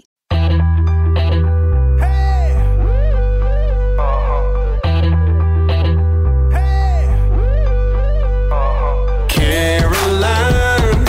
Caroline, 9.28 11.06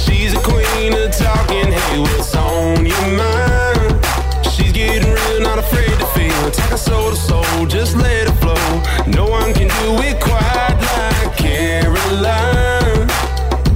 she's 0.00 0.34
a 0.34 0.40
queen 0.42 0.92
of 0.94 1.10
talking. 1.16 1.70
Hey, 1.72 1.98
what's 1.98 2.34
on 2.34 2.84
your 2.86 3.06
mind? 3.16 4.04
She's 4.52 4.72
getting 4.72 5.10
real, 5.12 5.40
not 5.40 5.58
afraid 5.58 5.98
to 5.98 6.06
feel. 6.06 6.50
Talking 6.50 6.76
soul 6.76 7.10
to 7.10 7.16
soul, 7.16 7.66
just 7.66 7.96
let 7.96 8.26
it 8.28 8.32
flow. 8.40 8.54
No 9.06 9.26
one 9.28 9.52
can 9.54 9.68
do 9.68 10.02
it 10.02 10.20
like 10.20 10.78
Caroline. 11.80 13.06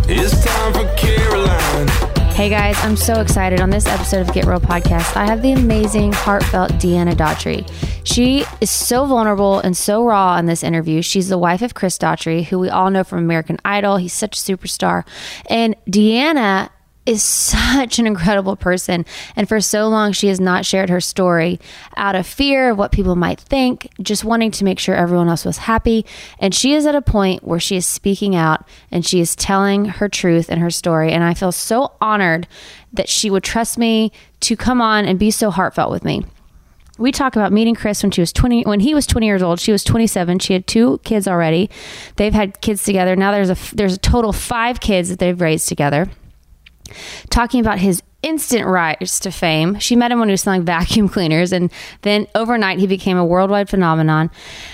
It's 0.08 0.42
time 0.42 0.72
for 0.72 0.90
Caroline. 0.96 1.88
Hey 2.32 2.48
guys, 2.48 2.74
I'm 2.78 2.96
so 2.96 3.20
excited. 3.20 3.60
On 3.60 3.68
this 3.68 3.86
episode 3.86 4.26
of 4.26 4.32
Get 4.32 4.46
Real 4.46 4.58
Podcast, 4.58 5.16
I 5.16 5.26
have 5.26 5.42
the 5.42 5.52
amazing, 5.52 6.12
heartfelt 6.12 6.70
Deanna 6.72 7.12
Daughtry. 7.12 7.68
She 8.04 8.46
is 8.62 8.70
so 8.70 9.04
vulnerable 9.04 9.58
and 9.58 9.76
so 9.76 10.02
raw 10.02 10.38
in 10.38 10.46
this 10.46 10.64
interview. 10.64 11.02
She's 11.02 11.28
the 11.28 11.36
wife 11.36 11.60
of 11.60 11.74
Chris 11.74 11.98
Daughtry, 11.98 12.44
who 12.44 12.58
we 12.58 12.70
all 12.70 12.90
know 12.90 13.04
from 13.04 13.18
American 13.18 13.58
Idol. 13.66 13.98
He's 13.98 14.14
such 14.14 14.38
a 14.38 14.40
superstar. 14.40 15.04
And 15.50 15.76
Deanna 15.86 16.70
is 17.06 17.22
such 17.22 17.98
an 17.98 18.06
incredible 18.06 18.56
person. 18.56 19.04
And 19.36 19.48
for 19.48 19.60
so 19.60 19.88
long, 19.88 20.12
she 20.12 20.28
has 20.28 20.40
not 20.40 20.66
shared 20.66 20.90
her 20.90 21.00
story 21.00 21.58
out 21.96 22.14
of 22.14 22.26
fear 22.26 22.70
of 22.70 22.78
what 22.78 22.92
people 22.92 23.16
might 23.16 23.40
think, 23.40 23.90
just 24.00 24.24
wanting 24.24 24.50
to 24.52 24.64
make 24.64 24.78
sure 24.78 24.94
everyone 24.94 25.28
else 25.28 25.44
was 25.44 25.58
happy. 25.58 26.04
And 26.38 26.54
she 26.54 26.74
is 26.74 26.86
at 26.86 26.94
a 26.94 27.02
point 27.02 27.42
where 27.42 27.60
she 27.60 27.76
is 27.76 27.86
speaking 27.86 28.36
out 28.36 28.66
and 28.90 29.04
she 29.04 29.20
is 29.20 29.34
telling 29.34 29.86
her 29.86 30.08
truth 30.08 30.48
and 30.50 30.60
her 30.60 30.70
story. 30.70 31.12
And 31.12 31.24
I 31.24 31.34
feel 31.34 31.52
so 31.52 31.92
honored 32.00 32.46
that 32.92 33.08
she 33.08 33.30
would 33.30 33.44
trust 33.44 33.78
me 33.78 34.12
to 34.40 34.56
come 34.56 34.80
on 34.80 35.04
and 35.04 35.18
be 35.18 35.30
so 35.30 35.50
heartfelt 35.50 35.90
with 35.90 36.04
me 36.04 36.24
we 37.00 37.10
talk 37.10 37.34
about 37.34 37.50
meeting 37.50 37.74
Chris 37.74 38.02
when 38.02 38.12
she 38.12 38.20
was 38.20 38.32
20 38.32 38.64
when 38.64 38.80
he 38.80 38.94
was 38.94 39.06
20 39.06 39.26
years 39.26 39.42
old 39.42 39.58
she 39.58 39.72
was 39.72 39.82
27 39.82 40.38
she 40.38 40.52
had 40.52 40.66
two 40.66 41.00
kids 41.02 41.26
already 41.26 41.70
they've 42.16 42.34
had 42.34 42.60
kids 42.60 42.84
together 42.84 43.16
now 43.16 43.32
there's 43.32 43.50
a 43.50 43.74
there's 43.74 43.94
a 43.94 43.98
total 43.98 44.32
5 44.32 44.80
kids 44.80 45.08
that 45.08 45.18
they've 45.18 45.40
raised 45.40 45.66
together 45.66 46.08
talking 47.30 47.60
about 47.60 47.78
his 47.78 48.02
instant 48.22 48.66
rise 48.66 49.18
to 49.20 49.30
fame. 49.30 49.78
She 49.78 49.96
met 49.96 50.12
him 50.12 50.18
when 50.18 50.28
he 50.28 50.32
was 50.32 50.42
selling 50.42 50.64
vacuum 50.64 51.08
cleaners, 51.08 51.52
and 51.52 51.72
then 52.02 52.26
overnight 52.34 52.78
he 52.78 52.86
became 52.86 53.16
a 53.16 53.24
worldwide 53.24 53.68
phenomenon. 53.68 54.30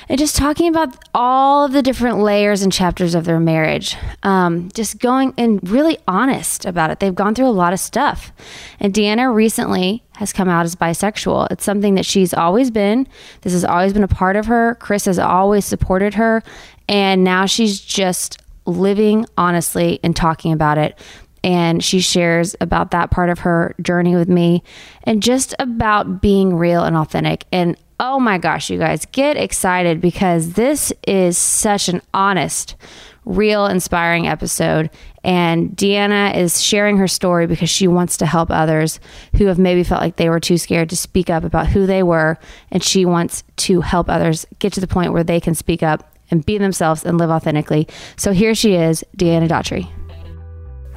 And 0.09 0.19
just 0.19 0.37
talking 0.37 0.69
about 0.69 0.97
all 1.15 1.65
of 1.65 1.73
the 1.73 1.83
different 1.83 2.19
layers 2.19 2.63
and 2.63 2.73
chapters 2.73 3.15
of 3.15 3.25
their 3.25 3.41
marriage, 3.41 3.97
um, 4.23 4.69
just 4.75 4.99
going 4.99 5.33
and 5.39 5.67
really 5.69 5.99
honest 6.09 6.65
about 6.65 6.91
it. 6.91 7.01
They've 7.01 7.15
gone 7.15 7.35
through 7.35 7.49
a 7.49 7.51
lot 7.51 7.73
of 7.73 7.81
stuff. 7.81 8.33
And 8.81 8.93
Deanna 8.93 9.33
recently 9.33 10.03
has 10.17 10.33
come 10.33 10.49
out 10.49 10.65
as 10.65 10.75
bisexual. 10.75 11.49
It's 11.51 11.65
something 11.65 11.95
that 11.95 12.07
she's 12.07 12.35
always 12.35 12.71
been. 12.71 13.07
This 13.43 13.53
has 13.53 13.65
always 13.65 13.93
been 13.93 14.03
a 14.03 14.09
part 14.09 14.37
of 14.37 14.47
her. 14.47 14.77
Chris 14.81 15.05
has 15.05 15.19
always 15.19 15.65
supported 15.65 16.15
her. 16.15 16.43
And 16.89 17.23
now 17.23 17.47
she's 17.47 17.81
just 17.81 18.41
living 18.65 19.27
honestly 19.37 20.01
and 20.03 20.17
talking 20.17 20.53
about 20.53 20.79
it 20.79 20.99
and 21.45 21.83
she 21.83 22.01
shares 22.01 22.57
about 22.61 22.91
that 22.91 23.11
part 23.11 23.31
of 23.31 23.41
her 23.41 23.75
journey 23.81 24.15
with 24.15 24.29
me 24.29 24.63
and 25.05 25.23
just 25.23 25.55
about 25.59 26.21
being 26.21 26.55
real 26.57 26.83
and 26.85 26.97
authentic. 26.97 27.45
And 27.53 27.77
oh 28.01 28.21
my 28.21 28.39
gosh, 28.39 28.71
you 28.71 28.79
guys, 28.79 29.07
get 29.07 29.37
excited 29.37 30.01
because 30.01 30.53
this 30.53 30.93
is 31.07 31.39
such 31.39 31.89
an 31.89 32.03
honest, 32.13 32.77
real, 33.25 33.67
inspiring 33.67 34.27
episode. 34.27 34.91
And 35.25 35.71
Deanna 35.71 36.37
is 36.37 36.63
sharing 36.63 36.99
her 36.99 37.09
story 37.09 37.47
because 37.47 37.71
she 37.71 37.89
wants 37.89 38.17
to 38.19 38.27
help 38.27 38.51
others 38.51 39.01
who 39.37 39.47
have 39.47 39.59
maybe 39.59 39.83
felt 39.83 40.01
like 40.01 40.17
they 40.17 40.29
were 40.29 40.41
too 40.41 40.59
scared 40.59 40.91
to 40.91 40.97
speak 40.97 41.31
up 41.31 41.43
about 41.43 41.67
who 41.69 41.87
they 41.87 42.03
were. 42.03 42.39
And 42.71 42.83
she 42.83 43.05
wants 43.05 43.43
to 43.57 43.81
help 43.81 44.09
others 44.09 44.47
get 44.59 44.73
to 44.75 44.81
the 44.81 44.87
point 44.87 45.13
where 45.13 45.25
they 45.25 45.41
can 45.41 45.55
speak 45.55 45.83
up 45.83 46.13
and 46.31 46.45
be 46.45 46.59
themselves 46.59 47.05
and 47.05 47.19
live 47.19 47.31
authentically. 47.31 47.89
So 48.17 48.33
here 48.33 48.55
she 48.55 48.75
is, 48.75 49.05
Deanna 49.17 49.49
Daughtry. 49.49 49.96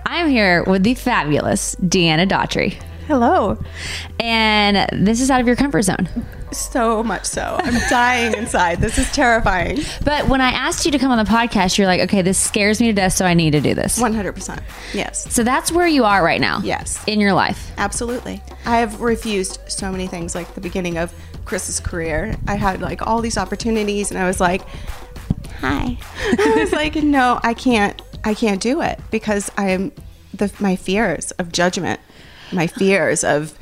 I'm 0.05 0.29
here 0.29 0.63
with 0.63 0.83
the 0.83 0.93
fabulous 0.93 1.75
Deanna 1.75 2.27
Daughtry. 2.27 2.81
Hello. 3.07 3.57
And 4.19 4.87
this 5.05 5.19
is 5.19 5.31
out 5.31 5.41
of 5.41 5.47
your 5.47 5.55
comfort 5.55 5.81
zone. 5.81 6.07
So 6.51 7.03
much 7.03 7.25
so. 7.25 7.57
I'm 7.59 7.73
dying 7.89 8.35
inside. 8.35 8.81
This 8.81 8.99
is 8.99 9.11
terrifying. 9.11 9.79
But 10.03 10.27
when 10.27 10.41
I 10.41 10.51
asked 10.51 10.85
you 10.85 10.91
to 10.91 10.99
come 10.99 11.11
on 11.11 11.23
the 11.23 11.29
podcast, 11.29 11.77
you're 11.77 11.87
like, 11.87 12.01
okay, 12.01 12.21
this 12.21 12.37
scares 12.37 12.79
me 12.79 12.87
to 12.87 12.93
death, 12.93 13.13
so 13.13 13.25
I 13.25 13.33
need 13.33 13.51
to 13.51 13.61
do 13.61 13.73
this. 13.73 13.99
100%. 13.99 14.61
Yes. 14.93 15.33
So 15.33 15.43
that's 15.43 15.71
where 15.71 15.87
you 15.87 16.03
are 16.05 16.23
right 16.23 16.39
now. 16.39 16.59
Yes. 16.63 17.03
In 17.07 17.19
your 17.19 17.33
life. 17.33 17.71
Absolutely. 17.77 18.43
I 18.65 18.77
have 18.77 19.01
refused 19.01 19.59
so 19.67 19.91
many 19.91 20.05
things 20.05 20.35
like 20.35 20.53
the 20.53 20.61
beginning 20.61 20.97
of 20.97 21.13
Chris's 21.45 21.79
career. 21.79 22.35
I 22.47 22.55
had 22.55 22.79
like 22.81 23.05
all 23.07 23.21
these 23.21 23.37
opportunities 23.37 24.11
and 24.11 24.19
I 24.19 24.27
was 24.27 24.39
like, 24.39 24.61
hi. 25.61 25.97
I 26.37 26.55
was 26.57 26.71
like, 26.71 26.95
no, 26.95 27.39
I 27.43 27.55
can't 27.55 27.99
I 28.23 28.33
can't 28.33 28.61
do 28.61 28.81
it 28.81 28.99
because 29.11 29.51
I'm 29.57 29.91
the 30.33 30.51
my 30.59 30.75
fears 30.75 31.31
of 31.31 31.51
judgment, 31.51 31.99
my 32.51 32.67
fears 32.67 33.23
of 33.23 33.57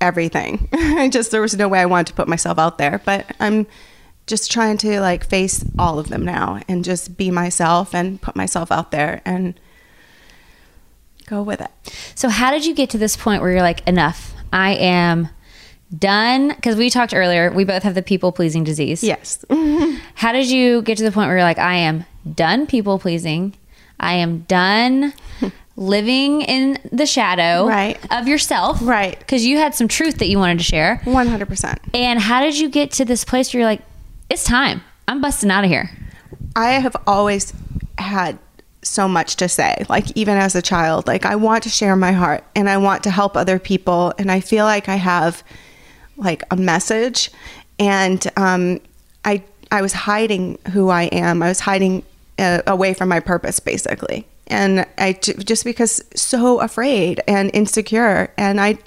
everything. 0.00 0.68
I 0.72 1.08
just 1.08 1.30
there 1.30 1.40
was 1.40 1.56
no 1.56 1.68
way 1.68 1.80
I 1.80 1.86
wanted 1.86 2.08
to 2.08 2.14
put 2.14 2.28
myself 2.28 2.58
out 2.58 2.78
there, 2.78 3.00
but 3.04 3.26
I'm 3.40 3.66
just 4.26 4.50
trying 4.50 4.76
to 4.78 5.00
like 5.00 5.24
face 5.24 5.64
all 5.78 5.98
of 5.98 6.08
them 6.08 6.24
now 6.24 6.60
and 6.68 6.84
just 6.84 7.16
be 7.16 7.30
myself 7.30 7.94
and 7.94 8.20
put 8.20 8.34
myself 8.34 8.72
out 8.72 8.90
there 8.90 9.22
and 9.24 9.58
go 11.26 11.42
with 11.42 11.60
it. 11.60 11.70
So 12.14 12.28
how 12.28 12.50
did 12.50 12.66
you 12.66 12.74
get 12.74 12.90
to 12.90 12.98
this 12.98 13.16
point 13.16 13.42
where 13.42 13.52
you're 13.52 13.62
like 13.62 13.86
enough? 13.86 14.34
I 14.52 14.72
am 14.74 15.28
done 15.96 16.48
because 16.48 16.76
we 16.76 16.90
talked 16.90 17.14
earlier 17.14 17.52
we 17.52 17.62
both 17.62 17.84
have 17.84 17.94
the 17.94 18.02
people 18.02 18.32
pleasing 18.32 18.64
disease 18.64 19.04
Yes. 19.04 19.44
how 20.16 20.32
did 20.32 20.50
you 20.50 20.82
get 20.82 20.98
to 20.98 21.04
the 21.04 21.12
point 21.12 21.28
where 21.28 21.36
you're 21.36 21.44
like 21.44 21.60
i 21.60 21.76
am 21.76 22.04
done 22.34 22.66
people 22.66 22.98
pleasing 22.98 23.54
i 24.00 24.14
am 24.14 24.40
done 24.40 25.12
living 25.76 26.40
in 26.42 26.78
the 26.90 27.04
shadow 27.06 27.66
Right. 27.66 27.98
of 28.10 28.26
yourself. 28.26 28.78
Right. 28.80 29.18
Because 29.18 29.44
you 29.44 29.58
had 29.58 29.74
some 29.74 29.88
truth 29.88 30.16
that 30.20 30.28
you 30.28 30.38
wanted 30.38 30.56
to 30.56 30.64
share. 30.64 31.02
100%. 31.04 31.78
And 31.92 32.18
how 32.18 32.40
did 32.40 32.58
you 32.58 32.70
get 32.70 32.92
to 32.92 33.04
this 33.04 33.26
place 33.26 33.52
where 33.52 33.60
you're 33.60 33.68
like, 33.68 33.82
it's 34.30 34.42
time. 34.42 34.80
I'm 35.06 35.20
busting 35.20 35.50
out 35.50 35.64
of 35.64 35.70
here. 35.70 35.90
I 36.56 36.70
have 36.80 36.96
always 37.06 37.52
had 37.98 38.38
so 38.80 39.06
much 39.06 39.36
to 39.36 39.50
say, 39.50 39.84
like 39.90 40.06
even 40.16 40.38
as 40.38 40.54
a 40.54 40.62
child. 40.62 41.06
Like 41.06 41.26
I 41.26 41.36
want 41.36 41.62
to 41.64 41.68
share 41.68 41.94
my 41.94 42.12
heart 42.12 42.42
and 42.54 42.70
I 42.70 42.78
want 42.78 43.02
to 43.04 43.10
help 43.10 43.36
other 43.36 43.58
people 43.58 44.14
and 44.18 44.32
I 44.32 44.40
feel 44.40 44.64
like 44.64 44.88
I 44.88 44.96
have 44.96 45.42
like 46.16 46.42
a 46.50 46.56
message 46.56 47.30
and 47.78 48.26
um 48.38 48.80
I 49.26 49.42
I 49.70 49.82
was 49.82 49.92
hiding 49.92 50.58
who 50.72 50.88
I 50.88 51.02
am. 51.04 51.42
I 51.42 51.48
was 51.48 51.60
hiding 51.60 52.02
uh, 52.38 52.62
away 52.66 52.94
from 52.94 53.08
my 53.08 53.20
purpose 53.20 53.60
basically. 53.60 54.26
And 54.48 54.86
I 54.96 55.12
just 55.14 55.64
because 55.64 56.02
so 56.14 56.60
afraid 56.60 57.20
and 57.26 57.50
insecure 57.52 58.32
and 58.36 58.60
I 58.60 58.78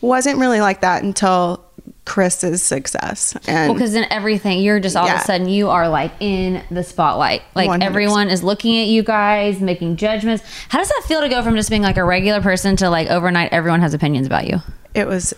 wasn't 0.00 0.38
really 0.38 0.60
like 0.60 0.82
that 0.82 1.02
until 1.02 1.64
Chris's 2.04 2.62
success. 2.62 3.36
And 3.48 3.70
Well, 3.70 3.74
because 3.74 3.94
in 3.94 4.04
everything, 4.12 4.60
you're 4.60 4.78
just 4.78 4.94
all 4.96 5.08
of 5.08 5.20
a 5.20 5.24
sudden 5.24 5.48
you 5.48 5.70
are 5.70 5.88
like 5.88 6.12
in 6.20 6.62
the 6.70 6.84
spotlight. 6.84 7.42
Like 7.54 7.70
100%. 7.70 7.82
everyone 7.82 8.28
is 8.28 8.42
looking 8.42 8.76
at 8.78 8.88
you 8.88 9.02
guys, 9.02 9.60
making 9.60 9.96
judgments. 9.96 10.44
How 10.68 10.78
does 10.78 10.88
that 10.88 11.02
feel 11.06 11.20
to 11.20 11.28
go 11.28 11.42
from 11.42 11.56
just 11.56 11.70
being 11.70 11.82
like 11.82 11.96
a 11.96 12.04
regular 12.04 12.42
person 12.42 12.76
to 12.76 12.90
like 12.90 13.08
overnight 13.08 13.52
everyone 13.52 13.80
has 13.80 13.94
opinions 13.94 14.26
about 14.26 14.46
you? 14.46 14.60
it 14.96 15.06
was 15.06 15.34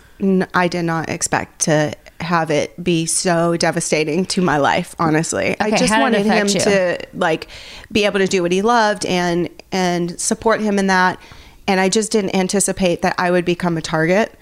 I 0.55 0.69
did 0.69 0.85
not 0.85 1.09
expect 1.11 1.63
to 1.63 1.93
have 2.21 2.51
it 2.51 2.83
be 2.83 3.07
so 3.07 3.57
devastating 3.57 4.25
to 4.27 4.43
my 4.43 4.57
life 4.59 4.95
honestly. 4.99 5.57
I 5.61 5.71
just 5.71 5.97
wanted 5.97 6.27
him 6.27 6.47
affect 6.47 6.65
to 6.65 7.07
like 7.15 7.49
be 7.93 8.05
able 8.05 8.19
to 8.19 8.27
do 8.27 8.43
what 8.43 8.53
he 8.53 8.63
loved 8.63 9.07
and 9.07 9.49
and 9.71 10.19
support 10.21 10.61
him 10.61 10.79
in 10.79 10.89
that. 10.89 11.21
And 11.67 11.81
i 11.81 11.89
just 11.89 12.11
didn't 12.11 12.35
anticipate 12.35 13.03
that 13.03 13.15
i 13.19 13.31
would 13.31 13.45
become 13.45 13.77
a 13.77 13.83
target. 13.83 14.35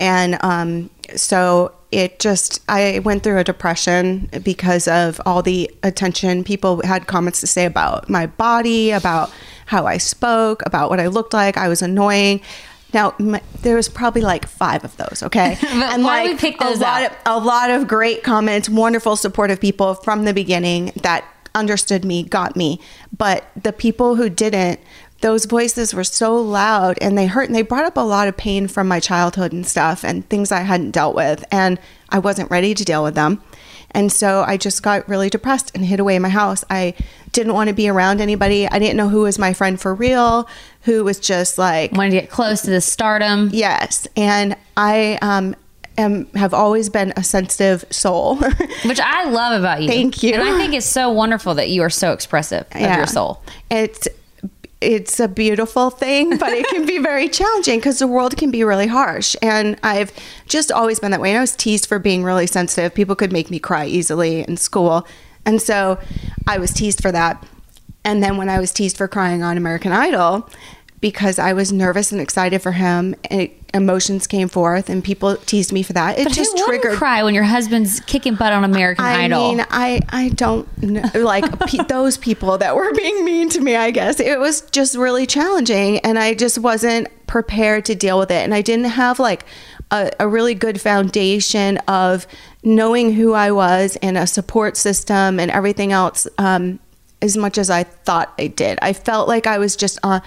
And 0.00 0.38
um 0.42 0.90
so 1.16 1.72
it 1.90 2.18
just 2.18 2.62
i 2.68 3.00
went 3.00 3.22
through 3.22 3.38
a 3.38 3.44
depression 3.44 4.30
because 4.42 4.88
of 4.88 5.20
all 5.26 5.42
the 5.42 5.70
attention 5.82 6.44
people 6.44 6.82
had 6.82 7.06
comments 7.06 7.40
to 7.40 7.46
say 7.46 7.64
about 7.64 8.08
my 8.08 8.26
body 8.26 8.90
about 8.90 9.30
how 9.66 9.86
i 9.86 9.98
spoke 9.98 10.62
about 10.64 10.88
what 10.88 10.98
i 10.98 11.06
looked 11.06 11.34
like. 11.34 11.58
I 11.58 11.68
was 11.68 11.82
annoying 11.82 12.40
now 12.94 13.14
my, 13.18 13.42
there 13.62 13.76
was 13.76 13.88
probably 13.88 14.22
like 14.22 14.46
five 14.46 14.84
of 14.84 14.96
those, 14.96 15.22
okay, 15.22 15.58
But 15.62 16.00
why 16.00 16.24
do 16.24 16.32
we 16.32 16.38
pick 16.38 16.58
those 16.58 16.78
a 16.78 16.82
lot 16.82 17.02
out? 17.02 17.12
of 17.26 17.42
a 17.42 17.46
lot 17.46 17.70
of 17.70 17.86
great 17.88 18.22
comments, 18.22 18.68
wonderful, 18.68 19.16
supportive 19.16 19.60
people 19.60 19.94
from 19.94 20.24
the 20.24 20.32
beginning 20.34 20.92
that 21.02 21.24
understood 21.54 22.04
me, 22.04 22.22
got 22.22 22.56
me. 22.56 22.80
But 23.16 23.44
the 23.60 23.72
people 23.72 24.16
who 24.16 24.28
didn't, 24.30 24.80
those 25.20 25.46
voices 25.46 25.92
were 25.92 26.04
so 26.04 26.36
loud 26.36 26.96
and 27.00 27.18
they 27.18 27.26
hurt 27.26 27.46
and 27.48 27.54
they 27.54 27.62
brought 27.62 27.84
up 27.84 27.96
a 27.96 28.00
lot 28.00 28.28
of 28.28 28.36
pain 28.36 28.68
from 28.68 28.86
my 28.86 29.00
childhood 29.00 29.52
and 29.52 29.66
stuff 29.66 30.04
and 30.04 30.28
things 30.28 30.52
I 30.52 30.60
hadn't 30.60 30.92
dealt 30.92 31.14
with. 31.16 31.44
And 31.50 31.78
I 32.08 32.20
wasn't 32.20 32.50
ready 32.50 32.72
to 32.74 32.84
deal 32.84 33.02
with 33.02 33.14
them. 33.16 33.42
And 33.92 34.12
so 34.12 34.44
I 34.46 34.56
just 34.56 34.82
got 34.82 35.08
really 35.08 35.30
depressed 35.30 35.72
and 35.74 35.84
hid 35.84 36.00
away 36.00 36.16
in 36.16 36.22
my 36.22 36.28
house. 36.28 36.64
I 36.68 36.94
didn't 37.32 37.54
want 37.54 37.68
to 37.68 37.74
be 37.74 37.88
around 37.88 38.20
anybody. 38.20 38.68
I 38.68 38.78
didn't 38.78 38.96
know 38.96 39.08
who 39.08 39.22
was 39.22 39.38
my 39.38 39.52
friend 39.52 39.80
for 39.80 39.94
real, 39.94 40.48
who 40.82 41.04
was 41.04 41.18
just 41.18 41.58
like, 41.58 41.92
Wanted 41.92 42.10
to 42.10 42.20
get 42.20 42.30
close 42.30 42.62
to 42.62 42.70
the 42.70 42.80
stardom. 42.80 43.50
Yes, 43.52 44.06
and 44.16 44.56
I 44.76 45.18
um 45.22 45.56
am 45.96 46.26
have 46.34 46.54
always 46.54 46.88
been 46.88 47.12
a 47.16 47.24
sensitive 47.24 47.84
soul. 47.90 48.36
Which 48.84 49.00
I 49.00 49.24
love 49.24 49.58
about 49.60 49.82
you. 49.82 49.88
Thank 49.88 50.22
you. 50.22 50.34
And 50.34 50.42
I 50.42 50.56
think 50.56 50.74
it's 50.74 50.86
so 50.86 51.10
wonderful 51.10 51.54
that 51.54 51.68
you 51.68 51.82
are 51.82 51.90
so 51.90 52.12
expressive 52.12 52.66
of 52.72 52.80
your 52.80 53.06
soul. 53.06 53.42
It's 53.70 54.08
it's 54.80 55.18
a 55.18 55.28
beautiful 55.28 55.90
thing, 55.90 56.38
but 56.38 56.50
it 56.52 56.66
can 56.68 56.86
be 56.86 56.98
very 56.98 57.28
challenging 57.28 57.78
because 57.78 57.98
the 57.98 58.06
world 58.06 58.36
can 58.36 58.50
be 58.50 58.62
really 58.62 58.86
harsh. 58.86 59.34
And 59.42 59.78
I've 59.82 60.12
just 60.46 60.70
always 60.70 61.00
been 61.00 61.10
that 61.10 61.20
way. 61.20 61.30
And 61.30 61.38
I 61.38 61.40
was 61.40 61.56
teased 61.56 61.86
for 61.86 61.98
being 61.98 62.22
really 62.22 62.46
sensitive. 62.46 62.94
People 62.94 63.16
could 63.16 63.32
make 63.32 63.50
me 63.50 63.58
cry 63.58 63.86
easily 63.86 64.40
in 64.40 64.56
school. 64.56 65.06
And 65.44 65.60
so 65.60 65.98
I 66.46 66.58
was 66.58 66.72
teased 66.72 67.02
for 67.02 67.10
that. 67.12 67.44
And 68.04 68.22
then 68.22 68.36
when 68.36 68.48
I 68.48 68.60
was 68.60 68.72
teased 68.72 68.96
for 68.96 69.08
crying 69.08 69.42
on 69.42 69.56
American 69.56 69.92
Idol, 69.92 70.48
because 71.00 71.38
I 71.38 71.52
was 71.52 71.72
nervous 71.72 72.12
and 72.12 72.20
excited 72.20 72.62
for 72.62 72.72
him, 72.72 73.14
it, 73.30 73.57
emotions 73.74 74.26
came 74.26 74.48
forth, 74.48 74.88
and 74.88 75.04
people 75.04 75.36
teased 75.36 75.72
me 75.72 75.82
for 75.82 75.92
that. 75.92 76.18
It 76.18 76.24
But 76.24 76.32
just 76.32 76.56
triggered 76.58 76.96
cry 76.96 77.22
when 77.22 77.34
your 77.34 77.44
husband's 77.44 78.00
kicking 78.00 78.34
butt 78.34 78.52
on 78.52 78.64
American 78.64 79.04
I 79.04 79.24
Idol. 79.24 79.44
I 79.44 79.48
mean, 79.48 79.66
I 79.70 80.00
I 80.08 80.28
don't 80.30 80.82
know, 80.82 81.10
like 81.14 81.58
pe- 81.66 81.84
those 81.88 82.16
people 82.16 82.58
that 82.58 82.74
were 82.76 82.92
being 82.94 83.24
mean 83.24 83.48
to 83.50 83.60
me. 83.60 83.76
I 83.76 83.90
guess 83.90 84.20
it 84.20 84.38
was 84.38 84.62
just 84.70 84.96
really 84.96 85.26
challenging, 85.26 85.98
and 85.98 86.18
I 86.18 86.34
just 86.34 86.58
wasn't 86.58 87.08
prepared 87.26 87.84
to 87.86 87.94
deal 87.94 88.18
with 88.18 88.30
it, 88.30 88.42
and 88.42 88.54
I 88.54 88.62
didn't 88.62 88.86
have 88.86 89.18
like 89.18 89.44
a, 89.90 90.10
a 90.20 90.28
really 90.28 90.54
good 90.54 90.80
foundation 90.80 91.78
of 91.88 92.26
knowing 92.62 93.12
who 93.12 93.34
I 93.34 93.50
was 93.50 93.96
and 94.02 94.18
a 94.18 94.26
support 94.26 94.76
system 94.76 95.38
and 95.38 95.50
everything 95.50 95.92
else. 95.92 96.26
Um, 96.38 96.80
as 97.20 97.36
much 97.36 97.58
as 97.58 97.68
I 97.68 97.82
thought 97.82 98.32
I 98.38 98.46
did, 98.46 98.78
I 98.80 98.92
felt 98.92 99.26
like 99.26 99.48
I 99.48 99.58
was 99.58 99.74
just 99.74 99.98
on 100.04 100.22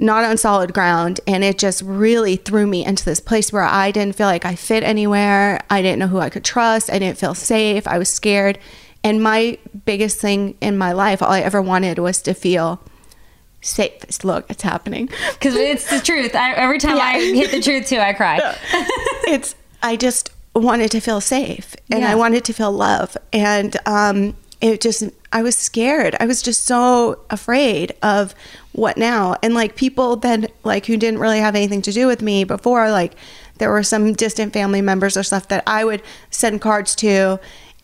not 0.00 0.24
on 0.24 0.36
solid 0.38 0.72
ground 0.72 1.20
and 1.26 1.44
it 1.44 1.58
just 1.58 1.82
really 1.82 2.36
threw 2.36 2.66
me 2.66 2.84
into 2.84 3.04
this 3.04 3.20
place 3.20 3.52
where 3.52 3.62
I 3.62 3.90
didn't 3.90 4.16
feel 4.16 4.26
like 4.26 4.44
I 4.46 4.54
fit 4.56 4.82
anywhere. 4.82 5.60
I 5.68 5.82
didn't 5.82 5.98
know 5.98 6.06
who 6.08 6.18
I 6.18 6.30
could 6.30 6.42
trust. 6.44 6.90
I 6.90 6.98
didn't 6.98 7.18
feel 7.18 7.34
safe. 7.34 7.86
I 7.86 7.98
was 7.98 8.08
scared. 8.08 8.58
And 9.04 9.22
my 9.22 9.58
biggest 9.84 10.18
thing 10.18 10.56
in 10.60 10.76
my 10.78 10.92
life, 10.92 11.22
all 11.22 11.30
I 11.30 11.40
ever 11.40 11.60
wanted 11.60 11.98
was 11.98 12.22
to 12.22 12.34
feel 12.34 12.82
safe. 13.60 14.24
Look, 14.24 14.46
it's 14.50 14.62
happening. 14.62 15.08
Because 15.34 15.54
it's 15.54 15.88
the 15.90 16.00
truth. 16.00 16.34
I, 16.34 16.52
every 16.54 16.78
time 16.78 16.98
I 16.98 17.18
hit 17.18 17.50
the 17.50 17.60
truth 17.60 17.86
too, 17.88 17.98
I 17.98 18.12
cry. 18.14 18.38
it's 19.28 19.54
I 19.82 19.96
just 19.96 20.30
wanted 20.54 20.90
to 20.92 21.00
feel 21.00 21.20
safe 21.20 21.76
and 21.90 22.00
Yeah. 22.00 22.10
I 22.10 22.14
wanted 22.14 22.44
to 22.46 22.52
feel 22.52 22.72
love 22.72 23.16
and 23.32 23.76
um 23.86 24.36
it 24.60 24.80
just 24.80 25.04
I 25.32 25.42
was 25.42 25.56
scared. 25.56 26.16
I 26.20 26.26
was 26.26 26.42
just 26.42 26.64
so 26.66 27.20
afraid 27.30 27.92
of 28.02 28.34
what 28.72 28.96
now 28.96 29.36
and 29.42 29.52
like 29.54 29.74
people 29.74 30.16
then 30.16 30.46
like 30.62 30.86
who 30.86 30.96
didn't 30.96 31.18
really 31.18 31.40
have 31.40 31.56
anything 31.56 31.82
to 31.82 31.90
do 31.90 32.06
with 32.06 32.22
me 32.22 32.44
before 32.44 32.90
like 32.90 33.14
there 33.58 33.70
were 33.70 33.82
some 33.82 34.12
distant 34.12 34.52
family 34.52 34.80
members 34.80 35.16
or 35.16 35.22
stuff 35.22 35.48
that 35.48 35.62
I 35.66 35.84
would 35.84 36.02
send 36.30 36.60
cards 36.60 36.94
to 36.96 37.40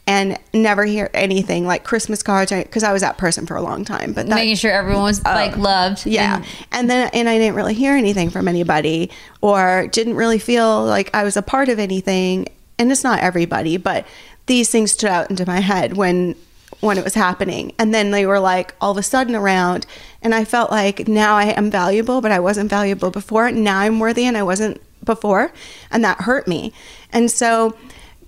and 0.09 0.38
never 0.55 0.85
hear 0.85 1.11
anything 1.15 1.67
like 1.67 1.83
Christmas 1.83 2.23
cards 2.23 2.53
because 2.53 2.85
I 2.85 2.93
was 2.93 3.03
that 3.03 3.19
person 3.19 3.44
for 3.44 3.56
a 3.56 3.62
long 3.62 3.85
time 3.85 4.12
but 4.12 4.27
that, 4.29 4.37
Making 4.37 4.55
sure 4.55 4.71
everyone 4.71 5.03
was 5.03 5.23
like 5.25 5.56
oh. 5.59 5.61
loved. 5.61 6.06
yeah. 6.06 6.37
And 6.37 6.44
And 6.73 6.91
then, 6.91 7.11
and 7.12 7.29
I 7.29 7.38
didn't 7.38 7.56
really 7.56 7.75
hear 7.75 7.94
anything 7.94 8.31
from 8.31 8.47
anybody 8.47 9.11
or 9.41 9.88
didn't 9.88 10.15
really 10.15 10.38
feel 10.38 10.85
like 10.85 11.12
I 11.15 11.25
was 11.25 11.37
a 11.37 11.43
part 11.43 11.69
of 11.69 11.79
anything. 11.79 12.47
And 12.79 12.93
it's 12.93 13.03
not 13.03 13.21
everybody, 13.21 13.77
but 13.77 14.06
these 14.47 14.71
things 14.71 14.93
stood 14.93 15.11
out 15.11 15.29
into 15.29 15.44
my 15.44 15.59
head 15.59 15.97
when, 15.97 16.37
when 16.81 16.99
it 16.99 17.05
was 17.05 17.14
happening. 17.14 17.73
And 17.78 17.93
then 17.93 18.12
they 18.12 18.26
were 18.26 18.38
like 18.38 18.75
all 18.81 18.93
of 18.93 18.97
a 18.99 19.02
sudden 19.02 19.35
around. 19.35 19.87
And 20.26 20.35
I 20.35 20.45
felt 20.45 20.73
like 20.73 21.06
now 21.06 21.37
I 21.37 21.50
am 21.50 21.71
valuable, 21.71 22.21
but 22.21 22.33
I 22.33 22.40
wasn't 22.40 22.68
valuable 22.68 23.12
before. 23.12 23.49
Now 23.52 23.78
I'm 23.78 24.00
worthy 24.00 24.25
and 24.25 24.37
I 24.37 24.42
wasn't 24.42 24.80
before. 25.04 25.52
And 25.92 26.02
that 26.02 26.23
hurt 26.23 26.49
me. 26.49 26.73
And 27.12 27.30
so, 27.30 27.76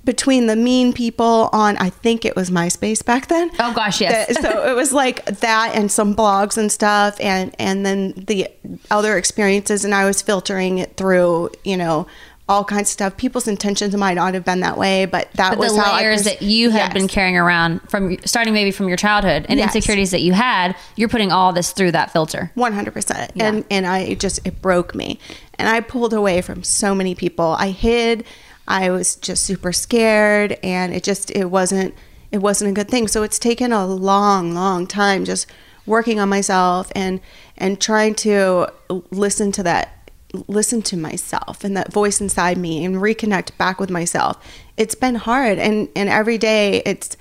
between 0.05 0.47
the 0.47 0.55
mean 0.55 0.93
people 0.93 1.51
on 1.53 1.77
I 1.79 1.91
think 1.91 2.25
it 2.25 2.37
was 2.37 2.51
MySpace 2.51 3.05
back 3.05 3.27
then. 3.27 3.51
Oh, 3.59 3.75
gosh, 3.75 4.01
yes. 4.01 4.29
That- 4.29 4.43
so 4.43 4.71
it 4.71 4.77
was 4.77 4.93
like 4.93 5.25
that 5.27 5.75
and 5.75 5.91
some 5.91 6.15
blogs 6.15 6.57
and 6.57 6.71
stuff 6.71 7.17
and 7.21 7.53
and 7.59 7.85
then 7.85 8.13
the 8.29 8.47
other 8.93 9.19
experiences 9.19 9.85
and 9.85 9.93
I 9.93 10.05
was 10.05 10.23
filtering 10.23 10.79
it 10.79 10.97
through, 10.97 11.51
you 11.65 11.77
know, 11.77 12.07
all 12.49 12.65
kinds 12.65 12.89
of 12.89 12.93
stuff. 12.93 13.17
People's 13.17 13.47
intentions 13.47 13.95
might 13.95 14.15
not 14.15 14.33
have 14.35 14.45
been 14.45 14.61
that 14.61 14.79
way, 14.79 15.05
but 15.05 15.29
that 15.35 15.51
But 15.51 15.59
was 15.59 15.75
the 15.75 15.83
how 15.83 15.93
I 15.93 15.97
layers 15.99 16.23
pers- 16.23 16.25
that 16.33 16.43
you 16.43 16.71
had 16.71 16.79
Yes. 16.79 16.93
been 16.95 17.09
carrying 17.09 17.37
around 17.37 17.81
from 17.91 18.17
starting 18.25 18.55
maybe 18.55 18.71
from 18.71 18.89
your 18.89 18.97
childhood 18.97 19.45
and 19.49 19.59
Yes. 19.59 19.75
insecurities 19.75 20.11
that 20.13 20.23
you 20.23 20.33
had, 20.33 20.75
you're 20.97 21.09
putting 21.11 21.31
all 21.31 21.53
this 21.53 21.73
through 21.73 21.93
that 21.93 22.11
filter. 22.13 22.51
One 22.55 22.73
hundred 22.73 22.95
percent, 22.95 23.33
and 23.39 23.65
and 23.71 23.87
I 23.87 24.15
just 24.15 24.41
it 24.47 24.63
broke 24.63 24.95
me, 24.95 25.19
and 25.59 25.69
I 25.69 25.81
pulled 25.81 26.15
away 26.15 26.41
from 26.41 26.63
so 26.63 26.95
many 26.95 27.15
people. 27.15 27.55
I 27.59 27.69
hid. 27.71 28.25
I 28.67 28.91
was 28.91 29.17
just 29.17 29.45
super 29.45 29.73
scared, 29.73 30.59
and 30.63 30.95
it 30.95 31.03
just 31.03 31.31
it 31.33 31.51
wasn't 31.51 31.95
it 32.33 32.39
wasn't 32.39 32.71
a 32.71 32.75
good 32.75 32.89
thing. 32.89 33.09
So 33.09 33.23
it's 33.23 33.39
taken 33.39 33.73
a 33.73 33.87
long, 33.87 34.55
long 34.55 34.87
time 34.87 35.25
just 35.25 35.47
working 35.87 36.19
on 36.21 36.29
myself 36.29 36.91
and 36.95 37.21
and 37.57 37.81
trying 37.81 38.15
to 38.15 38.69
listen 39.11 39.53
to 39.53 39.63
that 39.63 39.98
listen 40.47 40.83
to 40.83 40.97
myself 40.97 41.65
and 41.65 41.77
that 41.77 41.93
voice 41.93 42.21
inside 42.21 42.59
me 42.59 42.85
and 42.85 42.97
reconnect 42.97 43.57
back 43.57 43.81
with 43.81 43.89
myself 43.89 44.37
it's 44.77 44.95
been 44.95 45.15
hard 45.15 45.59
and 45.59 45.89
and 45.97 46.09
every 46.09 46.37
day 46.37 46.83
it's 46.85 47.17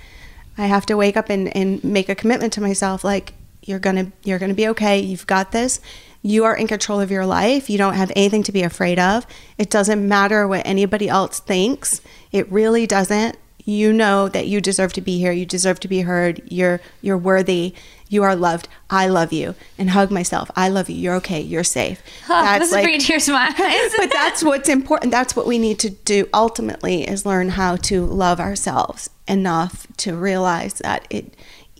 I 0.57 0.65
have 0.65 0.85
to 0.87 0.97
wake 0.97 1.15
up 1.15 1.29
and, 1.29 1.55
and 1.55 1.83
make 1.83 2.09
a 2.09 2.15
commitment 2.15 2.53
to 2.53 2.61
myself 2.61 3.03
like 3.03 3.33
you're 3.61 3.79
gonna 3.79 4.11
you're 4.23 4.39
gonna 4.39 4.53
be 4.53 4.67
okay. 4.69 4.99
You've 4.99 5.27
got 5.27 5.51
this. 5.51 5.79
You 6.23 6.45
are 6.45 6.55
in 6.55 6.67
control 6.67 6.99
of 6.99 7.11
your 7.11 7.25
life. 7.25 7.69
You 7.69 7.77
don't 7.77 7.93
have 7.93 8.11
anything 8.15 8.43
to 8.43 8.51
be 8.51 8.63
afraid 8.63 8.97
of. 8.97 9.27
It 9.57 9.69
doesn't 9.69 10.05
matter 10.05 10.47
what 10.47 10.65
anybody 10.65 11.07
else 11.07 11.39
thinks. 11.39 12.01
It 12.31 12.51
really 12.51 12.87
doesn't. 12.87 13.37
You 13.63 13.91
know 13.91 14.29
that 14.29 14.47
you 14.47 14.61
deserve 14.61 14.93
to 14.93 15.01
be 15.01 15.19
here. 15.19 15.31
You 15.31 15.45
deserve 15.45 15.79
to 15.81 15.87
be 15.87 16.01
heard. 16.01 16.41
You're 16.45 16.79
you're 17.01 17.17
worthy. 17.17 17.75
You 18.09 18.23
are 18.23 18.35
loved. 18.35 18.67
I 18.89 19.07
love 19.07 19.33
you. 19.33 19.55
And 19.77 19.89
hug 19.89 20.11
myself. 20.11 20.49
I 20.55 20.69
love 20.69 20.89
you. 20.89 20.95
You're 20.95 21.15
okay. 21.15 21.41
You're 21.41 21.63
safe. 21.63 22.01
this 22.27 22.69
is 22.69 22.71
bringing 22.71 22.99
tears 22.99 23.25
to 23.25 23.33
my 23.33 23.47
eyes. 23.57 23.93
but 23.97 24.11
that's 24.11 24.43
what's 24.43 24.69
important. 24.69 25.11
That's 25.11 25.35
what 25.35 25.47
we 25.47 25.59
need 25.59 25.79
to 25.79 25.89
do 25.89 26.27
ultimately 26.33 27.07
is 27.07 27.25
learn 27.25 27.49
how 27.49 27.75
to 27.77 28.05
love 28.05 28.39
ourselves 28.39 29.09
enough 29.27 29.87
to 29.97 30.15
realize 30.15 30.75
that 30.75 31.05
it 31.09 31.33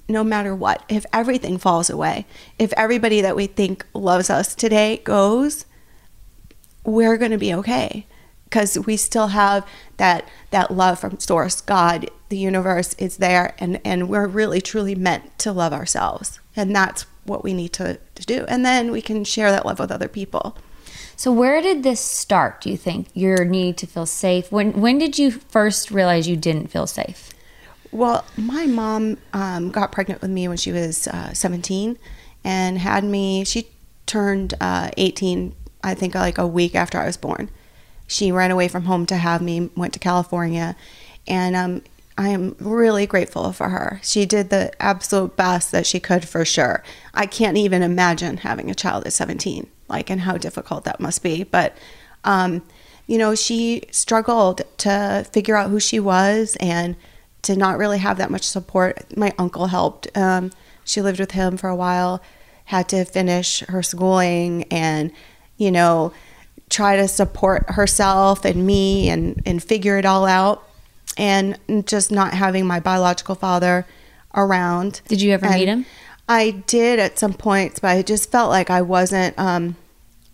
no 0.09 0.23
matter 0.23 0.55
what, 0.55 0.83
if 0.87 1.05
everything 1.11 1.57
falls 1.57 1.89
away, 1.89 2.25
if 2.57 2.71
everybody 2.77 3.19
that 3.19 3.35
we 3.35 3.45
think 3.45 3.85
loves 3.93 4.29
us 4.29 4.55
today 4.55 5.01
goes, 5.03 5.65
we're 6.85 7.17
going 7.17 7.31
to 7.31 7.37
be 7.37 7.53
okay 7.53 8.05
because 8.49 8.77
we 8.79 8.97
still 8.97 9.27
have 9.27 9.67
that 9.97 10.27
that 10.51 10.71
love 10.71 10.99
from 10.99 11.19
source 11.19 11.61
god 11.61 12.09
the 12.29 12.37
universe 12.37 12.93
is 12.95 13.17
there 13.17 13.55
and 13.59 13.79
and 13.83 14.09
we're 14.09 14.27
really 14.27 14.61
truly 14.61 14.95
meant 14.95 15.37
to 15.37 15.51
love 15.51 15.73
ourselves 15.73 16.39
and 16.55 16.75
that's 16.75 17.05
what 17.25 17.43
we 17.43 17.53
need 17.53 17.73
to, 17.73 17.99
to 18.15 18.25
do 18.25 18.45
and 18.47 18.65
then 18.65 18.91
we 18.91 19.01
can 19.01 19.23
share 19.23 19.51
that 19.51 19.65
love 19.65 19.79
with 19.79 19.91
other 19.91 20.07
people 20.07 20.57
So 21.17 21.31
where 21.31 21.63
did 21.63 21.81
this 21.81 21.99
start? 21.99 22.61
Do 22.61 22.69
you 22.69 22.77
think 22.77 23.07
your 23.15 23.43
need 23.43 23.75
to 23.77 23.87
feel 23.87 24.05
safe? 24.05 24.51
When 24.51 24.79
when 24.79 24.99
did 24.99 25.17
you 25.17 25.31
first 25.31 25.89
realize 25.89 26.29
you 26.29 26.37
didn't 26.37 26.67
feel 26.67 26.85
safe? 26.85 27.33
Well, 27.91 28.23
my 28.37 28.67
mom 28.67 29.17
um, 29.33 29.71
got 29.71 29.91
pregnant 29.91 30.21
with 30.21 30.29
me 30.29 30.47
when 30.47 30.57
she 30.57 30.71
was 30.71 31.07
uh, 31.07 31.33
17 31.33 31.97
and 32.43 32.77
had 32.77 33.03
me, 33.03 33.43
she 33.45 33.69
turned 34.05 34.53
uh, 34.61 34.91
18, 34.97 35.55
I 35.83 35.95
think, 35.95 36.13
like 36.13 36.37
a 36.37 36.45
week 36.45 36.75
after 36.75 36.99
I 36.99 37.05
was 37.05 37.17
born. 37.17 37.49
She 38.07 38.31
ran 38.31 38.51
away 38.51 38.67
from 38.67 38.85
home 38.85 39.05
to 39.07 39.17
have 39.17 39.41
me, 39.41 39.69
went 39.75 39.93
to 39.93 39.99
California, 39.99 40.75
and 41.27 41.55
um, 41.55 41.81
I 42.17 42.29
am 42.29 42.55
really 42.59 43.05
grateful 43.05 43.51
for 43.51 43.69
her. 43.69 43.99
She 44.01 44.25
did 44.25 44.49
the 44.49 44.71
absolute 44.81 45.35
best 45.35 45.71
that 45.71 45.85
she 45.85 45.99
could 45.99 46.27
for 46.27 46.43
sure. 46.45 46.83
I 47.13 47.27
can't 47.27 47.57
even 47.57 47.83
imagine 47.83 48.37
having 48.37 48.71
a 48.71 48.75
child 48.75 49.05
at 49.05 49.13
17, 49.13 49.67
like, 49.87 50.09
and 50.09 50.21
how 50.21 50.37
difficult 50.37 50.83
that 50.85 50.99
must 50.99 51.21
be. 51.21 51.43
But, 51.43 51.77
um, 52.23 52.63
you 53.05 53.19
know, 53.19 53.35
she 53.35 53.83
struggled 53.91 54.61
to 54.79 55.27
figure 55.31 55.55
out 55.55 55.69
who 55.69 55.79
she 55.79 55.99
was 55.99 56.57
and 56.59 56.95
to 57.43 57.55
not 57.55 57.77
really 57.77 57.99
have 57.99 58.17
that 58.17 58.31
much 58.31 58.43
support. 58.43 59.15
My 59.15 59.31
uncle 59.37 59.67
helped. 59.67 60.07
Um, 60.17 60.51
she 60.83 61.01
lived 61.01 61.19
with 61.19 61.31
him 61.31 61.55
for 61.55 61.69
a 61.69 61.75
while, 61.75 62.21
had 62.65 62.89
to 62.89 63.05
finish 63.05 63.59
her 63.67 63.83
schooling 63.83 64.63
and, 64.71 65.11
you 65.57 65.71
know, 65.71 66.13
try 66.69 66.95
to 66.97 67.07
support 67.07 67.69
herself 67.69 68.45
and 68.45 68.65
me 68.65 69.09
and, 69.09 69.41
and 69.45 69.63
figure 69.63 69.97
it 69.97 70.05
all 70.05 70.25
out. 70.25 70.63
And 71.17 71.57
just 71.87 72.11
not 72.11 72.33
having 72.33 72.67
my 72.67 72.79
biological 72.79 73.33
father 73.33 73.87
around. 74.35 75.01
Did 75.07 75.19
you 75.21 75.31
ever 75.31 75.47
And 75.47 75.55
meet 75.55 75.67
him? 75.67 75.85
I 76.29 76.51
did 76.67 76.99
at 76.99 77.17
some 77.17 77.33
points, 77.33 77.79
but 77.79 77.87
I 77.89 78.01
just 78.03 78.31
felt 78.31 78.49
like 78.51 78.69
I 78.69 78.83
wasn't. 78.83 79.37
Um, 79.39 79.77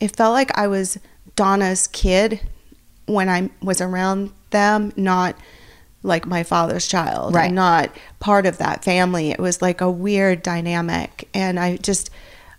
it 0.02 0.16
felt 0.16 0.34
like 0.34 0.58
I 0.58 0.68
was 0.68 0.98
Donna's 1.38 1.88
kid 1.88 2.42
when 3.06 3.30
I 3.30 3.50
was 3.62 3.80
around 3.80 4.32
them, 4.50 4.92
not 4.98 5.38
like 6.02 6.26
my 6.26 6.44
father's 6.44 6.86
child, 6.88 7.34
Right. 7.34 7.52
not 7.52 7.90
part 8.20 8.46
of 8.46 8.58
that 8.58 8.84
family. 8.84 9.32
It 9.32 9.40
was 9.40 9.62
like 9.62 9.80
a 9.80 9.90
weird 9.90 10.44
dynamic, 10.44 11.30
and 11.34 11.58
I 11.58 11.78
just 11.78 12.10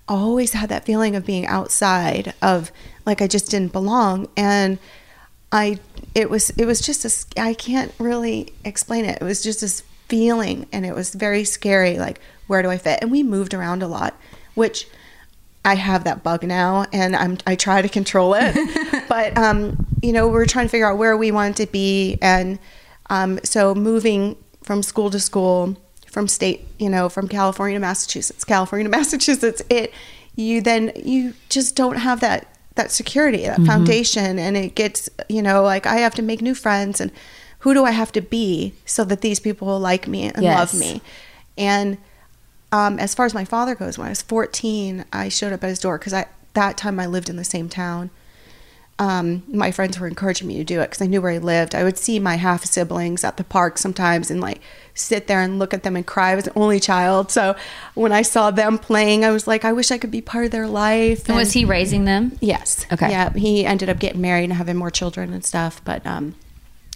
always 0.08 0.52
had 0.52 0.68
that 0.68 0.84
feeling 0.84 1.16
of 1.16 1.24
being 1.24 1.46
outside, 1.46 2.34
of 2.42 2.70
like 3.06 3.22
I 3.22 3.26
just 3.26 3.50
didn't 3.50 3.72
belong, 3.72 4.28
and 4.36 4.78
I 5.54 5.78
it 6.14 6.28
was 6.28 6.50
it 6.50 6.66
was 6.66 6.80
just 6.80 7.04
a 7.04 7.40
I 7.40 7.54
can't 7.54 7.92
really 7.98 8.52
explain 8.64 9.04
it. 9.04 9.18
It 9.20 9.24
was 9.24 9.42
just 9.42 9.60
this 9.60 9.82
feeling 10.08 10.66
and 10.72 10.84
it 10.84 10.94
was 10.94 11.14
very 11.14 11.44
scary 11.44 11.96
like 11.98 12.20
where 12.46 12.60
do 12.60 12.70
I 12.70 12.76
fit? 12.76 12.98
And 13.00 13.10
we 13.10 13.22
moved 13.22 13.54
around 13.54 13.82
a 13.82 13.88
lot, 13.88 14.18
which 14.54 14.86
I 15.64 15.76
have 15.76 16.04
that 16.04 16.22
bug 16.22 16.42
now 16.42 16.86
and 16.92 17.16
I'm 17.16 17.38
I 17.46 17.54
try 17.54 17.82
to 17.82 17.88
control 17.88 18.34
it. 18.34 19.06
but 19.08 19.38
um 19.38 19.86
you 20.02 20.12
know, 20.12 20.28
we're 20.28 20.44
trying 20.46 20.66
to 20.66 20.70
figure 20.70 20.90
out 20.90 20.98
where 20.98 21.16
we 21.16 21.30
wanted 21.30 21.56
to 21.64 21.72
be 21.72 22.18
and 22.20 22.58
um 23.08 23.38
so 23.44 23.76
moving 23.76 24.36
from 24.62 24.82
school 24.82 25.08
to 25.10 25.20
school 25.20 25.76
from 26.14 26.28
state, 26.28 26.66
you 26.78 26.88
know, 26.88 27.08
from 27.08 27.26
California 27.26 27.76
to 27.76 27.80
Massachusetts, 27.80 28.44
California 28.44 28.84
to 28.84 28.90
Massachusetts, 28.98 29.60
it 29.68 29.92
you 30.36 30.60
then 30.62 30.92
you 30.96 31.34
just 31.50 31.74
don't 31.76 31.96
have 31.96 32.20
that 32.20 32.46
that 32.76 32.90
security, 32.90 33.42
that 33.44 33.62
foundation 33.62 34.38
and 34.38 34.56
it 34.56 34.74
gets, 34.74 35.08
you 35.28 35.42
know, 35.42 35.62
like 35.62 35.86
I 35.86 35.96
have 35.96 36.14
to 36.14 36.22
make 36.22 36.40
new 36.40 36.54
friends 36.54 37.00
and 37.00 37.10
who 37.60 37.74
do 37.74 37.84
I 37.84 37.90
have 37.92 38.12
to 38.12 38.20
be 38.20 38.74
so 38.84 39.04
that 39.04 39.20
these 39.20 39.40
people 39.40 39.66
will 39.68 39.80
like 39.80 40.06
me 40.08 40.24
and 40.24 40.42
Yes. 40.42 40.56
love 40.72 40.80
me? 40.80 41.02
And 41.56 41.98
um, 42.72 42.98
as 42.98 43.14
far 43.14 43.26
as 43.26 43.34
my 43.34 43.44
father 43.44 43.74
goes, 43.74 43.96
when 43.96 44.06
I 44.06 44.10
was 44.10 44.22
14, 44.22 45.04
I 45.12 45.28
showed 45.28 45.52
up 45.52 45.62
at 45.62 45.68
his 45.68 45.78
door 45.78 45.98
because 45.98 46.12
I 46.12 46.26
that 46.54 46.76
time 46.76 46.98
I 47.00 47.06
lived 47.06 47.28
in 47.28 47.36
the 47.36 47.44
same 47.44 47.68
town. 47.68 48.10
Um, 48.98 49.42
my 49.48 49.72
friends 49.72 49.98
were 49.98 50.06
encouraging 50.06 50.46
me 50.46 50.56
to 50.58 50.64
do 50.64 50.80
it 50.80 50.90
because 50.90 51.02
I 51.02 51.06
knew 51.06 51.20
where 51.20 51.32
he 51.32 51.40
lived. 51.40 51.74
I 51.74 51.82
would 51.82 51.98
see 51.98 52.20
my 52.20 52.36
half 52.36 52.64
siblings 52.64 53.24
at 53.24 53.36
the 53.36 53.44
park 53.44 53.76
sometimes 53.76 54.30
and 54.30 54.40
like 54.40 54.60
sit 54.94 55.26
there 55.26 55.40
and 55.40 55.58
look 55.58 55.74
at 55.74 55.82
them 55.82 55.96
and 55.96 56.06
cry. 56.06 56.30
I 56.30 56.34
was 56.36 56.46
an 56.46 56.52
only 56.54 56.78
child, 56.78 57.32
so 57.32 57.56
when 57.94 58.12
I 58.12 58.22
saw 58.22 58.52
them 58.52 58.78
playing, 58.78 59.24
I 59.24 59.32
was 59.32 59.48
like, 59.48 59.64
I 59.64 59.72
wish 59.72 59.90
I 59.90 59.98
could 59.98 60.12
be 60.12 60.20
part 60.20 60.44
of 60.44 60.50
their 60.52 60.68
life. 60.68 61.28
And 61.28 61.36
was 61.36 61.52
he 61.52 61.64
raising 61.64 62.04
them? 62.04 62.38
Yes. 62.40 62.86
Okay. 62.92 63.10
Yeah, 63.10 63.32
he 63.32 63.66
ended 63.66 63.88
up 63.88 63.98
getting 63.98 64.20
married 64.20 64.44
and 64.44 64.52
having 64.52 64.76
more 64.76 64.92
children 64.92 65.32
and 65.32 65.44
stuff, 65.44 65.80
but 65.84 66.06
um, 66.06 66.36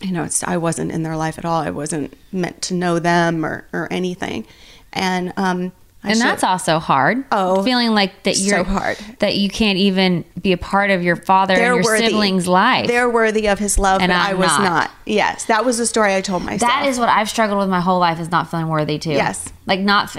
you 0.00 0.12
know, 0.12 0.22
it's 0.22 0.44
I 0.44 0.56
wasn't 0.56 0.92
in 0.92 1.02
their 1.02 1.16
life 1.16 1.38
at 1.38 1.44
all. 1.44 1.60
I 1.60 1.70
wasn't 1.70 2.16
meant 2.30 2.62
to 2.62 2.74
know 2.74 2.98
them 3.00 3.44
or 3.44 3.66
or 3.72 3.88
anything, 3.90 4.46
and 4.92 5.32
um, 5.36 5.72
I 6.04 6.10
and 6.10 6.16
should- 6.18 6.26
that's 6.26 6.44
also 6.44 6.78
hard. 6.78 7.24
Oh, 7.32 7.62
feeling 7.64 7.90
like 7.92 8.22
that 8.22 8.36
you're 8.38 8.58
so 8.58 8.64
hard. 8.64 8.96
that 9.18 9.36
you 9.36 9.48
can't 9.50 9.78
even 9.78 10.24
be 10.40 10.52
a 10.52 10.56
part 10.56 10.90
of 10.90 11.02
your 11.02 11.16
father 11.16 11.54
and 11.54 11.82
your 11.84 11.96
siblings' 11.96 12.46
life. 12.46 12.86
They're 12.86 13.10
worthy 13.10 13.48
of 13.48 13.58
his 13.58 13.78
love, 13.78 14.00
And 14.00 14.12
I'm 14.12 14.38
was 14.38 14.46
not. 14.46 14.62
not. 14.62 14.90
Yes, 15.06 15.46
that 15.46 15.64
was 15.64 15.78
the 15.78 15.86
story 15.86 16.14
I 16.14 16.20
told 16.20 16.44
myself. 16.44 16.60
that 16.70 16.86
is 16.86 17.00
what 17.00 17.08
I've 17.08 17.28
struggled 17.28 17.58
with 17.58 17.68
my 17.68 17.80
whole 17.80 17.98
life 17.98 18.20
is 18.20 18.30
not 18.30 18.48
feeling 18.50 18.68
worthy 18.68 18.98
too. 18.98 19.10
Yes. 19.10 19.52
like 19.66 19.80
not 19.80 20.14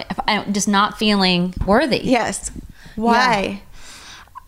just 0.52 0.68
not 0.68 0.98
feeling 0.98 1.54
worthy. 1.66 2.02
yes. 2.04 2.52
Why? 2.96 3.62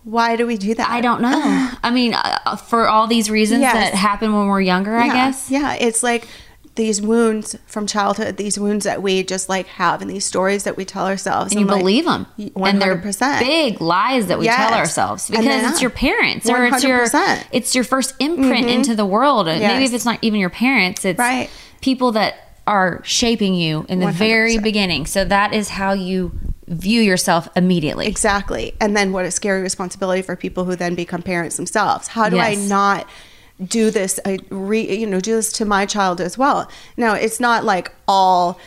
Why 0.03 0.35
do 0.35 0.45
we 0.47 0.57
do 0.57 0.73
that? 0.75 0.89
I 0.89 0.99
don't 0.99 1.21
know. 1.21 1.31
I 1.83 1.91
mean, 1.91 2.13
uh, 2.13 2.55
for 2.57 2.87
all 2.89 3.07
these 3.07 3.29
reasons 3.29 3.61
Yes. 3.61 3.73
that 3.75 3.93
happen 3.93 4.33
when 4.33 4.47
we're 4.47 4.59
younger, 4.61 4.95
I 4.97 5.07
guess. 5.07 5.49
Yeah, 5.49 5.75
it's 5.75 6.03
like 6.03 6.27
these 6.81 6.99
wounds 6.99 7.55
from 7.67 7.85
childhood, 7.85 8.37
these 8.37 8.57
wounds 8.57 8.85
that 8.85 9.03
we 9.03 9.21
just 9.21 9.49
like 9.49 9.67
have, 9.67 10.01
and 10.01 10.09
these 10.09 10.25
stories 10.25 10.63
that 10.63 10.75
we 10.77 10.83
tell 10.83 11.05
ourselves, 11.05 11.51
And 11.51 11.61
you 11.61 11.67
like, 11.67 11.79
believe 11.79 12.05
them, 12.05 12.25
One 12.53 12.71
and 12.71 12.81
they're 12.81 12.95
big 12.95 13.79
lies 13.79 14.27
that 14.27 14.39
we 14.39 14.47
tell 14.47 14.73
ourselves 14.73 15.29
because 15.29 15.71
it's 15.71 15.81
your 15.81 15.91
parents 15.91 16.49
or 16.49 16.65
it's 16.65 16.83
your 16.83 17.05
100%. 17.05 17.43
it's 17.51 17.75
your 17.75 17.83
first 17.83 18.15
imprint 18.19 18.65
mm-hmm. 18.65 18.69
into 18.69 18.95
the 18.95 19.05
world. 19.05 19.45
Maybe 19.45 19.85
if 19.85 19.93
it's 19.93 20.05
not 20.05 20.17
even 20.23 20.39
your 20.39 20.49
parents, 20.49 21.05
it's 21.05 21.19
Right. 21.19 21.49
people 21.81 22.13
that 22.13 22.35
are 22.65 23.01
shaping 23.03 23.53
you 23.53 23.85
in 23.89 23.99
the 23.99 24.11
very 24.11 24.57
100%. 24.57 24.63
beginning. 24.63 25.05
So 25.05 25.23
that 25.25 25.53
is 25.53 25.69
how 25.69 25.93
you 25.93 26.31
view 26.67 27.01
yourself 27.01 27.47
immediately. 27.55 28.07
Exactly. 28.07 28.73
And 28.79 28.95
then 28.97 29.11
what 29.11 29.25
a 29.25 29.31
scary 29.31 29.61
responsibility 29.61 30.21
for 30.21 30.35
people 30.35 30.65
who 30.65 30.75
then 30.75 30.95
become 30.95 31.21
parents 31.21 31.57
themselves. 31.57 32.07
How 32.07 32.29
do 32.29 32.39
I 32.39 32.55
not 32.55 33.07
do 33.63 33.91
this 33.91 34.19
I 34.25 34.39
re, 34.49 34.81
you 34.99 35.05
know 35.07 35.19
do 35.19 35.35
this 35.35 35.51
to 35.53 35.65
my 35.65 35.85
child 35.85 36.19
as 36.21 36.37
well. 36.37 36.69
Now, 36.97 37.13
it's 37.13 37.39
not 37.39 37.63
like 37.63 37.93
all 38.07 38.59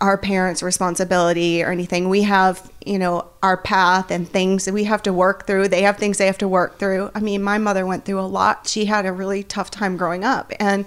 our 0.00 0.18
parents' 0.18 0.62
responsibility 0.62 1.62
or 1.62 1.70
anything. 1.70 2.08
We 2.08 2.22
have, 2.22 2.70
you 2.84 2.98
know, 2.98 3.28
our 3.42 3.56
path 3.56 4.10
and 4.10 4.28
things 4.28 4.64
that 4.64 4.74
we 4.74 4.84
have 4.84 5.02
to 5.04 5.12
work 5.12 5.46
through. 5.46 5.68
They 5.68 5.82
have 5.82 5.96
things 5.96 6.18
they 6.18 6.26
have 6.26 6.38
to 6.38 6.48
work 6.48 6.78
through. 6.78 7.10
I 7.14 7.20
mean, 7.20 7.42
my 7.42 7.56
mother 7.58 7.86
went 7.86 8.04
through 8.04 8.20
a 8.20 8.26
lot. 8.26 8.66
She 8.66 8.86
had 8.86 9.06
a 9.06 9.12
really 9.12 9.42
tough 9.42 9.70
time 9.70 9.96
growing 9.96 10.24
up 10.24 10.52
and 10.58 10.84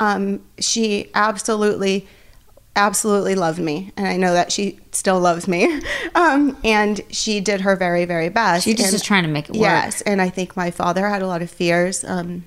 um, 0.00 0.42
she 0.58 1.10
absolutely 1.14 2.08
absolutely 2.74 3.34
loved 3.34 3.58
me 3.58 3.92
and 3.98 4.06
i 4.08 4.16
know 4.16 4.32
that 4.32 4.50
she 4.50 4.80
still 4.92 5.20
loves 5.20 5.46
me 5.46 5.82
um, 6.14 6.56
and 6.64 7.02
she 7.10 7.38
did 7.38 7.60
her 7.60 7.76
very 7.76 8.06
very 8.06 8.30
best 8.30 8.64
She 8.64 8.72
just 8.72 8.86
And- 8.88 8.92
was 8.94 9.02
trying 9.02 9.24
to 9.24 9.28
make 9.28 9.50
it 9.50 9.52
work. 9.52 9.60
yes 9.60 10.00
and 10.00 10.22
i 10.22 10.30
think 10.30 10.56
my 10.56 10.70
father 10.70 11.06
had 11.06 11.20
a 11.20 11.26
lot 11.26 11.42
of 11.42 11.50
fears 11.50 12.02
um, 12.02 12.44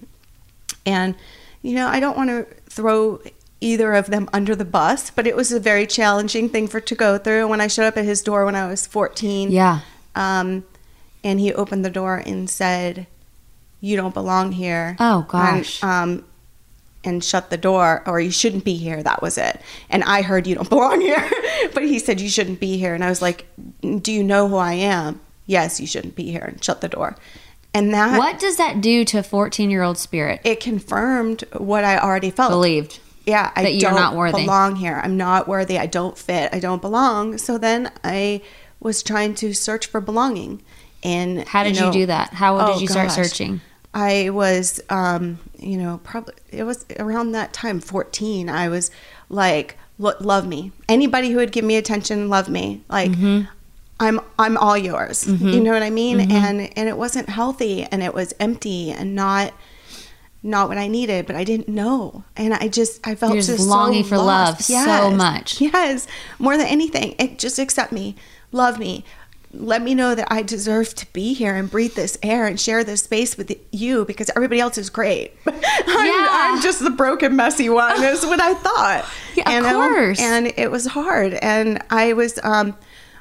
and 0.85 1.15
you 1.61 1.73
know 1.75 1.87
i 1.87 1.99
don't 1.99 2.17
want 2.17 2.29
to 2.29 2.45
throw 2.69 3.19
either 3.61 3.93
of 3.93 4.07
them 4.07 4.29
under 4.33 4.55
the 4.55 4.65
bus 4.65 5.09
but 5.11 5.25
it 5.25 5.35
was 5.35 5.51
a 5.51 5.59
very 5.59 5.87
challenging 5.87 6.49
thing 6.49 6.67
for 6.67 6.79
to 6.81 6.93
go 6.95 7.17
through. 7.17 7.47
When 7.47 7.61
i 7.61 7.67
showed 7.67 7.87
up 7.87 7.97
at 7.97 8.05
his 8.05 8.21
door 8.21 8.45
when 8.45 8.55
i 8.55 8.67
was 8.67 8.85
14 8.85 9.51
Yeah. 9.51 9.79
um, 10.15 10.63
and 11.23 11.39
he 11.39 11.53
opened 11.53 11.83
the 11.83 11.89
door 11.89 12.17
and 12.25 12.49
said 12.49 13.07
you 13.81 13.95
don't 13.97 14.13
belong 14.13 14.51
here. 14.51 14.95
Oh, 14.99 15.25
gosh. 15.27 15.81
and, 15.83 15.91
um, 15.91 16.25
and 17.03 17.23
shut 17.23 17.49
the 17.51 17.57
door 17.57 18.01
or 18.07 18.19
you 18.19 18.31
shouldn't 18.31 18.63
be 18.65 18.75
here. 18.77 19.01
That 19.03 19.21
was 19.21 19.37
it. 19.37 19.61
And 19.89 20.03
i 20.03 20.21
heard 20.23 20.47
you 20.47 20.55
don't 20.55 20.69
belong 20.77 21.01
here. 21.01 21.23
But 21.73 21.83
he 21.83 21.99
said 21.99 22.19
you 22.21 22.29
shouldn't 22.29 22.59
be 22.59 22.77
here. 22.77 22.93
And 22.93 23.03
i 23.03 23.09
was 23.09 23.21
like 23.21 23.45
do 24.01 24.11
you 24.11 24.23
know 24.23 24.47
who 24.47 24.57
i 24.57 24.73
am? 24.73 25.19
Yes 25.45 25.79
you 25.79 25.87
shouldn't 25.87 26.15
be 26.15 26.29
here. 26.31 26.43
And 26.43 26.63
shut 26.63 26.81
the 26.81 26.89
door 26.89 27.15
and 27.75 27.93
that 27.93 28.17
What 28.17 28.39
does 28.39 28.57
that 28.57 28.81
do 28.81 29.05
to 29.05 29.19
a 29.19 29.23
14 29.23 29.69
year 29.69 29.83
old 29.83 29.97
spirit? 29.97 30.41
it 30.43 30.59
confirmed 30.59 31.43
what 31.57 31.83
i 31.83 31.97
already 31.99 32.31
felt 32.31 32.49
Believed. 32.51 32.99
yeah, 33.25 33.51
I 33.55 33.63
That 33.63 33.73
you're 33.75 33.91
don't 33.91 33.99
not 33.99 34.15
worthy. 34.15 34.41
belong 34.43 34.75
here. 34.77 34.99
I'm 35.03 35.17
not 35.17 35.47
worthy. 35.47 35.77
I 35.77 35.85
don't 35.85 36.17
fit. 36.17 36.49
I 36.53 36.59
don't 36.59 36.81
belong. 36.81 37.37
So 37.37 37.57
then 37.57 37.91
I 38.03 38.41
was 38.79 39.01
trying 39.03 39.33
to 39.35 39.53
search 39.53 39.87
for 39.87 39.99
belonging. 40.01 40.61
And 41.03 41.47
How 41.47 41.63
did 41.63 41.75
you, 41.75 41.81
know- 41.83 41.91
do 41.91 42.05
that? 42.07 42.33
How 42.33 42.57
Oh, 42.59 42.73
did 42.73 42.81
you 42.81 42.87
start 42.87 43.07
gosh. 43.09 43.15
searching? 43.15 43.61
I 43.93 44.29
was, 44.29 44.81
um, 44.89 45.39
you 45.57 45.77
know, 45.77 45.99
probably 46.03 46.33
it 46.51 46.63
was 46.63 46.85
around 46.99 47.31
that 47.31 47.53
time, 47.53 47.79
14. 47.79 48.49
I 48.49 48.67
was 48.69 48.91
like, 49.29 49.77
"Lo- 49.97 50.13
love 50.19 50.45
me. 50.45 50.71
Anybody 50.89 51.29
who 51.31 51.37
would 51.37 51.51
give 51.53 51.63
me 51.63 51.77
attention, 51.77 52.27
love 52.29 52.49
me. 52.49 52.83
Like, 52.89 53.11
Mm-hmm. 53.11 53.45
I'm, 53.99 54.19
I'm 54.37 54.57
all 54.57 54.77
yours. 54.77 55.25
You 55.27 55.61
know 55.61 55.71
what 55.71 55.83
I 55.83 55.89
mean? 55.89 56.19
And, 56.19 56.77
and 56.77 56.89
it 56.89 56.97
wasn't 56.97 57.29
healthy 57.29 57.83
and 57.83 58.03
it 58.03 58.13
was 58.13 58.33
empty 58.39 58.91
and 58.91 59.15
not, 59.15 59.53
not 60.43 60.67
what 60.67 60.77
I 60.77 60.87
needed, 60.87 61.25
but 61.25 61.35
I 61.35 61.43
didn't 61.45 61.69
know. 61.69 62.23
And 62.35 62.53
I 62.53 62.67
just, 62.67 63.05
I 63.07 63.15
felt 63.15 63.31
You're 63.33 63.39
just 63.41 63.49
just, 63.51 63.63
so 63.63 63.69
longing 63.69 64.03
for 64.03 64.17
love 64.17 64.55
lost. 64.55 64.63
so 64.67 65.11
much. 65.11 65.61
Yes. 65.61 66.07
More 66.39 66.57
than 66.57 66.67
anything, 66.67 67.15
it, 67.17 67.39
just 67.39 67.57
accept 67.57 67.91
me, 67.93 68.15
love 68.51 68.77
me. 68.79 69.05
Let 69.53 69.81
me 69.81 69.95
know 69.95 70.13
that 70.13 70.27
I 70.29 70.41
deserve 70.41 70.93
to 70.95 71.05
be 71.13 71.33
here 71.33 71.55
and 71.55 71.71
breathe 71.71 71.93
this 71.95 72.17
air 72.21 72.45
and 72.45 72.59
share 72.59 72.83
this 72.83 73.03
space 73.03 73.37
with 73.37 73.55
you 73.71 74.03
because 74.03 74.29
everybody 74.35 74.59
else 74.59 74.77
is 74.77 74.89
great. 74.89 75.31
I'm, 75.47 75.55
Yeah. 76.05 76.27
I'm 76.29 76.61
just 76.61 76.83
the 76.83 76.89
broken, 76.89 77.37
messy 77.37 77.69
one, 77.69 78.03
is 78.03 78.25
what 78.25 78.41
I 78.41 78.53
thought. 78.55 79.05
Yeah, 79.37 79.49
of 79.49 79.55
you 79.55 79.61
know? 79.61 79.87
course. 79.89 80.21
And 80.21 80.47
it 80.57 80.69
was 80.71 80.85
hard. 80.85 81.33
And 81.35 81.81
I 81.89 82.11
was, 82.13 82.37
um, 82.43 82.75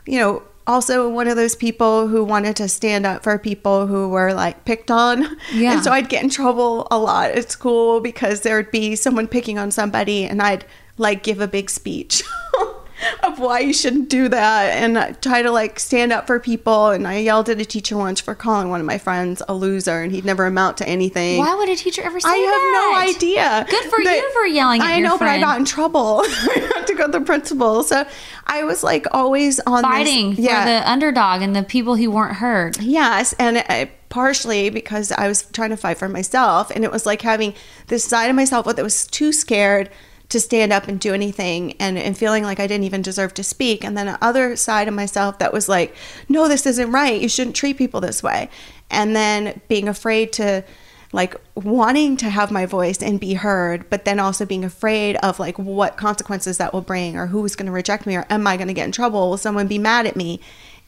you 0.06 0.18
know, 0.18 0.42
also 0.66 1.08
one 1.08 1.28
of 1.28 1.36
those 1.36 1.54
people 1.54 2.08
who 2.08 2.24
wanted 2.24 2.56
to 2.56 2.68
stand 2.68 3.04
up 3.04 3.22
for 3.22 3.38
people 3.38 3.86
who 3.86 4.08
were 4.08 4.32
like 4.32 4.64
picked 4.64 4.90
on. 4.90 5.36
Yeah. 5.52 5.74
And 5.74 5.84
so 5.84 5.92
I'd 5.92 6.08
get 6.08 6.22
in 6.22 6.30
trouble 6.30 6.86
a 6.90 6.98
lot 6.98 7.30
at 7.32 7.50
school 7.50 8.00
because 8.00 8.40
there'd 8.40 8.70
be 8.70 8.96
someone 8.96 9.28
picking 9.28 9.58
on 9.58 9.70
somebody 9.70 10.24
and 10.24 10.40
I'd 10.40 10.64
like 10.96 11.22
give 11.22 11.40
a 11.40 11.48
big 11.48 11.70
speech 11.70 12.22
of 13.22 13.38
why 13.38 13.60
you 13.60 13.72
shouldn't 13.72 14.08
do 14.08 14.28
that 14.28 14.70
and 14.72 15.16
try 15.22 15.42
to 15.42 15.50
like 15.50 15.78
stand 15.80 16.12
up 16.12 16.26
for 16.26 16.38
people. 16.40 16.90
And 16.90 17.06
I 17.06 17.18
yelled 17.18 17.48
at 17.48 17.60
a 17.60 17.64
teacher 17.64 17.96
once 17.96 18.20
for 18.20 18.34
calling 18.34 18.68
one 18.70 18.80
of 18.80 18.86
my 18.86 18.98
friends 18.98 19.42
a 19.48 19.54
loser 19.54 20.02
and 20.02 20.12
he'd 20.12 20.24
never 20.24 20.46
amount 20.46 20.78
to 20.78 20.88
anything. 20.88 21.38
Why 21.38 21.54
would 21.54 21.68
a 21.68 21.76
teacher 21.76 22.02
ever 22.02 22.20
say 22.20 22.28
I 22.28 22.32
that? 22.32 22.96
I 22.96 22.98
have 23.02 23.12
no 23.12 23.16
idea. 23.16 23.66
Good 23.70 23.90
for 23.90 23.98
But 24.02 24.16
you 24.16 24.30
for 24.32 24.46
yelling 24.46 24.80
at 24.80 24.86
I 24.88 25.00
know, 25.00 25.16
friend. 25.18 25.40
but 25.40 25.46
I 25.46 25.52
got 25.52 25.58
in 25.58 25.64
trouble. 25.64 26.22
I 26.24 26.70
had 26.76 26.86
to 26.86 26.94
go 26.94 27.06
to 27.06 27.12
the 27.12 27.20
principal. 27.20 27.82
So 27.82 28.04
I 28.46 28.64
was 28.64 28.82
like 28.82 29.06
always 29.12 29.60
on 29.60 29.82
this- 29.82 29.90
Fighting 29.90 30.34
for 30.36 30.42
the 30.42 30.82
underdog 30.86 31.42
and 31.42 31.54
the 31.54 31.62
people 31.62 31.96
who 31.96 32.10
weren't 32.10 32.36
heard. 32.36 32.80
Yes, 32.80 33.32
and 33.38 33.58
I, 33.58 33.90
partially 34.08 34.70
because 34.70 35.10
I 35.12 35.28
was 35.28 35.42
trying 35.52 35.70
to 35.70 35.76
fight 35.76 35.98
for 35.98 36.08
myself, 36.08 36.70
and 36.70 36.84
it 36.84 36.92
was 36.92 37.04
like 37.06 37.22
having 37.22 37.54
this 37.88 38.04
side 38.04 38.30
of 38.30 38.36
myself 38.36 38.66
that 38.66 38.82
was 38.82 39.06
too 39.06 39.32
scared 39.32 39.90
to 40.34 40.40
stand 40.40 40.72
up 40.72 40.88
and 40.88 41.00
do 41.00 41.14
anything, 41.14 41.72
and, 41.80 41.96
and 41.96 42.18
feeling 42.18 42.42
like 42.44 42.60
I 42.60 42.66
didn't 42.66 42.84
even 42.84 43.02
deserve 43.02 43.32
to 43.34 43.42
speak, 43.42 43.84
and 43.84 43.96
then 43.96 44.06
the 44.06 44.22
other 44.22 44.56
side 44.56 44.88
of 44.88 44.94
myself 44.94 45.38
that 45.38 45.52
was 45.52 45.68
like, 45.68 45.94
no, 46.28 46.48
this 46.48 46.66
isn't 46.66 46.92
right. 46.92 47.20
You 47.20 47.28
shouldn't 47.28 47.56
treat 47.56 47.78
people 47.78 48.00
this 48.00 48.22
way, 48.22 48.50
and 48.90 49.16
then 49.16 49.60
being 49.68 49.88
afraid 49.88 50.32
to 50.34 50.64
like 51.12 51.36
wanting 51.54 52.16
to 52.16 52.28
have 52.28 52.50
my 52.50 52.66
voice 52.66 53.00
and 53.00 53.20
be 53.20 53.34
heard 53.34 53.88
but 53.88 54.04
then 54.04 54.18
also 54.18 54.44
being 54.44 54.64
afraid 54.64 55.14
of 55.18 55.38
like 55.38 55.56
what 55.60 55.96
consequences 55.96 56.58
that 56.58 56.74
will 56.74 56.80
bring 56.80 57.16
or 57.16 57.28
who's 57.28 57.54
going 57.54 57.66
to 57.66 57.72
reject 57.72 58.04
me 58.04 58.16
or 58.16 58.26
am 58.30 58.44
i 58.48 58.56
going 58.56 58.66
to 58.66 58.74
get 58.74 58.84
in 58.84 58.90
trouble? 58.90 59.30
Will 59.30 59.36
someone 59.36 59.68
be 59.68 59.78
mad 59.78 60.06
at 60.06 60.16
me? 60.16 60.40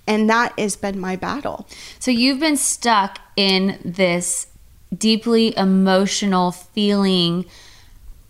And 0.04 0.28
that 0.28 0.52
has 0.58 0.74
been 0.74 0.98
my 0.98 1.14
battle. 1.14 1.68
So 2.00 2.10
you've 2.10 2.40
been 2.40 2.56
stuck 2.56 3.20
in 3.36 3.78
this 3.84 4.48
deeply 4.96 5.56
emotional 5.56 6.50
feeling 6.50 7.44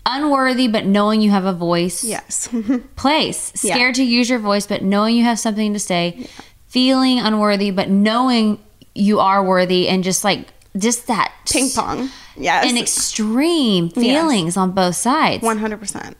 unworthy 0.07 0.69
but 0.69 0.87
knowing 0.87 1.21
you 1.21 1.31
have 1.31 1.45
a 1.45 1.53
voice 1.53 2.03
yes. 2.05 2.49
place. 2.97 3.53
Yeah. 3.63 3.75
scared 3.75 3.97
to 3.97 4.05
use 4.05 4.31
your 4.31 4.39
voice 4.39 4.67
but 4.67 4.83
knowing 4.83 5.17
you 5.17 5.25
have 5.25 5.39
something 5.39 5.73
to 5.73 5.79
say. 5.79 6.29
Feeling 6.69 7.19
unworthy 7.19 7.71
but 7.71 7.91
knowing 7.91 8.59
you 8.95 9.21
are 9.21 9.45
worthy 9.45 9.89
and 9.89 10.03
just 10.05 10.25
like 10.25 10.49
just 10.79 11.07
that 11.09 11.35
ping 11.51 11.71
pong. 11.71 12.11
Yes. 12.37 12.67
and 12.69 12.79
extreme 12.79 13.89
feelings 13.89 14.57
on 14.57 14.73
both 14.73 14.95
sides. 14.97 15.43
100% 15.43 16.15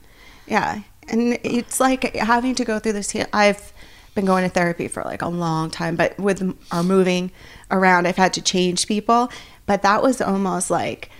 yeah. 0.47 0.81
And 1.09 1.39
it's 1.43 1.79
like 1.79 2.15
having 2.15 2.55
to 2.55 2.65
go 2.65 2.79
through 2.79 2.93
this 2.93 3.11
he- 3.11 3.23
i've 3.33 3.73
been 4.15 4.25
going 4.25 4.43
to 4.43 4.49
therapy 4.49 4.87
for 4.87 5.03
like 5.03 5.21
a 5.21 5.27
long 5.27 5.69
time 5.69 5.95
but 5.95 6.17
with 6.19 6.57
our 6.71 6.81
moving 6.83 7.31
around 7.69 8.07
i've 8.07 8.17
had 8.17 8.33
to 8.33 8.41
change 8.41 8.87
people. 8.87 9.29
But 9.67 9.81
that 9.83 10.01
was 10.01 10.21
almost 10.21 10.71
like 10.71 11.11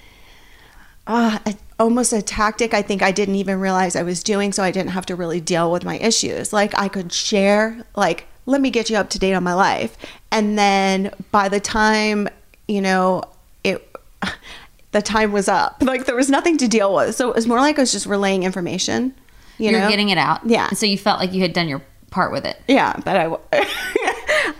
uh, 1.05 1.37
a, 1.45 1.55
almost 1.79 2.11
a 2.13 2.21
tactic 2.21 2.73
I 2.73 2.81
think 2.81 3.01
I 3.01 3.11
didn't 3.11 3.35
even 3.35 3.59
realize 3.59 3.95
I 3.95 4.03
was 4.03 4.23
doing 4.23 4.51
so 4.51 4.63
I 4.63 4.71
didn't 4.71 4.91
have 4.91 5.05
to 5.07 5.15
really 5.15 5.39
deal 5.41 5.71
with 5.71 5.83
my 5.85 5.97
issues. 5.99 6.51
Like 6.53 6.77
I 6.77 6.87
could 6.87 7.11
share, 7.13 7.83
like, 7.95 8.25
let 8.45 8.61
me 8.61 8.69
get 8.69 8.89
you 8.89 8.95
up 8.97 9.09
to 9.11 9.19
date 9.19 9.33
on 9.33 9.43
my 9.43 9.53
life. 9.53 9.97
And 10.31 10.57
then 10.57 11.13
by 11.31 11.49
the 11.49 11.59
time, 11.59 12.27
you 12.67 12.81
know, 12.81 13.23
it, 13.63 13.87
the 14.91 15.01
time 15.01 15.31
was 15.31 15.47
up, 15.47 15.77
like 15.81 16.05
there 16.05 16.15
was 16.15 16.29
nothing 16.29 16.57
to 16.57 16.67
deal 16.67 16.95
with. 16.95 17.15
So 17.15 17.29
it 17.29 17.35
was 17.35 17.45
more 17.47 17.59
like 17.59 17.77
I 17.77 17.81
was 17.81 17.91
just 17.91 18.05
relaying 18.05 18.43
information, 18.43 19.13
you 19.57 19.69
you're 19.71 19.81
know? 19.81 19.89
getting 19.89 20.09
it 20.09 20.17
out 20.17 20.45
Yeah. 20.45 20.69
so 20.69 20.85
you 20.85 20.97
felt 20.97 21.19
like 21.19 21.33
you 21.33 21.41
had 21.41 21.53
done 21.53 21.67
your 21.67 21.81
part 22.09 22.31
with 22.31 22.45
it 22.45 22.57
Yeah, 22.67 22.95
but 23.03 23.17
I, 23.17 23.27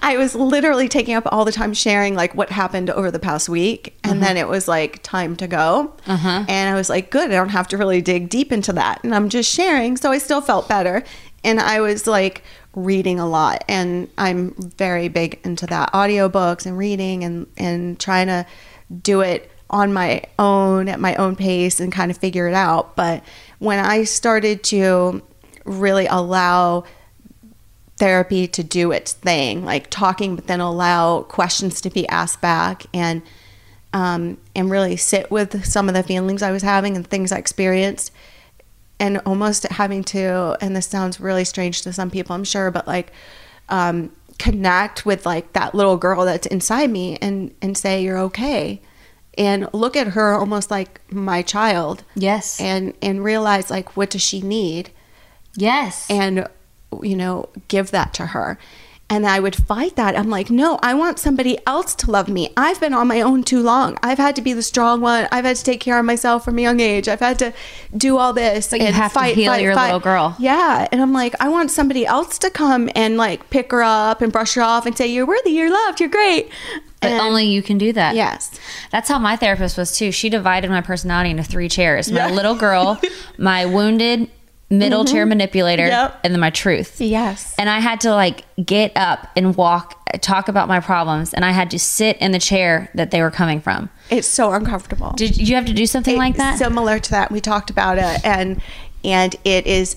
I 0.08 0.16
was 0.16 0.36
literally 0.36 0.88
taking 0.88 1.16
up 1.16 1.28
all 1.34 1.44
the 1.44 1.52
time 1.52 1.74
sharing 1.74 2.16
like 2.16 2.34
what 2.34 2.50
happened 2.50 2.90
over 2.90 3.12
the 3.12 3.20
past 3.20 3.50
week, 3.50 4.00
and 4.06 4.24
then 4.24 4.38
it 4.38 4.48
was 4.48 4.66
like 4.66 5.04
time 5.04 5.36
to 5.36 5.48
go. 5.48 5.94
Uh-huh. 6.08 6.46
And 6.48 6.70
I 6.70 6.76
was 6.76 6.90
like, 6.90 7.12
good, 7.12 7.30
I 7.30 7.34
don't 7.34 7.50
have 7.50 7.68
to 7.68 7.78
really 7.78 8.02
dig 8.02 8.30
deep 8.30 8.54
into 8.54 8.72
that, 8.72 9.04
and 9.04 9.14
I'm 9.14 9.28
just 9.28 9.54
sharing, 9.54 9.98
so 9.98 10.10
I 10.10 10.20
still 10.20 10.40
felt 10.40 10.70
better. 10.70 11.04
And 11.44 11.60
I 11.60 11.82
was 11.82 12.08
like 12.08 12.44
reading 12.74 13.20
a 13.20 13.28
lot, 13.28 13.66
and 13.68 14.10
I'm 14.18 14.54
very 14.58 15.10
big 15.10 15.42
into 15.44 15.66
that 15.68 15.92
audiobooks 15.92 16.66
and 16.66 16.78
reading 16.78 17.26
and 17.26 17.46
and 17.58 18.00
trying 18.00 18.28
to 18.28 18.46
do 19.02 19.20
it 19.20 19.52
on 19.70 19.92
my 19.92 20.24
own 20.40 20.88
at 20.88 21.02
my 21.02 21.16
own 21.16 21.36
pace 21.36 21.82
and 21.82 21.92
kind 21.92 22.12
of 22.12 22.18
figure 22.18 22.48
it 22.48 22.54
out. 22.54 22.96
But 22.96 23.26
when 23.60 23.84
I 23.84 24.06
started 24.06 24.64
to 24.66 25.22
really 25.66 26.08
allow 26.08 26.86
therapy 27.98 28.48
to 28.48 28.64
do 28.64 28.92
its 28.92 29.14
thing, 29.14 29.66
like 29.66 29.90
talking, 29.90 30.36
but 30.36 30.48
then 30.48 30.60
allow 30.60 31.24
questions 31.24 31.82
to 31.82 31.90
be 31.90 32.08
asked 32.08 32.42
back 32.42 32.86
and 32.94 33.22
um, 33.94 34.38
and 34.56 34.70
really 34.70 34.98
sit 34.98 35.32
with 35.32 35.66
some 35.66 35.88
of 35.88 35.96
the 35.96 36.04
feelings 36.04 36.44
I 36.44 36.52
was 36.52 36.62
having 36.62 36.96
and 36.96 37.08
things 37.08 37.32
I 37.32 37.38
experienced, 37.38 38.12
and 39.00 39.20
almost 39.26 39.64
having 39.64 40.04
to. 40.06 40.58
And 40.62 40.76
this 40.76 40.86
sounds 40.88 41.20
really 41.20 41.46
strange 41.46 41.82
to 41.84 41.94
some 41.94 42.12
people, 42.12 42.36
I'm 42.36 42.44
sure, 42.44 42.70
but 42.70 42.88
like 42.88 43.12
um, 43.70 44.12
connect 44.38 45.06
with 45.06 45.26
like 45.26 45.54
that 45.54 45.74
little 45.74 45.98
girl 45.98 46.26
that's 46.26 46.48
inside 46.48 46.90
me 46.90 47.18
and 47.22 47.54
and 47.62 47.78
say 47.78 48.02
you're 48.04 48.20
okay. 48.20 48.82
And 49.38 49.70
look 49.72 49.96
at 49.96 50.08
her 50.10 50.34
almost 50.34 50.72
like 50.72 51.00
my 51.12 51.42
child, 51.42 52.04
yes 52.16 52.60
and 52.60 52.94
and 53.02 53.24
realize 53.24 53.70
like 53.70 53.96
what 53.96 54.10
does 54.12 54.22
she 54.22 54.42
need, 54.42 54.92
yes 55.56 56.08
and 56.10 56.48
you 57.04 57.16
know 57.16 57.50
give 57.68 57.92
that 57.92 58.14
to 58.16 58.28
her. 58.28 58.58
And 59.10 59.26
i 59.26 59.40
would 59.40 59.56
fight 59.56 59.96
that. 59.96 60.18
I'm 60.18 60.30
like 60.30 60.50
no 60.50 60.80
i 60.84 60.94
want 60.94 61.18
somebody 61.18 61.58
else 61.66 61.96
to 61.96 62.12
love 62.12 62.28
me. 62.28 62.52
I've 62.58 62.80
been 62.82 62.94
on 62.94 63.08
my 63.08 63.22
own 63.22 63.44
too 63.44 63.62
long. 63.64 63.98
I've 64.04 64.18
had 64.18 64.36
to 64.36 64.42
be 64.42 64.52
the 64.52 64.62
strong 64.62 65.00
one. 65.00 65.30
I've 65.32 65.46
had 65.46 65.56
to 65.56 65.64
take 65.64 65.80
care 65.80 65.98
of 65.98 66.04
myself 66.06 66.44
from 66.44 66.58
a 66.58 66.62
young 66.62 66.82
age. 66.82 67.08
I've 67.08 67.22
had 67.22 67.40
to 67.40 67.54
do 67.96 68.18
all 68.18 68.34
this 68.34 68.70
But 68.70 68.82
you 68.82 68.92
have 68.92 69.14
to 69.14 69.24
heal 69.24 69.58
your 69.58 69.76
little 69.76 70.02
girl. 70.02 70.36
yeah. 70.40 70.88
And 70.92 71.02
i'm 71.02 71.14
like 71.14 71.36
i 71.40 71.48
want 71.48 71.72
somebody 71.72 72.06
else 72.06 72.38
to 72.40 72.50
come 72.50 72.90
and 72.96 73.16
like 73.16 73.50
pick 73.50 73.72
her 73.72 73.82
up 73.82 74.22
and 74.22 74.30
brush 74.32 74.56
her 74.56 74.62
off 74.62 74.86
and 74.86 74.98
say 74.98 75.08
you're 75.08 75.26
worthy. 75.26 75.52
You're 75.52 75.72
loved. 75.72 76.02
You're 76.02 76.10
great. 76.10 76.50
But 77.02 77.12
And- 77.12 77.22
only 77.22 77.46
you 77.46 77.62
can 77.62 77.78
do 77.78 77.94
that. 77.94 78.14
Yes. 78.16 78.60
That's 78.92 79.08
how 79.08 79.20
my 79.20 79.36
therapist 79.38 79.78
was 79.78 79.96
too. 79.98 80.12
She 80.12 80.28
divided 80.30 80.70
my 80.70 80.82
personality 80.82 81.30
into 81.30 81.44
three 81.44 81.70
chairs. 81.70 82.12
My 82.12 82.28
Yeah. 82.28 82.32
little 82.36 82.56
girl, 82.56 83.00
my 83.38 83.66
wounded 83.68 84.30
middle 84.70 85.06
chair 85.06 85.24
mm-hmm. 85.24 85.30
manipulator, 85.30 85.88
Yep. 85.88 86.20
and 86.24 86.34
then 86.34 86.40
my 86.42 86.50
truth. 86.50 87.00
yes 87.00 87.56
And 87.58 87.70
I 87.70 87.80
had 87.80 88.02
to 88.02 88.12
like 88.12 88.44
get 88.66 88.92
up 88.96 89.30
and 89.36 89.56
walk, 89.56 90.02
talk 90.22 90.48
about 90.48 90.68
my 90.68 90.80
problems, 90.80 91.34
and 91.34 91.46
I 91.46 91.52
had 91.52 91.72
to 91.72 91.80
sit 91.80 92.18
in 92.18 92.32
the 92.32 92.40
chair 92.40 92.90
that 92.96 93.12
they 93.12 93.22
were 93.22 93.32
coming 93.32 93.62
from. 93.62 93.90
it's 94.10 94.28
so 94.28 94.52
uncomfortable 94.54 95.14
Did 95.16 95.38
you 95.38 95.56
have 95.56 95.66
to 95.66 95.74
do 95.74 95.86
something 95.86 96.18
like 96.18 96.36
that? 96.38 96.58
Similar 96.58 97.00
to 97.00 97.12
that, 97.12 97.32
we 97.32 97.42
talked 97.42 97.70
about 97.70 97.98
it, 97.98 98.26
and 98.26 98.62
and 99.04 99.36
it 99.46 99.66
is 99.68 99.96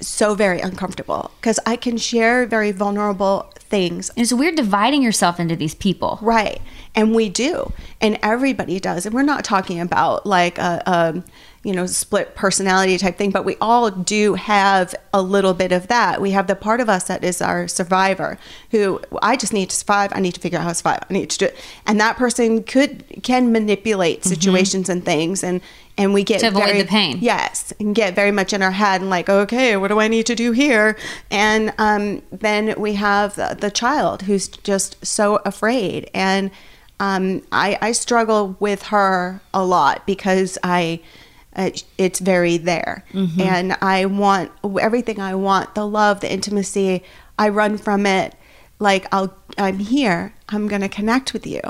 so 0.00 0.34
very 0.34 0.60
uncomfortable 0.60 1.30
because 1.40 1.60
I 1.64 1.76
can 1.76 1.96
share 1.96 2.44
very 2.46 2.72
vulnerable 2.72 3.52
things. 3.58 4.10
And 4.10 4.18
it's 4.18 4.32
weird 4.32 4.56
dividing 4.56 5.02
yourself 5.02 5.38
into 5.38 5.56
these 5.56 5.74
people. 5.74 6.18
Right. 6.20 6.60
And 6.94 7.14
we 7.14 7.28
do. 7.28 7.72
And 8.00 8.18
everybody 8.22 8.80
does. 8.80 9.06
And 9.06 9.14
we're 9.14 9.22
not 9.22 9.44
talking 9.44 9.80
about 9.80 10.26
like 10.26 10.58
a, 10.58 10.82
a 10.86 11.22
you 11.64 11.72
know, 11.72 11.86
split 11.86 12.34
personality 12.34 12.98
type 12.98 13.16
thing, 13.16 13.30
but 13.30 13.44
we 13.44 13.56
all 13.60 13.88
do 13.88 14.34
have 14.34 14.94
a 15.12 15.22
little 15.22 15.54
bit 15.54 15.70
of 15.70 15.86
that. 15.86 16.20
We 16.20 16.32
have 16.32 16.48
the 16.48 16.56
part 16.56 16.80
of 16.80 16.88
us 16.88 17.04
that 17.04 17.22
is 17.22 17.40
our 17.40 17.68
survivor 17.68 18.36
who 18.72 19.00
I 19.22 19.36
just 19.36 19.52
need 19.52 19.70
to 19.70 19.76
survive. 19.76 20.10
I 20.12 20.18
need 20.18 20.34
to 20.34 20.40
figure 20.40 20.58
out 20.58 20.62
how 20.64 20.70
to 20.70 20.74
survive. 20.74 21.04
I 21.08 21.12
need 21.12 21.30
to 21.30 21.38
do 21.38 21.44
it. 21.46 21.56
And 21.86 22.00
that 22.00 22.16
person 22.16 22.64
could 22.64 23.04
can 23.22 23.52
manipulate 23.52 24.24
situations 24.24 24.88
and 24.88 25.04
things 25.04 25.44
and 25.44 25.60
and 25.96 26.14
we 26.14 26.24
get 26.24 26.40
To 26.40 26.48
avoid 26.48 26.64
very- 26.64 26.82
the 26.82 26.88
pain. 26.88 27.18
Yes, 27.20 27.72
and 27.78 27.94
get 27.94 28.14
very 28.14 28.32
much 28.32 28.52
in 28.52 28.60
our 28.62 28.70
head 28.72 29.00
and 29.02 29.10
like, 29.10 29.28
okay, 29.28 29.76
what 29.76 29.88
do 29.88 30.00
I 30.00 30.08
need 30.08 30.26
to 30.26 30.34
do 30.34 30.50
here? 30.52 30.96
And 31.30 31.72
um, 31.78 32.22
then 32.32 32.74
we 32.78 32.94
have 32.94 33.36
the, 33.36 33.56
the 33.60 33.70
child 33.70 34.22
who's 34.22 34.48
just 34.48 35.04
so 35.04 35.36
afraid, 35.44 36.10
and 36.14 36.50
um, 36.98 37.42
I, 37.52 37.78
I 37.82 37.92
struggle 37.92 38.56
with 38.58 38.84
her 38.84 39.42
a 39.54 39.64
lot 39.64 40.06
because 40.06 40.58
I. 40.64 41.00
Uh, 41.54 41.70
it's 41.98 42.18
very 42.18 42.56
there, 42.56 43.04
and 43.38 43.76
I 43.82 44.06
want 44.06 44.50
everything. 44.80 45.20
I 45.20 45.34
want 45.34 45.74
the 45.74 45.86
love, 45.86 46.20
the 46.20 46.32
intimacy. 46.32 47.02
I 47.38 47.48
run 47.50 47.76
from 47.78 48.06
it. 48.06 48.34
Like 48.78 49.06
I'll, 49.12 49.34
I'm 49.58 49.78
here. 49.78 50.34
I'm 50.48 50.66
gonna 50.66 50.88
connect 50.88 51.32
with 51.32 51.46
you, 51.46 51.60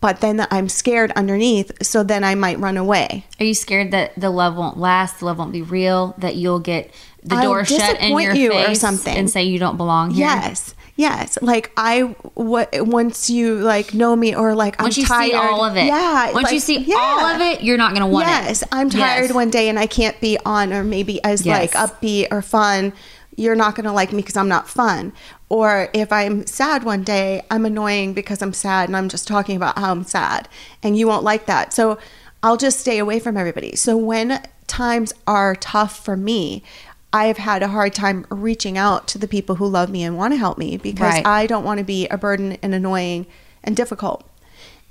but 0.00 0.20
then 0.20 0.46
I'm 0.50 0.68
scared 0.68 1.10
underneath. 1.12 1.72
So 1.82 2.02
then 2.02 2.22
I 2.24 2.34
might 2.34 2.58
run 2.60 2.76
away. 2.76 3.26
Are 3.40 3.44
you 3.44 3.54
scared 3.54 3.90
that 3.90 4.18
the 4.18 4.30
love 4.30 4.56
won't 4.56 4.78
last, 4.78 5.18
the 5.18 5.26
love 5.26 5.38
won't 5.38 5.52
be 5.52 5.62
real, 5.62 6.14
that 6.18 6.36
you'll 6.36 6.60
get 6.60 6.92
the 7.22 7.34
I'll 7.34 7.42
door 7.42 7.64
shut 7.64 8.00
in 8.00 8.18
your 8.18 8.34
you 8.34 8.52
or 8.52 8.74
something. 8.74 9.16
and 9.16 9.28
say 9.28 9.42
you 9.42 9.58
don't 9.58 9.76
belong 9.76 10.12
here? 10.12 10.26
Yes. 10.26 10.74
Yes, 10.98 11.38
like 11.40 11.70
I, 11.76 12.00
what 12.34 12.70
once 12.74 13.30
you 13.30 13.54
like 13.54 13.94
know 13.94 14.16
me 14.16 14.34
or 14.34 14.56
like 14.56 14.82
Once 14.82 14.96
I'm 14.98 15.00
you 15.02 15.06
tired. 15.06 15.30
see 15.30 15.34
all 15.36 15.64
of 15.64 15.76
it, 15.76 15.86
yeah. 15.86 16.32
Once 16.32 16.50
you 16.50 16.58
see 16.58 16.78
yeah. 16.78 16.96
all 16.98 17.20
of 17.20 17.40
it, 17.40 17.62
you're 17.62 17.76
not 17.76 17.92
going 17.92 18.00
to 18.00 18.08
want 18.08 18.26
it. 18.26 18.30
Yes, 18.32 18.64
I'm 18.72 18.90
tired 18.90 19.26
Yes. 19.26 19.32
one 19.32 19.48
day 19.48 19.68
and 19.68 19.78
I 19.78 19.86
can't 19.86 20.20
be 20.20 20.38
on 20.44 20.72
or 20.72 20.82
maybe 20.82 21.22
as 21.22 21.46
like 21.46 21.70
upbeat 21.72 22.26
or 22.32 22.42
fun. 22.42 22.92
You're 23.36 23.54
not 23.54 23.76
going 23.76 23.84
to 23.84 23.92
like 23.92 24.10
me 24.12 24.22
because 24.22 24.36
I'm 24.36 24.48
not 24.48 24.68
fun. 24.68 25.12
Or 25.48 25.88
if 25.92 26.12
I'm 26.12 26.44
sad 26.46 26.82
one 26.82 27.04
day, 27.04 27.42
I'm 27.48 27.64
annoying 27.64 28.12
because 28.12 28.42
I'm 28.42 28.52
sad 28.52 28.88
and 28.88 28.96
I'm 28.96 29.08
just 29.08 29.28
talking 29.28 29.56
about 29.56 29.78
how 29.78 29.92
I'm 29.92 30.02
sad 30.02 30.48
and 30.82 30.98
you 30.98 31.06
won't 31.06 31.22
like 31.22 31.46
that. 31.46 31.72
So 31.72 31.96
I'll 32.42 32.56
just 32.56 32.80
stay 32.80 32.98
away 32.98 33.20
from 33.20 33.36
everybody. 33.36 33.76
So 33.76 33.96
when 33.96 34.42
times 34.66 35.12
are 35.28 35.54
tough 35.54 36.04
for 36.04 36.16
me, 36.16 36.64
I've 37.12 37.38
had 37.38 37.62
a 37.62 37.68
hard 37.68 37.94
time 37.94 38.26
reaching 38.30 38.76
out 38.76 39.08
to 39.08 39.18
the 39.18 39.28
people 39.28 39.54
who 39.56 39.66
love 39.66 39.88
me 39.88 40.02
and 40.02 40.16
want 40.16 40.32
to 40.34 40.38
help 40.38 40.58
me 40.58 40.76
because 40.76 41.12
Right. 41.14 41.26
I 41.26 41.46
don't 41.46 41.64
want 41.64 41.78
to 41.78 41.84
be 41.84 42.06
a 42.08 42.18
burden 42.18 42.58
and 42.62 42.74
annoying 42.74 43.26
and 43.64 43.74
difficult. 43.74 44.28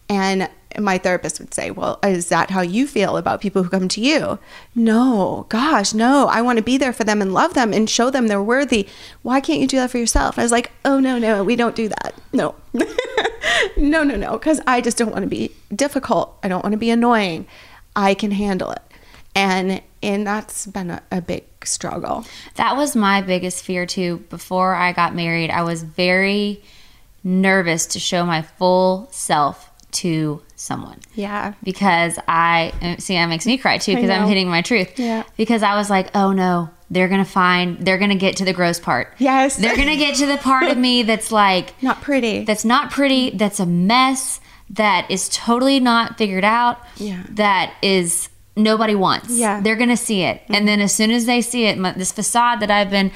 And 0.10 0.49
my 0.80 0.97
therapist 0.97 1.39
would 1.39 1.53
say, 1.53 1.69
Well, 1.69 1.99
is 2.03 2.30
that 2.30 2.49
how 2.51 2.62
you 2.62 2.88
feel 2.88 3.17
about 3.17 3.41
people 3.41 3.62
who 3.63 3.69
come 3.69 3.88
to 3.89 4.01
you? 4.01 4.39
No, 4.73 5.45
gosh, 5.49 5.93
no. 5.93 6.27
I 6.27 6.41
want 6.41 6.58
to 6.58 6.63
be 6.63 6.77
there 6.77 6.93
for 6.93 7.03
them 7.03 7.21
and 7.21 7.34
love 7.34 7.53
them 7.53 7.73
and 7.73 7.89
show 7.89 8.10
them 8.10 8.27
they're 8.27 8.41
worthy. 8.41 8.88
Why 9.21 9.39
can't 9.41 9.60
you 9.60 9.67
do 9.67 9.77
that 9.77 9.91
for 9.91 9.97
yourself? 9.97 10.39
I 10.39 10.43
was 10.43 10.51
like, 10.51 10.71
Oh, 10.86 10.99
no, 10.99 11.19
no, 11.19 11.43
we 11.43 11.56
don't 11.56 11.75
do 11.75 11.89
that. 11.89 12.13
No, 12.32 12.56
no, 13.77 14.03
no, 14.03 14.15
no. 14.15 14.34
Because 14.34 14.62
I 14.65 14.82
just 14.82 14.97
don't 14.97 15.12
want 15.12 15.23
to 15.23 15.30
be 15.30 15.51
difficult. 15.75 16.38
I 16.41 16.47
don't 16.47 16.63
want 16.63 16.73
to 16.73 16.77
be 16.77 16.89
annoying. 16.89 17.45
I 17.95 18.13
can 18.13 18.32
handle 18.32 18.71
it. 18.71 18.82
And 19.36 19.82
and 20.01 20.25
that's 20.25 20.67
been 20.67 20.89
a, 20.91 21.03
a 21.12 21.21
big 21.21 21.43
struggle. 21.67 22.25
That 22.56 22.75
was 22.77 22.95
my 22.95 23.21
biggest 23.21 23.63
fear 23.63 23.86
too. 23.86 24.17
Before 24.30 24.73
I 24.75 24.91
got 24.93 25.13
married, 25.15 25.49
I 25.51 25.63
was 25.63 25.84
very 25.84 26.62
nervous 27.23 27.88
to 27.88 27.99
show 27.99 28.25
my 28.25 28.41
full 28.41 29.10
self 29.12 29.69
to 29.89 30.41
someone. 30.56 30.99
Yeah. 31.13 31.53
Because 31.63 32.19
I 32.27 32.73
uh, 32.82 32.97
see 32.97 33.15
that 33.15 33.27
makes 33.27 33.45
me 33.45 33.58
cry 33.58 33.77
too 33.77 33.95
because 33.95 34.10
I'm 34.10 34.27
hitting 34.27 34.49
my 34.49 34.62
truth. 34.62 34.97
Yeah. 34.99 35.23
Because 35.38 35.63
I 35.63 35.75
was 35.75 35.89
like, 35.89 36.15
oh 36.15 36.32
no, 36.34 36.69
they're 36.89 37.08
gonna 37.08 37.25
find, 37.25 37.80
they're 37.86 37.97
gonna 37.97 38.15
get 38.15 38.38
to 38.38 38.45
the 38.45 38.53
gross 38.53 38.80
part. 38.80 39.13
Yes. 39.17 39.56
They're 39.58 39.75
gonna 39.75 39.95
get 39.97 40.15
to 40.17 40.25
the 40.25 40.38
part 40.38 40.69
of 40.69 40.77
me 40.77 41.03
that's 41.03 41.32
like 41.32 41.82
Not 41.82 42.01
pretty. 42.01 42.43
that's 42.43 42.65
not 42.65 42.91
pretty, 42.91 43.32
that's 43.32 43.60
a 43.60 43.65
mess, 43.65 44.39
that 44.71 45.10
is 45.10 45.30
totally 45.30 45.80
not 45.80 46.17
figured 46.17 46.43
out, 46.43 46.80
Yeah. 46.97 47.23
that 47.32 47.73
is 47.82 48.30
nobody 48.58 48.96
wants. 48.96 49.30
Yeah. 49.30 49.56
Mm-hmm. 49.56 49.63
They're 49.63 49.76
going 49.76 49.89
to 49.89 49.98
see 49.98 50.24
it. 50.24 50.41
And 50.50 50.67
then 50.67 50.82
as 50.82 50.93
soon 50.93 51.12
as 51.12 51.26
they 51.26 51.41
see 51.41 51.65
it, 51.65 51.78
my, 51.78 51.91
this 51.93 52.12
facade 52.12 52.60
that 52.60 52.72
I've 52.72 52.89
been 52.89 53.12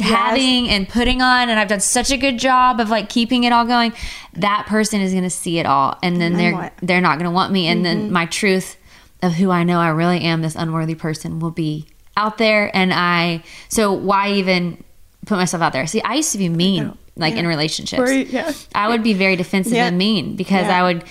having 0.00 0.68
and 0.68 0.88
putting 0.88 1.22
on, 1.22 1.48
and 1.48 1.58
I've 1.58 1.68
done 1.68 1.80
such 1.80 2.10
a 2.10 2.16
good 2.16 2.38
job 2.38 2.80
of 2.80 2.88
like 2.90 3.08
keeping 3.08 3.44
it 3.44 3.52
all 3.52 3.64
going, 3.64 3.92
that 4.34 4.66
person 4.66 5.00
is 5.00 5.12
going 5.12 5.24
to 5.24 5.30
see 5.30 5.58
it 5.58 5.66
all. 5.66 5.98
And 6.02 6.20
then 6.20 6.34
they're, 6.34 6.52
what? 6.52 6.72
they're 6.82 7.00
not 7.00 7.18
going 7.18 7.30
to 7.30 7.34
want 7.34 7.52
me. 7.52 7.66
And 7.68 7.76
Mm-hmm. 7.84 8.00
then 8.02 8.12
my 8.12 8.26
truth 8.26 8.76
of 9.22 9.34
who 9.34 9.50
I 9.50 9.64
know 9.64 9.78
I 9.78 9.88
really 9.88 10.20
am, 10.20 10.42
this 10.42 10.56
unworthy 10.56 10.94
person, 10.94 11.40
will 11.40 11.50
be 11.50 11.86
out 12.16 12.38
there. 12.38 12.74
And 12.74 12.92
I, 12.92 13.42
so 13.68 13.92
why 13.92 14.32
even 14.32 14.82
put 15.26 15.36
myself 15.36 15.62
out 15.62 15.72
there? 15.72 15.86
See, 15.86 16.02
I 16.02 16.14
used 16.14 16.32
to 16.32 16.38
be 16.38 16.48
mean, 16.48 16.96
like 17.16 17.34
in 17.34 17.46
relationships. 17.46 18.10
You- 18.10 18.18
yeah. 18.30 18.52
I 18.74 18.88
would 18.88 19.02
be 19.02 19.12
very 19.14 19.36
defensive 19.36 19.72
Yeah. 19.74 19.86
and 19.88 19.98
mean 19.98 20.36
because 20.36 20.66
Yeah. 20.66 20.80
I 20.80 20.82
would 20.82 21.04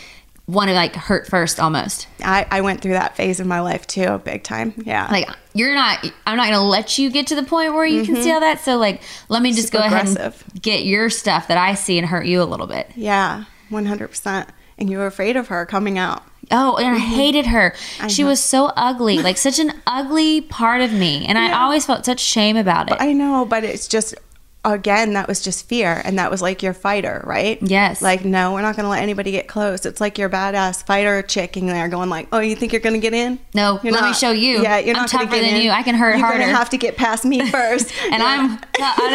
want 0.48 0.70
to 0.70 0.74
like 0.74 0.96
hurt 0.96 1.28
first 1.28 1.60
almost. 1.60 2.08
I, 2.24 2.46
I 2.52 2.62
went 2.62 2.82
through 2.82 2.94
that 2.94 3.16
phase 3.16 3.40
in 3.40 3.48
my 3.48 3.62
life 3.62 3.88
too, 3.88 4.20
big 4.20 4.44
time. 4.44 4.74
Yeah. 4.86 5.08
Like 5.10 5.28
you're 5.54 5.74
not 5.74 6.06
I'm 6.26 6.38
not 6.38 6.48
going 6.48 6.60
to 6.60 6.62
let 6.62 6.98
you 6.98 7.10
get 7.10 7.28
to 7.28 7.36
the 7.36 7.44
point 7.44 7.74
where 7.74 7.86
you 7.86 8.04
can 8.04 8.16
mm-hmm. 8.16 8.24
see 8.24 8.32
all 8.32 8.40
that. 8.40 8.60
So 8.60 8.78
like 8.78 9.02
let 9.30 9.42
me 9.42 9.54
just 9.54 9.72
Super 9.72 9.80
go 9.80 9.86
ahead 9.86 10.18
and 10.18 10.62
get 10.62 10.86
your 10.86 11.10
stuff 11.10 11.48
that 11.48 11.58
I 11.58 11.74
see 11.74 11.98
and 11.98 12.08
hurt 12.08 12.26
you 12.26 12.42
a 12.42 12.46
little 12.46 12.68
bit. 12.68 12.92
yeah, 12.96 13.46
100%. 13.72 14.48
And 14.78 14.90
you 14.90 14.98
were 14.98 15.08
afraid 15.08 15.38
of 15.38 15.48
her 15.48 15.66
coming 15.66 15.98
out. 15.98 16.24
Oh, 16.52 16.78
and 16.78 16.88
I 16.88 17.00
mm-hmm. 17.00 17.16
hated 17.16 17.46
her. 17.48 17.74
she 18.08 18.22
know. 18.22 18.30
was 18.30 18.40
so 18.40 18.68
ugly, 18.76 19.20
like 19.20 19.38
such 19.38 19.58
an 19.58 19.72
ugly 19.88 20.42
part 20.42 20.82
of 20.82 20.92
me, 20.94 21.26
and 21.26 21.38
I 21.38 21.60
always 21.62 21.86
felt 21.86 22.06
such 22.06 22.20
shame 22.20 22.58
about 22.58 22.92
it. 22.92 22.98
I 23.00 23.14
know, 23.14 23.46
but 23.46 23.64
it's 23.64 23.88
just, 23.88 24.16
again, 24.74 25.14
that 25.14 25.28
was 25.28 25.42
just 25.42 25.68
fear. 25.68 26.02
And 26.04 26.18
that 26.20 26.30
was 26.32 26.42
like 26.42 26.62
your 26.64 26.74
fighter, 26.74 27.22
right? 27.26 27.58
Yes. 27.62 28.02
Like, 28.02 28.26
no, 28.26 28.54
we're 28.54 28.62
not 28.62 28.76
going 28.76 28.84
to 28.86 28.90
let 28.90 29.02
anybody 29.04 29.32
get 29.32 29.48
close. 29.48 29.86
It's 29.86 30.02
like 30.02 30.18
your 30.18 30.30
badass 30.30 30.86
fighter 30.86 31.22
chick 31.22 31.56
in 31.58 31.68
there 31.68 31.88
going 31.88 32.10
like, 32.10 32.28
oh, 32.32 32.40
you 32.40 32.56
think 32.56 32.72
you're 32.74 32.82
going 32.82 32.94
to 32.96 33.00
get 33.00 33.14
in? 33.14 33.40
No, 33.54 33.80
You're 33.84 33.94
let 33.94 34.04
me 34.04 34.14
show 34.14 34.32
you. 34.32 34.62
Yeah, 34.62 34.80
you're 34.80 34.96
I'm 34.96 35.04
not 35.04 35.10
tougher 35.10 35.26
get 35.26 35.42
than 35.42 35.56
in. 35.56 35.62
you. 35.62 35.72
I 35.72 35.84
can 35.84 35.96
hurt 35.96 36.18
you're 36.18 36.20
harder. 36.26 36.38
You're 36.40 36.46
going 36.48 36.54
to 36.54 36.58
have 36.58 36.70
to 36.72 36.78
get 36.78 36.98
past 36.98 37.26
me 37.26 37.50
first. 37.52 37.92
and 38.12 38.22
Yeah. 38.22 38.60
I'm, 38.80 39.14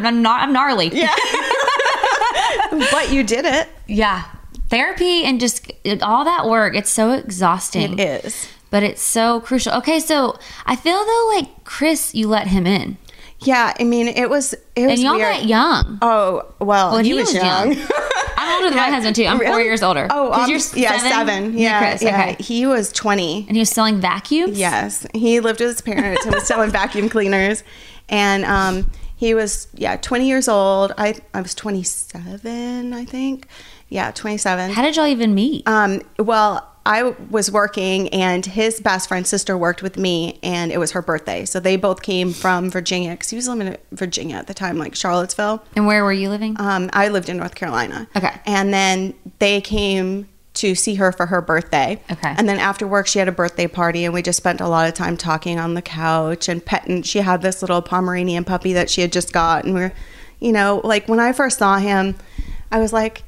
I'm, 0.00 0.06
I'm, 0.06 0.22
not, 0.22 0.42
I'm 0.42 0.52
gnarly. 0.52 0.88
Yeah. 0.92 1.14
but 2.90 3.12
you 3.12 3.22
did 3.22 3.44
it. 3.44 3.68
Yeah. 3.86 4.24
Therapy 4.68 5.24
and 5.24 5.40
just 5.40 5.70
it- 5.84 6.02
all 6.02 6.24
that 6.24 6.46
work, 6.46 6.74
it's 6.74 6.90
so 6.90 7.12
exhausting. 7.12 7.98
It 7.98 8.24
is. 8.24 8.48
But 8.70 8.82
it's 8.82 9.00
so 9.02 9.40
crucial. 9.40 9.72
Okay, 9.74 9.98
so 9.98 10.38
I 10.66 10.76
feel 10.76 11.02
though 11.04 11.30
like 11.34 11.64
Chris, 11.64 12.14
you 12.14 12.28
let 12.28 12.48
him 12.48 12.66
in. 12.66 12.98
Yeah, 13.40 13.72
I 13.78 13.84
mean, 13.84 14.08
it 14.08 14.28
was, 14.28 14.52
it 14.74 14.86
was 14.86 14.92
And 14.94 15.00
y'all 15.00 15.14
weird. 15.16 15.32
got 15.32 15.44
young. 15.46 15.98
Oh, 16.02 16.42
well, 16.58 16.90
Well, 16.92 16.98
he, 16.98 17.10
he 17.10 17.14
was, 17.14 17.28
was 17.28 17.34
young. 17.34 17.72
young. 17.72 17.86
I'm 18.40 18.54
older 18.56 18.70
than 18.70 18.76
my 18.78 18.90
husband 18.90 19.14
too. 19.16 19.26
I'm 19.26 19.38
four 19.38 19.60
years 19.60 19.82
older. 19.82 20.06
Oh, 20.10 20.32
um, 20.32 20.48
you're 20.50 20.58
yeah, 20.74 20.98
seven. 20.98 21.56
Yeah, 21.56 21.90
Chris, 21.90 22.02
yeah. 22.02 22.20
okay. 22.32 22.42
He 22.42 22.66
was 22.66 22.90
20. 22.92 23.46
And 23.46 23.56
he 23.56 23.60
was 23.60 23.68
selling 23.70 24.00
vacuums. 24.00 24.58
Yes, 24.58 25.06
he 25.14 25.40
lived 25.40 25.60
with 25.60 25.68
his 25.70 25.80
parents 25.82 26.24
and 26.24 26.34
was 26.34 26.46
selling 26.46 26.70
vacuum 26.70 27.08
cleaners, 27.08 27.62
and 28.08 28.44
um, 28.44 28.90
he 29.16 29.34
was 29.34 29.66
yeah 29.74 29.96
20 29.96 30.26
years 30.28 30.48
old. 30.48 30.92
I 30.96 31.16
I 31.34 31.40
was 31.40 31.54
27, 31.54 32.92
I 32.92 33.04
think. 33.04 33.46
Yeah, 33.88 34.10
27. 34.12 34.70
How 34.70 34.82
did 34.82 34.96
y'all 34.96 35.06
even 35.06 35.34
meet? 35.34 35.66
Um, 35.66 36.02
well, 36.18 36.68
I 36.88 37.02
was 37.30 37.50
working, 37.50 38.08
and 38.08 38.46
his 38.46 38.80
best 38.80 39.08
friend's 39.08 39.28
sister 39.28 39.58
worked 39.58 39.82
with 39.82 39.98
me, 39.98 40.38
and 40.42 40.72
it 40.72 40.78
was 40.78 40.92
her 40.92 41.02
birthday. 41.02 41.44
So 41.44 41.60
they 41.60 41.76
both 41.76 42.00
came 42.00 42.32
from 42.32 42.70
Virginia 42.70 43.10
because 43.10 43.28
he 43.28 43.36
was 43.36 43.46
living 43.46 43.66
in 43.66 43.76
Virginia 43.92 44.36
at 44.36 44.46
the 44.46 44.54
time, 44.54 44.78
like 44.78 44.94
Charlottesville. 44.94 45.62
and 45.76 45.86
where 45.86 46.02
were 46.02 46.14
you 46.14 46.30
living? 46.30 46.56
Um, 46.58 46.88
I 46.94 47.08
lived 47.08 47.28
in 47.28 47.36
North 47.36 47.54
Carolina. 47.54 48.08
Okay. 48.16 48.34
And 48.46 48.72
then 48.72 49.12
they 49.38 49.60
came 49.60 50.30
to 50.54 50.74
see 50.74 50.94
her 50.94 51.12
for 51.12 51.26
her 51.26 51.42
birthday. 51.42 52.00
Okay. 52.10 52.34
And 52.38 52.48
then 52.48 52.58
after 52.58 52.86
work, 52.86 53.06
she 53.06 53.18
had 53.18 53.28
a 53.28 53.32
birthday 53.32 53.66
party, 53.66 54.06
and 54.06 54.14
we 54.14 54.22
just 54.22 54.38
spent 54.38 54.62
a 54.62 54.66
lot 54.66 54.88
of 54.88 54.94
time 54.94 55.18
talking 55.18 55.58
on 55.58 55.74
the 55.74 55.82
couch 55.82 56.48
and 56.48 56.64
petting. 56.64 57.02
She 57.02 57.18
had 57.18 57.42
this 57.42 57.60
little 57.60 57.82
Pomeranian 57.82 58.44
puppy 58.44 58.72
that 58.72 58.88
she 58.88 59.02
had 59.02 59.12
just 59.12 59.34
got, 59.34 59.66
and 59.66 59.74
we 59.74 59.82
are 59.82 59.92
you 60.40 60.52
know, 60.52 60.80
like 60.84 61.06
when 61.06 61.20
I 61.20 61.32
first 61.32 61.58
saw 61.58 61.76
him, 61.76 62.16
I 62.72 62.78
was 62.78 62.94
like. 62.94 63.24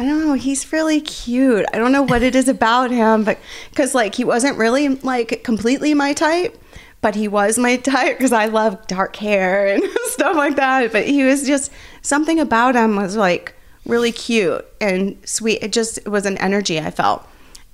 I 0.00 0.04
don't 0.06 0.26
know. 0.26 0.32
He's 0.32 0.72
really 0.72 1.02
cute. 1.02 1.66
I 1.74 1.76
don't 1.76 1.92
know 1.92 2.04
what 2.04 2.22
it 2.22 2.34
is 2.34 2.48
about 2.48 2.90
him, 2.90 3.22
but 3.22 3.38
because 3.68 3.94
like 3.94 4.14
he 4.14 4.24
wasn't 4.24 4.56
really 4.56 4.88
like 4.88 5.44
completely 5.44 5.92
my 5.92 6.14
type, 6.14 6.58
but 7.02 7.14
he 7.14 7.28
was 7.28 7.58
my 7.58 7.76
type 7.92 8.16
because 8.16 8.32
I 8.32 8.46
love 8.46 8.86
dark 8.86 9.14
hair 9.16 9.66
and 9.74 9.82
stuff 10.04 10.36
like 10.36 10.56
that. 10.56 10.90
But 10.90 11.04
he 11.04 11.22
was 11.22 11.46
just 11.46 11.70
something 12.00 12.40
about 12.40 12.76
him 12.76 12.96
was 12.96 13.14
like 13.14 13.54
really 13.84 14.10
cute 14.10 14.64
and 14.80 15.18
sweet. 15.28 15.62
It 15.62 15.70
just 15.70 15.98
it 15.98 16.08
was 16.08 16.24
an 16.24 16.38
energy 16.38 16.80
I 16.80 16.90
felt. 16.90 17.28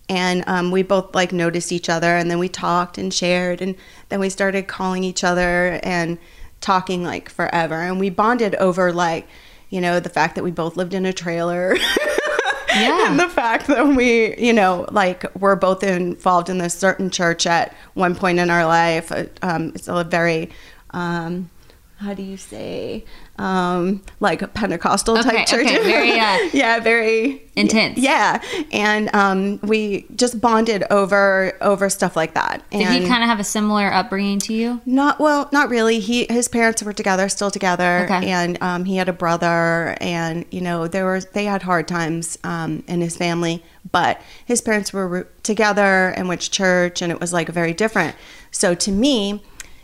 And 0.08 0.42
um, 0.48 0.72
we 0.72 0.82
both 0.82 1.14
like 1.14 1.32
noticed 1.32 1.70
each 1.70 1.88
other 1.88 2.16
and 2.16 2.28
then 2.28 2.40
we 2.40 2.48
talked 2.48 2.98
and 2.98 3.14
shared 3.14 3.62
and 3.62 3.76
then 4.08 4.18
we 4.18 4.30
started 4.30 4.66
calling 4.66 5.04
each 5.04 5.22
other 5.22 5.78
and 5.84 6.18
talking 6.60 7.04
like 7.04 7.28
forever. 7.28 7.76
And 7.76 8.00
we 8.00 8.10
bonded 8.10 8.56
over 8.56 8.92
like, 8.92 9.28
you 9.76 9.82
know, 9.82 10.00
the 10.00 10.08
fact 10.08 10.34
that 10.36 10.42
we 10.44 10.50
both 10.50 10.74
lived 10.78 10.94
in 10.94 11.04
a 11.06 11.12
trailer. 11.12 11.76
Yeah. 12.68 13.10
and 13.10 13.18
the 13.18 13.28
fact 13.30 13.68
that 13.68 13.86
we, 13.96 14.36
you 14.36 14.52
know, 14.52 14.84
like 14.90 15.24
we're 15.34 15.56
both 15.56 15.82
involved 15.82 16.50
in 16.50 16.58
this 16.58 16.74
certain 16.74 17.08
church 17.08 17.46
at 17.46 17.74
one 17.94 18.14
point 18.14 18.38
in 18.38 18.50
our 18.50 18.66
life. 18.66 19.10
Uh, 19.10 19.24
Um, 19.40 19.72
it's 19.74 19.88
a 19.88 20.04
very, 20.04 20.50
um, 20.90 21.48
how 21.96 22.12
do 22.12 22.22
you 22.22 22.36
say 22.36 23.06
um 23.38 24.02
like 24.20 24.52
pentecostal 24.54 25.18
Okay, 25.18 25.30
type 25.30 25.46
church 25.46 25.66
okay, 25.66 25.82
very, 25.84 26.12
uh, 26.18 26.38
yeah 26.52 26.80
very 26.80 27.42
Intense. 27.54 27.98
yeah 27.98 28.40
and 28.72 29.14
um 29.14 29.58
we 29.62 30.06
just 30.14 30.40
bonded 30.40 30.84
over 30.90 31.52
over 31.60 31.88
stuff 31.90 32.16
like 32.16 32.34
that 32.34 32.62
Did 32.70 32.88
he 32.88 33.06
kind 33.06 33.22
of 33.22 33.28
have 33.28 33.38
a 33.40 33.44
similar 33.44 33.92
upbringing 33.92 34.38
to 34.40 34.54
you? 34.54 34.80
not 34.86 35.18
well 35.20 35.48
not 35.52 35.68
really 35.68 36.00
he 36.00 36.26
his 36.30 36.48
parents 36.48 36.82
were 36.82 36.92
together 36.92 37.28
still 37.28 37.50
together 37.50 38.04
Okay. 38.04 38.30
and 38.30 38.56
um 38.62 38.84
he 38.84 38.96
had 38.96 39.08
a 39.08 39.12
brother 39.12 39.96
and 40.00 40.44
you 40.50 40.60
know 40.60 40.86
there 40.88 41.04
were 41.04 41.20
they 41.20 41.44
had 41.44 41.62
hard 41.62 41.86
times 41.88 42.38
um 42.44 42.82
in 42.88 43.00
his 43.00 43.16
family 43.16 43.62
but 43.92 44.20
his 44.44 44.60
parents 44.60 44.92
were 44.92 45.06
re- 45.08 45.24
together 45.42 46.08
and 46.16 46.28
went 46.28 46.40
to 46.40 46.50
church 46.50 47.02
and 47.02 47.12
it 47.12 47.20
was 47.20 47.32
like 47.32 47.48
very 47.48 47.72
different 47.74 48.16
so 48.50 48.74
to 48.74 48.90
me 48.90 49.42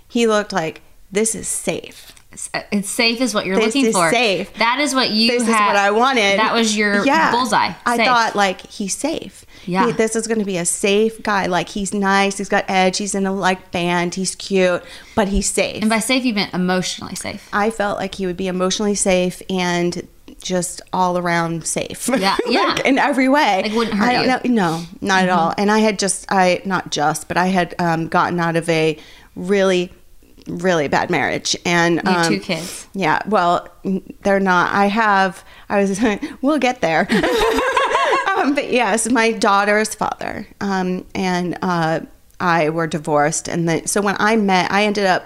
he 0.09 0.27
looked 0.27 0.53
like 0.53 0.81
this 1.11 1.35
is 1.35 1.47
safe 1.49 2.13
It's, 2.33 2.49
uh, 2.55 2.63
safe 2.83 3.21
is 3.21 3.35
what 3.35 3.45
you're 3.47 3.57
This 3.57 3.75
looking 3.75 3.93
for. 3.93 4.11
safe. 4.11 4.53
That 4.55 4.79
is 4.81 4.95
what 4.95 5.11
you 5.11 5.31
this 5.31 5.43
is 5.43 5.49
what 5.49 5.77
I 5.77 5.91
wanted. 5.91 6.39
That 6.39 6.55
was 6.55 6.77
your 6.77 7.05
bullseye. 7.05 7.73
I 7.85 7.97
Safe. 7.97 8.07
thought 8.07 8.35
like 8.35 8.63
he's 8.67 8.97
safe. 8.97 9.45
Yeah. 9.67 9.87
He- 9.87 9.93
this 9.93 10.17
is 10.17 10.27
going 10.27 10.39
to 10.41 10.45
be 10.45 10.57
a 10.57 10.65
safe 10.65 11.23
guy. 11.23 11.47
Like 11.47 11.69
he's 11.69 11.93
nice. 11.93 12.39
He's 12.39 12.49
got 12.49 12.65
edge. 12.69 12.99
He's 12.99 13.15
in 13.15 13.27
a 13.27 13.33
like 13.33 13.71
band. 13.71 14.15
He's 14.15 14.35
cute, 14.35 14.83
but 15.15 15.29
he's 15.29 15.49
safe. 15.49 15.83
And 15.83 15.91
by 15.91 15.99
safe, 15.99 16.25
you 16.25 16.35
meant 16.35 16.53
emotionally 16.55 17.15
safe. 17.15 17.49
I 17.53 17.71
felt 17.71 17.99
like 17.99 18.15
he 18.17 18.27
would 18.27 18.37
be 18.37 18.49
emotionally 18.49 18.95
safe 18.95 19.43
and 19.51 20.09
just 20.43 20.81
all 20.93 21.19
around 21.19 21.65
safe. 21.67 22.09
Yeah, 22.09 22.37
yeah. 22.49 22.61
like 22.75 22.85
in 22.85 22.99
every 22.99 23.29
way. 23.29 23.63
Like, 23.65 23.73
wouldn't 23.75 23.97
hurt 23.97 24.09
I 24.09 24.13
don't 24.27 24.27
you. 24.45 24.51
Mm-hmm. 24.51 24.55
know. 24.55 24.79
No, 25.01 25.07
not 25.07 25.23
at 25.25 25.29
all. 25.29 25.55
And 25.57 25.71
I 25.71 25.79
had 25.79 25.99
just, 26.01 26.27
I 26.33 26.63
not 26.65 26.91
just, 26.91 27.29
but 27.29 27.37
I 27.37 27.47
had 27.49 27.75
um, 27.79 28.09
gotten 28.09 28.41
out 28.41 28.57
of 28.57 28.69
a 28.69 28.99
really, 29.37 29.93
really 30.47 30.89
bad 30.89 31.11
marriage, 31.11 31.57
and 31.65 32.01
You 32.05 32.11
um, 32.11 32.29
two 32.29 32.41
kids. 32.41 32.87
Yeah. 32.95 33.21
Well, 33.27 33.69
they're 34.23 34.41
not. 34.41 34.73
I 34.73 34.87
have. 34.87 35.45
I 35.69 35.81
was. 35.81 36.01
we'll 36.43 36.59
get 36.59 36.81
there. 36.81 37.07
um, 38.37 38.55
but 38.55 38.71
yes, 38.71 39.11
my 39.11 39.33
daughter's 39.33 39.95
father 39.95 40.47
um, 40.61 41.07
and 41.15 41.59
uh, 41.63 42.01
I 42.41 42.71
were 42.71 42.87
divorced, 42.87 43.49
and 43.49 43.69
then 43.69 43.87
so 43.87 44.01
when 44.01 44.17
I 44.19 44.37
met, 44.37 44.71
I 44.71 44.85
ended 44.85 45.07
up. 45.07 45.25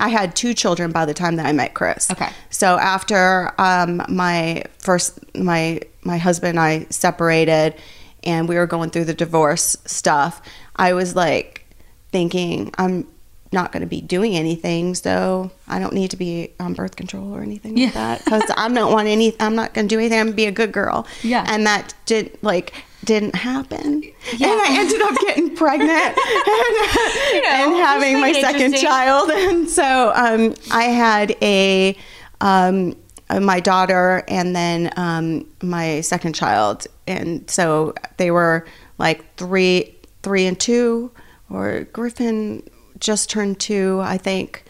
I 0.00 0.10
had 0.10 0.36
two 0.36 0.54
children 0.54 0.92
by 0.92 1.06
the 1.06 1.14
time 1.14 1.36
that 1.36 1.46
I 1.46 1.50
met 1.50 1.74
Chris. 1.74 2.08
Okay. 2.08 2.28
So 2.50 2.78
after 2.78 3.52
um, 3.58 4.00
my 4.08 4.62
first, 4.78 5.18
my 5.34 5.80
my 6.02 6.18
husband 6.18 6.50
and 6.50 6.60
I 6.60 6.86
separated, 6.90 7.74
and 8.22 8.48
we 8.48 8.56
were 8.56 8.66
going 8.66 8.90
through 8.90 9.06
the 9.06 9.14
divorce 9.14 9.76
stuff, 9.86 10.40
I 10.76 10.92
was 10.92 11.16
like 11.16 11.66
thinking, 12.12 12.72
I'm 12.78 13.08
not 13.52 13.72
going 13.72 13.80
to 13.80 13.86
be 13.86 14.00
doing 14.00 14.36
anything, 14.36 14.94
so 14.94 15.50
I 15.66 15.78
don't 15.78 15.92
need 15.94 16.10
to 16.10 16.16
be 16.16 16.52
on 16.60 16.74
birth 16.74 16.96
control 16.96 17.34
or 17.34 17.40
anything 17.42 17.76
Yeah. 17.76 17.86
like 17.86 17.94
that 17.94 18.24
because 18.24 18.42
I'm 18.56 18.74
not 18.74 18.90
want 18.92 19.08
any. 19.08 19.34
I'm 19.40 19.54
not 19.54 19.74
going 19.74 19.88
to 19.88 19.94
do 19.94 19.98
anything. 19.98 20.18
I'm 20.18 20.26
going 20.26 20.32
to 20.34 20.36
be 20.36 20.46
a 20.46 20.52
good 20.52 20.72
girl. 20.72 21.06
Yeah. 21.22 21.44
And 21.48 21.66
that 21.66 21.94
didn't 22.06 22.42
like 22.42 22.74
didn't 23.04 23.36
happen, 23.36 24.02
and 24.32 24.42
I 24.42 24.66
ended 24.70 25.00
up 25.00 25.14
getting 25.20 25.54
pregnant 25.56 25.90
and, 25.92 27.46
and 27.46 27.72
having 27.76 28.20
my 28.20 28.32
second 28.32 28.76
child, 28.76 29.30
and 29.34 29.68
so 29.70 30.12
um, 30.14 30.54
I 30.70 30.84
had 30.84 31.34
a. 31.42 31.96
Um, 32.40 32.96
my 33.42 33.60
daughter 33.60 34.24
and 34.26 34.56
then 34.56 34.90
um, 34.96 35.46
my 35.62 36.00
second 36.00 36.34
child 36.34 36.86
and 37.06 37.48
so 37.50 37.92
they 38.16 38.30
were 38.30 38.66
like 38.96 39.22
three 39.36 39.94
three 40.22 40.46
and 40.46 40.58
two 40.58 41.10
or 41.50 41.80
griffin 41.92 42.62
just 43.00 43.30
turned 43.30 43.58
two 43.60 44.00
i 44.02 44.16
think 44.18 44.64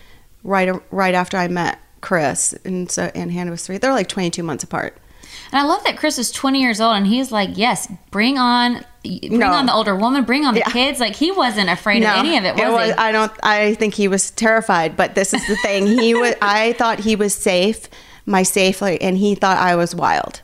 right 0.45 0.71
right 0.93 1.15
after 1.15 1.37
i 1.37 1.49
met 1.49 1.79
chris 2.01 2.53
and 2.65 2.91
so 2.91 3.11
and 3.15 3.33
hannah 3.33 3.51
was 3.51 3.67
three 3.67 3.79
they're 3.79 3.93
like 3.93 4.09
22 4.09 4.43
months 4.43 4.63
apart 4.65 4.97
And 5.53 5.59
I 5.61 5.65
love 5.65 5.83
that 5.85 5.97
Chris 5.97 6.19
is 6.19 6.31
20 6.31 6.61
years 6.61 6.81
old 6.81 6.97
and 6.97 7.07
he's 7.07 7.31
like, 7.33 7.51
yes, 7.57 7.87
bring 8.11 8.39
on, 8.39 8.85
bring 9.03 9.39
No. 9.39 9.53
on 9.53 9.65
the 9.67 9.73
older 9.73 9.95
woman, 9.95 10.25
bring 10.25 10.45
on 10.45 10.53
the 10.55 10.61
Yeah. 10.61 10.71
kids. 10.71 11.01
Like 11.01 11.17
he 11.17 11.33
wasn't 11.33 11.71
afraid 11.71 12.03
of 12.03 12.09
any 12.11 12.37
of 12.37 12.45
it, 12.45 12.55
was, 12.57 12.87
he? 12.87 12.93
I 12.93 13.13
don't. 13.13 13.33
I 13.43 13.75
think 13.75 13.95
he 13.95 14.09
was 14.09 14.31
terrified. 14.31 14.97
But 14.97 15.15
this 15.15 15.33
is 15.33 15.47
the 15.47 15.57
thing. 15.57 15.87
He 15.87 16.15
was. 16.15 16.35
I 16.43 16.73
thought 16.75 16.99
he 17.01 17.15
was 17.17 17.33
safe, 17.35 17.89
my 18.27 18.43
safe, 18.43 18.83
like, 18.83 19.03
and 19.03 19.17
he 19.17 19.35
thought 19.35 19.57
I 19.59 19.75
was 19.77 19.95
wild. 19.95 20.43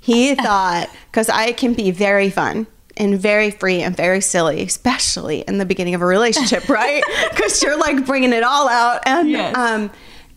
He 0.00 0.34
thought 0.46 0.88
because 1.10 1.28
I 1.28 1.52
can 1.52 1.74
be 1.74 1.90
very 1.92 2.30
fun 2.30 2.66
and 2.96 3.18
very 3.18 3.50
free 3.50 3.80
and 3.82 3.96
very 3.96 4.20
silly, 4.20 4.62
especially 4.62 5.40
in 5.40 5.58
the 5.58 5.64
beginning 5.66 5.94
of 5.94 6.02
a 6.02 6.06
relationship, 6.06 6.68
right? 6.68 7.02
Because 7.30 7.62
you're 7.62 7.78
like 7.78 8.04
bringing 8.06 8.32
it 8.32 8.42
all 8.42 8.68
out, 8.68 9.02
and 9.06 9.30
Yes. 9.30 9.56
um, 9.56 9.90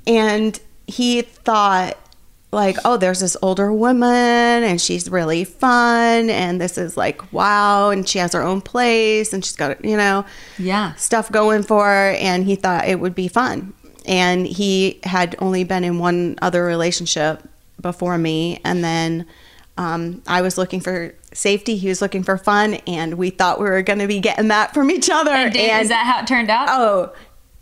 and 0.08 0.60
he 0.88 1.22
thought 1.22 1.98
like, 2.52 2.78
oh, 2.86 2.96
there's 2.96 3.20
this 3.20 3.36
older 3.42 3.74
woman 3.74 4.08
and 4.64 4.80
she's 4.80 5.10
really 5.10 5.44
fun 5.44 6.30
and 6.30 6.62
this 6.62 6.78
is 6.78 6.96
like 6.96 7.34
wow 7.34 7.90
and 7.90 8.08
she 8.08 8.18
has 8.20 8.32
her 8.32 8.42
own 8.42 8.62
place 8.62 9.34
and 9.34 9.44
she's 9.44 9.58
got 9.58 9.84
you 9.84 9.98
know 9.98 10.24
Yeah. 10.58 10.94
stuff 10.94 11.30
going 11.30 11.64
for 11.64 11.84
her 11.84 12.12
and 12.12 12.46
he 12.46 12.56
thought 12.56 12.88
it 12.88 13.00
would 13.02 13.14
be 13.16 13.28
fun. 13.28 13.74
And 14.06 14.46
he 14.48 15.00
had 15.04 15.36
only 15.40 15.64
been 15.66 15.84
in 15.84 16.00
one 16.00 16.38
other 16.42 16.64
relationship 16.64 17.44
before 17.82 18.18
me 18.18 18.62
and 18.64 18.82
then 18.84 19.26
um, 19.78 20.22
I 20.26 20.42
was 20.42 20.58
looking 20.58 20.80
for 20.80 21.14
safety, 21.36 21.76
he 21.78 21.88
was 21.90 22.02
looking 22.02 22.24
for 22.24 22.38
fun 22.38 22.76
and 22.88 23.16
we 23.16 23.30
thought 23.30 23.60
we 23.60 23.66
were 23.66 23.82
going 23.82 24.00
to 24.00 24.08
be 24.08 24.20
getting 24.20 24.48
that 24.50 24.74
from 24.74 24.90
each 24.90 25.10
other 25.10 25.32
And 25.32 25.54
did- 25.54 25.82
is 25.82 25.90
that 25.90 26.06
how 26.06 26.22
it 26.22 26.28
turned 26.28 26.50
out? 26.50 26.68
Oh, 26.70 27.14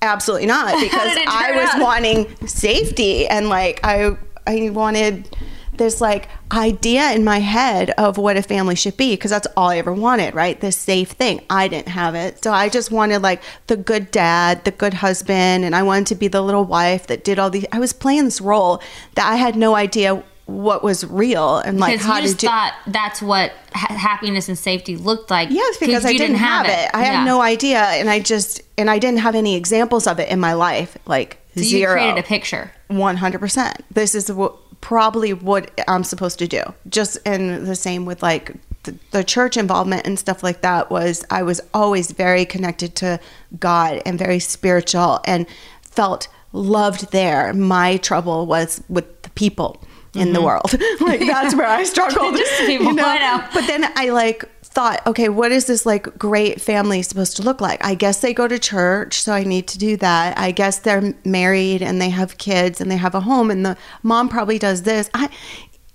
absolutely 0.02 0.48
not. 0.48 0.80
Because 0.82 1.18
I 1.28 1.52
was 1.56 1.70
out? 1.76 1.82
wanting 1.82 2.48
safety 2.48 3.28
and 3.28 3.50
like 3.50 3.80
I 3.84 4.16
I 4.46 4.70
wanted 4.70 5.36
this 5.76 6.00
like 6.02 6.30
idea 6.52 7.12
in 7.14 7.24
my 7.24 7.40
head 7.40 7.90
of 7.98 8.18
what 8.20 8.38
a 8.38 8.44
family 8.44 8.76
should 8.76 8.96
be 8.96 9.14
because 9.14 9.32
that's 9.32 9.48
all 9.58 9.70
I 9.70 9.78
ever 9.78 9.92
wanted, 9.92 10.36
right? 10.36 10.60
This 10.62 10.78
safe 10.78 11.10
thing. 11.12 11.42
I 11.50 11.68
didn't 11.68 11.88
have 11.88 12.14
it. 12.14 12.44
So 12.44 12.52
I 12.52 12.70
just 12.70 12.92
wanted 12.92 13.24
like 13.24 13.42
the 13.66 13.76
good 13.78 14.12
dad, 14.12 14.64
the 14.66 14.72
good 14.72 14.94
husband, 14.94 15.66
and 15.66 15.76
I 15.76 15.82
wanted 15.82 16.06
to 16.08 16.16
be 16.16 16.28
the 16.28 16.42
little 16.42 16.66
wife 16.66 17.08
that 17.08 17.24
did 17.24 17.40
all 17.40 17.50
these 17.50 17.66
I 17.72 17.80
was 17.80 17.92
playing 17.92 18.26
this 18.26 18.40
role 18.40 18.84
that 19.16 19.26
I 19.28 19.36
had 19.38 19.56
no 19.56 19.74
idea 19.76 20.22
what 20.46 20.84
was 20.84 21.06
real 21.06 21.58
and 21.60 21.80
like 21.80 21.94
because 21.94 22.06
how 22.06 22.18
you 22.18 22.24
just 22.24 22.40
to 22.40 22.46
do 22.46 22.48
thought 22.48 22.74
that's 22.88 23.22
what 23.22 23.54
ha- 23.74 23.94
happiness 23.94 24.50
and 24.50 24.58
safety 24.60 24.98
looked 24.98 25.32
like. 25.32 25.50
Yes, 25.50 25.78
because 25.78 26.04
I 26.06 26.10
you 26.10 26.18
didn't, 26.18 26.36
have 26.36 26.66
it. 26.66 26.90
I 26.94 27.04
Yeah. 27.04 27.12
had 27.20 27.26
no 27.26 27.42
idea, 27.42 27.80
and 27.80 28.10
I 28.10 28.20
just 28.20 28.62
and 28.78 28.90
I 28.90 29.00
didn't 29.00 29.20
have 29.20 29.36
any 29.36 29.56
examples 29.56 30.06
of 30.08 30.20
it 30.20 30.28
in 30.30 30.40
my 30.40 30.54
life, 30.54 30.98
like 31.06 31.38
So 31.56 31.62
you 31.62 31.66
zero. 31.68 31.94
created 31.94 32.20
a 32.20 32.24
picture. 32.28 32.72
One 32.88 33.18
hundred 33.18 33.40
percent. 33.40 33.84
This 33.92 34.14
is 34.16 34.32
what, 34.32 34.56
probably 34.82 35.34
what 35.34 35.72
I'm 35.88 36.04
supposed 36.04 36.40
to 36.40 36.48
do. 36.48 36.62
Just 36.90 37.18
and 37.26 37.66
the 37.66 37.76
same 37.76 38.06
with 38.06 38.22
like 38.22 38.52
the, 38.84 38.96
the 39.12 39.24
church 39.24 39.56
involvement 39.56 40.06
and 40.06 40.20
stuff 40.20 40.44
like 40.44 40.60
that. 40.62 40.92
Was 40.92 41.24
I 41.30 41.44
was 41.44 41.62
always 41.74 42.12
very 42.12 42.44
connected 42.46 42.96
to 42.98 43.18
God 43.60 44.02
and 44.06 44.20
very 44.20 44.40
spiritual 44.40 45.22
and 45.24 45.46
felt 45.82 46.28
loved 46.52 47.12
there. 47.14 47.54
My 47.54 47.96
trouble 47.96 48.46
was 48.46 48.84
with 48.90 49.22
the 49.22 49.30
people 49.32 49.82
in 50.16 50.34
the 50.34 50.42
world. 50.42 50.74
like 51.02 51.20
that's 51.22 51.56
where 51.56 51.68
I 51.68 51.84
struggled. 51.94 52.36
Mm-hmm. 52.36 52.38
Just 52.38 52.62
people, 52.66 52.88
I 53.00 53.18
know. 53.20 53.48
But 53.54 53.68
then 53.68 53.86
I 53.96 54.10
like 54.10 54.46
thought, 54.64 55.06
okay, 55.06 55.30
what 55.30 55.52
is 55.52 55.66
this 55.66 55.86
like 55.86 56.18
great 56.18 56.60
family 56.60 57.02
supposed 57.02 57.36
to 57.38 57.44
look 57.44 57.62
like? 57.62 57.84
I 57.84 57.96
guess 57.96 58.22
they 58.22 58.34
go 58.34 58.48
to 58.48 58.58
church, 58.58 59.22
so 59.22 59.34
I 59.34 59.44
need 59.44 59.68
to 59.68 59.78
do 59.78 59.98
that. 59.98 60.38
I 60.38 60.52
guess 60.52 60.80
they're 60.80 61.14
married 61.24 61.82
and 61.82 62.02
they 62.02 62.10
have 62.10 62.38
kids 62.38 62.82
and 62.82 62.90
they 62.90 62.98
have 62.98 63.16
a 63.16 63.22
home 63.22 63.52
and 63.52 63.66
the 63.66 63.78
mom 64.02 64.30
probably 64.30 64.60
does 64.60 64.84
this. 64.84 65.10
I 65.14 65.30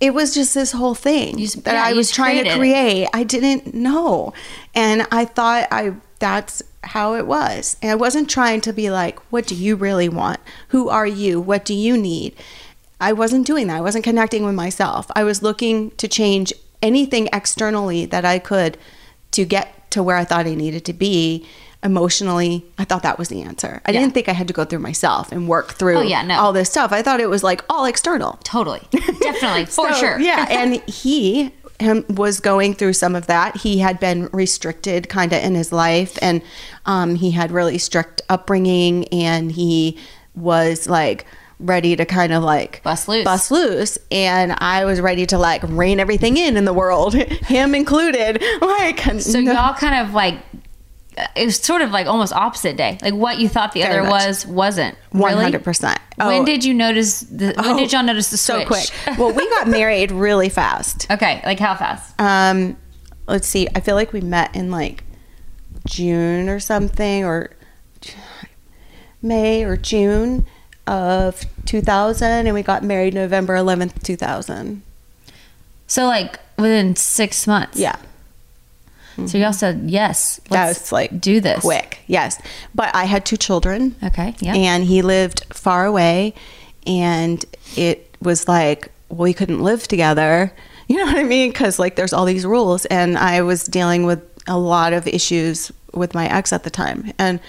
it 0.01 0.15
was 0.15 0.33
just 0.33 0.55
this 0.55 0.71
whole 0.71 0.95
thing 0.95 1.39
You 1.39 1.49
that 1.49 1.75
yeah, 1.75 1.85
I 1.85 1.93
was 1.93 2.11
trying 2.11 2.45
to 2.45 2.51
it. 2.51 2.57
create. 2.57 3.09
I 3.13 3.25
didn't 3.25 3.75
know. 3.75 4.33
And 4.75 5.07
I 5.11 5.25
thought 5.25 5.67
I 5.73 5.95
that's 6.21 6.63
how 6.85 7.15
it 7.15 7.27
was. 7.27 7.77
And 7.83 7.91
I 7.91 7.95
wasn't 7.97 8.31
trying 8.31 8.61
to 8.63 8.73
be 8.73 8.91
like, 8.91 9.19
what 9.33 9.47
do 9.47 9.55
you 9.55 9.77
really 9.77 10.09
want? 10.09 10.39
Who 10.69 10.89
are 10.89 11.07
you? 11.07 11.41
What 11.41 11.65
do 11.65 11.75
you 11.75 11.97
need? 11.97 12.35
I 13.01 13.13
wasn't 13.13 13.47
doing 13.47 13.67
that. 13.69 13.77
I 13.77 13.81
wasn't 13.81 14.05
connecting 14.05 14.45
with 14.45 14.55
myself. 14.55 15.07
I 15.15 15.25
was 15.25 15.43
looking 15.43 15.91
to 15.93 16.09
change 16.09 16.53
anything 16.83 17.29
externally 17.33 18.07
that 18.07 18.25
I 18.25 18.39
could 18.39 18.77
to 19.33 19.45
get 19.45 19.91
to 19.93 20.03
where 20.03 20.17
I 20.17 20.25
thought 20.25 20.47
I 20.47 20.55
needed 20.55 20.85
to 20.87 20.93
be 20.93 21.47
emotionally. 21.85 22.65
I 22.77 22.85
thought 22.85 23.03
that 23.05 23.19
was 23.19 23.29
the 23.29 23.43
answer. 23.43 23.81
I 23.87 23.93
Yeah. 23.93 24.01
didn't 24.01 24.15
think 24.15 24.29
I 24.29 24.33
had 24.33 24.49
to 24.49 24.55
go 24.55 24.65
through 24.65 24.81
myself 24.81 25.31
and 25.33 25.47
work 25.49 25.75
through 25.75 25.99
Oh, 25.99 26.03
yeah, 26.03 26.23
no. 26.23 26.39
all 26.39 26.53
this 26.53 26.69
stuff. 26.71 26.93
I 26.93 27.03
thought 27.03 27.21
it 27.21 27.31
was 27.31 27.43
like 27.45 27.65
all 27.71 27.85
external. 27.85 28.39
Totally, 28.43 28.81
definitely, 28.91 29.67
for 29.67 29.93
So, 29.93 29.95
sure. 29.95 30.19
Yeah, 30.21 30.47
and 30.51 30.75
he 30.89 31.53
him 31.81 32.05
was 32.09 32.41
going 32.41 32.75
through 32.75 32.93
some 32.95 33.15
of 33.15 33.29
that. 33.29 33.57
He 33.59 33.79
had 33.79 34.01
been 34.01 34.29
restricted 34.33 35.09
kind 35.09 35.33
of 35.33 35.41
in 35.45 35.55
his 35.55 35.71
life, 35.73 36.19
and 36.21 36.43
um, 36.87 37.15
he 37.15 37.31
had 37.31 37.53
really 37.53 37.79
strict 37.79 38.21
upbringing, 38.29 39.07
and 39.09 39.53
he 39.53 39.97
was 40.35 40.89
like 40.89 41.25
ready 41.61 41.97
to 41.97 42.05
kind 42.05 42.33
of 42.33 42.42
like 42.42 42.83
Bust 42.85 43.09
loose. 43.09 43.25
bust 43.25 43.51
loose 43.51 43.99
and 44.12 44.53
i 44.59 44.85
was 44.85 45.01
ready 45.01 45.27
to 45.27 45.37
like 45.38 45.61
rein 45.64 45.99
everything 45.99 46.37
in 46.37 46.57
in 46.57 46.64
the 46.64 46.73
world 46.73 47.14
him 47.47 47.75
included 47.75 48.40
like 48.61 49.01
So 49.21 49.38
y'all 49.38 49.75
kind 49.75 50.07
of 50.07 50.14
like 50.14 50.37
it 51.35 51.47
was 51.47 51.57
sort 51.57 51.83
of 51.83 51.90
like 51.90 52.07
almost 52.07 52.33
opposite 52.33 52.77
day. 52.77 52.97
Like 53.03 53.12
what 53.12 53.38
you 53.40 53.49
thought 53.49 53.73
the 53.73 53.83
Very 53.83 53.99
other 53.99 54.09
much. 54.09 54.27
was 54.27 54.47
wasn't. 54.47 54.97
One 55.11 55.33
Really? 55.33 55.42
hundred 55.42 55.64
percent. 55.64 55.99
When 56.16 56.44
did 56.44 56.64
you 56.64 56.73
notice 56.73 57.23
the? 57.23 57.55
When 57.59 57.75
did 57.77 57.90
y'all 57.92 58.05
notice 58.05 58.31
the 58.31 58.37
so 58.37 58.64
quick? 58.64 58.88
Well, 59.18 59.33
we 59.33 59.49
got 59.51 59.66
married 59.66 60.12
really 60.12 60.49
fast. 60.49 61.11
Okay, 61.11 61.42
like 61.44 61.59
how 61.59 61.75
fast? 61.75 62.14
Um, 62.21 62.77
let's 63.27 63.49
see. 63.49 63.66
I 63.75 63.81
feel 63.81 63.97
like 63.97 64.12
we 64.12 64.21
met 64.21 64.55
in 64.55 64.71
like 64.71 65.03
June 65.88 66.49
or 66.49 66.61
something, 66.61 67.25
or 67.25 67.51
May 69.21 69.64
or 69.64 69.77
June 69.77 70.47
of 70.88 71.44
2000, 71.66 72.46
and 72.46 72.55
we 72.55 72.62
got 72.62 72.83
married 72.83 73.14
November 73.14 73.55
11th, 73.55 74.03
2000. 74.03 74.83
So 75.87 76.07
like 76.07 76.38
within 76.57 76.96
six 76.96 77.46
months. 77.46 77.79
Yeah. 77.79 77.96
So 79.27 79.37
y'all 79.37 79.53
said 79.53 79.83
yes. 79.87 80.40
That 80.51 80.66
let's 80.66 80.81
was 80.81 80.92
like 80.92 81.20
do 81.20 81.40
this 81.40 81.61
quick. 81.61 82.01
Yes. 82.07 82.40
But 82.74 82.94
I 82.94 83.05
had 83.05 83.27
two 83.27 83.37
children. 83.37 83.96
Okay. 84.03 84.35
Yeah. 84.38 84.55
And 84.55 84.85
he 84.85 85.03
lived 85.03 85.44
far 85.53 85.87
away. 85.87 86.35
And 86.87 87.44
it 87.77 88.14
was 88.22 88.46
like, 88.46 88.92
well, 89.09 89.24
we 89.24 89.35
couldn't 89.35 89.62
live 89.62 89.88
together. 89.88 90.53
You 90.87 90.96
know 90.98 91.07
what 91.07 91.16
I 91.16 91.24
mean? 91.24 91.51
Because, 91.51 91.79
like, 91.79 91.96
there's 91.96 92.12
all 92.12 92.24
these 92.24 92.46
rules. 92.46 92.87
And 92.87 93.18
I 93.18 93.42
was 93.42 93.64
dealing 93.64 94.07
with 94.07 94.22
a 94.46 94.57
lot 94.57 94.92
of 94.92 95.07
issues 95.07 95.70
with 95.92 96.14
my 96.14 96.27
ex 96.33 96.53
at 96.53 96.62
the 96.62 96.70
time. 96.70 97.12
And 97.18 97.40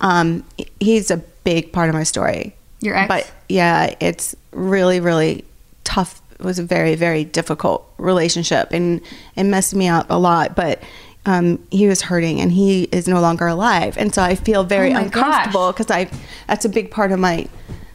um, 0.00 0.44
he's 0.80 1.10
a 1.10 1.18
big 1.18 1.72
part 1.72 1.88
of 1.88 1.94
my 1.94 2.04
story. 2.04 2.54
Your 2.80 2.96
ex? 2.96 3.08
But 3.08 3.30
yeah, 3.48 3.94
it's 4.00 4.36
really, 4.52 5.00
really 5.00 5.44
tough. 5.84 6.20
It 6.38 6.44
was 6.44 6.58
a 6.58 6.62
very, 6.62 6.94
very 6.94 7.24
difficult 7.24 7.88
relationship 7.98 8.72
and 8.72 9.00
it 9.34 9.44
messed 9.44 9.74
me 9.74 9.88
up 9.88 10.06
a 10.08 10.18
lot. 10.18 10.54
But 10.54 10.82
um, 11.26 11.64
he 11.70 11.88
was 11.88 12.02
hurting 12.02 12.40
and 12.40 12.52
he 12.52 12.84
is 12.84 13.08
no 13.08 13.20
longer 13.20 13.46
alive. 13.46 13.98
And 13.98 14.14
so 14.14 14.22
I 14.22 14.34
feel 14.34 14.64
very 14.64 14.94
Oh 14.94 14.98
uncomfortable 14.98 15.72
because 15.72 15.90
I 15.90 16.08
that's 16.46 16.64
a 16.64 16.68
big 16.68 16.90
part 16.90 17.12
of 17.12 17.18
my 17.18 17.48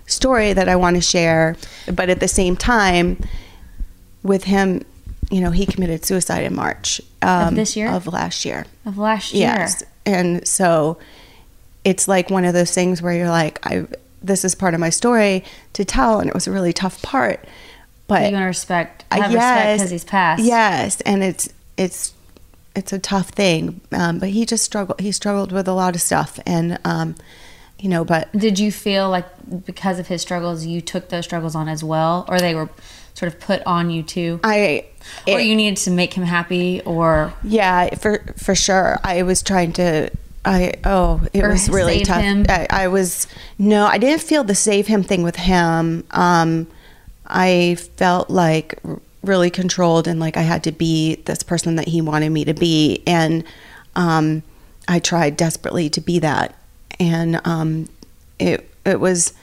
story 0.06 0.54
that 0.54 0.68
I 0.68 0.76
want 0.76 0.98
to 0.98 1.02
share. 1.02 1.56
But 1.92 2.10
at 2.10 2.20
the 2.20 2.28
same 2.28 2.56
time, 2.56 3.18
with 4.24 4.46
him, 4.46 4.86
you 5.30 5.42
know, 5.42 5.52
he 5.52 5.66
committed 5.66 6.06
suicide 6.06 6.44
in 6.44 6.56
March 6.56 7.02
um, 7.22 7.56
this 7.56 7.76
year? 7.76 7.90
of 7.90 8.08
last 8.08 8.46
year. 8.46 8.66
of 8.86 8.98
last 8.98 9.34
year. 9.34 9.48
Yes. 9.48 9.84
And 10.06 10.48
so 10.48 10.98
it's 11.84 12.08
like 12.08 12.30
one 12.30 12.46
of 12.46 12.54
those 12.54 12.74
things 12.74 13.02
where 13.02 13.14
you're 13.14 13.30
like, 13.30 13.66
I 13.66 13.86
this 14.24 14.46
is 14.46 14.56
part 14.56 14.74
of 14.74 14.80
my 14.80 14.90
story 14.90 15.44
to 15.74 15.86
tell, 15.86 16.20
and 16.20 16.28
it 16.30 16.34
was 16.34 16.48
a 16.48 16.52
really 16.52 16.74
tough 16.74 17.02
part. 17.02 17.44
But 18.08 18.28
You 18.28 18.34
want 18.34 18.44
to 18.44 18.48
respect, 18.48 19.06
have 19.12 19.34
respect 19.34 19.78
because 19.80 19.92
he's 19.92 20.04
passed. 20.04 20.44
Yes, 20.44 21.02
and 21.02 21.24
it's 21.24 21.50
it's 21.78 22.14
it's 22.76 22.94
a 22.94 23.00
tough 23.00 23.30
thing. 23.30 23.82
Um, 23.92 24.20
but 24.20 24.30
he 24.30 24.46
just 24.46 24.64
struggled. 24.64 25.00
He 25.00 25.12
struggled 25.12 25.52
with 25.52 25.68
a 25.68 25.74
lot 25.74 25.96
of 25.96 26.02
stuff, 26.02 26.40
and 26.46 26.80
um, 26.86 27.16
you 27.80 27.90
know, 27.90 28.06
but 28.06 28.32
Did 28.32 28.60
you 28.60 28.72
feel 28.72 29.10
like 29.10 29.26
because 29.66 30.00
of 30.00 30.08
his 30.08 30.22
struggles, 30.22 30.66
you 30.66 30.82
took 30.82 31.10
those 31.10 31.26
struggles 31.26 31.56
on 31.56 31.68
as 31.68 31.84
well, 31.84 32.26
or 32.30 32.40
they 32.40 32.56
were 32.56 32.70
sort 33.14 33.32
of 33.34 33.40
put 33.40 33.62
on 33.66 33.90
you 33.92 34.04
too, 34.04 34.40
I. 34.44 34.86
or 35.28 35.40
you 35.40 35.56
needed 35.56 35.78
to 35.84 35.92
make 35.92 36.14
him 36.14 36.24
happy, 36.24 36.82
or 36.82 37.34
Yeah, 37.44 37.94
for 37.96 38.24
for 38.38 38.56
sure. 38.56 39.00
I 39.04 39.24
was 39.24 39.42
trying 39.42 39.74
to. 39.74 40.10
I 40.46 40.74
oh, 40.84 41.22
it 41.34 41.44
Or 41.44 41.50
was 41.50 41.70
really 41.70 42.00
save 42.00 42.08
tough. 42.08 42.22
him? 42.22 42.46
I, 42.50 42.68
I 42.70 42.88
was 42.88 43.28
no, 43.58 43.86
I 43.86 43.98
didn't 43.98 44.22
feel 44.22 44.44
the 44.44 44.56
save 44.56 44.88
him 44.88 45.04
thing 45.04 45.24
with 45.24 45.38
him. 45.38 46.04
Um, 46.12 46.68
I 47.26 47.78
felt 47.98 48.30
like 48.30 48.78
really 49.24 49.50
controlled 49.50 50.08
and 50.08 50.20
like 50.20 50.36
I 50.36 50.42
had 50.42 50.64
to 50.66 50.72
be 50.74 51.16
this 51.16 51.44
person 51.44 51.78
that 51.78 51.88
he 51.88 52.02
wanted 52.02 52.30
me 52.30 52.44
to 52.46 52.54
be, 52.54 53.02
and 53.08 53.44
um, 53.96 54.44
I 54.88 55.00
tried 55.00 55.38
desperately 55.38 55.90
to 55.92 56.02
be 56.02 56.20
that, 56.20 56.56
and 57.00 57.40
um, 57.46 57.88
it 58.38 58.70
it 58.86 59.00
was 59.00 59.34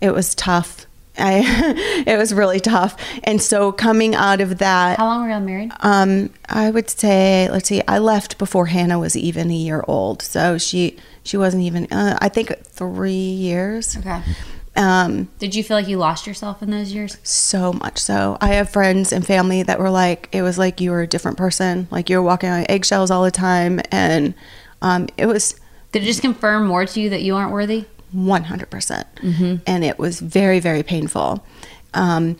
it 0.00 0.10
was 0.12 0.34
tough. 0.34 0.86
I 1.18 2.04
it 2.06 2.16
was 2.16 2.32
really 2.34 2.60
tough, 2.60 2.96
and 3.24 3.40
so 3.40 3.72
coming 3.72 4.14
out 4.14 4.40
of 4.40 4.58
that, 4.58 4.98
how 4.98 5.06
long 5.06 5.22
were 5.22 5.30
y'all 5.30 5.40
married? 5.40 5.72
um, 5.80 6.30
I 6.48 6.70
would 6.70 6.90
say, 6.90 7.48
let's 7.50 7.68
see, 7.68 7.82
I 7.88 7.98
left 7.98 8.38
before 8.38 8.66
Hannah 8.66 8.98
was 8.98 9.16
even 9.16 9.50
a 9.50 9.54
year 9.54 9.84
old, 9.88 10.22
so 10.22 10.58
she 10.58 10.98
she 11.22 11.36
wasn't 11.36 11.62
even. 11.64 11.86
Uh, 11.92 12.18
I 12.20 12.28
think 12.28 12.56
three 12.64 13.12
years. 13.12 13.96
Okay. 13.96 14.22
Um, 14.76 15.28
Did 15.38 15.54
you 15.54 15.64
feel 15.64 15.74
like 15.76 15.88
you 15.88 15.96
lost 15.96 16.26
yourself 16.26 16.62
in 16.62 16.70
those 16.70 16.92
years? 16.92 17.16
so 17.22 17.72
much 17.72 17.98
so. 17.98 18.36
I 18.42 18.48
have 18.48 18.68
friends 18.68 19.10
and 19.10 19.26
family 19.26 19.62
that 19.62 19.78
were 19.78 19.88
like, 19.88 20.28
it 20.32 20.42
was 20.42 20.58
like 20.58 20.82
you 20.82 20.90
were 20.90 21.00
a 21.00 21.06
different 21.06 21.38
person, 21.38 21.88
like 21.90 22.10
you 22.10 22.16
were 22.18 22.22
walking 22.22 22.50
on 22.50 22.66
eggshells 22.68 23.10
all 23.10 23.24
the 23.24 23.30
time, 23.30 23.80
and 23.90 24.34
um, 24.82 25.08
it 25.16 25.24
was 25.26 25.58
Did 25.92 26.02
it 26.02 26.06
just 26.06 26.20
confirm 26.20 26.66
more 26.66 26.84
to 26.84 27.00
you 27.00 27.08
that 27.10 27.22
you 27.22 27.36
aren't 27.36 27.52
worthy? 27.52 27.86
One 28.16 28.44
hundred 28.44 28.70
percent, 28.70 29.06
and 29.22 29.84
it 29.84 29.98
was 29.98 30.20
very 30.20 30.58
very 30.60 30.82
painful. 30.82 31.44
Um, 31.94 32.36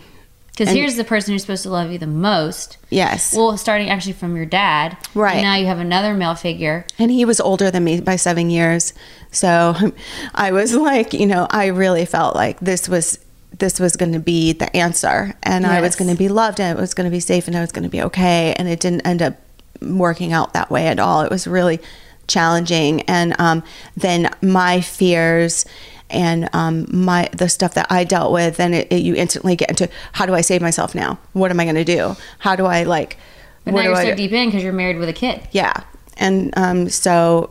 Because 0.52 0.70
here's 0.74 0.96
the 0.96 1.04
person 1.04 1.32
who's 1.32 1.42
supposed 1.42 1.64
to 1.64 1.70
love 1.70 1.92
you 1.92 1.98
the 1.98 2.06
most. 2.06 2.78
yes, 2.88 3.34
Well, 3.36 3.56
starting 3.58 3.90
actually 3.90 4.14
from 4.14 4.36
your 4.36 4.46
dad, 4.46 4.96
Right. 5.14 5.34
And 5.36 5.42
now 5.42 5.56
you 5.56 5.66
have 5.66 5.78
another 5.78 6.14
male 6.14 6.34
figure. 6.34 6.86
And 6.98 7.10
he 7.10 7.24
was 7.26 7.40
older 7.40 7.70
than 7.70 7.84
me 7.84 8.00
by 8.00 8.16
seven 8.16 8.48
years. 8.50 8.94
So 9.30 9.74
I 10.34 10.52
was 10.52 10.74
like, 10.74 11.12
you 11.12 11.26
know, 11.26 11.46
I 11.50 11.66
really 11.66 12.06
felt 12.06 12.34
like 12.34 12.58
this 12.60 12.88
was 12.88 13.18
this 13.58 13.80
was 13.80 13.96
going 13.96 14.12
to 14.12 14.18
be 14.18 14.52
the 14.52 14.74
answer, 14.76 15.34
and 15.42 15.66
I 15.66 15.80
was 15.80 15.96
going 15.96 16.10
to 16.10 16.16
be 16.16 16.28
loved, 16.28 16.60
and 16.60 16.76
it 16.76 16.80
was 16.80 16.92
going 16.94 17.06
to 17.06 17.10
be 17.10 17.20
safe, 17.20 17.46
and 17.48 17.56
I 17.56 17.60
was 17.60 17.72
going 17.72 17.84
to 17.84 17.88
be 17.90 18.02
okay. 18.02 18.54
And 18.58 18.68
it 18.68 18.80
didn't 18.80 19.06
end 19.06 19.22
up 19.22 19.34
working 19.80 20.32
out 20.32 20.52
that 20.54 20.70
way 20.70 20.86
at 20.88 20.98
all. 20.98 21.22
It 21.22 21.30
was 21.30 21.46
really 21.46 21.80
challenging, 22.28 23.02
and 23.02 23.34
um, 23.40 23.62
then 23.96 24.30
my 24.42 24.80
fears 24.80 25.64
and 26.08 26.48
um, 26.52 26.86
my 26.90 27.28
the 27.32 27.48
stuff 27.48 27.74
that 27.74 27.86
I 27.90 28.04
dealt 28.04 28.32
with, 28.32 28.56
then 28.56 28.74
it, 28.74 28.88
it, 28.90 29.02
you 29.02 29.14
instantly 29.14 29.56
get 29.56 29.70
into 29.70 29.88
how 30.12 30.26
do 30.26 30.34
I 30.34 30.40
save 30.40 30.62
myself 30.62 30.94
now? 30.94 31.18
What 31.32 31.50
am 31.50 31.58
I 31.60 31.64
going 31.64 31.76
to 31.76 31.84
do? 31.84 32.16
How 32.38 32.56
do 32.56 32.66
I 32.66 32.84
like? 32.84 33.16
But 33.64 33.74
what 33.74 33.80
now 33.80 33.86
you're 33.86 33.94
do 33.94 34.00
I 34.00 34.04
so 34.04 34.10
do? 34.10 34.16
deep 34.16 34.32
in 34.32 34.48
because 34.48 34.62
you're 34.62 34.72
married 34.72 34.98
with 34.98 35.08
a 35.08 35.12
kid. 35.12 35.48
Yeah. 35.50 35.82
And 36.16 36.56
um, 36.56 36.88
so 36.88 37.50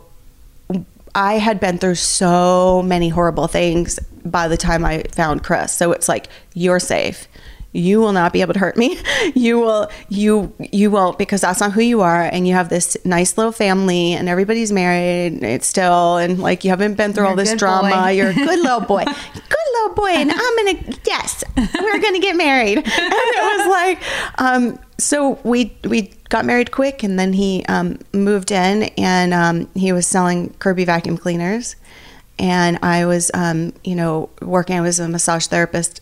I 1.14 1.34
had 1.34 1.60
been 1.60 1.78
through 1.78 1.94
so 1.96 2.82
many 2.82 3.08
horrible 3.08 3.46
things 3.46 3.98
by 4.24 4.48
the 4.48 4.56
time 4.56 4.84
I 4.84 5.04
found 5.12 5.44
Chris. 5.44 5.72
So 5.72 5.92
it's 5.92 6.08
like, 6.08 6.28
you're 6.54 6.80
safe. 6.80 7.28
You 7.76 8.00
will 8.00 8.12
not 8.12 8.32
be 8.32 8.40
able 8.40 8.54
to 8.54 8.60
hurt 8.60 8.76
me. 8.76 8.98
You 9.34 9.58
will, 9.58 9.90
you, 10.08 10.54
you 10.58 10.90
won't 10.90 11.18
because 11.18 11.40
that's 11.42 11.60
not 11.60 11.72
who 11.72 11.80
you 11.80 12.00
are. 12.00 12.22
And 12.22 12.46
you 12.46 12.54
have 12.54 12.68
this 12.68 12.96
nice 13.04 13.36
little 13.36 13.52
family 13.52 14.12
and 14.12 14.28
everybody's 14.28 14.72
married. 14.72 15.42
It's 15.42 15.66
still, 15.66 16.16
and 16.16 16.38
like 16.38 16.64
you 16.64 16.70
haven't 16.70 16.94
been 16.94 17.12
through 17.12 17.24
You're 17.24 17.30
all 17.30 17.36
this 17.36 17.54
drama. 17.54 17.90
boy. 17.90 18.10
You're 18.10 18.30
a 18.30 18.34
good 18.34 18.60
little 18.60 18.80
boy. 18.80 19.04
good 19.34 19.68
little 19.74 19.94
boy. 19.94 20.08
And 20.08 20.30
I'm 20.32 20.56
going 20.56 20.76
to, 20.76 21.00
yes, 21.06 21.44
we're 21.56 22.00
going 22.00 22.14
to 22.14 22.20
get 22.20 22.36
married. 22.36 22.78
And 22.86 22.86
it 22.88 23.58
was 23.58 23.68
like, 23.68 24.40
um, 24.40 24.78
so 24.98 25.38
we, 25.42 25.76
we 25.84 26.12
got 26.28 26.44
married 26.44 26.70
quick 26.70 27.02
and 27.02 27.18
then 27.18 27.32
he 27.32 27.64
um, 27.68 27.98
moved 28.12 28.50
in 28.50 28.84
and 28.96 29.34
um, 29.34 29.68
he 29.74 29.92
was 29.92 30.06
selling 30.06 30.50
Kirby 30.54 30.84
vacuum 30.84 31.18
cleaners. 31.18 31.76
And 32.38 32.78
I 32.82 33.06
was, 33.06 33.30
um, 33.34 33.72
you 33.84 33.94
know, 33.94 34.30
working, 34.40 34.76
I 34.76 34.80
was 34.82 35.00
a 35.00 35.08
massage 35.08 35.46
therapist 35.46 36.00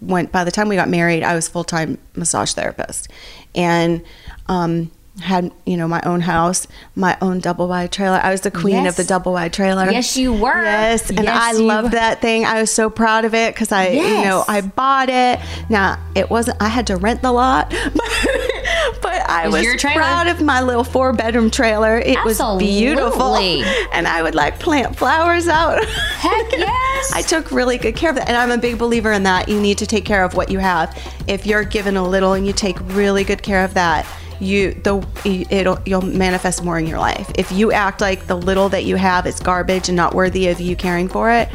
went 0.00 0.32
by 0.32 0.44
the 0.44 0.50
time 0.50 0.68
we 0.68 0.76
got 0.76 0.88
married 0.88 1.22
i 1.22 1.34
was 1.34 1.48
full-time 1.48 1.98
massage 2.14 2.52
therapist. 2.52 3.08
And 3.54 4.04
um 4.48 4.90
had 5.20 5.50
you 5.66 5.76
know 5.76 5.88
my 5.88 6.00
own 6.02 6.20
house 6.20 6.66
my 6.94 7.16
own 7.20 7.40
double 7.40 7.66
wide 7.68 7.90
trailer 7.90 8.20
i 8.22 8.30
was 8.30 8.42
the 8.42 8.50
queen 8.50 8.84
Yes. 8.84 8.90
of 8.90 8.96
the 8.96 9.04
double 9.08 9.32
wide 9.32 9.52
trailer 9.52 9.90
Yes, 9.90 10.16
you 10.16 10.32
were. 10.32 10.62
yes 10.62 11.10
and 11.10 11.24
Yes, 11.24 11.36
i 11.40 11.52
loved 11.52 11.84
were. 11.86 11.90
that 11.90 12.20
thing 12.20 12.44
i 12.44 12.60
was 12.60 12.70
so 12.72 12.88
proud 12.88 13.24
of 13.24 13.34
it 13.34 13.52
because 13.54 13.72
i 13.72 13.88
you 13.88 14.24
know 14.24 14.44
i 14.48 14.60
bought 14.60 15.08
it 15.08 15.40
now 15.68 15.98
it 16.14 16.30
wasn't 16.30 16.56
i 16.62 16.68
had 16.68 16.86
to 16.88 16.96
rent 16.96 17.22
the 17.22 17.32
lot 17.32 17.70
but, 17.94 19.02
but 19.02 19.28
i 19.28 19.44
was 19.46 19.54
was 19.54 19.62
your 19.64 19.76
trailer. 19.76 19.96
proud 20.00 20.26
of 20.28 20.40
my 20.40 20.60
little 20.62 20.84
four 20.84 21.12
bedroom 21.12 21.50
trailer 21.50 21.98
it 21.98 22.22
was 22.24 22.38
beautiful 22.58 23.36
and 23.92 24.06
i 24.06 24.22
would 24.22 24.34
like 24.34 24.58
plant 24.60 24.96
flowers 24.96 25.48
out 25.48 25.84
Heck 26.18 26.52
yes. 26.52 27.12
I 27.14 27.22
took 27.22 27.50
really 27.52 27.78
good 27.78 27.94
care 27.94 28.10
of 28.10 28.16
that. 28.16 28.28
And 28.28 28.36
I'm 28.36 28.50
a 28.50 28.58
big 28.58 28.76
believer 28.76 29.12
in 29.12 29.22
that. 29.22 29.48
You 29.48 29.60
need 29.60 29.78
to 29.78 29.86
take 29.86 30.04
care 30.04 30.24
of 30.24 30.34
what 30.34 30.50
you 30.50 30.58
have. 30.58 30.96
If 31.28 31.46
you're 31.46 31.62
given 31.62 31.96
a 31.96 32.02
little 32.06 32.32
and 32.32 32.44
you 32.44 32.52
take 32.52 32.76
really 32.92 33.22
good 33.22 33.40
care 33.42 33.64
of 33.64 33.74
that, 33.74 34.04
you 34.40 34.74
the 34.74 35.04
it'll 35.50 35.78
you'll 35.84 36.02
manifest 36.02 36.62
more 36.64 36.78
in 36.78 36.86
your 36.86 36.98
life. 36.98 37.30
If 37.36 37.50
you 37.52 37.72
act 37.72 38.00
like 38.00 38.26
the 38.26 38.36
little 38.36 38.68
that 38.70 38.84
you 38.84 38.96
have 38.96 39.26
is 39.26 39.40
garbage 39.40 39.88
and 39.88 39.96
not 39.96 40.14
worthy 40.14 40.48
of 40.48 40.60
you 40.60 40.76
caring 40.76 41.08
for 41.08 41.30
it, 41.30 41.48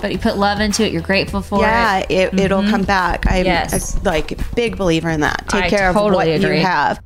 but 0.00 0.12
you 0.12 0.18
put 0.18 0.36
love 0.38 0.60
into 0.60 0.84
it. 0.84 0.92
You're 0.92 1.02
grateful 1.02 1.42
for 1.42 1.60
yeah, 1.60 1.98
it. 1.98 2.10
it, 2.10 2.40
it'll 2.40 2.62
come 2.62 2.82
back. 2.82 3.26
I'm 3.30 3.44
Yes. 3.44 3.96
a, 3.96 4.00
like 4.02 4.32
a 4.32 4.36
big 4.54 4.76
believer 4.76 5.10
in 5.10 5.20
that. 5.20 5.46
Take 5.48 5.64
I 5.64 5.70
care 5.70 5.90
of 5.90 5.96
what 5.96 6.26
agree. 6.28 6.58
you 6.58 6.64
have. 6.64 7.00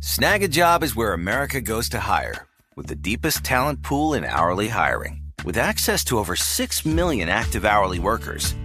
Snagajob 0.00 0.82
is 0.82 0.94
where 0.94 1.12
America 1.12 1.60
goes 1.60 1.88
to 1.88 1.98
hire, 1.98 2.46
with 2.76 2.86
the 2.86 2.94
deepest 2.94 3.42
talent 3.42 3.82
pool 3.82 4.14
in 4.14 4.24
hourly 4.24 4.68
hiring. 4.68 5.22
With 5.44 5.58
access 5.58 6.04
to 6.04 6.18
over 6.18 6.36
6 6.36 6.86
million 6.86 7.28
active 7.28 7.64
hourly 7.64 7.98
workers, 7.98 8.54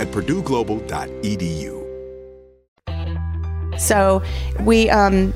at 0.00 0.08
purdueglobal.edu. 0.08 1.78
So 3.78 4.22
we 4.60 4.90
um, 4.90 5.32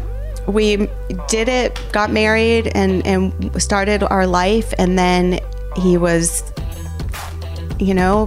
we 0.46 0.88
did 1.28 1.48
it, 1.48 1.80
got 1.92 2.10
married, 2.10 2.68
and 2.74 3.06
and 3.06 3.62
started 3.62 4.02
our 4.02 4.26
life, 4.26 4.74
and 4.78 4.98
then 4.98 5.40
he 5.76 5.96
was, 5.96 6.42
you 7.78 7.94
know, 7.94 8.26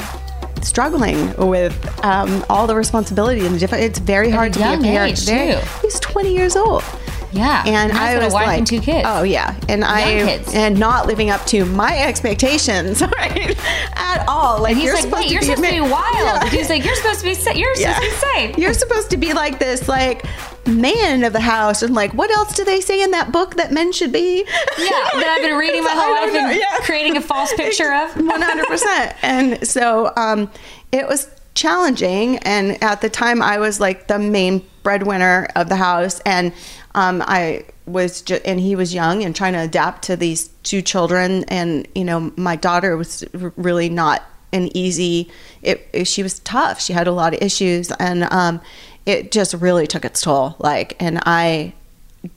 struggling 0.61 1.35
with 1.35 1.75
um, 2.03 2.43
all 2.49 2.65
the 2.67 2.75
responsibility 2.75 3.45
and 3.45 3.53
the 3.55 3.59
different. 3.59 3.83
It's 3.83 3.99
very 3.99 4.29
hard 4.29 4.53
to 4.53 4.59
be 4.59 4.65
a 4.65 4.77
parent. 4.79 5.11
age, 5.11 5.25
Very- 5.25 5.53
too. 5.53 5.59
He's 5.81 5.99
twenty 5.99 6.33
years 6.33 6.55
old. 6.55 6.83
Yeah. 7.31 7.63
And 7.65 7.91
I 7.91 8.13
got 8.13 8.21
a 8.21 8.25
was 8.25 8.33
wife 8.33 8.47
like, 8.47 8.57
and 8.59 8.67
two 8.67 8.79
kids. 8.81 9.05
Oh 9.09 9.23
yeah, 9.23 9.55
and 9.67 9.83
I 9.83 10.03
kids. 10.25 10.53
and 10.53 10.79
not 10.79 11.07
living 11.07 11.29
up 11.29 11.45
to 11.47 11.65
my 11.65 11.97
expectations, 11.99 13.01
right, 13.17 13.55
at 13.97 14.25
all. 14.27 14.61
Like 14.61 14.71
And 14.71 14.77
he's 14.79 14.85
you're 14.85 14.93
like, 14.95 15.03
supposed 15.03 15.21
wait, 15.21 15.27
to 15.27 15.33
you're 15.33 15.41
be 15.41 15.47
supposed 15.47 15.63
to 15.69 15.71
be 15.73 15.81
wild. 15.91 16.43
Yeah. 16.43 16.49
He's 16.49 16.69
like, 16.69 16.85
you're 16.85 16.95
supposed 16.95 17.19
to 17.19 17.25
be 17.25 17.33
sa- 17.33 17.51
you're 17.51 17.75
supposed 17.75 17.95
to 17.95 18.01
be 18.01 18.11
safe. 18.11 18.57
You're 18.57 18.73
supposed 18.73 19.09
to 19.11 19.17
be 19.17 19.33
like 19.33 19.59
this, 19.59 19.87
like 19.87 20.25
man 20.67 21.23
of 21.23 21.33
the 21.33 21.39
house, 21.39 21.81
and 21.81 21.93
like 21.93 22.13
what 22.13 22.31
else 22.31 22.53
do 22.55 22.63
they 22.63 22.81
say 22.81 23.01
in 23.01 23.11
that 23.11 23.31
book 23.31 23.55
that 23.55 23.71
men 23.71 23.91
should 23.91 24.11
be? 24.11 24.39
Yeah, 24.77 24.89
that 25.13 25.35
I've 25.37 25.41
been 25.47 25.57
reading 25.59 25.83
my 25.83 25.91
whole 25.91 26.11
life 26.11 26.33
know, 26.33 26.49
and 26.49 26.57
yeah. 26.57 26.77
creating 26.81 27.17
a 27.17 27.21
false 27.21 27.53
picture 27.53 27.93
of. 27.93 28.15
One 28.15 28.41
hundred 28.41 28.67
percent. 28.67 29.15
And 29.21 29.67
so 29.67 30.11
um, 30.15 30.49
it 30.91 31.07
was 31.07 31.29
challenging. 31.55 32.37
And 32.39 32.81
at 32.83 33.01
the 33.01 33.09
time, 33.09 33.41
I 33.41 33.57
was 33.59 33.79
like 33.79 34.07
the 34.07 34.19
main 34.19 34.63
breadwinner 34.87 35.45
of 35.57 35.67
the 35.67 35.75
house, 35.75 36.21
and 36.21 36.53
um, 36.95 37.21
I 37.27 37.65
was 37.85 38.23
and 38.45 38.57
he 38.57 38.73
was 38.73 38.93
young 38.93 39.21
and 39.25 39.35
trying 39.35 39.51
to 39.51 39.59
adapt 39.59 40.03
to 40.03 40.15
these 40.15 40.47
two 40.63 40.81
children. 40.81 41.43
And 41.49 41.85
you 41.93 42.05
know, 42.05 42.31
my 42.37 42.55
daughter 42.55 42.95
was 42.95 43.25
really 43.57 43.89
not 43.89 44.23
an 44.53 44.69
easy. 44.77 45.29
It, 45.61 45.89
it- 45.91 46.05
she 46.07 46.23
was 46.23 46.39
tough. 46.39 46.79
She 46.79 46.93
had 46.93 47.05
a 47.05 47.11
lot 47.11 47.33
of 47.33 47.41
issues, 47.41 47.91
and 47.99 48.23
um, 48.31 48.61
it 49.05 49.33
just 49.33 49.53
really 49.55 49.87
took 49.87 50.05
its 50.05 50.21
toll. 50.21 50.55
Like, 50.59 50.95
and 51.01 51.19
I 51.25 51.73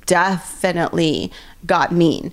definitely 0.06 1.30
got 1.66 1.92
mean. 1.92 2.32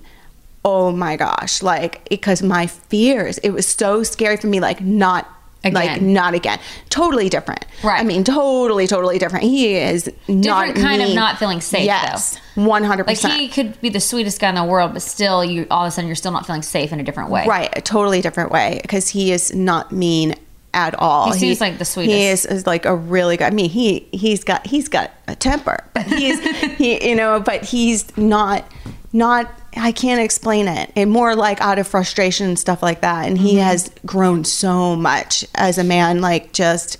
Oh 0.64 0.90
my 0.90 1.16
gosh, 1.16 1.62
like 1.62 2.08
because 2.08 2.42
my 2.42 2.66
fears, 2.66 3.38
it 3.38 3.50
was 3.50 3.66
so 3.66 4.02
scary 4.02 4.36
for 4.36 4.48
me 4.48 4.58
like 4.58 4.80
not 4.80 5.30
like 5.64 6.00
not 6.00 6.34
again. 6.34 6.58
Totally 6.88 7.28
different. 7.28 7.64
Right. 7.82 8.00
I 8.00 8.04
mean, 8.04 8.24
totally 8.24 8.86
totally 8.86 9.18
different. 9.18 9.44
He 9.44 9.74
is 9.74 10.10
not 10.28 10.66
Different 10.68 10.86
kind 10.86 11.02
of 11.02 11.14
not 11.14 11.38
feeling 11.38 11.60
safe, 11.60 11.84
Yes. 11.84 12.38
100%. 12.56 13.06
Like 13.06 13.18
he 13.18 13.48
could 13.48 13.80
be 13.80 13.88
the 13.88 14.00
sweetest 14.00 14.40
guy 14.40 14.48
in 14.48 14.54
the 14.54 14.64
world, 14.64 14.92
but 14.92 15.02
still, 15.02 15.44
you 15.44 15.66
all 15.70 15.84
of 15.84 15.88
a 15.88 15.90
sudden 15.90 16.06
you're 16.08 16.16
still 16.16 16.32
not 16.32 16.46
feeling 16.46 16.62
safe 16.62 16.92
in 16.92 17.00
a 17.00 17.04
different 17.04 17.30
way. 17.30 17.46
Right, 17.46 17.68
a 17.76 17.80
totally 17.80 18.20
different 18.20 18.50
way 18.50 18.78
because 18.82 19.08
he 19.08 19.32
is 19.32 19.54
not 19.54 19.92
mean 19.92 20.34
at 20.74 20.94
all. 20.96 21.32
He 21.32 21.38
seems 21.38 21.60
like 21.60 21.78
the 21.78 21.84
sweetest. 21.84 22.16
He 22.16 22.26
is, 22.26 22.46
is 22.46 22.66
like 22.66 22.84
a 22.84 22.94
really 22.94 23.36
good. 23.36 23.46
I 23.46 23.50
mean, 23.50 23.70
he 23.70 24.08
he's 24.12 24.44
got 24.44 24.66
he's 24.66 24.88
got 24.88 25.10
a 25.26 25.34
temper, 25.34 25.84
but 25.94 26.06
he's 26.06 26.40
he 26.76 27.08
you 27.08 27.16
know, 27.16 27.40
but 27.40 27.64
he's 27.64 28.16
not 28.16 28.70
not. 29.12 29.50
I 29.78 29.92
can't 29.92 30.20
explain 30.20 30.68
it. 30.68 30.92
And 30.96 31.10
more 31.10 31.34
like 31.36 31.60
out 31.60 31.78
of 31.78 31.86
frustration 31.86 32.46
and 32.46 32.58
stuff 32.58 32.82
like 32.82 33.00
that. 33.02 33.26
And 33.26 33.36
Mm-hmm. 33.36 33.46
he 33.46 33.56
has 33.56 33.90
grown 34.04 34.44
so 34.44 34.96
much 34.96 35.44
as 35.54 35.78
a 35.78 35.84
man. 35.84 36.20
Like 36.20 36.52
just 36.52 36.98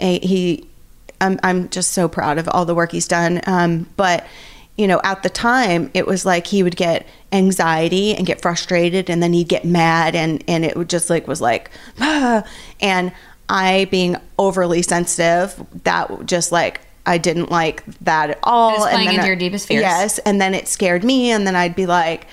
a, 0.00 0.18
he. 0.20 0.68
I'm 1.20 1.38
I'm 1.44 1.68
just 1.68 1.92
so 1.92 2.08
proud 2.08 2.38
of 2.38 2.48
all 2.48 2.64
the 2.64 2.74
work 2.74 2.90
he's 2.90 3.06
done. 3.06 3.40
Um, 3.46 3.88
but 3.96 4.26
you 4.76 4.88
know, 4.88 5.00
at 5.04 5.22
the 5.22 5.30
time, 5.30 5.90
it 5.94 6.06
was 6.06 6.24
like 6.24 6.46
he 6.46 6.62
would 6.62 6.76
get 6.76 7.06
anxiety 7.30 8.14
and 8.14 8.26
get 8.26 8.40
frustrated, 8.40 9.08
and 9.08 9.22
then 9.22 9.32
he'd 9.32 9.48
get 9.48 9.64
mad, 9.64 10.16
and 10.16 10.42
and 10.48 10.64
it 10.64 10.76
would 10.76 10.88
just 10.88 11.10
like 11.10 11.28
was 11.28 11.40
like, 11.40 11.70
ah. 12.00 12.42
and 12.80 13.12
I 13.48 13.86
being 13.90 14.16
overly 14.38 14.82
sensitive, 14.82 15.54
that 15.84 16.26
just 16.26 16.50
like 16.52 16.80
I 17.04 17.18
didn't 17.18 17.50
like 17.50 17.84
that 18.02 18.30
at 18.30 18.38
all. 18.42 18.70
It 18.70 18.78
was 18.78 18.86
and 18.86 18.92
playing 18.92 19.06
then 19.06 19.14
into 19.16 19.24
I- 19.24 19.26
your 19.28 19.36
deepest 19.36 19.66
fears. 19.66 19.82
Yes, 19.82 20.18
and 20.20 20.40
then 20.40 20.54
it 20.54 20.68
scared 20.68 21.04
me, 21.04 21.30
and 21.30 21.46
then 21.46 21.56
I'd 21.56 21.74
be 21.74 21.86
like, 21.86 22.26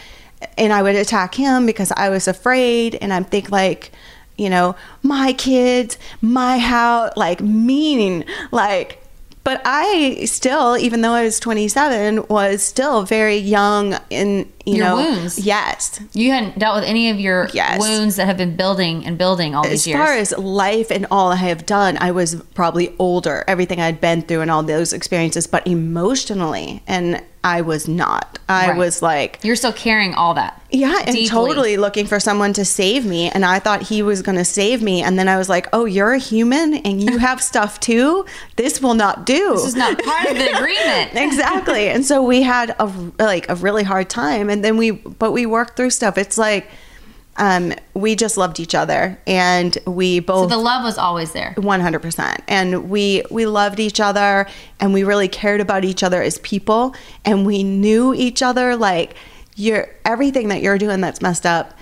and 0.57 0.71
I 0.71 0.81
would 0.81 0.95
attack 0.95 1.35
him 1.35 1.65
because 1.65 1.91
I 1.97 2.09
was 2.09 2.27
afraid, 2.27 2.95
and 3.01 3.13
I'm 3.13 3.25
think 3.25 3.51
like. 3.51 3.91
You 4.37 4.49
know, 4.49 4.77
my 5.03 5.33
kids, 5.33 5.97
my 6.21 6.59
house, 6.59 7.11
like 7.17 7.41
mean, 7.41 8.23
like 8.53 8.98
but 9.43 9.61
I 9.65 10.25
still, 10.25 10.77
even 10.77 11.01
though 11.01 11.13
I 11.13 11.23
was 11.23 11.39
27, 11.39 12.27
was 12.27 12.61
still 12.61 13.03
very 13.03 13.37
young 13.37 13.97
in 14.09 14.51
you 14.65 14.75
Your 14.75 14.85
know 14.85 14.95
wounds. 14.97 15.39
Yes, 15.39 15.99
You 16.13 16.31
hadn't 16.31 16.59
dealt 16.59 16.75
with 16.75 16.83
any 16.83 17.09
of 17.09 17.19
your 17.19 17.49
Yes. 17.53 17.79
wounds 17.79 18.17
that 18.17 18.25
have 18.27 18.37
been 18.37 18.55
building 18.55 19.05
and 19.05 19.17
building 19.17 19.55
all 19.55 19.63
these 19.63 19.73
as 19.73 19.87
years. 19.87 19.99
As 19.99 20.05
far 20.07 20.15
as 20.15 20.31
life 20.37 20.91
and 20.91 21.07
all 21.09 21.31
I 21.31 21.37
have 21.37 21.65
done, 21.65 21.97
I 21.99 22.11
was 22.11 22.35
probably 22.53 22.93
older. 22.99 23.43
Everything 23.47 23.81
I'd 23.81 23.99
been 23.99 24.21
through 24.21 24.41
and 24.41 24.51
all 24.51 24.61
those 24.61 24.93
experiences, 24.93 25.47
but 25.47 25.65
emotionally 25.65 26.83
and 26.85 27.21
I 27.43 27.61
was 27.61 27.87
not. 27.87 28.37
I 28.49 28.69
Right. 28.69 28.77
was 28.77 29.01
like, 29.01 29.39
You're 29.43 29.55
still 29.55 29.71
carrying 29.71 30.13
all 30.13 30.33
that. 30.33 30.61
yeah, 30.71 30.97
and 31.05 31.15
Deeply. 31.15 31.27
totally 31.29 31.77
looking 31.77 32.05
for 32.05 32.19
someone 32.19 32.51
to 32.53 32.65
save 32.65 33.05
me. 33.05 33.29
And 33.29 33.45
I 33.45 33.59
thought 33.59 33.81
he 33.83 34.01
was 34.01 34.21
going 34.21 34.37
to 34.37 34.43
save 34.43 34.81
me. 34.81 35.01
And 35.01 35.17
then 35.17 35.27
I 35.29 35.37
was 35.37 35.47
like, 35.47 35.67
oh, 35.71 35.85
you're 35.85 36.11
a 36.13 36.17
human 36.19 36.73
and 36.75 37.01
you 37.01 37.17
have 37.27 37.41
stuff 37.41 37.79
too. 37.79 38.25
This 38.57 38.81
will 38.81 38.93
not 38.95 39.25
do. 39.25 39.51
This 39.53 39.67
is 39.67 39.75
not 39.75 39.97
part 40.03 40.27
of 40.29 40.37
the 40.37 40.53
agreement. 40.57 41.11
exactly. 41.15 41.87
And 41.89 42.05
so 42.05 42.21
we 42.21 42.41
had 42.41 42.75
a 42.79 42.91
like 43.19 43.47
a 43.49 43.55
really 43.55 43.83
hard 43.83 44.09
time. 44.09 44.49
And 44.49 44.63
then 44.63 44.75
we, 44.75 44.91
but 44.91 45.31
we 45.31 45.45
worked 45.45 45.77
through 45.77 45.91
stuff. 45.91 46.17
It's 46.17 46.37
like, 46.37 46.69
um, 47.39 47.73
we 47.93 48.15
just 48.15 48.37
loved 48.37 48.59
each 48.59 48.75
other, 48.75 49.19
and 49.25 49.77
we 49.87 50.19
both. 50.19 50.49
So 50.51 50.57
the 50.57 50.61
love 50.61 50.83
was 50.83 50.97
always 50.97 51.31
there. 51.31 51.55
100% 51.57 52.43
and 52.47 52.89
we 52.89 53.23
we 53.29 53.45
loved 53.45 53.79
each 53.79 53.99
other 53.99 54.47
and 54.79 54.93
we 54.93 55.03
really 55.03 55.27
cared 55.27 55.61
about 55.61 55.85
each 55.85 56.03
other 56.03 56.21
as 56.21 56.39
people 56.39 56.95
and 57.23 57.45
we 57.45 57.63
knew 57.63 58.13
each 58.13 58.41
other 58.41 58.75
like 58.75 59.15
you're 59.55 59.89
everything 60.03 60.49
that 60.49 60.61
you're 60.61 60.77
doing 60.77 60.99
that's 60.99 61.21
messed 61.21 61.45
up 61.45 61.73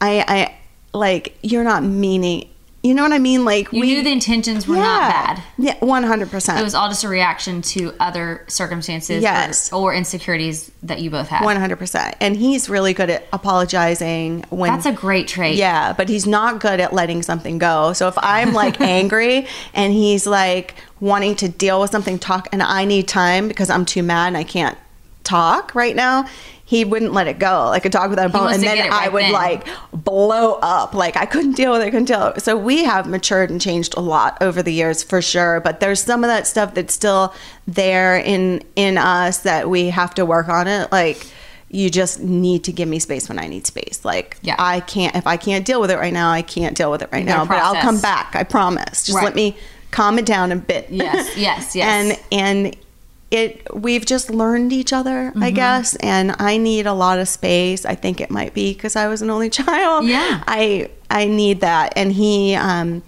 i 0.00 0.24
i 0.28 0.54
like 0.96 1.36
you're 1.42 1.64
not 1.64 1.82
meaning 1.82 2.48
you 2.82 2.94
know 2.94 3.02
what 3.02 3.12
i 3.12 3.18
mean 3.18 3.44
like 3.44 3.72
You 3.72 3.84
knew 3.84 4.02
the 4.02 4.10
intentions 4.10 4.66
were 4.66 4.76
not 4.76 5.08
bad. 5.10 5.42
yeah 5.58 5.78
100% 5.78 6.58
It 6.60 6.62
was 6.64 6.74
all 6.74 6.88
just 6.88 7.04
a 7.04 7.08
reaction 7.08 7.62
to 7.62 7.94
other 8.00 8.44
circumstances 8.48 9.22
Yes. 9.22 9.72
or, 9.72 9.92
or 9.92 9.94
insecurities 9.94 10.70
that 10.82 11.00
you 11.00 11.08
both 11.10 11.28
had. 11.28 11.42
100% 11.42 12.14
and 12.20 12.36
he's 12.36 12.68
really 12.68 12.92
good 12.92 13.08
at 13.10 13.26
apologizing 13.32 14.44
when 14.50 14.72
That's 14.72 14.86
a 14.86 14.92
great 14.92 15.28
trait. 15.28 15.56
Yeah, 15.56 15.92
but 15.92 16.08
he's 16.08 16.26
not 16.26 16.60
good 16.60 16.80
at 16.80 16.92
letting 16.92 17.22
something 17.22 17.58
go. 17.58 17.92
So 17.92 18.08
if 18.08 18.14
I'm 18.18 18.52
like 18.52 18.80
angry 18.98 19.46
and 19.74 19.92
he's 19.92 20.26
like 20.26 20.74
wanting 21.00 21.36
to 21.36 21.48
deal 21.48 21.80
with 21.80 21.90
something, 21.90 22.18
talk, 22.18 22.48
and 22.52 22.62
I 22.62 22.84
need 22.84 23.06
time 23.08 23.48
because 23.48 23.70
I'm 23.70 23.84
too 23.84 24.02
mad 24.02 24.28
and 24.28 24.36
I 24.36 24.44
can't 24.44 24.76
talk 25.24 25.74
right 25.74 25.94
now, 25.94 26.26
he 26.64 26.84
wouldn't 26.84 27.12
let 27.12 27.28
it 27.28 27.38
go. 27.38 27.66
Like 27.66 27.84
a 27.84 27.90
dog 27.90 28.10
without 28.10 28.26
a 28.26 28.28
bone. 28.28 28.52
And 28.52 28.62
then 28.62 28.78
it 28.78 28.90
I 28.92 29.08
would 29.08 29.22
then. 29.22 29.32
like 29.32 29.66
blow 30.04 30.54
up. 30.62 30.94
Like 30.94 31.16
I 31.16 31.26
couldn't 31.26 31.52
deal 31.52 31.72
with 31.72 31.82
it, 31.82 31.86
couldn't 31.90 32.06
deal. 32.06 32.34
So 32.38 32.56
we 32.56 32.84
have 32.84 33.06
matured 33.06 33.50
and 33.50 33.60
changed 33.60 33.94
a 33.96 34.00
lot 34.00 34.38
over 34.40 34.62
the 34.62 34.72
years 34.72 35.02
for 35.02 35.20
sure. 35.22 35.60
But 35.60 35.80
there's 35.80 36.02
some 36.02 36.24
of 36.24 36.28
that 36.28 36.46
stuff 36.46 36.74
that's 36.74 36.94
still 36.94 37.34
there 37.66 38.16
in 38.18 38.62
in 38.76 38.98
us 38.98 39.38
that 39.40 39.68
we 39.70 39.86
have 39.90 40.14
to 40.14 40.26
work 40.26 40.48
on 40.48 40.66
it. 40.66 40.90
Like 40.92 41.26
you 41.68 41.88
just 41.88 42.20
need 42.20 42.64
to 42.64 42.72
give 42.72 42.88
me 42.88 42.98
space 42.98 43.28
when 43.28 43.38
I 43.38 43.46
need 43.46 43.66
space. 43.66 44.04
Like 44.04 44.36
Yeah. 44.42 44.56
I 44.58 44.80
can't 44.80 45.14
if 45.16 45.26
I 45.26 45.36
can't 45.36 45.64
deal 45.64 45.80
with 45.80 45.90
it 45.90 45.98
right 45.98 46.12
now, 46.12 46.30
I 46.30 46.42
can't 46.42 46.76
deal 46.76 46.90
with 46.90 47.02
it 47.02 47.08
right 47.12 47.24
now. 47.24 47.44
But 47.44 47.58
I'll 47.58 47.80
come 47.80 48.00
back. 48.00 48.34
I 48.34 48.44
promise. 48.44 49.04
Just 49.06 49.16
Right. 49.16 49.24
let 49.24 49.34
me 49.34 49.56
calm 49.90 50.18
it 50.18 50.26
down 50.26 50.52
a 50.52 50.56
bit. 50.56 50.88
Yes, 50.90 51.36
yes, 51.36 51.76
yes. 51.76 52.18
and 52.32 52.64
and 52.66 52.76
it 53.32 53.66
we've 53.74 54.04
just 54.04 54.28
learned 54.30 54.72
each 54.72 54.92
other, 54.92 55.32
I 55.34 55.48
Mm-hmm. 55.48 55.54
guess. 55.56 55.96
And 55.96 56.34
I 56.38 56.56
need 56.58 56.86
a 56.86 56.92
lot 56.92 57.18
of 57.18 57.26
space. 57.28 57.84
I 57.86 57.94
think 57.94 58.20
it 58.20 58.30
might 58.30 58.52
be 58.54 58.72
because 58.74 58.94
I 58.96 59.08
was 59.08 59.22
an 59.22 59.30
only 59.30 59.50
child. 59.60 60.04
Yeah. 60.06 60.42
I 60.46 60.90
I 61.10 61.26
need 61.26 61.60
that. 61.62 61.92
And 61.96 62.12
he 62.12 62.54
um 62.54 63.02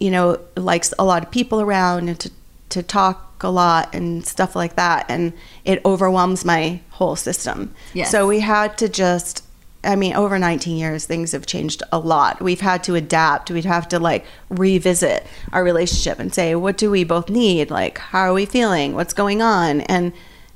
you 0.00 0.10
know 0.10 0.38
likes 0.56 0.92
a 0.98 1.04
lot 1.04 1.22
of 1.22 1.30
people 1.30 1.60
around 1.60 2.08
and 2.08 2.18
to 2.20 2.30
to 2.70 2.82
talk 2.82 3.44
a 3.44 3.50
lot 3.50 3.94
and 3.94 4.26
stuff 4.26 4.56
like 4.56 4.76
that 4.76 5.04
and 5.10 5.32
it 5.64 5.80
overwhelms 5.84 6.44
my 6.44 6.80
whole 6.90 7.16
system. 7.16 7.74
Yes. 7.92 8.10
So 8.10 8.26
we 8.26 8.40
had 8.40 8.78
to 8.78 8.88
just 8.88 9.42
I 9.86 9.96
mean, 9.96 10.14
over 10.14 10.38
19 10.38 10.76
years, 10.76 11.06
things 11.06 11.32
have 11.32 11.46
changed 11.46 11.82
a 11.92 11.98
lot. 11.98 12.42
We've 12.42 12.60
had 12.60 12.82
to 12.84 12.94
adapt. 12.96 13.50
We'd 13.50 13.64
have 13.64 13.88
to 13.88 13.98
like 13.98 14.24
revisit 14.50 15.26
our 15.52 15.62
relationship 15.62 16.18
and 16.18 16.32
say, 16.34 16.54
what 16.54 16.76
do 16.76 16.90
we 16.90 17.04
both 17.04 17.30
need? 17.30 17.70
Like, 17.70 17.98
how 17.98 18.20
are 18.20 18.32
we 18.34 18.46
feeling? 18.46 18.94
What's 18.94 19.14
going 19.14 19.40
on? 19.42 19.82
And 19.82 20.12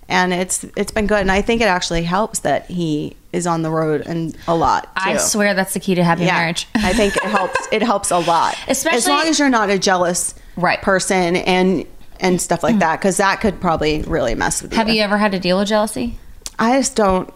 and 0.08 0.32
it's 0.32 0.64
it's 0.76 0.90
been 0.90 1.06
good. 1.06 1.20
And 1.20 1.30
I 1.30 1.40
think 1.42 1.60
it 1.62 1.66
actually 1.66 2.02
helps 2.02 2.40
that 2.40 2.66
he 2.66 3.16
is 3.32 3.46
on 3.46 3.62
the 3.62 3.70
road 3.70 4.00
and 4.06 4.36
a 4.48 4.54
lot. 4.56 4.84
Too. 4.96 5.10
I 5.10 5.16
swear 5.18 5.54
that's 5.54 5.72
the 5.74 5.78
key 5.80 5.94
to 5.94 6.02
happy 6.02 6.24
Yeah, 6.24 6.36
marriage. 6.36 6.66
I 6.74 6.92
think 6.92 7.16
it 7.16 7.22
helps. 7.22 7.68
It 7.70 7.82
helps 7.82 8.10
a 8.10 8.18
lot, 8.18 8.56
Especially- 8.68 8.98
as 8.98 9.06
long 9.08 9.26
as 9.28 9.38
you're 9.38 9.48
not 9.50 9.70
a 9.70 9.78
jealous 9.78 10.34
Right. 10.56 10.82
person 10.82 11.36
and 11.36 11.86
and 12.18 12.42
stuff 12.42 12.62
like 12.62 12.80
that, 12.80 12.98
because 13.00 13.16
that 13.18 13.40
could 13.40 13.60
probably 13.60 14.02
really 14.02 14.34
mess 14.34 14.60
with 14.62 14.72
you. 14.72 14.76
Have 14.78 14.88
you 14.90 15.00
ever 15.00 15.16
had 15.16 15.32
to 15.32 15.38
deal 15.38 15.58
with 15.58 15.68
jealousy? 15.68 16.18
I 16.58 16.76
just 16.78 16.94
don't. 16.96 17.32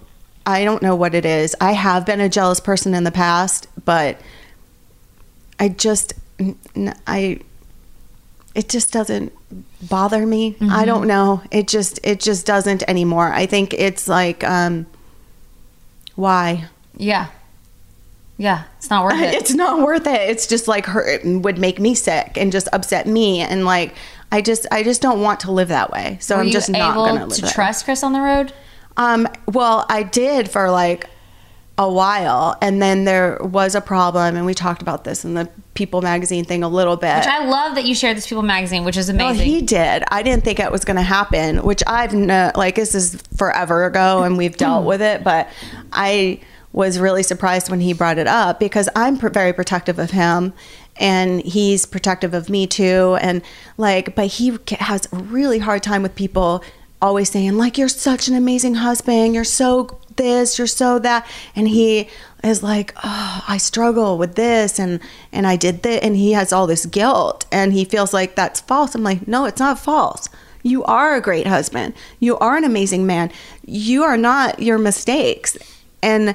I 0.46 0.64
don't 0.64 0.82
know 0.82 0.94
what 0.94 1.14
it 1.14 1.24
is. 1.24 1.56
I 1.60 1.72
have 1.72 2.04
been 2.04 2.20
a 2.20 2.28
jealous 2.28 2.60
person 2.60 2.94
in 2.94 3.04
the 3.04 3.10
past, 3.10 3.66
but 3.84 4.20
I 5.58 5.68
just, 5.70 6.12
I, 7.06 7.40
it 8.54 8.68
just 8.68 8.92
doesn't 8.92 9.32
bother 9.88 10.26
me. 10.26 10.56
I 10.60 10.84
don't 10.84 11.06
know. 11.06 11.42
It 11.50 11.66
just, 11.66 11.98
it 12.04 12.20
just 12.20 12.46
doesn't 12.46 12.82
anymore. 12.88 13.32
I 13.32 13.46
think 13.46 13.72
it's 13.72 14.06
like, 14.06 14.44
um, 14.44 14.86
why? 16.14 16.66
Yeah. 16.96 17.28
Yeah. 18.36 18.64
It's 18.78 18.90
not 18.90 19.04
worth 19.04 19.14
it. 19.20 19.34
It's 19.34 19.54
not 19.54 19.80
worth 19.80 20.06
it. 20.06 20.28
It's 20.28 20.46
just 20.46 20.68
like 20.68 20.86
hurt 20.86 21.24
and 21.24 21.44
would 21.44 21.58
make 21.58 21.80
me 21.80 21.94
sick 21.94 22.36
and 22.36 22.52
just 22.52 22.68
upset 22.72 23.06
me. 23.06 23.40
And 23.40 23.64
like, 23.64 23.94
I 24.30 24.42
just, 24.42 24.66
I 24.70 24.82
just 24.82 25.00
don't 25.00 25.22
want 25.22 25.40
to 25.40 25.52
live 25.52 25.68
that 25.68 25.90
way. 25.90 26.18
So 26.20 26.36
Were 26.36 26.42
I'm 26.42 26.50
just 26.50 26.68
not 26.68 26.94
going 26.94 27.18
to 27.18 27.26
live 27.26 27.38
to 27.38 27.50
trust 27.50 27.84
Chris 27.84 28.02
on 28.02 28.12
the 28.12 28.20
road? 28.20 28.52
Um, 28.96 29.28
well, 29.46 29.86
I 29.88 30.02
did 30.02 30.50
for 30.50 30.70
like 30.70 31.08
a 31.76 31.90
while, 31.90 32.56
and 32.62 32.80
then 32.80 33.04
there 33.04 33.38
was 33.40 33.74
a 33.74 33.80
problem, 33.80 34.36
and 34.36 34.46
we 34.46 34.54
talked 34.54 34.80
about 34.80 35.04
this 35.04 35.24
in 35.24 35.34
the 35.34 35.48
People 35.74 36.02
magazine 36.02 36.44
thing 36.44 36.62
a 36.62 36.68
little 36.68 36.96
bit. 36.96 37.16
Which 37.16 37.26
I 37.26 37.46
love 37.46 37.74
that 37.74 37.84
you 37.84 37.96
shared 37.96 38.16
this 38.16 38.28
People 38.28 38.44
magazine, 38.44 38.84
which 38.84 38.96
is 38.96 39.12
well, 39.12 39.30
amazing. 39.30 39.46
he 39.46 39.60
did. 39.60 40.04
I 40.08 40.22
didn't 40.22 40.44
think 40.44 40.60
it 40.60 40.70
was 40.70 40.84
going 40.84 40.96
to 40.96 41.02
happen, 41.02 41.64
which 41.64 41.82
I've 41.86 42.14
no, 42.14 42.52
like 42.54 42.76
this 42.76 42.94
is 42.94 43.20
forever 43.36 43.86
ago, 43.86 44.22
and 44.22 44.38
we've 44.38 44.56
dealt 44.56 44.84
with 44.86 45.02
it. 45.02 45.24
But 45.24 45.48
I 45.92 46.40
was 46.72 47.00
really 47.00 47.24
surprised 47.24 47.70
when 47.70 47.80
he 47.80 47.92
brought 47.92 48.18
it 48.18 48.28
up 48.28 48.60
because 48.60 48.88
I'm 48.94 49.18
pr- 49.18 49.28
very 49.28 49.52
protective 49.52 49.98
of 49.98 50.12
him, 50.12 50.52
and 50.96 51.40
he's 51.40 51.86
protective 51.86 52.34
of 52.34 52.48
me 52.48 52.68
too. 52.68 53.18
And 53.20 53.42
like, 53.76 54.14
but 54.14 54.26
he 54.26 54.56
has 54.78 55.08
a 55.12 55.16
really 55.16 55.58
hard 55.58 55.82
time 55.82 56.02
with 56.02 56.14
people 56.14 56.62
always 57.00 57.30
saying 57.30 57.56
like, 57.56 57.78
"You're 57.78 57.88
such 57.88 58.28
an 58.28 58.34
amazing 58.34 58.76
husband. 58.76 59.34
You're 59.34 59.44
so 59.44 59.98
this. 60.16 60.58
You're 60.58 60.66
so 60.66 60.98
that," 61.00 61.26
and 61.54 61.68
he 61.68 62.08
is 62.44 62.62
like, 62.62 62.94
oh, 63.02 63.44
I 63.48 63.56
struggle 63.56 64.18
with 64.18 64.34
this 64.34 64.78
and 64.78 65.00
and 65.32 65.46
I 65.46 65.56
did 65.56 65.82
that 65.82 66.04
and 66.04 66.16
he 66.16 66.32
has 66.32 66.52
all 66.52 66.66
this 66.66 66.86
guilt 66.86 67.46
and 67.50 67.72
he 67.72 67.84
feels 67.84 68.12
like 68.12 68.34
that's 68.34 68.60
false. 68.60 68.94
I'm 68.94 69.02
like, 69.02 69.26
no, 69.26 69.46
it's 69.46 69.60
not 69.60 69.78
false. 69.78 70.28
You 70.62 70.84
are 70.84 71.14
a 71.14 71.20
great 71.20 71.46
husband. 71.46 71.94
You 72.20 72.38
are 72.38 72.56
an 72.56 72.64
amazing 72.64 73.06
man. 73.06 73.30
You 73.64 74.02
are 74.02 74.16
not 74.16 74.60
your 74.60 74.78
mistakes. 74.78 75.56
And 76.02 76.34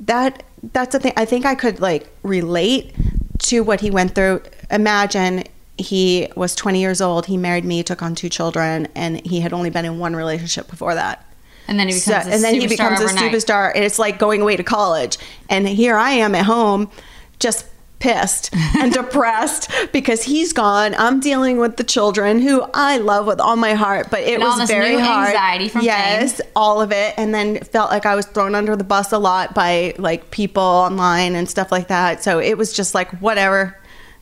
that 0.00 0.42
that's 0.72 0.92
the 0.92 1.00
thing. 1.00 1.12
I 1.16 1.24
think 1.24 1.44
I 1.44 1.54
could 1.54 1.80
like 1.80 2.08
relate 2.22 2.94
to 3.40 3.60
what 3.60 3.80
he 3.80 3.90
went 3.90 4.14
through. 4.14 4.42
Imagine 4.70 5.44
he 5.80 6.28
was 6.36 6.54
20 6.54 6.80
years 6.80 7.00
old, 7.00 7.26
he 7.26 7.36
married 7.36 7.64
me, 7.64 7.82
took 7.82 8.02
on 8.02 8.14
two 8.14 8.28
children, 8.28 8.88
and 8.94 9.24
he 9.26 9.40
had 9.40 9.52
only 9.52 9.70
been 9.70 9.84
in 9.84 9.98
one 9.98 10.14
relationship 10.14 10.68
before 10.68 10.94
that. 10.94 11.26
and 11.68 11.78
then 11.78 11.88
he 11.88 11.94
becomes 11.94 12.24
So- 12.24 12.30
a 12.30 12.34
and 12.34 12.42
then 12.44 12.54
he 12.54 12.60
superstar 12.66 12.68
becomes 12.68 13.00
overnight. 13.00 13.32
a 13.32 13.36
superstar 13.36 13.72
and 13.74 13.84
it's 13.84 13.98
like 13.98 14.18
going 14.18 14.40
away 14.42 14.56
to 14.56 14.64
college 14.64 15.18
and 15.48 15.68
here 15.68 15.96
i 15.96 16.10
am 16.10 16.34
at 16.34 16.44
home 16.46 16.90
just 17.38 17.64
pissed 18.00 18.50
and 18.78 18.92
depressed 19.00 19.70
because 19.92 20.22
he's 20.24 20.52
gone 20.52 20.94
i'm 20.96 21.20
dealing 21.20 21.58
with 21.58 21.76
the 21.76 21.84
children 21.84 22.40
who 22.40 22.64
i 22.74 22.96
love 22.98 23.24
with 23.26 23.38
all 23.40 23.54
my 23.56 23.74
heart 23.74 24.08
but 24.10 24.20
it 24.20 24.34
And 24.40 24.42
was 24.42 24.68
very 24.68 24.96
new 24.96 25.00
hard 25.04 25.28
anxiety 25.28 25.68
from 25.68 25.82
yes 25.82 26.38
fame. 26.38 26.50
all 26.56 26.80
of 26.80 26.90
it 26.92 27.14
and 27.16 27.32
then 27.32 27.58
felt 27.60 27.90
like 27.90 28.04
i 28.06 28.16
was 28.16 28.26
thrown 28.26 28.54
under 28.56 28.74
the 28.74 28.82
bus 28.84 29.12
a 29.12 29.18
lot 29.18 29.54
by 29.54 29.94
like 29.98 30.30
people 30.32 30.62
online 30.62 31.36
and 31.36 31.48
stuff 31.48 31.70
like 31.70 31.86
that 31.88 32.24
so 32.24 32.40
it 32.40 32.56
was 32.58 32.72
just 32.72 32.94
like 32.96 33.10
whatever 33.20 33.76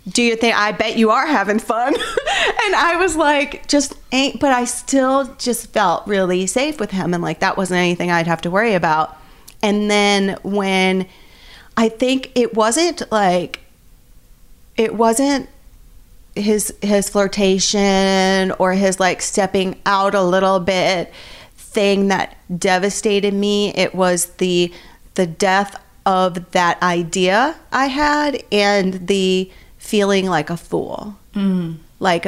do 0.08 0.22
you 0.22 0.36
think 0.36 0.56
I 0.56 0.72
bet 0.72 0.96
you 0.96 1.10
are 1.10 1.26
having 1.26 1.58
fun? 1.58 1.94
and 2.64 2.74
I 2.74 2.96
was 2.98 3.16
like, 3.16 3.66
just 3.66 3.94
ain't, 4.12 4.40
but 4.40 4.52
I 4.52 4.64
still 4.64 5.34
just 5.36 5.72
felt 5.72 6.06
really 6.06 6.46
safe 6.46 6.80
with 6.80 6.90
him. 6.90 7.14
And 7.14 7.22
like, 7.22 7.40
that 7.40 7.56
wasn't 7.56 7.78
anything 7.78 8.10
I'd 8.10 8.26
have 8.26 8.40
to 8.42 8.50
worry 8.50 8.74
about. 8.74 9.16
And 9.62 9.90
then 9.90 10.38
when 10.42 11.06
I 11.76 11.88
think 11.88 12.32
it 12.34 12.54
wasn't 12.54 13.10
like, 13.10 13.60
it 14.76 14.94
wasn't 14.94 15.48
his 16.34 16.72
his 16.82 17.08
flirtation 17.08 18.52
or 18.52 18.72
his 18.72 19.00
like 19.00 19.20
stepping 19.20 19.80
out 19.84 20.14
a 20.14 20.22
little 20.22 20.60
bit 20.60 21.12
thing 21.56 22.08
that 22.08 22.36
devastated 22.58 23.34
me 23.34 23.74
it 23.74 23.94
was 23.94 24.26
the 24.36 24.72
the 25.14 25.26
death 25.26 25.82
of 26.06 26.50
that 26.52 26.80
idea 26.82 27.56
i 27.72 27.86
had 27.86 28.42
and 28.52 29.08
the 29.08 29.50
feeling 29.88 30.26
like 30.26 30.50
a 30.50 30.56
fool 30.56 31.16
mm. 31.34 31.74
like 31.98 32.24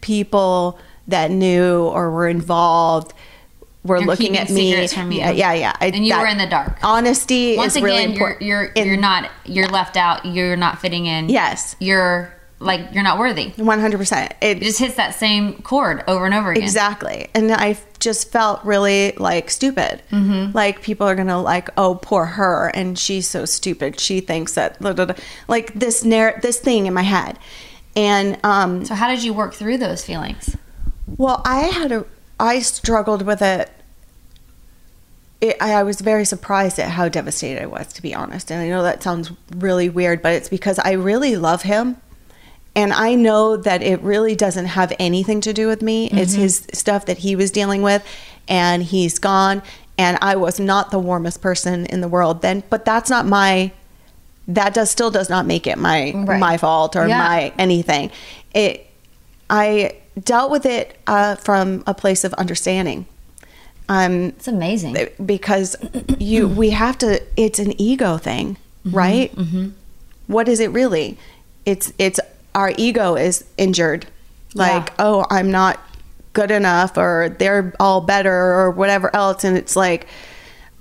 people 0.00 0.78
that 1.08 1.30
knew 1.30 1.84
or 1.84 2.10
were 2.10 2.28
involved 2.28 3.12
were 3.84 3.98
They're 3.98 4.06
looking 4.06 4.38
at 4.38 4.48
me 4.48 4.70
secrets 4.70 4.94
from 4.94 5.12
you. 5.12 5.18
yeah 5.18 5.30
yeah 5.30 5.52
yeah 5.52 5.76
I- 5.78 5.88
And 5.88 6.06
you 6.06 6.16
were 6.16 6.26
in 6.26 6.38
the 6.38 6.46
dark. 6.46 6.78
honesty 6.82 7.56
Once 7.56 7.76
is 7.76 7.82
really 7.82 8.04
again, 8.04 8.16
you're 8.16 8.36
you're 8.40 8.72
you're 8.76 8.96
not 8.96 9.30
you're 9.44 9.68
left 9.68 9.96
out. 9.98 10.24
You're 10.24 10.56
not 10.56 10.80
fitting 10.80 11.04
in. 11.04 11.28
Yes. 11.28 11.76
You're 11.80 12.33
like 12.60 12.92
you're 12.92 13.02
not 13.02 13.18
worthy. 13.18 13.50
100%. 13.50 14.30
It 14.40 14.58
It 14.58 14.62
just 14.62 14.78
hits 14.78 14.94
that 14.94 15.14
same 15.14 15.54
chord 15.62 16.02
over 16.08 16.24
and 16.24 16.34
over 16.34 16.52
again. 16.52 16.62
Exactly. 16.62 17.28
And 17.34 17.52
I 17.52 17.76
just 17.98 18.30
felt 18.30 18.64
really 18.64 19.12
like 19.18 19.50
stupid. 19.50 20.02
Mm-hmm. 20.10 20.56
Like 20.56 20.80
people 20.82 21.06
are 21.06 21.14
going 21.14 21.26
to 21.28 21.36
like, 21.38 21.68
oh, 21.76 21.98
poor 22.00 22.24
her. 22.24 22.70
And 22.74 22.98
she's 22.98 23.28
so 23.28 23.44
stupid. 23.44 24.00
She 24.00 24.20
thinks 24.20 24.54
that, 24.54 24.78
blah, 24.80 24.92
blah, 24.92 25.06
blah. 25.06 25.16
like 25.48 25.74
this 25.74 26.04
narr- 26.04 26.38
this 26.42 26.58
thing 26.58 26.86
in 26.86 26.94
my 26.94 27.02
head. 27.02 27.38
And, 27.96 28.38
um, 28.44 28.84
So 28.84 28.94
how 28.94 29.08
did 29.08 29.22
you 29.22 29.32
work 29.34 29.54
through 29.54 29.78
those 29.78 30.04
feelings? 30.04 30.56
well, 31.18 31.42
I 31.44 31.60
had 31.60 31.92
a, 31.92 32.04
I 32.40 32.60
struggled 32.60 33.22
with 33.22 33.42
it. 33.42 33.70
It, 35.40 35.56
I, 35.60 35.74
I 35.74 35.82
was 35.82 36.00
very 36.00 36.24
surprised 36.24 36.78
at 36.78 36.90
how 36.90 37.08
devastated 37.08 37.62
I 37.62 37.66
was, 37.66 37.92
to 37.92 38.02
be 38.02 38.14
honest. 38.14 38.50
And 38.50 38.60
I 38.60 38.68
know 38.68 38.82
that 38.82 39.02
sounds 39.02 39.30
really 39.54 39.88
weird, 39.90 40.22
but 40.22 40.32
it's 40.32 40.48
because 40.48 40.78
I 40.78 40.92
really 40.92 41.36
love 41.36 41.62
him. 41.62 41.96
And 42.76 42.92
I 42.92 43.14
know 43.14 43.56
that 43.56 43.82
it 43.82 44.00
really 44.02 44.34
doesn't 44.34 44.66
have 44.66 44.92
anything 44.98 45.40
to 45.42 45.52
do 45.52 45.68
with 45.68 45.80
me. 45.80 46.08
It's 46.10 46.34
his 46.34 46.66
stuff 46.72 47.06
that 47.06 47.18
he 47.18 47.36
was 47.36 47.50
dealing 47.52 47.82
with, 47.82 48.04
and 48.48 48.82
he's 48.82 49.18
gone. 49.18 49.62
And 49.96 50.18
I 50.20 50.34
was 50.36 50.58
not 50.58 50.90
the 50.90 50.98
warmest 50.98 51.40
person 51.40 51.86
in 51.86 52.00
the 52.00 52.08
world 52.08 52.42
then, 52.42 52.64
but 52.70 52.84
that's 52.84 53.08
not 53.08 53.26
my. 53.26 53.70
That 54.48 54.74
does 54.74 54.90
still 54.90 55.10
does 55.10 55.30
not 55.30 55.46
make 55.46 55.66
it 55.68 55.78
my 55.78 56.12
Right. 56.14 56.40
my 56.40 56.56
fault 56.58 56.96
or 56.96 57.06
Yeah. 57.06 57.18
my 57.18 57.52
anything. 57.58 58.10
It. 58.52 58.86
I 59.48 59.96
dealt 60.22 60.50
with 60.50 60.66
it 60.66 60.96
uh, 61.06 61.36
from 61.36 61.84
a 61.86 61.94
place 61.94 62.24
of 62.24 62.32
understanding. 62.34 63.06
Um, 63.88 64.28
It's 64.30 64.48
amazing. 64.48 64.96
because 65.24 65.76
you 66.18 66.48
we 66.48 66.70
have 66.70 66.96
to 66.98 67.22
it's 67.36 67.58
an 67.58 67.78
ego 67.80 68.16
thing 68.16 68.56
right 68.86 69.30
What 70.26 70.48
is 70.48 70.58
it 70.60 70.70
really 70.72 71.18
it's 71.66 71.92
it's 71.98 72.18
our 72.54 72.72
ego 72.76 73.16
is 73.16 73.44
injured 73.56 74.06
like 74.54 74.88
Yeah. 74.88 74.94
oh 75.00 75.26
i'm 75.30 75.50
not 75.50 75.80
good 76.32 76.50
enough 76.50 76.96
or 76.96 77.34
they're 77.38 77.72
all 77.78 78.00
better 78.00 78.32
or 78.32 78.70
whatever 78.70 79.14
else 79.14 79.44
and 79.44 79.56
it's 79.56 79.76
like 79.76 80.06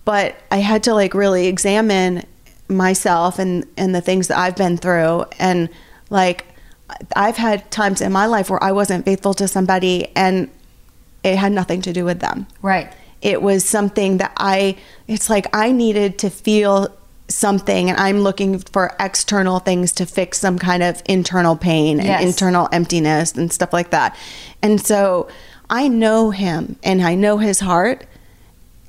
but 0.05 0.35
i 0.51 0.57
had 0.57 0.83
to 0.83 0.93
like 0.93 1.13
really 1.13 1.47
examine 1.47 2.23
myself 2.67 3.39
and 3.39 3.65
and 3.77 3.93
the 3.93 4.01
things 4.01 4.27
that 4.27 4.37
i've 4.37 4.55
been 4.55 4.77
through 4.77 5.25
and 5.39 5.69
like 6.09 6.45
i've 7.15 7.37
had 7.37 7.69
times 7.71 8.01
in 8.01 8.11
my 8.11 8.25
life 8.25 8.49
where 8.49 8.63
i 8.63 8.71
wasn't 8.71 9.03
faithful 9.05 9.33
to 9.33 9.47
somebody 9.47 10.07
and 10.15 10.49
it 11.23 11.37
had 11.37 11.51
nothing 11.51 11.81
to 11.81 11.93
do 11.93 12.03
with 12.05 12.19
them 12.19 12.45
right. 12.61 12.91
it 13.21 13.41
was 13.41 13.63
something 13.63 14.17
that 14.17 14.33
I, 14.35 14.75
it's 15.07 15.29
like 15.29 15.47
I 15.55 15.71
needed 15.71 16.19
to 16.19 16.29
feel 16.29 16.89
something 17.33 17.89
and 17.89 17.99
I'm 17.99 18.19
looking 18.19 18.59
for 18.59 18.95
external 18.99 19.59
things 19.59 19.91
to 19.93 20.05
fix 20.05 20.39
some 20.39 20.59
kind 20.59 20.83
of 20.83 21.01
internal 21.05 21.55
pain 21.55 21.99
and 21.99 22.23
internal 22.23 22.69
emptiness 22.71 23.33
and 23.33 23.51
stuff 23.51 23.73
like 23.73 23.89
that. 23.89 24.15
And 24.61 24.79
so 24.79 25.27
I 25.69 25.87
know 25.87 26.31
him 26.31 26.77
and 26.83 27.01
I 27.01 27.15
know 27.15 27.37
his 27.37 27.59
heart 27.59 28.05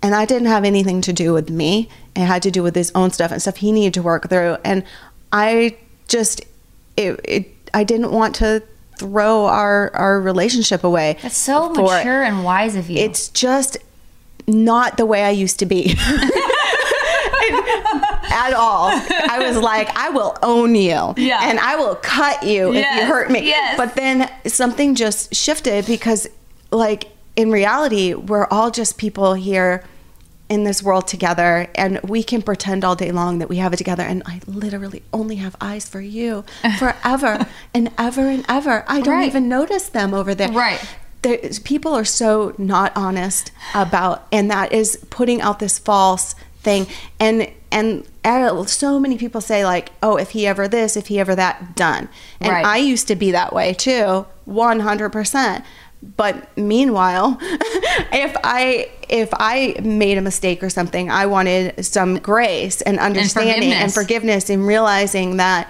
and 0.02 0.14
I 0.14 0.26
didn't 0.26 0.48
have 0.48 0.64
anything 0.64 1.00
to 1.02 1.12
do 1.12 1.32
with 1.32 1.48
me. 1.48 1.88
It 2.14 2.20
had 2.20 2.42
to 2.42 2.50
do 2.50 2.62
with 2.62 2.74
his 2.74 2.92
own 2.94 3.10
stuff 3.10 3.32
and 3.32 3.40
stuff 3.40 3.56
he 3.56 3.72
needed 3.72 3.94
to 3.94 4.02
work 4.02 4.28
through. 4.28 4.58
And 4.64 4.84
I 5.32 5.76
just, 6.06 6.42
it, 6.96 7.18
it 7.24 7.50
I 7.72 7.84
didn't 7.84 8.12
want 8.12 8.34
to 8.36 8.62
throw 8.98 9.46
our, 9.46 9.90
our 9.94 10.20
relationship 10.20 10.84
away. 10.84 11.16
That's 11.22 11.36
so 11.36 11.72
it 11.72 11.76
mature 11.76 12.22
and 12.22 12.44
wise 12.44 12.76
of 12.76 12.90
you. 12.90 12.98
it's 12.98 13.28
just 13.28 13.78
not 14.46 14.96
the 14.96 15.06
way 15.06 15.24
I 15.24 15.30
used 15.30 15.58
to 15.60 15.66
be. 15.66 15.96
At 18.34 18.52
all. 18.52 18.88
I 18.90 19.38
was 19.46 19.56
like, 19.72 19.88
I 19.96 20.10
will 20.10 20.36
own 20.42 20.74
you. 20.74 21.14
Yeah. 21.16 21.38
And 21.48 21.58
I 21.60 21.76
will 21.76 21.94
cut 21.96 22.42
you 22.42 22.72
if 22.74 22.84
you 22.96 23.04
hurt 23.06 23.30
me. 23.30 23.46
yes. 23.46 23.76
But 23.76 23.94
then 23.94 24.28
something 24.46 24.94
just 24.96 25.34
shifted 25.34 25.86
because, 25.86 26.26
like, 26.70 27.08
in 27.36 27.50
reality, 27.50 28.12
we're 28.14 28.46
all 28.46 28.70
just 28.70 28.98
people 28.98 29.34
here 29.34 29.84
in 30.50 30.64
this 30.64 30.82
world 30.82 31.06
together 31.08 31.68
and 31.74 31.98
we 32.02 32.22
can 32.22 32.42
pretend 32.42 32.84
all 32.84 32.94
day 32.94 33.10
long 33.10 33.38
that 33.38 33.48
we 33.48 33.56
have 33.56 33.72
it 33.72 33.76
together 33.78 34.02
and 34.02 34.22
I 34.26 34.40
literally 34.46 35.02
only 35.12 35.36
have 35.36 35.56
eyes 35.58 35.88
for 35.88 36.02
you 36.02 36.44
forever 36.78 37.46
and 37.72 37.90
ever 37.96 38.28
and 38.28 38.44
ever. 38.46 38.84
I 38.86 39.00
don't 39.00 39.14
Right. 39.14 39.26
even 39.26 39.48
notice 39.48 39.88
them 39.88 40.12
over 40.12 40.34
there 40.34 40.52
Right. 40.52 40.84
there's, 41.22 41.58
people 41.60 41.94
are 41.94 42.04
so 42.04 42.54
not 42.58 42.92
honest 42.94 43.52
about 43.74 44.28
and 44.30 44.50
that 44.50 44.70
is 44.72 44.98
putting 45.08 45.40
out 45.40 45.60
this 45.60 45.78
false 45.78 46.34
thing 46.62 46.86
and 47.18 47.50
and 47.74 48.06
so 48.66 48.98
many 49.00 49.18
people 49.18 49.40
say 49.40 49.64
like 49.64 49.90
oh 50.02 50.16
if 50.16 50.30
he 50.30 50.46
ever 50.46 50.66
this 50.68 50.96
if 50.96 51.08
he 51.08 51.18
ever 51.20 51.34
that 51.34 51.74
done 51.76 52.08
and 52.40 52.50
Right. 52.52 52.64
i 52.64 52.76
used 52.78 53.06
to 53.08 53.16
be 53.16 53.32
that 53.32 53.52
way 53.52 53.74
too 53.74 54.24
100% 54.48 55.62
but 56.16 56.56
meanwhile 56.56 57.36
if 57.42 58.34
i 58.44 58.88
if 59.08 59.28
i 59.34 59.74
made 59.82 60.16
a 60.18 60.20
mistake 60.22 60.62
or 60.62 60.70
something 60.70 61.10
i 61.10 61.26
wanted 61.26 61.84
some 61.84 62.16
grace 62.18 62.80
and 62.82 62.98
understanding 62.98 63.72
and 63.72 63.92
forgiveness. 63.92 63.94
forgiveness 63.94 64.50
and 64.50 64.66
realizing 64.66 65.36
that 65.38 65.68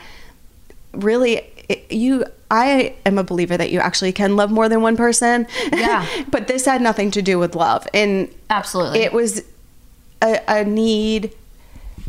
really 0.92 1.40
it- 1.68 1.90
you 1.90 2.24
i 2.50 2.94
am 3.06 3.16
a 3.18 3.24
believer 3.24 3.56
that 3.56 3.70
you 3.70 3.78
actually 3.80 4.12
can 4.12 4.36
love 4.36 4.50
more 4.50 4.68
than 4.68 4.80
one 4.82 4.96
person 4.96 5.46
Yeah. 5.72 6.06
but 6.30 6.46
this 6.48 6.64
had 6.66 6.80
nothing 6.82 7.10
to 7.12 7.22
do 7.22 7.38
with 7.38 7.54
love 7.54 7.86
and 7.94 8.28
Absolutely. 8.50 9.00
it 9.00 9.12
was 9.12 9.42
a, 10.22 10.40
a 10.48 10.64
need 10.64 11.32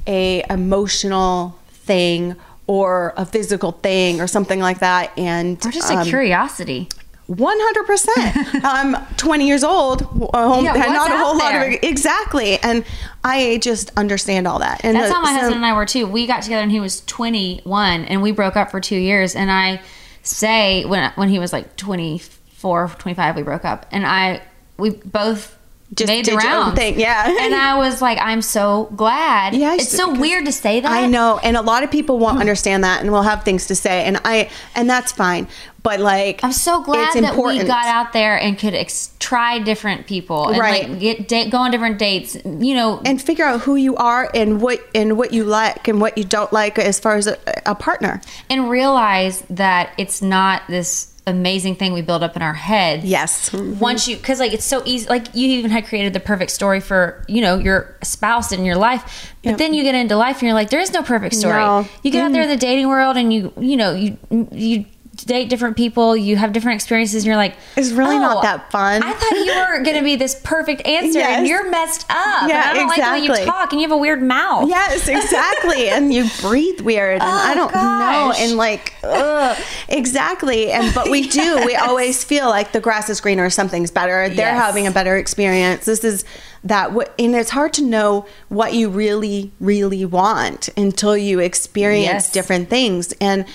a 0.08 0.44
emotional 0.50 1.58
thing 1.70 2.36
or 2.68 3.14
a 3.18 3.26
physical 3.26 3.72
thing 3.74 4.20
or 4.22 4.28
something 4.28 4.60
like 4.60 4.80
that 4.80 5.18
and 5.18 5.64
or 5.66 5.72
just 5.72 5.92
a 5.92 5.98
um, 5.98 6.06
curiosity. 6.06 6.90
100%. 7.30 8.08
I'm 8.64 8.96
20 9.18 9.48
years 9.48 9.64
old, 9.64 10.02
a 10.34 10.48
home, 10.48 10.66
Yeah, 10.66 10.74
and 10.76 10.94
not 10.94 11.12
a 11.12 11.18
whole 11.18 11.38
lot 11.38 11.56
of 11.56 11.74
exactly. 11.82 12.58
And 12.60 12.86
I 13.24 13.58
just 13.62 13.92
understand 13.98 14.48
all 14.48 14.60
that. 14.60 14.82
And 14.84 14.96
That's 14.96 15.10
the- 15.10 15.16
how 15.16 15.22
my 15.22 15.30
so- 15.34 15.40
husband 15.40 15.56
and 15.56 15.66
I 15.66 15.74
were 15.74 15.86
too. 15.86 16.06
We 16.08 16.28
got 16.28 16.44
together 16.44 16.62
and 16.64 16.72
he 16.72 16.80
was 16.80 17.02
21 17.06 18.06
and 18.06 18.22
we 18.22 18.32
broke 18.32 18.56
up 18.56 18.70
for 18.72 18.80
two 18.80 18.98
years. 18.98 19.36
And 19.36 19.52
I 19.52 19.82
say 20.22 20.86
when 20.86 21.12
when 21.16 21.30
he 21.30 21.40
was 21.40 21.52
like 21.54 21.76
24, 21.78 22.90
25, 22.98 23.36
we 23.36 23.42
broke 23.44 23.66
up. 23.66 23.86
And 23.92 24.06
I 24.06 24.42
we 24.78 24.92
both 24.92 25.58
Just 25.94 26.08
made 26.08 26.26
the 26.26 26.32
did 26.32 26.38
rounds. 26.44 26.76
thing, 26.78 27.00
yeah. 27.00 27.26
And 27.42 27.54
I 27.54 27.78
was 27.78 28.02
like, 28.02 28.18
I'm 28.20 28.42
so 28.42 28.90
glad. 28.96 29.54
Yes, 29.54 29.84
it's 29.84 29.96
so 29.96 30.14
weird 30.20 30.46
to 30.46 30.52
say 30.52 30.80
that. 30.82 30.92
I 30.92 31.06
know, 31.08 31.40
and 31.42 31.56
a 31.56 31.62
lot 31.62 31.84
of 31.84 31.92
people 31.92 32.18
won't 32.20 32.40
understand 32.40 32.84
that, 32.84 33.02
and 33.02 33.12
will 33.12 33.22
have 33.22 33.44
things 33.44 33.68
to 33.68 33.76
say, 33.76 34.04
and 34.04 34.20
I, 34.26 34.50
and 34.74 34.90
that's 34.90 35.12
fine. 35.12 35.48
But 35.84 36.00
like, 36.00 36.44
I'm 36.44 36.52
so 36.52 36.82
glad 36.82 37.10
it's 37.10 37.14
that 37.14 37.22
we 37.22 37.28
important. 37.30 37.68
got 37.68 37.86
out 37.86 38.12
there 38.14 38.36
and 38.36 38.58
could 38.58 38.74
ex- 38.74 39.12
try 39.20 39.60
different 39.60 40.08
people 40.08 40.48
and 40.50 40.58
Right. 40.58 40.90
like 40.90 41.00
get 41.00 41.28
da- 41.28 41.50
go 41.52 41.60
on 41.60 41.70
different 41.70 42.00
dates. 42.00 42.36
You 42.44 42.74
know, 42.74 43.00
and 43.06 43.22
figure 43.22 43.46
out 43.46 43.62
who 43.62 43.76
you 43.76 43.96
are 43.96 44.30
and 44.34 44.60
what 44.62 44.80
and 44.96 45.16
what 45.16 45.32
you 45.32 45.44
like 45.44 45.88
and 45.88 46.02
what 46.02 46.18
you 46.18 46.24
don't 46.24 46.52
like 46.52 46.80
as 46.80 47.00
far 47.00 47.16
as 47.18 47.28
a, 47.28 47.38
a 47.68 47.76
partner. 47.76 48.20
and 48.50 48.68
realize 48.68 49.42
that 49.52 49.94
it's 50.00 50.24
not 50.24 50.64
this 50.68 51.12
amazing 51.28 51.76
thing 51.76 51.94
we 51.94 52.02
build 52.02 52.22
up 52.24 52.36
in 52.36 52.42
our 52.42 52.54
head. 52.54 53.04
Yes. 53.04 53.50
Mm-hmm. 53.50 53.80
Once 53.80 54.08
you, 54.08 54.16
because 54.18 54.40
like 54.40 54.54
it's 54.54 54.66
so 54.66 54.82
easy. 54.86 55.08
Like 55.10 55.28
you 55.34 55.48
even 55.58 55.72
had 55.72 55.86
created 55.86 56.14
the 56.14 56.20
perfect 56.20 56.52
story 56.52 56.80
for 56.80 57.24
you 57.28 57.42
know 57.42 57.58
your 57.58 57.96
spouse 58.04 58.52
in 58.52 58.64
your 58.66 58.76
life, 58.76 59.34
but 59.44 59.52
Yep. 59.52 59.58
then 59.60 59.74
you 59.74 59.84
get 59.84 59.96
into 59.96 60.16
life 60.16 60.38
and 60.38 60.44
you're 60.44 60.54
like, 60.54 60.70
there 60.70 60.80
is 60.80 60.92
no 60.94 61.04
perfect 61.04 61.36
story. 61.36 61.56
No. 61.56 61.88
You 62.04 62.12
get 62.12 62.24
out 62.26 62.32
there 62.32 62.44
in 62.44 62.50
the 62.50 62.58
dating 62.58 62.88
world 62.88 63.18
and 63.18 63.34
you 63.34 63.52
you 63.60 63.78
know 63.78 63.92
you 63.94 64.18
you 64.52 64.86
date 65.16 65.50
different 65.50 65.78
people, 65.78 66.16
you 66.18 66.36
have 66.36 66.52
different 66.54 66.76
experiences, 66.76 67.24
and 67.24 67.26
you're 67.28 67.36
like, 67.36 67.56
It's 67.76 67.92
really 67.92 68.18
not 68.20 68.38
"Oh, 68.38 68.42
that 68.42 68.72
fun." 68.72 69.02
I 69.04 69.14
thought 69.14 69.32
you 69.32 69.54
were 69.78 69.84
going 69.84 69.98
to 69.98 70.04
be 70.04 70.16
this 70.16 70.40
perfect 70.44 70.86
answer, 70.86 71.20
and 71.20 71.48
you're 71.48 71.70
messed 71.70 72.06
up. 72.10 72.44
and 72.44 72.50
Yeah, 72.50 72.64
I 72.68 72.74
don't 72.74 72.88
like 72.88 73.04
the 73.04 73.12
way 73.12 73.20
you 73.42 73.46
talk, 73.46 73.72
and 73.72 73.82
you 73.82 73.88
have 73.88 73.96
a 73.96 73.98
weird 74.00 74.22
mouth. 74.22 74.68
Yes, 74.70 75.08
exactly. 75.08 75.90
and 75.90 76.14
you 76.14 76.28
breathe 76.42 76.82
weird, 76.82 77.22
and 77.22 77.24
I 77.24 77.52
Oh, 77.52 77.56
don't 77.56 77.74
gosh. 77.74 78.38
know, 78.40 78.44
and 78.44 78.58
like, 78.58 78.94
ugh, 79.04 79.58
exactly. 79.88 80.72
And 80.72 80.94
but 80.94 81.10
we 81.10 81.28
do. 81.28 81.64
We 81.66 81.76
always 81.88 82.24
feel 82.24 82.48
like 82.50 82.72
the 82.72 82.80
grass 82.82 83.10
is 83.10 83.22
greener, 83.22 83.50
something's 83.50 83.92
better. 83.92 84.28
They're 84.30 84.54
Yes. 84.54 84.62
having 84.62 84.88
a 84.88 84.92
better 84.92 85.16
experience. 85.18 85.86
This 85.86 86.04
is 86.04 86.26
that, 86.64 86.90
and 87.20 87.36
it's 87.36 87.52
hard 87.52 87.74
to 87.74 87.84
know 87.84 88.26
what 88.50 88.74
you 88.74 88.90
really, 88.90 89.52
really 89.60 90.04
want 90.06 90.68
until 90.76 91.16
you 91.16 91.40
experience 91.40 92.06
Yes. 92.26 92.32
different 92.32 92.70
things. 92.70 93.14
And 93.22 93.46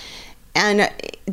and 0.55 0.81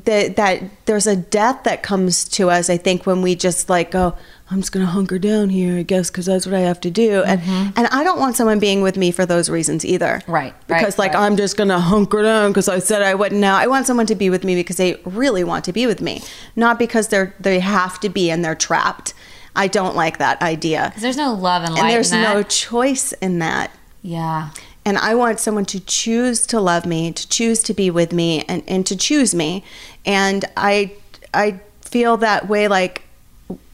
that 0.06 0.36
that 0.36 0.64
there's 0.86 1.08
a 1.08 1.16
death 1.16 1.64
that 1.64 1.84
comes 1.84 2.24
to 2.30 2.50
us. 2.50 2.70
I 2.70 2.78
think 2.78 3.06
when 3.06 3.22
we 3.22 3.36
just 3.36 3.70
like 3.70 3.92
go. 3.92 4.16
I'm 4.50 4.62
just 4.62 4.72
gonna 4.72 4.86
hunker 4.86 5.20
down 5.20 5.50
here, 5.50 5.78
I 5.78 5.84
guess, 5.84 6.10
because 6.10 6.26
that's 6.28 6.46
what 6.46 6.56
I 6.56 6.62
have 6.62 6.80
to 6.80 6.90
do. 6.90 7.22
And 7.24 7.42
and 7.76 7.86
I 7.88 8.02
don't 8.06 8.18
want 8.18 8.38
someone 8.38 8.60
being 8.60 8.82
with 8.82 8.96
me 8.96 9.12
for 9.12 9.26
those 9.26 9.50
reasons 9.50 9.84
either. 9.84 10.22
Mm-hmm. 10.22 10.32
Right, 10.32 10.54
Because 10.68 10.98
right, 10.98 11.00
like 11.00 11.14
right. 11.16 11.24
I'm 11.26 11.36
just 11.36 11.58
gonna 11.58 11.82
hunker 11.82 12.24
down 12.24 12.52
because 12.52 12.70
I 12.70 12.80
said 12.80 13.02
I 13.02 13.14
wouldn't. 13.14 13.42
Now 13.42 13.58
I 13.58 13.68
want 13.68 13.88
someone 13.88 14.06
to 14.06 14.16
be 14.16 14.30
with 14.30 14.46
me 14.46 14.56
because 14.56 14.78
they 14.78 15.02
really 15.04 15.44
want 15.44 15.66
to 15.66 15.74
be 15.74 15.86
with 15.86 16.00
me, 16.00 16.24
not 16.56 16.80
because 16.80 17.10
they're 17.10 17.36
they 17.42 17.60
have 17.60 18.00
to 18.00 18.08
be 18.08 18.32
and 18.32 18.42
they're 18.46 18.56
trapped. 18.56 19.14
I 19.54 19.68
don't 19.68 19.98
like 19.98 20.18
that 20.20 20.42
idea. 20.42 20.92
'Cause 20.94 21.02
there's 21.02 21.18
no 21.18 21.34
love 21.34 21.64
and 21.66 21.76
there's 21.90 22.14
no 22.14 22.42
choice 22.44 23.12
in 23.22 23.40
that. 23.40 23.72
yeah. 24.02 24.52
And 24.88 24.98
I 24.98 25.16
want 25.16 25.42
someone 25.42 25.66
to 25.66 25.82
choose 25.82 26.48
to 26.48 26.62
love 26.62 26.86
me, 26.86 27.12
to 27.12 27.28
choose 27.28 27.62
to 27.64 27.74
be 27.74 27.92
with 27.92 28.14
me 28.14 28.46
and, 28.48 28.64
and 28.70 28.86
to 28.86 28.96
choose 28.96 29.36
me. 29.36 29.66
And 30.06 30.46
I 30.56 30.94
I 31.34 31.60
feel 31.82 32.16
that 32.18 32.48
way 32.48 32.70
like 32.70 33.02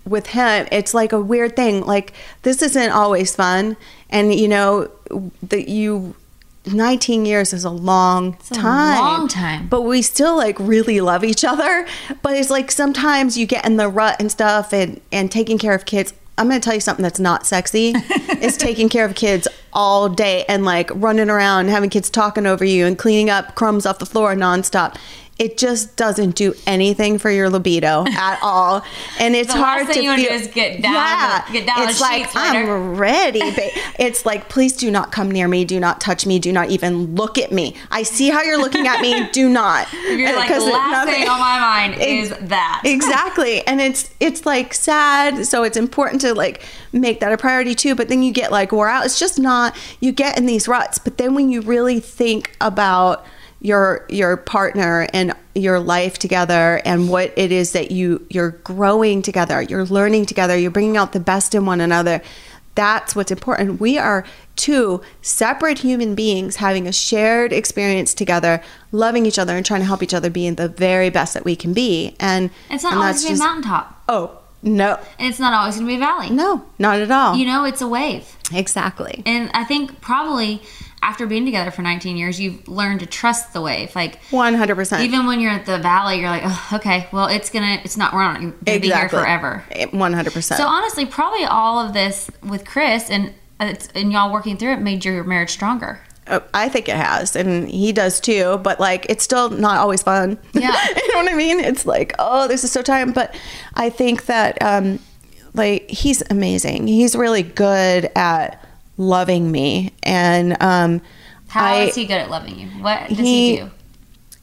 with 0.06 0.26
him 0.28 0.68
it's 0.72 0.96
like 0.96 1.12
a 1.12 1.22
weird 1.22 1.56
thing 1.56 1.82
like 1.86 2.14
this 2.42 2.62
isn't 2.64 2.90
always 2.90 3.36
fun 3.36 3.78
and 4.10 4.34
you 4.34 4.48
know 4.48 4.90
that 5.44 5.70
you 5.70 6.16
19 6.66 7.26
years 7.26 7.54
is 7.54 7.64
a 7.64 7.70
long 7.70 8.38
a 8.52 8.54
time 8.54 9.00
long 9.00 9.28
time. 9.28 9.68
but 9.68 9.82
we 9.84 10.02
still 10.02 10.36
like 10.36 10.60
really 10.60 11.00
love 11.00 11.24
each 11.24 11.46
other 11.46 11.88
but 12.22 12.36
it's 12.36 12.50
like 12.50 12.70
sometimes 12.70 13.38
you 13.38 13.46
get 13.46 13.66
in 13.66 13.78
the 13.78 13.88
rut 13.88 14.18
and 14.20 14.30
stuff 14.30 14.74
and 14.74 15.00
and 15.12 15.32
taking 15.32 15.58
care 15.58 15.74
of 15.74 15.86
kids 15.86 16.14
i'm 16.38 16.48
going 16.48 16.60
to 16.60 16.64
tell 16.64 16.74
you 16.74 16.80
something 16.80 17.04
that's 17.04 17.20
not 17.20 17.46
sexy 17.46 17.90
is 18.42 18.58
taking 18.58 18.90
care 18.90 19.06
of 19.06 19.16
kids 19.16 19.48
all 19.74 20.10
day 20.10 20.46
and 20.48 20.66
like 20.66 20.90
running 20.94 21.30
around 21.30 21.70
having 21.70 21.90
kids 21.90 22.10
talking 22.10 22.46
over 22.46 22.64
you 22.64 22.86
and 22.86 22.98
cleaning 22.98 23.30
up 23.30 23.56
crumbs 23.56 23.86
off 23.86 24.00
the 24.00 24.06
floor 24.06 24.36
nonstop 24.36 24.96
it 25.40 25.58
just 25.58 25.96
doesn't 25.96 26.36
do 26.36 26.54
anything 26.68 27.18
for 27.18 27.30
your 27.32 27.50
libido 27.50 28.06
at 28.10 28.40
all, 28.42 28.84
and 29.20 29.36
it's 29.36 29.52
hard 29.54 29.88
to 29.88 29.94
feel. 29.94 30.16
do 30.16 30.22
is 30.22 30.48
get 30.48 30.82
down 30.82 31.44
the- 31.48 31.54
get 31.54 31.66
down 31.68 31.90
it's 31.90 32.00
like. 32.00 32.28
I'm 32.36 32.96
ready. 32.96 33.40
Ba- 33.40 33.70
it's 34.00 34.26
like, 34.26 34.48
please 34.50 34.74
do 34.78 34.92
not 34.92 35.12
come 35.12 35.32
near 35.32 35.48
me. 35.48 35.66
Do 35.66 35.80
not 35.80 36.00
touch 36.00 36.26
me. 36.26 36.40
Do 36.40 36.52
not 36.52 36.70
even 36.70 37.16
look 37.16 37.38
at 37.38 37.52
me. 37.52 37.76
I 37.92 38.04
see 38.04 38.30
how 38.30 38.42
you're 38.44 38.58
looking 38.60 38.88
at 38.88 39.02
me. 39.02 39.28
Do 39.32 39.50
not. 39.50 39.92
You're 39.94 40.36
like, 40.36 40.50
the 40.50 40.60
last 40.60 40.92
nothing- 41.08 41.14
thing 41.22 41.28
on 41.30 41.40
my 41.40 41.60
mind 41.60 41.96
Ex- 41.96 42.32
is 42.32 42.50
that. 42.50 42.82
exactly 42.86 43.66
and 43.68 43.82
it's 43.82 44.10
it's 44.20 44.46
like 44.46 44.74
sad 44.74 45.46
so 45.46 45.64
it's 45.64 45.78
important 45.78 46.22
to 46.22 46.34
like 46.34 46.64
make 46.92 47.20
that 47.20 47.32
a 47.32 47.38
priority 47.38 47.74
too 47.76 47.96
but 47.96 48.08
then 48.10 48.22
you 48.24 48.32
get 48.32 48.52
like 48.52 48.72
wore 48.72 48.88
out 48.88 49.06
it's 49.06 49.20
just 49.20 49.40
not 49.40 49.76
you 50.00 50.12
get 50.12 50.38
in 50.38 50.46
these 50.46 50.68
ruts 50.68 50.98
but 51.00 51.18
then 51.18 51.34
when 51.36 51.50
you 51.50 51.62
really 51.62 52.00
think 52.00 52.56
about 52.62 53.26
your 53.64 54.06
your 54.10 54.38
partner 54.38 55.08
and 55.14 55.34
your 55.56 55.80
life 55.80 56.20
together 56.20 56.80
and 56.86 57.10
what 57.10 57.34
it 57.36 57.52
is 57.52 57.72
that 57.72 57.90
you 57.92 58.24
you're 58.30 58.52
growing 58.52 59.22
together 59.24 59.62
you're 59.62 59.86
learning 59.86 60.26
together 60.26 60.56
you're 60.58 60.70
bringing 60.70 60.98
out 60.98 61.12
the 61.14 61.20
best 61.20 61.56
in 61.56 61.66
one 61.66 61.80
another 61.82 62.22
that's 62.76 63.16
what's 63.16 63.32
important 63.32 63.80
we 63.80 63.98
are 63.98 64.26
two 64.58 65.02
separate 65.22 65.80
human 65.80 66.14
beings 66.16 66.58
having 66.58 66.88
a 66.88 66.92
shared 66.92 67.54
experience 67.54 68.14
together 68.14 68.62
loving 68.92 69.26
each 69.26 69.40
other 69.40 69.56
and 69.56 69.66
trying 69.66 69.80
to 69.80 69.86
help 69.88 70.04
each 70.04 70.14
other 70.14 70.30
be 70.30 70.50
the 70.50 70.68
very 70.68 71.10
best 71.10 71.34
that 71.34 71.46
we 71.46 71.56
can 71.56 71.72
be 71.74 72.16
and 72.20 72.50
It's 72.70 72.84
not 72.84 72.94
and 72.94 73.02
always 73.02 73.24
going 73.24 73.36
to 73.36 73.40
be 73.40 73.44
a 73.44 73.48
mountaintop. 73.48 74.04
oh 74.10 74.40
no 74.64 75.00
And 75.20 75.30
it's 75.30 75.40
not 75.40 75.54
always 75.54 75.76
going 75.76 75.88
to 75.88 75.92
be 75.92 75.96
a 75.98 76.00
valley. 76.00 76.30
no 76.32 76.66
not 76.80 77.00
at 77.00 77.12
all 77.12 77.36
You 77.38 77.46
know, 77.46 77.64
it's 77.64 77.82
a 77.82 77.88
wave. 77.88 78.36
exactly 78.52 79.22
And 79.26 79.50
I 79.54 79.64
think 79.64 80.02
probably 80.02 80.62
after 81.04 81.28
being 81.28 81.46
together 81.46 81.70
for 81.70 81.82
19 81.82 82.16
years, 82.16 82.40
you've 82.40 82.66
learned 82.68 83.02
to 83.02 83.06
trust 83.06 83.52
the 83.52 83.62
wave. 83.62 83.94
Like, 83.96 84.24
100% 84.30 85.02
even 85.02 85.26
when 85.26 85.42
you're 85.42 85.52
at 85.52 85.66
the 85.66 85.78
valley, 85.78 86.20
you're 86.20 86.30
like, 86.30 86.44
oh, 86.46 86.70
okay, 86.74 87.08
well, 87.12 87.28
it's 87.28 87.50
going 87.50 87.78
to, 87.78 87.84
it's 87.84 87.98
not, 87.98 88.14
we're 88.14 88.24
not 88.24 88.40
to 88.40 88.80
be 88.80 88.90
here 88.90 89.10
forever. 89.10 89.64
100% 89.70 90.44
So 90.58 90.66
honestly, 90.66 91.06
probably 91.06 91.44
all 91.44 91.86
of 91.86 91.94
this 91.94 92.32
with 92.42 92.66
Chris 92.66 93.10
and 93.10 93.34
it's, 93.60 93.88
and 93.94 94.12
y'all 94.12 94.32
working 94.32 94.58
through 94.58 94.74
it 94.74 94.80
made 94.80 95.04
your 95.04 95.24
marriage 95.24 95.52
stronger. 95.52 96.00
Uh, 96.26 96.40
I 96.54 96.70
think 96.70 96.88
it 96.88 96.96
has, 96.96 97.36
and 97.36 97.70
he 97.70 97.92
does 97.92 98.22
too. 98.22 98.58
But 98.64 98.80
like, 98.80 99.06
it's 99.10 99.26
still 99.26 99.50
not 99.50 99.78
always 99.78 100.02
fun. 100.04 100.40
Yeah. 100.54 100.74
you 100.96 101.14
know 101.14 101.24
what 101.24 101.32
I 101.32 101.36
mean? 101.36 101.60
It's 101.60 101.86
like, 101.86 102.14
oh, 102.18 102.48
this 102.48 102.64
is 102.64 102.72
so 102.72 102.82
time. 102.82 103.12
But 103.12 103.36
I 103.74 103.90
think 103.90 104.26
that, 104.28 104.62
um, 104.62 105.00
like, 105.54 105.90
he's 105.90 106.24
amazing. 106.30 106.88
He's 106.88 107.14
really 107.16 107.44
good 107.44 108.10
at 108.16 108.63
loving 108.98 109.52
me, 109.52 109.94
and 110.04 110.56
um, 110.62 111.02
How 111.48 111.66
I, 111.66 111.84
is 111.84 111.96
he 111.96 112.06
good 112.06 112.16
at 112.18 112.30
loving 112.30 112.60
you? 112.60 112.68
What 112.82 113.10
does 113.10 113.18
he, 113.18 113.52
He- 113.52 113.58
do? 113.58 113.72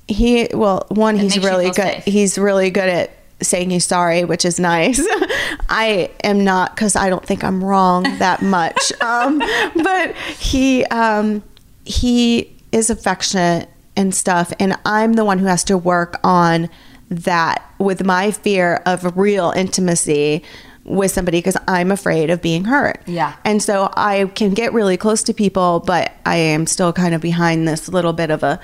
he 0.09 0.49
well 0.55 0.85
one 0.89 1.17
he's 1.17 1.39
really 1.39 1.67
good 1.67 1.75
safe. 1.77 2.05
he's 2.05 2.37
really 2.37 2.69
good 2.71 2.89
at 2.89 3.11
saying 3.41 3.71
he's 3.71 3.85
sorry 3.87 4.25
which 4.25 4.45
is 4.45 4.59
nice 4.59 5.01
i 5.69 6.11
am 6.25 6.43
not 6.43 6.75
because 6.75 6.97
i 6.97 7.09
don't 7.09 7.25
think 7.25 7.45
i'm 7.45 7.63
wrong 7.63 8.03
that 8.19 8.43
much 8.43 8.93
um, 9.03 9.39
but 9.39 10.15
he 10.37 10.85
um, 10.87 11.45
he 11.85 12.53
is 12.73 12.91
affectionate 12.91 13.69
and 13.95 14.13
stuff 14.13 14.53
and 14.59 14.77
i'm 14.85 15.13
the 15.13 15.25
one 15.25 15.39
who 15.39 15.47
has 15.47 15.63
to 15.63 15.79
work 15.79 16.19
on 16.25 16.69
that 17.09 17.65
with 17.79 18.05
my 18.05 18.33
fear 18.33 18.83
of 18.87 19.17
real 19.17 19.53
intimacy 19.53 20.43
with 20.85 21.11
somebody 21.11 21.39
because 21.39 21.57
i'm 21.69 21.91
afraid 21.93 22.31
of 22.31 22.41
being 22.43 22.65
hurt 22.65 23.01
Yeah. 23.07 23.35
and 23.45 23.63
so 23.63 23.91
I 23.97 24.25
can 24.35 24.55
get 24.55 24.73
really 24.73 24.97
close 24.97 25.23
to 25.25 25.35
people, 25.35 25.81
but 25.81 26.13
I 26.25 26.37
am 26.37 26.67
still 26.67 26.93
kind 26.93 27.15
of 27.15 27.21
behind 27.21 27.69
this 27.69 27.89
little 27.89 28.13
bit 28.15 28.31
of 28.31 28.43
a 28.43 28.59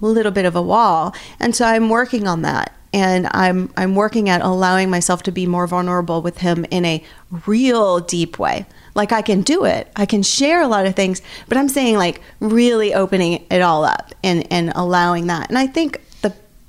little 0.00 0.32
bit 0.32 0.44
of 0.46 0.56
a 0.56 0.62
wall. 0.62 1.14
And 1.38 1.54
so 1.54 1.64
I'm 1.64 1.88
working 1.88 2.26
on 2.26 2.42
that. 2.42 2.72
And 2.92 3.28
I'm 3.30 3.70
I'm 3.76 3.94
working 3.94 4.28
at 4.28 4.40
allowing 4.42 4.90
myself 4.90 5.22
to 5.24 5.30
be 5.32 5.46
more 5.46 5.66
vulnerable 5.68 6.22
with 6.22 6.38
him 6.38 6.66
in 6.72 6.84
a 6.84 7.04
real 7.46 8.00
deep 8.00 8.36
way. 8.38 8.66
Like 8.96 9.12
I 9.12 9.22
can 9.22 9.42
do 9.42 9.64
it. 9.64 9.92
I 9.94 10.06
can 10.06 10.22
share 10.24 10.60
a 10.60 10.66
lot 10.66 10.86
of 10.86 10.96
things, 10.96 11.22
but 11.48 11.56
I'm 11.56 11.68
saying 11.68 11.96
like 11.98 12.20
really 12.40 12.92
opening 12.92 13.46
it 13.48 13.60
all 13.62 13.84
up 13.84 14.12
and 14.24 14.44
and 14.50 14.72
allowing 14.74 15.28
that. 15.28 15.48
And 15.50 15.56
I 15.58 15.68
think 15.68 16.00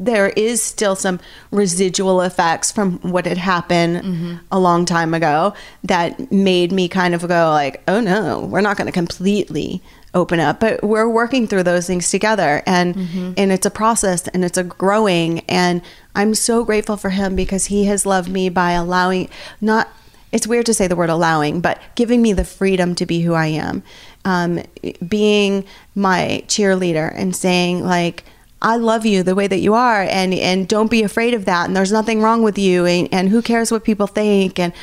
there 0.05 0.29
is 0.29 0.61
still 0.61 0.95
some 0.95 1.19
residual 1.51 2.21
effects 2.21 2.71
from 2.71 2.97
what 2.99 3.25
had 3.25 3.37
happened 3.37 4.39
a 4.51 4.59
long 4.59 4.85
time 4.85 5.13
ago 5.13 5.53
that 5.83 6.31
made 6.31 6.71
me 6.71 6.87
kind 6.87 7.13
of 7.13 7.21
go 7.27 7.51
like, 7.51 7.81
"Oh 7.87 8.01
no, 8.01 8.39
we're 8.39 8.61
not 8.61 8.77
going 8.77 8.87
to 8.87 8.91
completely 8.91 9.81
open 10.13 10.39
up." 10.39 10.59
But 10.59 10.83
we're 10.83 11.07
working 11.07 11.47
through 11.47 11.63
those 11.63 11.87
things 11.87 12.09
together 12.09 12.63
and 12.65 12.95
and 13.37 13.51
it's 13.51 13.65
a 13.65 13.71
process 13.71 14.27
and 14.29 14.43
it's 14.43 14.57
a 14.57 14.63
growing 14.63 15.41
and 15.41 15.81
I'm 16.15 16.33
so 16.33 16.65
grateful 16.65 16.97
for 16.97 17.11
him 17.11 17.35
because 17.35 17.65
he 17.65 17.85
has 17.85 18.05
loved 18.05 18.29
me 18.29 18.49
by 18.49 18.71
allowing 18.71 19.29
not 19.61 19.87
it's 20.31 20.47
weird 20.47 20.65
to 20.65 20.73
say 20.73 20.87
the 20.87 20.95
word 20.95 21.09
allowing, 21.09 21.59
but 21.61 21.79
giving 21.95 22.21
me 22.21 22.31
the 22.33 22.45
freedom 22.45 22.95
to 22.95 23.05
be 23.05 23.21
who 23.21 23.33
I 23.33 23.47
am, 23.47 23.83
um, 24.23 24.63
being 25.05 25.65
my 25.93 26.43
cheerleader 26.47 27.11
and 27.15 27.35
saying 27.35 27.83
like, 27.83 28.23
I 28.61 28.77
love 28.77 29.05
you 29.05 29.23
the 29.23 29.35
way 29.35 29.47
that 29.47 29.59
you 29.59 29.73
are, 29.73 30.03
and 30.03 30.33
and 30.33 30.67
don't 30.67 30.91
be 30.91 31.03
afraid 31.03 31.33
of 31.33 31.45
that, 31.45 31.67
and 31.67 31.75
there's 31.75 31.91
nothing 31.91 32.21
wrong 32.21 32.43
with 32.43 32.57
you, 32.57 32.85
and, 32.85 33.09
and 33.11 33.29
who 33.29 33.41
cares 33.41 33.71
what 33.71 33.83
people 33.83 34.07
think, 34.07 34.59
and 34.59 34.73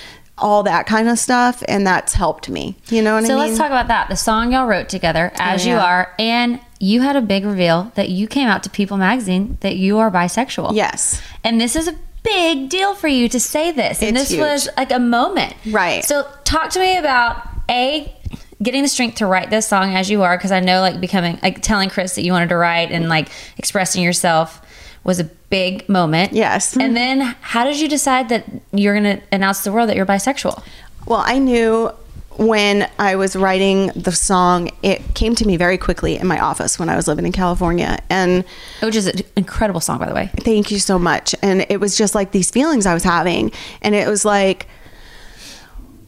all 0.41 0.63
that 0.63 0.87
kind 0.87 1.09
of 1.09 1.19
stuff, 1.19 1.63
and 1.69 1.87
that's 1.87 2.15
helped 2.15 2.49
me. 2.49 2.77
You 2.89 3.03
know 3.03 3.15
what 3.15 3.27
So 3.27 3.35
I 3.35 3.37
mean? 3.37 3.47
So 3.47 3.49
let's 3.49 3.59
talk 3.59 3.69
about 3.69 3.89
that. 3.89 4.09
The 4.09 4.17
song 4.17 4.53
y'all 4.53 4.67
wrote 4.67 4.89
together, 4.89 5.33
oh, 5.35 5.37
As 5.39 5.67
You. 5.67 5.75
Are, 5.75 6.15
and 6.19 6.61
you 6.81 7.03
had 7.03 7.17
a 7.17 7.21
big 7.21 7.45
reveal 7.45 7.93
that 7.97 8.09
you 8.09 8.27
came 8.29 8.49
out 8.49 8.63
to 8.63 8.71
People 8.71 8.97
magazine 8.97 9.59
that 9.61 9.77
you 9.77 9.99
are 9.99 10.11
bisexual. 10.11 10.75
Yes. 10.75 11.21
And 11.43 11.61
this 11.61 11.75
is 11.75 11.89
a 11.89 11.95
big 12.23 12.69
deal 12.69 12.95
for 12.95 13.09
you 13.09 13.29
to 13.29 13.41
say 13.41 13.73
this. 13.73 14.03
And 14.03 14.17
It's 14.17 14.31
this 14.31 14.39
was 14.39 14.69
like 14.77 14.93
a 14.93 14.99
moment. 14.99 15.55
Right. 15.67 16.05
So 16.05 16.29
talk 16.45 16.71
to 16.71 16.81
me 16.81 16.97
about 16.97 17.49
A, 17.69 18.15
getting 18.63 18.83
the 18.83 18.89
strength 18.89 19.17
to 19.19 19.27
write 19.27 19.51
this 19.51 19.67
song 19.69 19.95
as 19.95 20.11
you 20.11 20.23
are, 20.23 20.37
because 20.37 20.53
I 20.53 20.61
know 20.61 20.81
like 20.81 21.01
becoming 21.01 21.39
like 21.43 21.63
telling 21.63 21.89
Chris 21.91 22.15
that 22.17 22.23
you 22.23 22.33
wanted 22.33 22.49
to 22.49 22.57
write 22.57 22.91
and 22.91 23.09
like 23.09 23.29
expressing 23.57 24.03
yourself 24.03 24.61
was 25.05 25.21
a 25.21 25.25
big 25.25 25.89
moment. 25.89 26.33
Yes. 26.33 26.77
And 26.77 26.97
then 26.97 27.21
how 27.41 27.65
did 27.65 27.79
you 27.81 27.89
decide 27.89 28.29
that 28.31 28.45
you're 28.73 28.95
gonna 28.95 29.21
announce 29.33 29.59
to 29.59 29.65
the 29.65 29.73
world 29.73 29.89
that 29.89 29.97
you're 29.97 30.07
bisexual? 30.07 30.63
Well, 31.07 31.23
I 31.25 31.39
knew 31.39 31.91
when 32.37 32.89
I 33.01 33.17
was 33.17 33.35
writing 33.35 33.89
the 33.97 34.13
song, 34.13 34.71
it 34.83 35.03
came 35.15 35.35
to 35.37 35.45
me 35.47 35.57
very 35.57 35.77
quickly 35.79 36.17
in 36.17 36.27
my 36.29 36.39
office 36.39 36.79
when 36.79 36.89
I 36.89 36.95
was 36.95 37.09
living 37.09 37.27
in 37.27 37.33
California, 37.33 37.99
and 38.11 38.45
Which 38.81 38.95
is 38.95 39.07
an 39.09 39.21
incredible 39.37 39.81
song, 39.81 39.99
by 39.99 40.07
the 40.09 40.15
way. 40.15 40.31
thank 40.41 40.71
you 40.71 40.79
so 40.79 40.99
much 41.01 41.35
and 41.43 41.67
it 41.69 41.81
was 41.81 41.97
just 41.97 42.15
like 42.15 42.31
these 42.33 42.51
feelings 42.51 42.87
i 42.87 42.95
was 42.95 43.03
having 43.03 43.51
and 43.83 43.95
it 43.97 44.07
was 44.07 44.25
like 44.25 44.69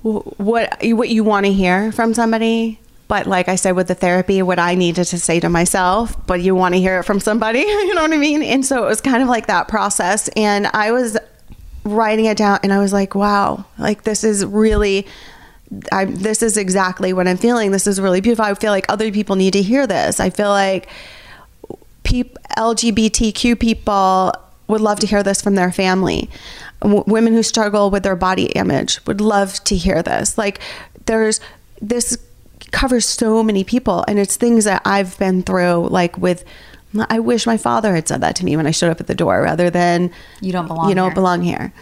what 0.03 0.77
what 0.83 1.09
you 1.09 1.25
want 1.25 1.47
to 1.47 1.53
hear 1.53 1.93
from 1.93 2.15
somebody 2.15 2.79
but 3.09 3.27
like 3.27 3.49
i 3.49 3.55
said 3.55 3.73
with 3.73 3.89
the 3.89 3.95
therapy 3.95 4.41
what 4.41 4.59
i 4.59 4.75
needed 4.75 5.05
to 5.05 5.19
say 5.19 5.39
to 5.39 5.49
myself 5.49 6.17
but 6.27 6.41
you 6.41 6.55
want 6.55 6.75
to 6.75 6.81
hear 6.81 7.01
it 7.01 7.03
from 7.03 7.21
somebody 7.21 7.59
you 7.61 7.95
know 7.95 8.03
what 8.03 8.13
i 8.13 8.17
mean? 8.17 8.43
And 8.43 8.65
so 8.65 8.85
it 8.85 8.87
was 8.87 9.01
kind 9.01 9.23
of 9.23 9.29
like 9.29 9.47
that 9.47 9.69
process 9.69 10.29
and 10.29 10.67
i 10.69 10.91
was 10.91 11.19
writing 11.85 12.27
it 12.27 12.39
down 12.39 12.61
and 12.63 12.73
i 12.73 12.79
was 12.79 12.93
like 12.93 13.15
wow 13.15 13.65
like 13.79 14.05
this 14.05 14.25
is 14.25 14.45
really 14.45 15.07
I, 15.93 16.07
this 16.07 16.43
is 16.43 16.57
exactly 16.57 17.13
what 17.13 17.29
i'm 17.29 17.37
feeling. 17.37 17.71
This 17.71 17.87
is 17.87 18.01
really 18.01 18.21
beautiful. 18.21 18.45
I 18.45 18.55
feel 18.55 18.73
like 18.73 18.87
other 18.89 19.13
people 19.13 19.37
need 19.37 19.53
to 19.53 19.63
hear 19.63 19.87
this. 19.87 20.19
I 20.19 20.31
feel 20.31 20.49
like 20.49 20.89
peop 22.03 22.37
LGBTQ 22.57 23.59
people 23.61 24.35
would 24.67 24.81
love 24.81 24.99
to 25.01 25.07
hear 25.07 25.23
this 25.23 25.41
from 25.41 25.55
their 25.55 25.71
family. 25.71 26.29
W- 26.83 27.05
women 27.07 27.33
who 27.35 27.43
struggle 27.43 27.91
with 27.91 28.03
their 28.03 28.17
body 28.17 28.47
image 28.47 29.05
would 29.07 29.21
love 29.21 29.63
to 29.65 29.77
hear 29.77 30.03
this. 30.03 30.39
Like, 30.39 30.61
there's 31.07 31.41
this 31.81 32.17
covers 32.73 33.07
so 33.07 33.43
many 33.43 33.65
people, 33.65 34.05
and 34.09 34.19
it's 34.19 34.37
things 34.37 34.65
that 34.65 34.83
I've 34.85 35.19
been 35.19 35.43
through. 35.43 35.89
Like 35.89 36.17
with, 36.19 36.45
I 37.09 37.19
wish 37.21 37.47
my 37.47 37.57
father 37.57 37.95
had 37.95 38.07
said 38.09 38.21
that 38.21 38.37
to 38.37 38.45
me 38.45 38.57
when 38.57 38.67
I 38.67 38.71
showed 38.71 38.91
up 38.91 39.01
at 39.01 39.07
the 39.09 39.15
door, 39.15 39.43
rather 39.43 39.71
than 39.71 40.11
You 40.41 40.53
don't 40.53 40.67
belong 40.69 40.89
You 40.89 40.95
don't 40.95 41.09
here. 41.09 41.15
belong 41.15 41.43
here. 41.43 41.73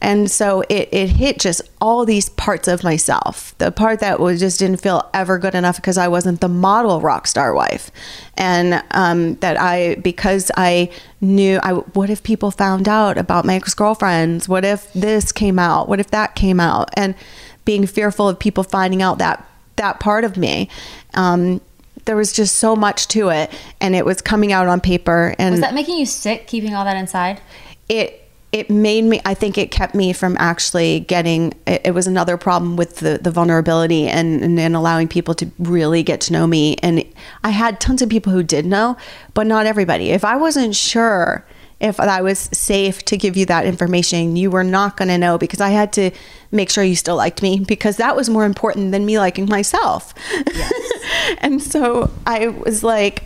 And 0.00 0.30
so 0.30 0.62
it, 0.68 0.88
it 0.92 1.08
hit 1.08 1.40
just 1.40 1.62
all 1.80 2.04
these 2.04 2.28
parts 2.28 2.68
of 2.68 2.84
myself. 2.84 3.56
The 3.58 3.72
part 3.72 4.00
that 4.00 4.20
was 4.20 4.38
just 4.38 4.60
didn't 4.60 4.78
feel 4.78 5.08
ever 5.12 5.38
good 5.38 5.54
enough 5.54 5.76
because 5.76 5.98
I 5.98 6.06
wasn't 6.06 6.40
the 6.40 6.48
model 6.48 7.00
rock 7.00 7.26
star 7.26 7.52
wife. 7.52 7.90
And 8.36 8.82
um, 8.92 9.34
that 9.36 9.60
I, 9.60 9.96
because 9.96 10.52
I 10.56 10.90
knew, 11.20 11.58
I, 11.62 11.72
what 11.72 12.10
if 12.10 12.22
people 12.22 12.50
found 12.50 12.88
out 12.88 13.18
about 13.18 13.44
my 13.44 13.56
ex 13.56 13.74
girlfriends? 13.74 14.48
What 14.48 14.64
if 14.64 14.92
this 14.92 15.32
came 15.32 15.58
out? 15.58 15.88
What 15.88 15.98
if 15.98 16.10
that 16.12 16.36
came 16.36 16.60
out? 16.60 16.90
And 16.94 17.16
being 17.64 17.86
fearful 17.86 18.28
of 18.28 18.38
people 18.38 18.62
finding 18.62 19.02
out 19.02 19.18
that, 19.18 19.44
that 19.76 19.98
part 19.98 20.24
of 20.24 20.36
me. 20.36 20.68
Um, 21.14 21.60
there 22.04 22.16
was 22.16 22.32
just 22.32 22.56
so 22.56 22.74
much 22.74 23.08
to 23.08 23.28
it 23.28 23.52
and 23.82 23.94
it 23.94 24.06
was 24.06 24.22
coming 24.22 24.50
out 24.50 24.66
on 24.66 24.80
paper 24.80 25.34
and 25.38 25.52
Was 25.52 25.60
that 25.60 25.74
making 25.74 25.98
you 25.98 26.06
sick 26.06 26.46
keeping 26.46 26.74
all 26.74 26.84
that 26.84 26.96
inside? 26.96 27.42
it 27.88 28.17
it 28.52 28.70
made 28.70 29.04
me 29.04 29.20
i 29.24 29.34
think 29.34 29.58
it 29.58 29.70
kept 29.70 29.94
me 29.94 30.12
from 30.12 30.36
actually 30.38 31.00
getting 31.00 31.52
it, 31.66 31.82
it 31.86 31.90
was 31.92 32.06
another 32.06 32.36
problem 32.36 32.76
with 32.76 32.96
the, 32.96 33.18
the 33.20 33.30
vulnerability 33.30 34.08
and, 34.08 34.42
and 34.42 34.58
and 34.58 34.74
allowing 34.74 35.06
people 35.06 35.34
to 35.34 35.50
really 35.58 36.02
get 36.02 36.20
to 36.20 36.32
know 36.32 36.46
me. 36.46 36.76
And 36.76 37.04
i 37.44 37.50
had 37.50 37.80
tons 37.80 38.02
of 38.02 38.08
people 38.08 38.32
who 38.32 38.42
did 38.42 38.66
know 38.66 38.96
but 39.34 39.46
not 39.46 39.66
everybody. 39.66 40.10
If 40.10 40.24
i 40.24 40.36
wasn't 40.36 40.74
sure 40.74 41.44
if 41.80 42.00
i 42.00 42.20
was 42.20 42.48
safe 42.52 43.04
to 43.04 43.16
give 43.16 43.36
you 43.36 43.46
that 43.46 43.66
information 43.66 44.34
you 44.34 44.50
were 44.50 44.64
not 44.64 44.96
going 44.96 45.08
to 45.08 45.18
know 45.18 45.38
because 45.38 45.60
i 45.60 45.68
had 45.68 45.92
to 45.92 46.10
make 46.50 46.70
sure 46.70 46.82
you 46.82 46.96
still 46.96 47.16
liked 47.16 47.42
me 47.42 47.60
because 47.60 47.98
that 47.98 48.16
was 48.16 48.28
more 48.28 48.44
important 48.44 48.90
than 48.92 49.04
me 49.04 49.18
liking 49.18 49.46
myself. 49.46 50.14
And 51.38 51.62
so 51.62 52.10
i 52.26 52.48
was 52.48 52.82
like 52.82 53.24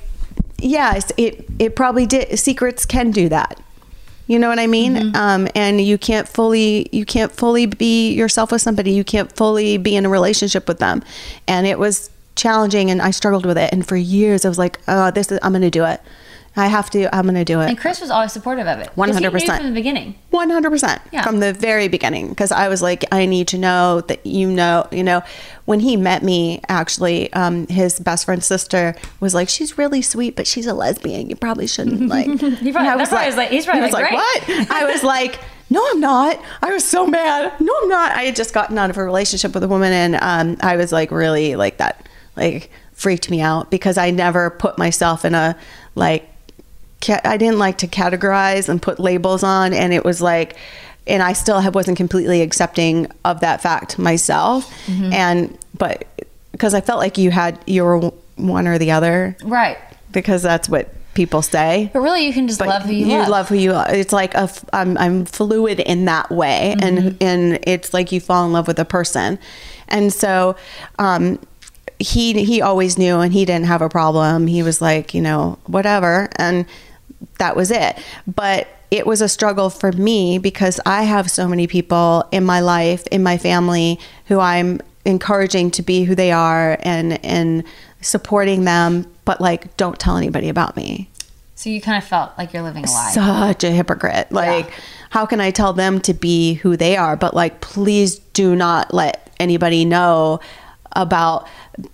yes 0.58 1.12
it 1.16 1.48
it 1.58 1.76
probably 1.76 2.06
did 2.06 2.38
secrets 2.38 2.84
can 2.84 3.10
do 3.10 3.28
that 3.28 3.60
you 4.32 4.38
know 4.38 4.48
what 4.48 4.58
I 4.58 4.66
mean? 4.66 4.96
Um, 5.14 5.46
and 5.54 5.78
you 5.78 5.98
can't 5.98 6.26
fully 6.26 6.88
you 6.90 7.04
can't 7.04 7.30
fully 7.30 7.66
be 7.66 8.12
yourself 8.14 8.50
with 8.50 8.62
somebody. 8.62 8.92
You 8.92 9.04
can't 9.04 9.30
fully 9.36 9.76
be 9.76 9.94
in 9.94 10.06
a 10.06 10.08
relationship 10.08 10.66
with 10.66 10.78
them. 10.78 11.02
And 11.46 11.66
it 11.66 11.78
was 11.78 12.08
challenging, 12.34 12.90
and 12.90 13.02
I 13.02 13.10
struggled 13.10 13.44
with 13.44 13.58
it. 13.58 13.70
And 13.72 13.86
for 13.86 13.94
years, 13.94 14.46
I 14.46 14.48
was 14.48 14.58
like, 14.58 14.78
"Oh, 14.88 15.10
this 15.10 15.30
is 15.30 15.38
I'm 15.42 15.52
going 15.52 15.60
to 15.62 15.70
do 15.70 15.84
it. 15.84 16.00
I 16.54 16.66
have 16.66 16.90
to. 16.90 17.14
I'm 17.14 17.22
going 17.22 17.34
to 17.36 17.44
do 17.44 17.60
it. 17.62 17.68
And. 17.70 17.78
Chris 17.78 18.00
was 18.00 18.10
always 18.10 18.30
supportive 18.32 18.66
of 18.66 18.78
it. 18.80 18.90
100%. 18.94 19.56
from 19.56 19.66
the 19.66 19.72
beginning. 19.72 20.16
One 20.30 20.50
hundred 20.50 20.70
percent 20.70 21.00
Yeah. 21.10 21.22
from 21.22 21.40
the 21.40 21.52
very 21.54 21.88
beginning, 21.88 22.28
because 22.28 22.52
I 22.52 22.68
was 22.68 22.82
like, 22.82 23.04
I 23.10 23.24
need 23.26 23.48
to 23.48 23.58
know 23.58 24.02
that 24.02 24.24
you 24.26 24.50
know, 24.50 24.86
you 24.92 25.02
know. 25.02 25.22
When 25.64 25.80
he 25.80 25.96
met 25.96 26.22
me, 26.22 26.60
actually, 26.68 27.32
um, 27.32 27.66
his 27.68 27.98
best 28.00 28.24
friend's 28.26 28.44
sister 28.46 28.94
was 29.20 29.32
like, 29.34 29.48
"She's 29.48 29.78
really 29.78 30.02
sweet, 30.02 30.36
but 30.36 30.46
she's 30.46 30.66
a 30.66 30.74
lesbian. 30.74 31.30
You 31.30 31.36
probably 31.36 31.66
shouldn't 31.66 32.08
like." 32.08 32.26
He 32.26 32.36
probably- 32.72 32.88
I 32.88 32.96
that's 32.96 33.08
probably 33.10 33.26
was 33.28 33.36
like- 33.36 33.50
he's 33.50 33.64
probably 33.64 33.80
he 33.82 33.84
was 33.86 33.92
like, 33.94 34.12
"What?" 34.12 34.70
I 34.70 34.84
was 34.84 35.02
like, 35.14 35.38
"No, 35.70 35.82
I'm 35.90 36.00
not." 36.00 36.38
I 36.62 36.70
was 36.72 36.84
so 36.84 37.06
mad. 37.06 37.52
No, 37.60 37.72
I'm 37.82 37.88
not. 37.88 38.12
I 38.12 38.22
had 38.24 38.36
just 38.36 38.52
gotten 38.52 38.76
out 38.76 38.90
of 38.90 38.96
a 38.98 39.04
relationship 39.04 39.54
with 39.54 39.62
a 39.62 39.68
woman, 39.68 39.92
and 39.92 40.16
um, 40.20 40.56
I 40.60 40.76
was 40.76 40.92
like, 40.92 41.10
really 41.10 41.54
like 41.56 41.78
that, 41.78 42.06
like 42.36 42.70
freaked 42.92 43.30
me 43.30 43.40
out 43.40 43.70
because 43.70 43.96
I 43.96 44.10
never 44.10 44.50
put 44.50 44.76
myself 44.78 45.24
in 45.24 45.34
a 45.34 45.56
like 45.94 46.28
I 47.10 47.36
didn't 47.36 47.58
like 47.58 47.78
to 47.78 47.86
categorize 47.88 48.68
and 48.68 48.80
put 48.80 48.98
labels 49.00 49.42
on, 49.42 49.72
and 49.72 49.92
it 49.92 50.04
was 50.04 50.20
like, 50.22 50.56
and 51.06 51.22
I 51.22 51.32
still 51.32 51.60
have, 51.60 51.74
wasn't 51.74 51.96
completely 51.96 52.42
accepting 52.42 53.10
of 53.24 53.40
that 53.40 53.60
fact 53.60 53.98
myself, 53.98 54.72
and 54.88 55.56
but 55.76 56.04
because 56.52 56.74
I 56.74 56.80
felt 56.80 56.98
like 57.00 57.18
you 57.18 57.30
had 57.30 57.58
you 57.66 57.84
were 57.84 57.98
one 58.36 58.66
or 58.68 58.78
the 58.78 58.90
other, 58.92 59.36
Right. 59.42 59.78
because 60.12 60.42
that's 60.42 60.68
what 60.68 60.94
people 61.14 61.42
say. 61.42 61.90
But 61.92 62.00
really, 62.00 62.24
you 62.26 62.32
can 62.32 62.46
just 62.48 62.58
But 62.58 62.68
love 62.68 62.82
who 62.84 62.92
you, 62.92 63.06
you 63.06 63.28
love. 63.28 63.48
who 63.48 63.56
you 63.56 63.74
are. 63.74 63.92
It's 63.92 64.12
like 64.12 64.34
a 64.34 64.48
I'm 64.72 64.96
I'm 64.98 65.24
fluid 65.26 65.80
in 65.80 66.04
that 66.06 66.30
way, 66.30 66.74
and 66.80 67.16
and 67.20 67.58
it's 67.66 67.92
like 67.92 68.12
you 68.12 68.20
fall 68.20 68.46
in 68.46 68.52
love 68.52 68.66
with 68.68 68.78
a 68.78 68.84
person, 68.84 69.38
and 69.88 70.12
so. 70.12 70.56
um 70.98 71.38
he 71.98 72.32
he 72.44 72.60
always 72.60 72.98
knew 72.98 73.20
and 73.20 73.32
he 73.32 73.44
didn't 73.44 73.66
have 73.66 73.80
a 73.80 73.88
problem 73.88 74.48
he 74.48 74.60
was 74.60 74.82
like 74.82 75.14
you 75.14 75.20
know 75.20 75.56
whatever 75.66 76.28
and 76.34 76.66
that 77.42 77.54
was 77.56 77.70
it 77.70 77.92
but 78.26 78.68
it 78.90 79.04
was 79.06 79.20
a 79.20 79.28
struggle 79.28 79.68
for 79.70 79.90
me 80.08 80.38
because 80.38 80.78
i 80.86 81.02
have 81.02 81.26
so 81.30 81.44
many 81.48 81.66
people 81.66 82.24
in 82.30 82.44
my 82.44 82.60
life 82.60 83.02
in 83.16 83.22
my 83.22 83.36
family 83.36 83.98
who 84.26 84.38
i'm 84.38 84.80
encouraging 85.04 85.70
to 85.70 85.82
be 85.82 86.04
who 86.04 86.14
they 86.14 86.30
are 86.30 86.78
and 86.82 87.22
and 87.24 87.64
supporting 88.00 88.64
them 88.64 89.06
but 89.24 89.40
like 89.40 89.76
don't 89.76 89.98
tell 89.98 90.16
anybody 90.16 90.48
about 90.48 90.76
me 90.76 91.08
So 91.54 91.70
you 91.70 91.80
kind 91.80 91.98
of 92.02 92.08
felt 92.08 92.30
like 92.38 92.52
you're 92.52 92.62
living 92.70 92.84
a 92.84 92.90
lie. 92.90 93.10
such 93.12 93.62
a 93.64 93.70
hypocrite. 93.70 94.32
Like, 94.32 94.66
how 95.10 95.26
can 95.26 95.40
I 95.40 95.52
tell 95.52 95.72
them 95.72 96.00
to 96.08 96.12
be 96.12 96.54
who 96.62 96.76
they 96.76 96.96
are? 96.96 97.14
But 97.16 97.34
like, 97.34 97.60
please 97.60 98.18
do 98.34 98.56
not 98.56 98.92
let 98.92 99.30
anybody 99.38 99.84
know 99.84 100.40
about 100.94 101.48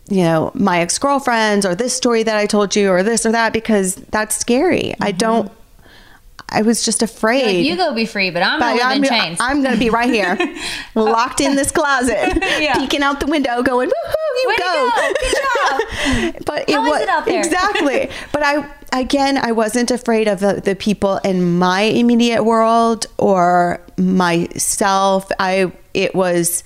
you 0.08 0.22
know 0.22 0.50
my 0.54 0.80
ex 0.80 0.98
girlfriends 0.98 1.64
or 1.64 1.74
this 1.74 1.94
story 1.94 2.22
that 2.22 2.36
I 2.36 2.46
told 2.46 2.74
you 2.76 2.90
or 2.90 3.02
this 3.02 3.24
or 3.24 3.32
that 3.32 3.52
because 3.52 3.94
that's 3.96 4.36
scary. 4.36 4.94
I 5.00 5.10
mm-hmm. 5.10 5.18
don't. 5.18 5.52
I 6.50 6.62
was 6.62 6.82
just 6.82 7.02
afraid. 7.02 7.66
you 7.66 7.76
go 7.76 7.94
be 7.94 8.06
free, 8.06 8.30
but 8.30 8.42
I'm 8.42 8.58
But 8.58 8.78
gonna 8.78 8.78
live 8.78 8.86
I'm, 8.86 9.04
in 9.04 9.10
chains. 9.10 9.38
I'm 9.40 9.62
gonna 9.62 9.76
be 9.76 9.90
right 9.90 10.08
here, 10.08 10.38
locked 10.94 11.42
in 11.42 11.56
this 11.56 11.70
closet, 11.70 12.16
Yeah. 12.58 12.78
peeking 12.78 13.02
out 13.02 13.20
the 13.20 13.26
window, 13.26 13.62
going, 13.62 13.90
"Woohoo, 13.90 14.42
you 14.42 14.48
Way 14.48 14.54
go, 14.56 14.90
go. 14.96 15.12
good 15.20 15.34
job!" 16.34 16.44
but 16.46 16.70
How 16.70 16.84
is 16.84 16.90
wa- 16.90 16.96
it 16.96 17.08
out 17.10 17.26
there? 17.26 17.38
exactly. 17.38 18.08
But 18.32 18.42
I 18.42 18.66
again, 18.98 19.36
I 19.36 19.52
wasn't 19.52 19.90
afraid 19.90 20.26
of 20.26 20.40
the, 20.40 20.54
the 20.64 20.74
people 20.74 21.18
in 21.18 21.58
my 21.58 21.82
immediate 21.82 22.44
world 22.44 23.04
or 23.18 23.80
myself. 23.98 25.30
I 25.38 25.70
it 25.92 26.14
was 26.14 26.64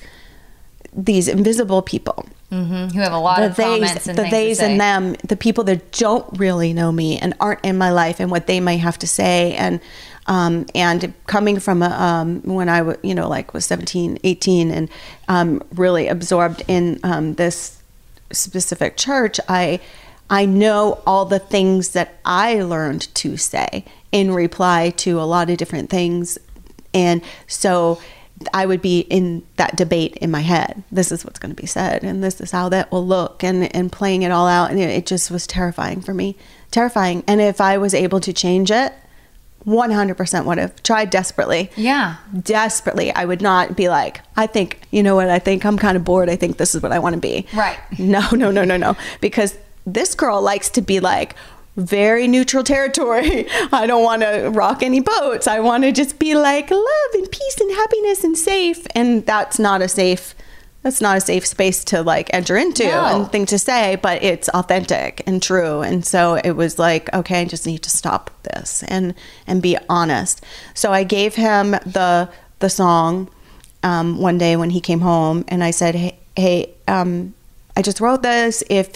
these 0.93 1.29
invisible 1.29 1.83
people. 1.83 2.27
Who 2.51 3.01
have 3.01 3.15
a 3.15 3.19
lot 3.19 3.41
the 3.41 3.47
of 3.47 3.57
theys, 3.57 3.89
comments 3.89 4.07
and 4.07 4.19
the 4.19 4.29
theys 4.29 4.61
and 4.61 4.79
them, 4.79 5.17
the 5.27 5.37
people 5.37 5.65
that 5.65 5.91
don't 5.93 6.39
really 6.39 6.75
know 6.75 6.93
me 6.93 7.19
and 7.19 7.33
aren't 7.41 7.65
in 7.65 7.79
my 7.79 7.91
life 7.91 8.21
and 8.21 8.31
what 8.31 8.47
they 8.47 8.61
might 8.61 8.81
have 8.81 8.99
to 8.99 9.07
say. 9.07 9.55
And 9.55 9.81
um, 10.27 10.67
and 10.75 11.15
coming 11.27 11.59
from 11.61 11.83
a, 11.83 11.89
um, 11.89 12.43
when 12.43 12.69
I 12.69 12.79
w- 12.79 12.99
you 13.03 13.15
know 13.15 13.27
like 13.27 13.55
was 13.55 13.65
17, 13.65 14.19
18 14.23 14.71
and 14.71 14.91
um, 15.29 15.63
really 15.75 16.09
absorbed 16.09 16.63
in 16.69 17.01
um, 17.03 17.35
this 17.35 17.83
specific 18.33 18.99
church, 18.99 19.41
I 19.49 19.81
I 20.29 20.45
know 20.45 21.01
all 21.07 21.25
the 21.25 21.39
things 21.39 21.91
that 21.91 22.19
I 22.27 22.63
learned 22.63 23.15
to 23.15 23.39
say 23.39 23.87
in 24.13 24.31
reply 24.31 24.91
to 24.99 25.19
a 25.19 25.25
lot 25.25 25.49
of 25.49 25.57
different 25.57 25.89
things, 25.89 26.37
and 26.93 27.23
so 27.47 27.99
I 28.53 28.67
would 28.67 28.83
be 28.83 29.01
in 29.01 29.43
that 29.57 29.77
debate 29.77 30.17
in 30.17 30.31
my 30.31 30.41
head. 30.41 30.83
This 30.91 31.13
is 31.13 31.25
what's 31.25 31.39
going 31.39 31.55
to 31.55 31.61
be 31.61 31.67
said, 31.67 32.05
and 32.05 32.23
this 32.23 32.41
is 32.41 32.51
how 32.51 32.69
that 32.71 32.91
will 32.91 33.07
look, 33.07 33.43
and 33.45 33.75
and 33.75 33.91
playing 33.91 34.23
it 34.23 34.31
all 34.31 34.47
out, 34.47 34.71
and 34.71 34.79
it, 34.81 34.91
it 34.91 35.07
just 35.07 35.31
was 35.31 35.47
terrifying 35.47 36.01
for 36.01 36.15
me, 36.15 36.37
terrifying. 36.71 37.25
And 37.27 37.41
if 37.41 37.61
I 37.61 37.79
was 37.79 37.95
able 37.95 38.21
to 38.21 38.33
change 38.33 38.71
it, 38.71 38.93
one 39.65 39.91
hundred 39.91 40.17
percent 40.17 40.47
would 40.47 40.59
have 40.59 40.83
tried 40.83 41.11
desperately. 41.11 41.71
Yeah. 41.77 42.17
desperately. 42.41 43.13
I 43.13 43.25
would 43.25 43.41
not 43.41 43.77
be 43.77 43.89
like, 43.89 44.21
I 44.37 44.47
think, 44.47 44.81
you 44.91 45.03
know 45.03 45.15
what? 45.15 45.29
I 45.29 45.39
think 45.39 45.65
I'm 45.65 45.79
kind 45.79 45.97
of 45.97 46.05
bored. 46.05 46.29
I 46.29 46.37
think 46.37 46.57
this 46.57 46.75
is 46.75 46.83
what 46.83 46.93
I 46.93 46.99
want 46.99 47.15
to 47.15 47.21
be. 47.21 47.47
Right. 47.55 47.79
No, 47.99 48.29
no, 48.33 48.51
no, 48.51 48.65
no, 48.65 48.77
no. 48.77 48.97
Because 49.21 49.57
this 49.87 50.15
girl 50.15 50.43
likes 50.43 50.69
to 50.71 50.83
be 50.83 51.01
like 51.01 51.35
very 51.77 52.29
neutral 52.29 52.65
territory. 52.65 53.47
I 53.73 53.87
don't 53.87 54.05
want 54.05 54.23
to 54.23 54.51
rock 54.51 54.83
any 54.83 55.01
boats. 55.01 55.47
I 55.47 55.61
want 55.61 55.85
to 55.85 55.93
just 55.93 56.19
be 56.19 56.35
like 56.35 56.71
love 56.71 57.13
and 57.15 57.31
peace 57.31 57.61
and 57.61 57.71
happiness 57.73 58.25
and 58.25 58.37
safe. 58.37 58.87
And 58.95 59.25
that's 59.27 59.59
not 59.59 59.83
a 59.83 59.89
safe 59.89 60.35
that's 60.83 61.01
not 61.01 61.17
a 61.17 61.21
safe 61.21 61.47
space 61.47 61.85
to 61.85 62.03
like 62.03 62.29
enter 62.35 62.57
into 62.57 62.85
No. 62.85 63.05
and 63.05 63.31
thing 63.31 63.47
to 63.47 63.59
say, 63.59 63.97
but 63.97 64.23
it's 64.23 64.49
authentic 64.49 65.23
and 65.27 65.41
true. 65.41 65.81
And 65.81 66.05
so 66.05 66.35
it 66.35 66.53
was 66.53 66.79
like, 66.79 67.13
okay, 67.15 67.43
I 67.43 67.45
just 67.45 67.67
need 67.67 67.83
to 67.85 67.91
stop 67.91 68.31
this 68.43 68.83
and 68.85 69.15
and 69.47 69.63
be 69.63 69.79
honest. 69.89 70.45
So 70.75 70.93
I 70.93 71.05
gave 71.05 71.37
him 71.37 71.71
the 71.71 72.29
the 72.59 72.69
song 72.69 73.31
um, 73.85 74.19
one 74.19 74.39
day 74.39 74.57
when 74.57 74.71
he 74.71 74.81
came 74.81 75.01
home, 75.01 75.45
and 75.49 75.65
I 75.65 75.71
said, 75.73 75.95
hey, 75.95 76.19
hey 76.37 76.75
um, 76.89 77.35
I 77.77 77.83
just 77.83 78.01
wrote 78.01 78.23
this. 78.23 78.63
If 78.69 78.93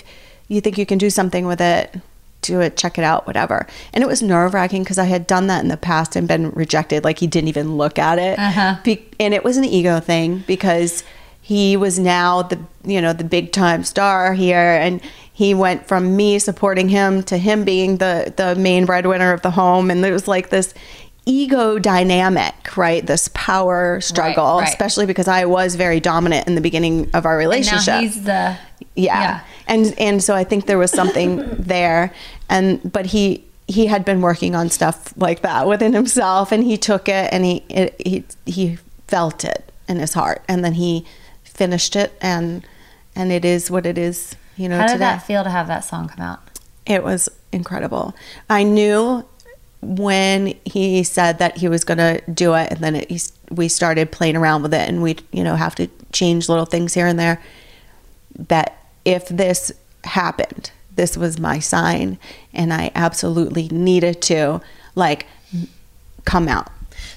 you 0.48 0.60
think 0.60 0.78
you 0.78 0.86
can 0.86 0.98
do 0.98 1.10
something 1.10 1.46
with 1.46 1.60
it, 1.60 2.00
do 2.46 2.60
it, 2.60 2.76
check 2.76 2.98
it 2.98 3.04
out, 3.04 3.26
whatever. 3.26 3.66
And 3.92 4.02
it 4.02 4.06
was 4.06 4.22
nerve 4.22 4.54
wracking 4.54 4.82
because 4.82 4.98
I 4.98 5.04
had 5.04 5.26
done 5.26 5.46
that 5.48 5.62
in 5.62 5.68
the 5.68 5.76
past 5.76 6.16
and 6.16 6.26
been 6.28 6.50
rejected. 6.50 7.04
Like 7.04 7.18
he 7.18 7.26
didn't 7.26 7.48
even 7.48 7.76
look 7.76 7.98
at 7.98 8.18
it. 8.18 8.38
Uh-huh. 8.38 8.76
Be- 8.84 9.06
and 9.18 9.34
it 9.34 9.44
was 9.44 9.56
an 9.56 9.64
ego 9.64 10.00
thing 10.00 10.44
because 10.46 11.04
he 11.46 11.76
was 11.76 11.96
now 11.96 12.42
the 12.42 12.58
you 12.84 13.00
know 13.00 13.12
the 13.12 13.22
big 13.22 13.52
time 13.52 13.84
star 13.84 14.34
here 14.34 14.58
and 14.58 15.00
he 15.32 15.54
went 15.54 15.86
from 15.86 16.16
me 16.16 16.40
supporting 16.40 16.88
him 16.88 17.22
to 17.22 17.38
him 17.38 17.64
being 17.64 17.98
the 17.98 18.34
the 18.36 18.56
main 18.56 18.84
breadwinner 18.84 19.32
of 19.32 19.42
the 19.42 19.52
home 19.52 19.88
and 19.88 20.02
there 20.02 20.12
was 20.12 20.26
like 20.26 20.50
this 20.50 20.74
ego 21.24 21.78
dynamic 21.78 22.76
right 22.76 23.06
this 23.06 23.28
power 23.32 24.00
struggle 24.00 24.58
right. 24.58 24.68
especially 24.68 25.06
because 25.06 25.28
i 25.28 25.44
was 25.44 25.76
very 25.76 26.00
dominant 26.00 26.48
in 26.48 26.56
the 26.56 26.60
beginning 26.60 27.08
of 27.14 27.24
our 27.24 27.38
And 27.38 27.48
relationship 27.48 27.86
now 27.86 28.00
he's 28.00 28.24
the 28.24 28.58
yeah. 28.96 29.20
Yeah. 29.20 29.40
And 29.66 29.94
and 29.98 30.22
so 30.22 30.34
i 30.34 30.44
think 30.44 30.66
there 30.66 30.78
was 30.78 30.90
something 30.90 31.44
there 31.58 32.12
and 32.48 32.92
but 32.92 33.06
he 33.06 33.44
he 33.68 33.86
had 33.86 34.04
been 34.04 34.20
working 34.20 34.54
on 34.54 34.68
stuff 34.68 35.12
like 35.16 35.42
that 35.42 35.66
within 35.66 35.92
himself 35.92 36.52
and 36.52 36.64
he 36.64 36.76
took 36.76 37.08
it 37.08 37.32
and 37.32 37.44
he 37.44 37.56
it, 37.68 38.00
he 38.04 38.24
he 38.46 38.78
felt 39.08 39.44
it 39.44 39.72
in 39.88 39.98
his 39.98 40.14
heart, 40.14 40.42
and 40.48 40.64
then 40.64 40.74
he 40.74 41.04
finished 41.44 41.96
it, 41.96 42.12
and 42.20 42.66
and 43.14 43.32
it 43.32 43.44
is 43.44 43.70
what 43.70 43.86
it 43.86 43.98
is. 43.98 44.36
You 44.56 44.68
know, 44.68 44.76
How 44.76 44.86
did 44.86 44.94
today. 44.94 44.98
that 45.00 45.26
feel 45.26 45.44
to 45.44 45.50
have 45.50 45.66
that 45.68 45.80
song 45.84 46.08
come 46.08 46.24
out? 46.24 46.40
It 46.86 47.02
was 47.02 47.28
incredible. 47.52 48.14
I 48.48 48.62
knew 48.62 49.24
when 49.82 50.54
he 50.64 51.02
said 51.02 51.38
that 51.38 51.58
he 51.58 51.68
was 51.68 51.84
going 51.84 51.98
to 51.98 52.22
do 52.30 52.54
it, 52.54 52.72
and 52.72 52.80
then 52.80 52.96
it, 52.96 53.10
he, 53.10 53.20
we 53.50 53.68
started 53.68 54.10
playing 54.10 54.36
around 54.36 54.62
with 54.62 54.74
it, 54.74 54.88
and 54.88 55.02
we, 55.02 55.16
you 55.32 55.44
know, 55.44 55.56
have 55.56 55.74
to 55.76 55.88
change 56.12 56.48
little 56.48 56.66
things 56.66 56.94
here 56.94 57.06
and 57.06 57.18
there. 57.18 57.42
That 58.48 58.78
if 59.06 59.28
this 59.28 59.72
happened, 60.04 60.70
this 60.94 61.16
was 61.16 61.38
my 61.38 61.58
sign, 61.60 62.18
and 62.52 62.72
I 62.74 62.90
absolutely 62.94 63.68
needed 63.68 64.20
to 64.22 64.60
like 64.94 65.26
come 66.24 66.48
out. 66.48 66.68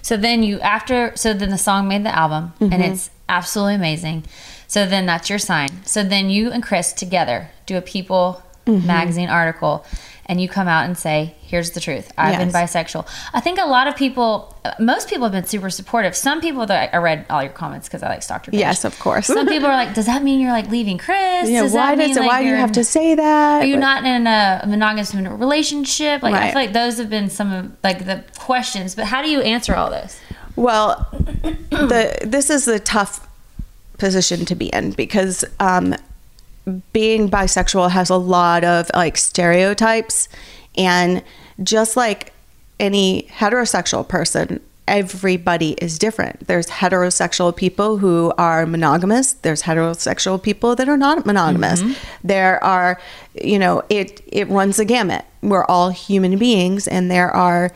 So 0.01 0.15
then 0.17 0.43
you 0.43 0.59
after 0.59 1.11
so 1.15 1.33
then 1.33 1.49
the 1.49 1.57
song 1.57 1.87
made 1.87 2.03
the 2.05 2.15
album 2.15 2.53
Mm-hmm. 2.59 2.73
and 2.73 2.83
it's 2.83 3.09
absolutely 3.27 3.75
amazing. 3.75 4.23
So 4.67 4.85
then 4.85 5.05
that's 5.05 5.29
your 5.29 5.39
sign. 5.39 5.83
So 5.85 6.03
then 6.03 6.29
you 6.29 6.51
and 6.51 6.61
Chris 6.63 6.93
together 6.93 7.49
do 7.65 7.75
a 7.77 7.81
People 7.81 8.43
Mm-hmm. 8.65 8.85
magazine 8.85 9.29
article 9.29 9.83
and 10.29 10.39
you 10.39 10.47
come 10.47 10.67
out 10.67 10.85
and 10.85 10.95
say, 10.97 11.33
"Here's 11.41 11.71
the 11.71 11.79
truth. 11.79 12.11
I've 12.17 12.37
been 12.37 12.51
bisexual." 12.51 13.05
I 13.33 13.39
think 13.41 13.59
a 13.59 13.65
lot 13.65 13.87
of 13.87 13.95
people 13.97 14.55
most 14.79 15.09
people 15.09 15.23
have 15.23 15.31
been 15.33 15.45
super 15.45 15.69
supportive. 15.71 16.15
Some 16.15 16.39
people 16.39 16.65
that 16.67 16.93
I 16.93 16.97
read 16.97 17.25
all 17.29 17.41
your 17.43 17.51
comments 17.51 17.89
cuz 17.89 18.03
I 18.03 18.07
like 18.09 18.25
Dr. 18.25 18.51
page. 18.51 18.59
Yes, 18.59 18.85
of 18.85 18.97
course. 18.99 19.25
Some 19.27 19.47
people 19.53 19.67
are 19.67 19.75
like, 19.75 19.93
"Does 19.95 20.05
that 20.05 20.23
mean 20.23 20.39
you're 20.39 20.51
like 20.51 20.69
leaving 20.69 20.97
Chris?" 20.99 21.49
Yeah, 21.49 21.63
does 21.63 21.73
why 21.73 21.95
does 21.95 22.15
it? 22.15 22.19
like 22.19 22.29
Why 22.29 22.43
do 22.43 22.47
you 22.47 22.55
have 22.55 22.71
to 22.73 22.83
say 22.83 23.15
that? 23.15 23.63
Are 23.63 23.65
you 23.65 23.75
But- 23.75 23.79
not 23.81 24.05
in 24.05 24.27
a 24.27 24.63
monogamous 24.67 25.13
relationship? 25.15 26.21
Like 26.21 26.35
I 26.35 26.51
feel 26.51 26.61
like 26.61 26.73
those 26.73 26.99
have 26.99 27.09
been 27.09 27.29
some 27.29 27.51
of 27.51 27.71
like 27.83 28.05
the 28.05 28.23
questions. 28.37 28.95
But 28.95 29.05
how 29.05 29.21
do 29.21 29.29
you 29.29 29.41
answer 29.41 29.75
all 29.75 29.89
those? 29.89 30.15
Well, 30.55 31.07
the 31.71 32.17
this 32.21 32.49
is 32.51 32.67
a 32.67 32.79
tough 32.79 33.27
position 33.97 34.45
to 34.45 34.55
be 34.55 34.67
in 34.67 34.91
because 34.91 35.43
um, 35.59 35.95
being 36.93 37.29
bisexual 37.29 37.91
has 37.91 38.09
a 38.09 38.17
lot 38.17 38.63
of 38.63 38.89
like 38.93 39.17
stereotypes, 39.17 40.29
and 40.77 41.23
just 41.63 41.97
like 41.97 42.33
any 42.79 43.23
heterosexual 43.23 44.07
person, 44.07 44.61
everybody 44.87 45.71
is 45.73 45.99
different. 45.99 46.47
There's 46.47 46.67
heterosexual 46.67 47.55
people 47.55 47.97
who 47.97 48.33
are 48.37 48.65
monogamous. 48.65 49.33
There's 49.33 49.63
heterosexual 49.63 50.41
people 50.41 50.75
that 50.75 50.89
are 50.89 50.97
not 50.97 51.25
monogamous. 51.25 51.81
Mm-hmm. 51.81 51.93
There 52.23 52.63
are, 52.63 52.99
you 53.41 53.59
know, 53.59 53.83
it 53.89 54.21
it 54.27 54.47
runs 54.49 54.77
the 54.77 54.85
gamut. 54.85 55.25
We're 55.41 55.65
all 55.65 55.89
human 55.89 56.37
beings, 56.37 56.87
and 56.87 57.09
there 57.11 57.31
are 57.31 57.71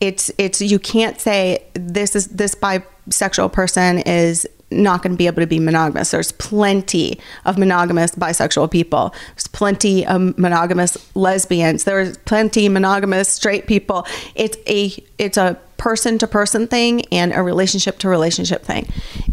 it's 0.00 0.30
it's 0.36 0.60
you 0.60 0.78
can't 0.78 1.20
say 1.20 1.64
this 1.74 2.16
is 2.16 2.26
this 2.28 2.54
bisexual 2.54 3.52
person 3.52 4.00
is 4.00 4.46
not 4.70 5.02
going 5.02 5.12
to 5.12 5.16
be 5.16 5.26
able 5.26 5.42
to 5.42 5.46
be 5.46 5.60
monogamous. 5.60 6.10
There's 6.10 6.32
plenty 6.32 7.20
of 7.44 7.56
monogamous 7.56 8.12
bisexual 8.12 8.70
people. 8.70 9.14
There's 9.34 9.46
plenty 9.46 10.06
of 10.06 10.36
monogamous 10.38 10.96
lesbians. 11.14 11.84
There's 11.84 12.16
plenty 12.18 12.68
monogamous 12.68 13.28
straight 13.28 13.66
people. 13.66 14.06
It's 14.34 14.56
a 14.66 14.92
it's 15.18 15.36
a 15.36 15.58
person 15.76 16.18
to 16.18 16.26
person 16.26 16.66
thing 16.66 17.04
and 17.12 17.32
a 17.32 17.42
relationship 17.42 17.98
to 17.98 18.08
relationship 18.08 18.64
thing, 18.64 18.88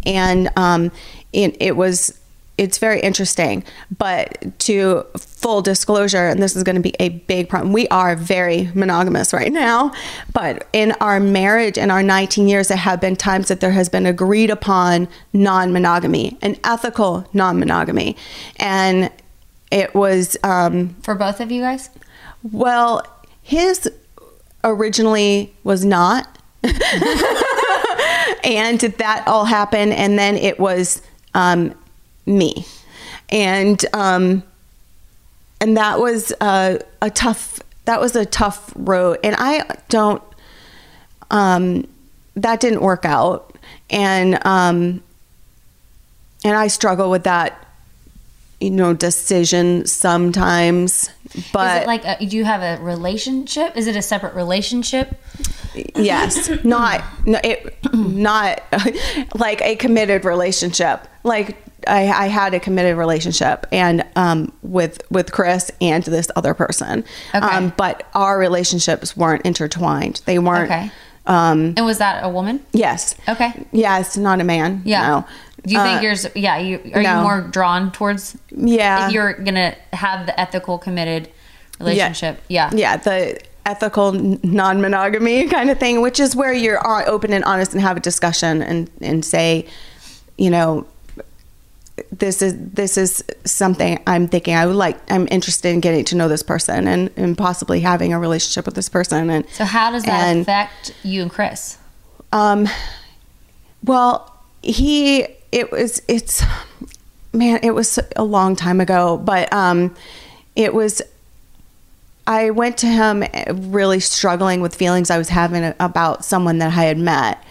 and 0.06 0.52
um, 0.56 0.92
it, 1.32 1.58
it 1.60 1.76
was 1.76 2.20
it's 2.58 2.78
very 2.78 3.00
interesting. 3.00 3.64
But 3.98 4.60
to 4.60 5.06
full 5.18 5.62
disclosure, 5.62 6.28
and 6.28 6.42
this 6.42 6.56
is 6.56 6.64
going 6.64 6.76
to 6.76 6.82
be 6.82 6.96
a 7.00 7.10
big 7.10 7.50
problem, 7.50 7.74
we 7.74 7.88
are 7.88 8.16
very 8.16 8.70
monogamous 8.76 9.34
right 9.34 9.52
now. 9.52 9.92
But 10.34 10.68
in 10.72 10.92
our 11.02 11.20
marriage, 11.20 11.78
in 11.78 11.90
our 11.90 12.04
19 12.04 12.48
years, 12.48 12.68
there 12.68 12.78
have 12.78 13.02
been 13.02 13.16
times 13.16 13.48
that 13.48 13.60
there 13.60 13.72
has 13.72 13.90
been 13.90 14.06
agreed 14.06 14.50
upon 14.50 15.08
non 15.34 15.74
monogamy, 15.74 16.38
an 16.42 16.58
ethical 16.64 17.28
non 17.34 17.60
monogamy. 17.60 18.16
And 18.58 19.12
it 19.72 19.96
was, 19.96 20.38
um, 20.44 20.96
For 21.02 21.16
both 21.16 21.40
of 21.40 21.52
you 21.52 21.62
guys? 21.62 21.90
well, 22.44 23.02
his 23.42 23.90
originally 24.64 25.54
was 25.64 25.84
not. 25.84 26.28
and 28.44 28.80
that 28.80 29.24
all 29.28 29.46
happened. 29.46 29.94
And 29.94 30.18
then 30.18 30.36
it 30.38 30.60
was 30.60 31.02
um, 31.34 31.74
me. 32.26 32.66
And, 33.30 33.84
um, 33.94 34.44
and 35.60 35.78
that 35.78 36.00
was 36.00 36.34
uh, 36.42 36.80
a 37.02 37.10
tough, 37.10 37.60
that 37.86 38.00
was 38.00 38.16
a 38.16 38.26
tough 38.26 38.72
road. 38.76 39.20
And 39.24 39.36
I 39.38 39.78
don't, 39.90 40.22
um, 41.32 41.88
that 42.36 42.60
didn't 42.60 42.82
work 42.82 43.06
out. 43.06 43.58
And, 43.90 44.46
um, 44.46 45.04
and 46.44 46.56
I 46.56 46.68
struggle 46.68 47.10
with 47.10 47.24
that, 47.24 47.68
you 48.60 48.72
know, 48.72 48.94
decision 48.94 49.86
sometimes. 49.86 51.10
But 51.52 51.78
Is 51.78 51.84
it 51.84 51.88
like 51.88 52.06
a, 52.06 52.26
do 52.26 52.38
you 52.38 52.46
have 52.46 52.62
a 52.62 52.82
relationship? 52.84 53.76
Is 53.78 53.88
it 53.88 53.96
a 53.96 54.02
separate 54.02 54.36
relationship? 54.36 55.20
yes 55.96 56.52
not 56.64 57.04
no, 57.26 57.40
it 57.44 57.76
not 57.94 58.62
like 59.36 59.62
a 59.62 59.76
committed 59.76 60.26
relationship 60.26 61.08
like 61.24 61.58
I, 61.88 62.08
I 62.26 62.28
had 62.28 62.54
a 62.54 62.60
committed 62.60 62.98
relationship 62.98 63.66
and 63.72 64.04
um 64.16 64.52
with 64.62 65.02
with 65.12 65.32
chris 65.32 65.72
and 65.82 66.04
this 66.04 66.30
other 66.36 66.54
person 66.54 67.04
Okay. 67.34 67.46
um 67.46 67.74
but 67.78 68.08
our 68.14 68.38
relationships 68.40 69.16
weren't 69.18 69.42
intertwined 69.46 70.22
they 70.26 70.40
weren't 70.40 70.72
Okay. 70.72 70.92
um 71.26 71.74
And 71.78 71.86
was 71.86 71.98
that 72.00 72.24
a 72.24 72.30
woman? 72.30 72.66
yes 72.74 73.16
Okay. 73.28 73.66
yes 73.72 74.18
not 74.18 74.42
a 74.42 74.44
man 74.44 74.82
Yeah. 74.86 75.08
no. 75.08 75.26
Do 75.66 75.74
you 75.74 75.80
Uh, 75.80 75.84
think 75.86 76.04
yours? 76.04 76.28
Yeah. 76.36 76.58
You 76.58 76.92
are 76.94 77.02
no. 77.02 77.16
you 77.18 77.22
more 77.22 77.42
drawn 77.42 77.90
towards? 77.94 78.36
Yeah. 78.52 79.08
If 79.08 79.14
you're 79.14 79.32
gonna 79.34 79.74
have 79.94 80.26
the 80.26 80.38
ethical, 80.38 80.78
committed 80.78 81.30
relationship. 81.80 82.42
Yeah. 82.50 82.70
yeah 82.74 82.98
the 82.98 83.40
ethical 83.66 84.12
non-monogamy 84.12 85.48
kind 85.48 85.70
of 85.70 85.80
thing 85.80 86.02
which 86.02 86.20
is 86.20 86.36
where 86.36 86.52
you're 86.52 86.86
uh, 86.86 87.06
open 87.06 87.32
and 87.32 87.44
honest 87.46 87.72
and 87.74 87.82
have 87.82 87.96
a 87.96 88.00
discussion 88.02 88.62
and 88.62 88.90
and 89.02 89.24
say 89.24 89.66
you 90.38 90.50
know 90.50 90.86
this 92.12 92.42
is 92.42 92.56
this 92.58 92.98
is 92.98 93.24
something 93.46 94.02
i'm 94.08 94.28
thinking 94.28 94.56
i 94.56 94.66
would 94.66 94.76
like 94.76 94.98
i'm 95.12 95.28
interested 95.30 95.70
in 95.70 95.80
getting 95.80 96.04
to 96.04 96.16
know 96.16 96.28
this 96.28 96.42
person 96.42 96.88
and 96.88 97.12
and 97.18 97.38
possibly 97.38 97.80
having 97.82 98.14
a 98.14 98.20
relationship 98.20 98.66
with 98.66 98.74
this 98.74 98.90
person 98.90 99.30
and 99.30 99.48
So 99.52 99.64
how 99.66 99.92
does 99.92 100.04
that 100.04 100.28
and, 100.28 100.42
affect 100.42 100.96
you 101.04 101.22
and 101.22 101.32
Chris? 101.32 101.78
um 102.32 102.68
well 103.84 104.34
he 104.64 105.28
it 105.52 105.72
was 105.72 106.02
it's 106.08 106.44
man 107.32 107.60
it 107.62 107.72
was 107.76 108.00
a 108.16 108.24
long 108.24 108.56
time 108.56 108.82
ago 108.82 109.18
but 109.18 109.52
um 109.54 109.96
it 110.56 110.74
was 110.74 111.02
i 112.26 112.50
went 112.50 112.78
to 112.78 112.88
him 112.88 113.24
really 113.70 114.00
struggling 114.00 114.62
with 114.62 114.74
feelings 114.74 115.12
i 115.12 115.18
was 115.18 115.30
having 115.30 115.74
about 115.80 116.26
someone 116.26 116.58
that 116.58 116.76
i 116.76 116.84
had 116.86 116.98
met 116.98 117.44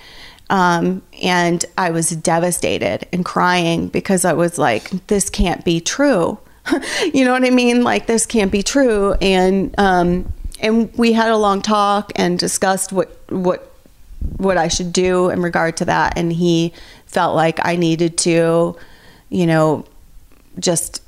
um, 0.53 1.03
and 1.21 1.65
i 1.77 1.91
was 1.91 2.11
devastated 2.11 3.05
and 3.13 3.25
crying 3.25 3.89
because 3.89 4.25
i 4.25 4.33
was 4.33 4.57
like 4.59 4.91
this 5.09 5.29
can't 5.29 5.65
be 5.65 5.81
true 5.81 6.39
you 7.13 7.25
know 7.25 7.33
what 7.33 7.45
i 7.45 7.51
mean 7.51 7.83
like 7.83 8.07
this 8.07 8.25
can't 8.25 8.53
be 8.53 8.63
true 8.63 9.15
and 9.15 9.75
um, 9.79 10.33
and 10.61 10.97
we 10.97 11.13
had 11.13 11.29
a 11.29 11.37
long 11.37 11.61
talk 11.61 12.13
and 12.15 12.39
discussed 12.39 12.93
what 12.93 13.19
what 13.29 13.73
what 14.37 14.57
I 14.57 14.69
should 14.69 14.93
do 14.93 15.31
in 15.31 15.43
regard 15.43 15.77
to 15.79 15.85
that. 15.87 16.17
And 16.17 16.33
he 16.33 16.73
felt 17.07 17.35
like 17.35 17.65
I 17.65 17.77
needed 17.77 18.17
to, 18.19 18.77
you 19.29 19.47
know, 19.47 19.85
just 20.59 21.03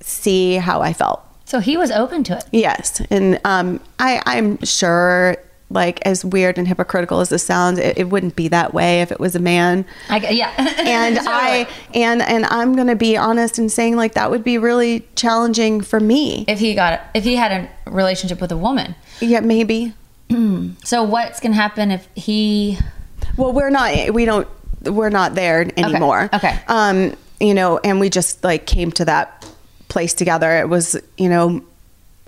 see 0.00 0.56
how 0.56 0.82
I 0.82 0.92
felt. 0.92 1.22
So 1.44 1.60
he 1.60 1.76
was 1.76 1.90
open 1.90 2.24
to 2.24 2.38
it. 2.38 2.44
Yes. 2.52 3.00
And 3.10 3.40
um, 3.44 3.80
I, 3.98 4.22
I'm 4.26 4.62
sure, 4.64 5.36
like, 5.70 6.00
as 6.06 6.24
weird 6.24 6.58
and 6.58 6.68
hypocritical 6.68 7.20
as 7.20 7.30
this 7.30 7.44
sounds, 7.44 7.78
it, 7.78 7.98
it 7.98 8.04
wouldn't 8.10 8.36
be 8.36 8.48
that 8.48 8.74
way 8.74 9.00
if 9.00 9.10
it 9.10 9.18
was 9.18 9.34
a 9.34 9.38
man. 9.40 9.84
I, 10.08 10.18
yeah. 10.28 10.52
And 10.86 11.18
I 11.20 11.66
and 11.94 12.20
and 12.22 12.44
I'm 12.46 12.76
gonna 12.76 12.94
be 12.96 13.16
honest 13.16 13.58
in 13.58 13.68
saying 13.68 13.96
like 13.96 14.14
that 14.14 14.30
would 14.30 14.44
be 14.44 14.58
really 14.58 15.06
challenging 15.16 15.80
for 15.80 15.98
me. 15.98 16.44
if 16.46 16.58
he 16.58 16.74
got 16.74 17.00
if 17.14 17.24
he 17.24 17.36
had 17.36 17.52
a 17.52 17.90
relationship 17.90 18.40
with 18.40 18.52
a 18.52 18.56
woman. 18.56 18.94
Yeah, 19.20 19.40
maybe. 19.40 19.94
So 20.84 21.02
what's 21.02 21.40
gonna 21.40 21.54
happen 21.54 21.90
if 21.90 22.08
he? 22.14 22.78
Well, 23.36 23.52
we're 23.52 23.70
not. 23.70 24.12
We 24.12 24.24
don't. 24.24 24.46
We're 24.82 25.10
not 25.10 25.34
there 25.34 25.62
anymore. 25.78 26.28
okay. 26.32 26.60
Um, 26.68 27.16
you 27.40 27.54
know, 27.54 27.78
and 27.78 28.00
we 28.00 28.10
just 28.10 28.44
like 28.44 28.66
came 28.66 28.90
to 28.92 29.04
that 29.06 29.46
place 29.88 30.12
together. 30.14 30.58
It 30.58 30.68
was, 30.68 30.96
you 31.16 31.28
know, 31.28 31.62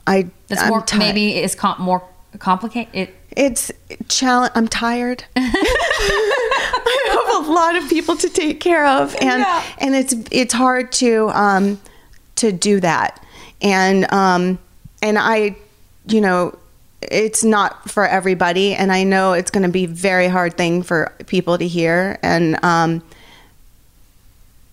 I. 0.06 0.30
I'm 0.50 0.68
more 0.68 0.82
ti- 0.82 0.98
maybe 0.98 1.36
is 1.36 1.54
com- 1.54 1.80
more 1.80 2.02
complicated. 2.38 2.94
It, 2.94 3.14
It's 3.36 3.72
challenge. 4.08 4.52
I'm 4.54 4.68
tired. 4.68 5.24
I 5.36 7.26
have 7.36 7.46
a 7.46 7.50
lot 7.52 7.76
of 7.76 7.88
people 7.88 8.16
to 8.16 8.28
take 8.28 8.60
care 8.60 8.86
of, 8.86 9.14
and 9.20 9.44
and 9.78 9.94
it's 9.94 10.14
it's 10.30 10.54
hard 10.54 10.92
to 10.92 11.30
um 11.30 11.80
to 12.36 12.52
do 12.52 12.80
that, 12.80 13.22
and 13.60 14.10
um 14.12 14.58
and 15.02 15.18
I, 15.18 15.56
you 16.06 16.20
know, 16.20 16.58
it's 17.02 17.44
not 17.44 17.90
for 17.90 18.06
everybody 18.06 18.74
and 18.74 18.90
i 18.90 19.04
know 19.04 19.34
it's 19.34 19.50
going 19.50 19.62
to 19.62 19.68
be 19.68 19.86
very 19.86 20.28
hard 20.28 20.56
thing 20.56 20.82
for 20.82 21.12
people 21.26 21.58
to 21.58 21.66
hear 21.66 22.18
and 22.22 22.62
um 22.64 23.02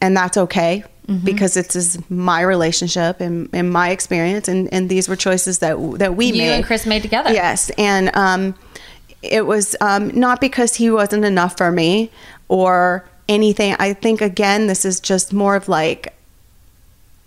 and 0.01 0.15
that's 0.15 0.37
okay 0.37 0.83
Mm-hmm. 1.07 1.25
because 1.25 1.57
it's 1.57 1.75
is 1.75 1.99
my 2.09 2.39
relationship 2.41 3.19
and, 3.19 3.49
and 3.51 3.69
my 3.69 3.89
experience 3.89 4.47
and, 4.47 4.73
and 4.73 4.87
these 4.89 5.09
were 5.09 5.17
choices 5.17 5.59
that 5.59 5.75
that 5.99 6.15
we 6.15 6.27
You 6.27 6.33
made 6.37 6.51
and 6.55 6.65
Chris 6.65 6.85
made 6.85 7.01
together. 7.01 7.33
yes 7.33 7.69
and 7.77 8.09
um 8.15 8.55
it 9.21 9.45
was 9.45 9.75
um 9.81 10.17
not 10.17 10.39
because 10.39 10.75
he 10.75 10.89
wasn't 10.89 11.25
enough 11.25 11.57
for 11.57 11.71
me 11.73 12.09
or 12.47 13.03
anything 13.27 13.75
i 13.79 13.91
think 13.91 14.21
again 14.21 14.67
this 14.67 14.85
is 14.85 15.01
just 15.01 15.33
more 15.33 15.57
of 15.57 15.67
like 15.67 16.13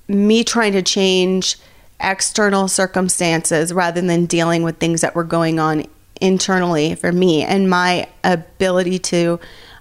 me 0.09 0.43
trying 0.43 0.73
to 0.73 0.83
change 0.83 1.59
external 2.01 2.69
circumstances 2.69 3.75
rather 3.75 4.01
than 4.01 4.25
dealing 4.25 4.63
with 4.63 4.79
things 4.79 5.03
that 5.03 5.15
were 5.15 5.25
going 5.25 5.59
on 5.59 5.85
internally 6.23 6.95
for 6.95 7.13
me 7.13 7.43
and 7.43 7.69
my 7.69 8.09
ability 8.25 8.99
to 8.99 9.39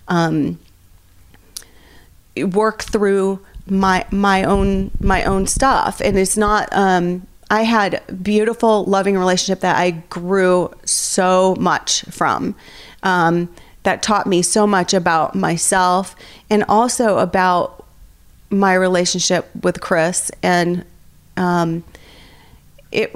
um, 0.09 0.59
work 2.51 2.83
through 2.83 3.39
my 3.68 4.05
my 4.11 4.43
own 4.43 4.91
my 4.99 5.24
own 5.24 5.47
stuff 5.47 6.01
and 6.03 6.18
it's 6.18 6.38
not 6.38 6.70
um 6.72 7.26
I 7.49 7.61
had 7.61 8.01
beautiful 8.24 8.86
loving 8.86 9.18
relationship 9.18 9.61
that 9.61 9.78
I 9.78 9.91
grew 9.91 10.74
so 10.86 11.55
much 11.59 12.03
from 12.03 12.55
um 13.03 13.49
that 13.84 14.03
taught 14.03 14.28
me 14.28 14.41
so 14.41 14.66
much 14.68 14.93
about 14.93 15.36
myself 15.36 16.16
and 16.49 16.63
also 16.68 17.18
about 17.20 17.86
my 18.49 18.74
relationship 18.74 19.49
with 19.63 19.82
Chris 19.82 20.30
and 20.43 20.86
um 21.38 21.84
it 22.91 23.16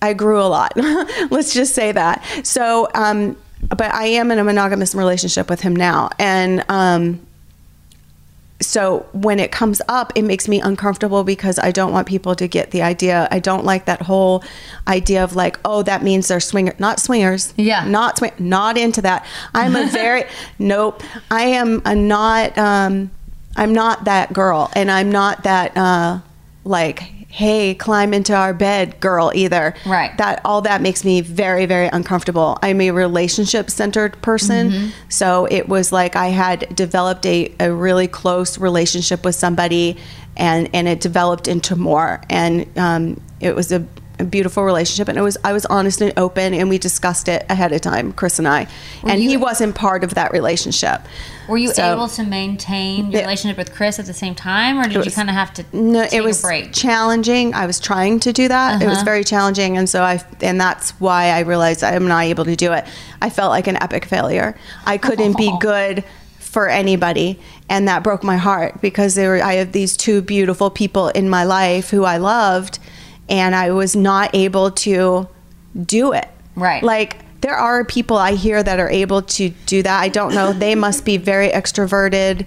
I 0.00 0.12
grew 0.12 0.40
a 0.40 0.46
lot. 0.46 0.74
Let's 1.30 1.52
just 1.54 1.74
say 1.74 1.92
that. 1.92 2.22
So 2.44 2.88
um 2.94 3.36
but 3.70 3.92
I 3.92 4.04
am 4.04 4.30
in 4.30 4.38
a 4.38 4.44
monogamous 4.44 4.94
relationship 4.94 5.48
with 5.48 5.60
him 5.60 5.74
now 5.74 6.10
and 6.18 6.64
um 6.68 7.26
so 8.60 9.06
when 9.12 9.38
it 9.38 9.52
comes 9.52 9.80
up 9.88 10.12
it 10.16 10.22
makes 10.22 10.48
me 10.48 10.60
uncomfortable 10.60 11.22
because 11.22 11.58
i 11.60 11.70
don't 11.70 11.92
want 11.92 12.08
people 12.08 12.34
to 12.34 12.48
get 12.48 12.70
the 12.70 12.82
idea. 12.82 13.28
I 13.30 13.38
don't 13.38 13.64
like 13.64 13.84
that 13.84 14.02
whole 14.02 14.42
idea 14.86 15.22
of 15.22 15.36
like 15.36 15.58
oh 15.64 15.82
that 15.82 16.02
means 16.02 16.28
they're 16.28 16.40
swinger 16.40 16.74
not 16.78 16.98
swingers. 17.00 17.54
Yeah. 17.56 17.84
not 17.84 18.18
swing 18.18 18.32
not 18.38 18.76
into 18.76 19.02
that. 19.02 19.24
I'm 19.54 19.76
a 19.76 19.86
very 19.86 20.24
nope. 20.58 21.02
I 21.30 21.42
am 21.44 21.82
a 21.84 21.94
not 21.94 22.56
um 22.58 23.10
i'm 23.56 23.72
not 23.72 24.04
that 24.04 24.32
girl. 24.32 24.70
And 24.74 24.90
i'm 24.90 25.10
not 25.10 25.44
that 25.44 25.76
uh 25.76 26.20
like 26.64 27.17
hey 27.30 27.74
climb 27.74 28.14
into 28.14 28.34
our 28.34 28.54
bed 28.54 28.98
girl 29.00 29.30
either 29.34 29.74
Right. 29.84 30.16
that 30.16 30.40
all 30.46 30.62
that 30.62 30.80
makes 30.80 31.04
me 31.04 31.20
very 31.20 31.66
very 31.66 31.86
uncomfortable 31.88 32.58
i'm 32.62 32.80
a 32.80 32.90
relationship 32.90 33.70
centered 33.70 34.20
person 34.22 34.70
Mm-hmm. 34.70 34.88
so 35.10 35.44
it 35.46 35.68
was 35.68 35.92
like 35.92 36.16
i 36.16 36.28
had 36.28 36.74
developed 36.74 37.26
a, 37.26 37.52
a 37.60 37.70
really 37.72 38.08
close 38.08 38.58
relationship 38.58 39.24
with 39.26 39.34
somebody 39.34 39.98
and 40.38 40.70
and 40.72 40.88
it 40.88 41.00
developed 41.00 41.48
into 41.48 41.76
more 41.76 42.22
and 42.30 42.66
um, 42.78 43.20
it 43.40 43.54
was 43.54 43.72
a, 43.72 43.86
a 44.20 44.24
beautiful 44.24 44.64
relationship 44.64 45.06
and 45.08 45.16
it 45.16 45.22
was 45.22 45.36
i 45.44 45.52
was 45.52 45.64
honest 45.66 46.00
and 46.00 46.12
open 46.18 46.52
and 46.52 46.68
we 46.68 46.76
discussed 46.78 47.28
it 47.28 47.46
ahead 47.48 47.72
of 47.72 47.80
time 47.80 48.12
chris 48.12 48.38
and 48.38 48.48
i. 48.48 48.66
And 49.04 49.22
he 49.22 49.36
wasn't 49.36 49.74
part 49.76 50.02
of 50.04 50.14
that 50.14 50.32
relationship. 50.32 51.02
Were 51.48 51.56
you 51.56 51.72
So- 51.72 51.92
able 51.94 52.08
to 52.08 52.24
maintain 52.24 53.06
your 53.10 53.20
Yeah. 53.20 53.26
relationship 53.26 53.56
with 53.56 53.74
Chris 53.74 53.98
at 53.98 54.04
the 54.06 54.12
same 54.12 54.34
time, 54.34 54.78
or 54.78 54.88
did 54.88 55.04
you 55.06 55.10
kind 55.12 55.30
of 55.30 55.34
have 55.36 55.54
to 55.54 55.64
no 55.72 56.06
it 56.12 56.22
was 56.22 56.44
challenging. 56.72 57.54
I 57.54 57.64
was 57.66 57.78
trying 57.80 58.20
to 58.20 58.32
do 58.32 58.48
that. 58.48 58.82
It 58.82 58.86
was 58.86 58.96
Uh-huh. 58.98 59.04
very 59.04 59.24
challenging 59.24 59.76
and 59.78 59.88
so 59.88 60.02
i 60.02 60.20
and 60.40 60.60
that's 60.60 60.90
why 61.00 61.30
i 61.30 61.40
realized 61.40 61.84
i'm 61.84 62.08
not 62.08 62.24
able 62.24 62.44
to 62.44 62.56
do 62.56 62.72
it. 62.72 62.84
I 63.22 63.30
felt 63.30 63.50
like 63.50 63.66
an 63.66 63.76
epic 63.80 64.04
failure. 64.04 64.56
I 64.84 64.98
couldn't 64.98 65.36
be 65.36 65.52
good 65.60 66.02
for 66.38 66.68
anybody 66.68 67.38
and 67.68 67.86
that 67.86 68.02
broke 68.02 68.24
my 68.24 68.36
heart 68.38 68.80
because 68.80 69.14
there 69.14 69.30
were, 69.30 69.42
i 69.44 69.54
have 69.54 69.72
these 69.72 69.96
two 69.96 70.22
beautiful 70.22 70.70
people 70.70 71.08
in 71.10 71.28
my 71.28 71.44
life 71.44 71.90
who 71.90 72.04
i 72.04 72.16
loved 72.16 72.78
and 73.28 73.54
i 73.54 73.70
was 73.70 73.94
not 73.96 74.34
able 74.34 74.70
to 74.70 75.28
do 75.84 76.12
it 76.12 76.28
Right. 76.54 76.82
like 76.82 77.16
there 77.40 77.54
are 77.54 77.84
people 77.84 78.16
i 78.16 78.32
hear 78.34 78.62
that 78.62 78.80
are 78.80 78.90
able 78.90 79.22
to 79.22 79.50
do 79.66 79.82
that 79.82 80.00
i 80.00 80.08
don't 80.08 80.34
know 80.34 80.52
they 80.52 80.74
must 80.74 81.04
be 81.04 81.16
very 81.18 81.48
extroverted 81.50 82.46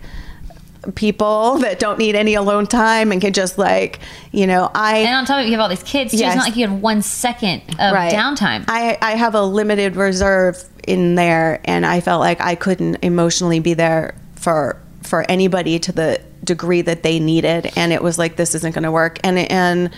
people 0.95 1.59
that 1.59 1.77
don't 1.79 1.99
need 1.99 2.15
any 2.15 2.33
alone 2.33 2.65
time 2.65 3.11
and 3.11 3.21
can 3.21 3.33
just 3.33 3.57
like 3.59 3.99
you 4.31 4.47
know 4.47 4.69
i 4.73 4.97
and 4.97 5.15
on 5.15 5.25
top 5.25 5.39
of 5.39 5.45
it, 5.45 5.45
you 5.45 5.51
have 5.51 5.59
all 5.61 5.69
these 5.69 5.83
kids. 5.83 6.11
Too. 6.11 6.17
It's 6.23 6.35
not 6.35 6.45
like 6.45 6.55
you 6.55 6.67
had 6.67 6.81
one 6.81 7.01
second 7.03 7.61
of 7.73 7.93
downtime. 7.93 8.65
I, 8.67 8.97
I 9.01 9.11
have 9.11 9.35
a 9.35 9.43
limited 9.43 9.95
reserve 9.95 10.63
in 10.87 11.13
there, 11.13 11.61
and 11.65 11.85
I 11.85 12.01
felt 12.01 12.19
like 12.19 12.41
I 12.41 12.55
couldn't 12.55 12.95
emotionally 13.03 13.59
be 13.59 13.75
there 13.75 14.15
for 14.35 14.81
for 15.03 15.23
anybody 15.29 15.77
to 15.79 15.91
the 15.91 16.19
degree 16.43 16.81
that 16.81 17.03
they 17.03 17.19
needed, 17.19 17.71
and 17.75 17.93
it 17.93 18.01
was 18.01 18.17
like 18.17 18.35
this 18.35 18.55
isn't 18.55 18.73
going 18.73 18.83
to 18.83 18.91
work, 18.91 19.19
and 19.23 19.37
and 19.37 19.91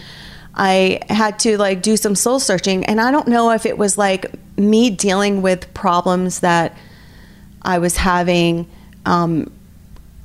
I 0.55 0.99
had 1.09 1.39
to 1.39 1.57
like 1.57 1.81
do 1.81 1.97
some 1.97 2.15
soul 2.15 2.39
searching, 2.39 2.85
and 2.85 3.01
I 3.01 3.11
don't 3.11 3.27
know 3.27 3.51
if 3.51 3.65
it 3.65 3.77
was 3.77 3.97
like 3.97 4.31
me 4.57 4.89
dealing 4.89 5.41
with 5.41 5.73
problems 5.73 6.41
that 6.41 6.77
I 7.61 7.79
was 7.79 7.97
having. 7.97 8.69
Um, 9.05 9.51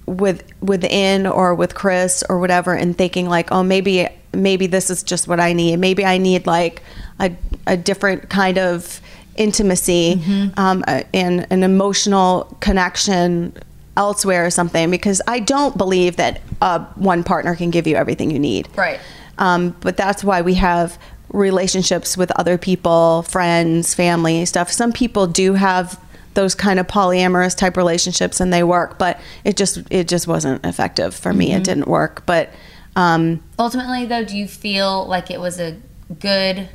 with 0.09 0.43
within 0.62 1.26
or 1.26 1.55
with 1.55 1.74
Chris 1.74 2.24
or 2.29 2.39
whatever 2.39 2.74
and 2.74 2.97
thinking 2.97 3.29
like 3.29 3.53
oh 3.53 3.62
maybe 3.62 4.09
maybe 4.33 4.66
this 4.66 4.89
is 4.89 5.03
just 5.03 5.29
what 5.29 5.39
I 5.39 5.53
need 5.53 5.79
maybe 5.79 6.05
I 6.05 6.16
need 6.16 6.47
like 6.47 6.83
a, 7.20 7.37
a 7.66 7.76
different 7.76 8.31
kind 8.31 8.59
of 8.59 9.03
intimacy 9.37 10.20
um, 10.57 10.83
uh, 10.89 11.03
and 11.12 11.47
an 11.51 11.62
emotional 11.62 12.57
connection 12.61 13.53
elsewhere 13.97 14.47
or 14.47 14.51
something 14.51 14.91
because 14.91 15.20
I 15.26 15.41
don't 15.41 15.76
believe 15.76 16.16
that 16.16 16.41
uh, 16.61 16.85
one 16.95 17.22
partner 17.22 17.55
can 17.55 17.70
give 17.70 17.87
you 17.87 17.97
everything 17.97 18.31
you 18.31 18.39
need 18.39 18.68
Right. 18.76 19.01
Um, 19.39 19.74
but 19.80 19.97
that's 19.97 20.22
why 20.22 20.43
we 20.43 20.55
have 20.55 20.99
relationships 21.30 22.16
with 22.16 22.30
other 22.32 22.57
people 22.59 23.22
friends 23.22 23.95
family 23.95 24.45
stuff. 24.45 24.70
Some 24.70 24.93
people 24.93 25.26
do 25.26 25.55
have 25.55 26.01
those 26.34 26.55
kind 26.55 26.78
of 26.78 26.86
polyamorous 26.86 27.57
type 27.57 27.76
relationships 27.76 28.41
and 28.41 28.53
they 28.53 28.62
work 28.62 28.97
but 28.97 29.18
it 29.45 29.57
just 29.57 29.78
it 29.91 30.07
just 30.07 30.26
wasn't 30.26 30.64
effective 30.64 31.14
for 31.14 31.32
me. 31.32 31.53
It 31.53 31.64
didn't 31.64 31.89
work. 31.89 32.24
But 32.26 32.51
um, 32.97 33.43
Ultimately, 33.59 34.07
though, 34.07 34.24
do 34.24 34.36
you 34.36 34.49
feel 34.49 35.07
like 35.07 35.30
it 35.30 35.41
was 35.41 35.61
a 35.61 35.76
good, 36.18 36.68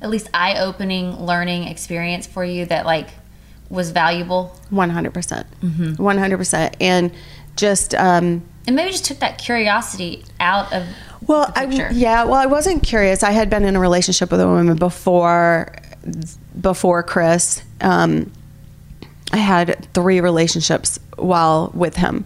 at 0.00 0.10
least 0.10 0.28
eye-opening 0.34 1.24
learning 1.24 1.64
experience 1.64 2.26
for 2.26 2.44
you 2.44 2.66
that 2.66 2.86
like 2.86 3.10
was 3.68 3.90
valuable, 3.90 4.56
100%. 4.72 5.44
100% 5.62 6.74
and 6.80 7.12
just 7.56 7.94
um, 7.94 8.42
and 8.66 8.76
maybe 8.76 8.90
just 8.90 9.04
took 9.04 9.18
that 9.18 9.38
curiosity 9.38 10.24
out 10.40 10.72
of 10.72 10.84
Well, 11.26 11.52
I, 11.54 11.64
yeah, 11.92 12.24
well, 12.24 12.34
I 12.34 12.46
wasn't 12.46 12.82
curious. 12.82 13.22
I 13.22 13.30
had 13.30 13.48
been 13.48 13.64
in 13.64 13.76
a 13.76 13.80
relationship 13.80 14.30
with 14.30 14.40
a 14.40 14.46
woman 14.46 14.76
before, 14.76 15.72
before 16.60 17.02
Chris. 17.02 17.62
Um, 17.80 18.32
I 19.32 19.38
had 19.38 19.86
three 19.94 20.20
relationships 20.20 20.98
while 21.16 21.70
with 21.74 21.96
him, 21.96 22.24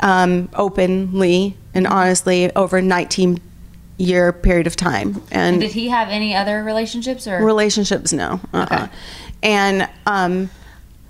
um, 0.00 0.48
openly 0.54 1.56
and 1.74 1.86
honestly 1.86 2.54
over 2.56 2.78
a 2.78 2.82
19 2.82 3.40
year 3.98 4.32
period 4.32 4.66
of 4.66 4.76
time. 4.76 5.22
And 5.30 5.60
Did 5.60 5.72
he 5.72 5.88
have 5.88 6.08
any 6.08 6.34
other 6.34 6.62
relationships 6.62 7.26
or? 7.26 7.44
relationships, 7.44 8.12
no. 8.12 8.40
Uh-uh. 8.54 8.64
Okay. 8.64 8.88
And 9.42 9.88
um, 10.06 10.50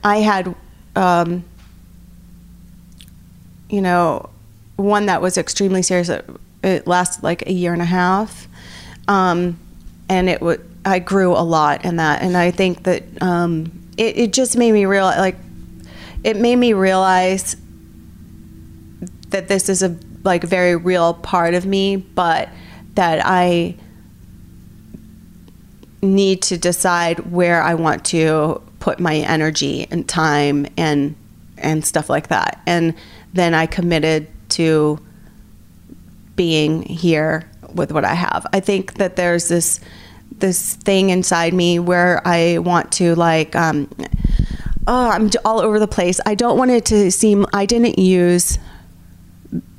I 0.03 0.19
had, 0.19 0.55
um, 0.95 1.45
you 3.69 3.81
know, 3.81 4.31
one 4.77 5.07
that 5.07 5.23
was 5.23 5.39
extremely 5.39 5.83
serious. 5.83 6.11
It, 6.67 6.87
lasted 6.87 7.23
like 7.23 7.47
a 7.47 7.53
year 7.53 7.73
and 7.73 7.81
a 7.81 7.87
half, 7.87 8.49
um, 9.09 9.59
and 10.09 10.29
it 10.29 10.43
would. 10.43 10.69
I 10.85 10.99
grew 10.99 11.33
a 11.33 11.43
lot 11.43 11.85
in 11.85 11.97
that, 11.97 12.23
and 12.23 12.37
I 12.37 12.51
think 12.51 12.83
that 12.83 13.05
um, 13.21 13.73
it, 13.97 14.19
it 14.19 14.33
just 14.33 14.57
made 14.57 14.73
me 14.73 14.85
real. 14.85 15.05
Like, 15.05 15.37
it 16.25 16.37
made 16.37 16.57
me 16.57 16.73
realize 16.73 17.57
that 19.31 19.49
this 19.49 19.69
is 19.69 19.83
a 19.83 19.97
like 20.25 20.43
very 20.43 20.75
real 20.77 21.15
part 21.15 21.55
of 21.55 21.65
me, 21.67 21.97
but 21.97 22.49
that 22.95 23.21
I 23.25 23.77
need 26.03 26.43
to 26.43 26.59
decide 26.59 27.31
where 27.31 27.63
I 27.63 27.75
want 27.75 28.05
to 28.07 28.61
put 28.81 29.01
my 29.01 29.17
energy 29.17 29.87
and 29.91 30.09
time 30.09 30.67
and 30.77 31.15
and 31.59 31.85
stuff 31.85 32.11
like 32.11 32.29
that. 32.29 32.61
And 32.67 32.95
then 33.33 33.55
I 33.55 33.67
committed 33.67 34.29
to 34.51 34.99
being 36.37 36.83
here 36.83 37.51
with 37.75 37.91
what 37.93 38.05
I 38.05 38.15
have. 38.15 38.47
I 38.53 38.61
think 38.61 38.95
that 38.95 39.17
there's 39.17 39.49
this 39.49 39.81
this 40.39 40.75
thing 40.75 41.11
inside 41.11 41.55
me 41.55 41.79
where 41.79 42.21
I 42.27 42.59
want 42.59 42.93
to 42.93 43.15
like 43.15 43.57
um 43.57 43.89
oh, 44.87 45.11
I'm 45.11 45.31
all 45.45 45.61
over 45.61 45.79
the 45.81 45.89
place. 45.89 46.21
I 46.27 46.35
don't 46.35 46.59
want 46.59 46.71
it 46.71 46.85
to 46.87 47.11
seem 47.11 47.47
I 47.53 47.67
didn't 47.67 47.99
use 47.99 48.59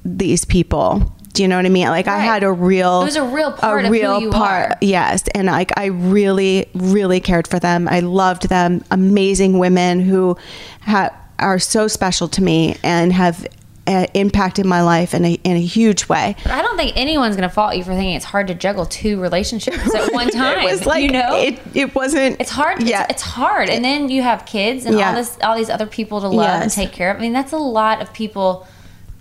these 0.03 0.45
people 0.45 1.13
Do 1.33 1.43
you 1.43 1.47
know 1.47 1.57
what 1.57 1.65
I 1.67 1.69
mean? 1.69 1.87
Like 1.89 2.07
I 2.07 2.17
had 2.17 2.43
a 2.43 2.51
real 2.51 3.01
It 3.01 3.05
was 3.05 3.15
a 3.15 3.23
real 3.23 3.51
part 3.51 3.85
of 3.85 3.91
who 3.91 3.95
you 3.95 4.31
are. 4.31 4.75
Yes, 4.81 5.23
and 5.35 5.47
like 5.47 5.71
I 5.77 5.85
really, 5.85 6.67
really 6.73 7.19
cared 7.19 7.47
for 7.47 7.59
them. 7.59 7.87
I 7.87 7.99
loved 7.99 8.49
them. 8.49 8.83
Amazing 8.89 9.59
women 9.59 9.99
who 9.99 10.35
ha- 10.81 11.15
are 11.37 11.59
so 11.59 11.87
special 11.87 12.27
to 12.29 12.41
me 12.41 12.77
and 12.83 13.13
have 13.13 13.45
uh, 13.87 14.05
impacted 14.13 14.65
my 14.65 14.81
life 14.81 15.13
in 15.13 15.23
a 15.25 15.33
in 15.43 15.55
a 15.57 15.61
huge 15.61 16.07
way. 16.09 16.35
But 16.43 16.51
I 16.51 16.61
don't 16.61 16.77
think 16.77 16.95
anyone's 16.97 17.35
going 17.35 17.47
to 17.47 17.53
fault 17.53 17.75
you 17.75 17.83
for 17.83 17.91
thinking 17.93 18.13
it's 18.15 18.25
hard 18.25 18.47
to 18.47 18.53
juggle 18.53 18.85
two 18.85 19.19
relationships 19.19 19.95
at 19.95 20.11
one 20.21 20.29
time. 20.29 20.59
It 20.59 20.71
was 20.71 20.85
like 20.85 21.03
you 21.03 21.11
know, 21.11 21.35
it. 21.37 21.59
It 21.73 21.95
wasn't. 21.95 22.39
it's 22.39 22.51
hard. 22.51 22.83
Yeah, 22.83 23.03
it's, 23.03 23.13
it's 23.13 23.21
hard, 23.23 23.69
and 23.69 23.83
then 23.83 24.09
you 24.09 24.21
have 24.21 24.45
kids 24.45 24.85
and 24.85 24.97
Yeah. 24.97 25.09
all 25.09 25.15
this, 25.15 25.37
all 25.41 25.57
these 25.57 25.69
other 25.69 25.87
people 25.87 26.21
to 26.21 26.27
love 26.27 26.61
and 26.61 26.71
take 26.71 26.91
care 26.91 27.09
of. 27.11 27.17
I 27.17 27.21
mean, 27.21 27.33
that's 27.33 27.53
a 27.53 27.57
lot 27.57 28.01
of 28.01 28.13
people 28.13 28.67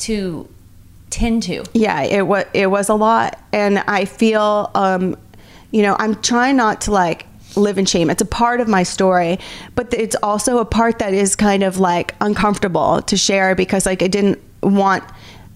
to 0.00 0.48
tend 1.08 1.42
to. 1.44 1.64
yeah 1.72 2.02
it 2.02 2.26
was 2.26 2.44
it 2.52 2.66
was 2.66 2.88
a 2.88 2.94
lot 2.94 3.40
and 3.52 3.78
i 3.86 4.04
feel 4.04 4.70
um 4.74 5.16
you 5.70 5.80
know 5.80 5.94
i'm 6.00 6.14
trying 6.20 6.56
not 6.56 6.80
to 6.80 6.90
like 6.90 7.24
live 7.54 7.78
in 7.78 7.86
shame 7.86 8.10
it's 8.10 8.20
a 8.20 8.26
part 8.26 8.60
of 8.60 8.66
my 8.68 8.82
story 8.82 9.38
but 9.76 9.94
it's 9.94 10.16
also 10.22 10.58
a 10.58 10.64
part 10.64 10.98
that 10.98 11.14
is 11.14 11.36
kind 11.36 11.62
of 11.62 11.78
like 11.78 12.14
uncomfortable 12.20 13.00
to 13.02 13.16
share 13.16 13.54
because 13.54 13.86
like 13.86 14.02
i 14.02 14.08
didn't 14.08 14.38
want 14.62 15.04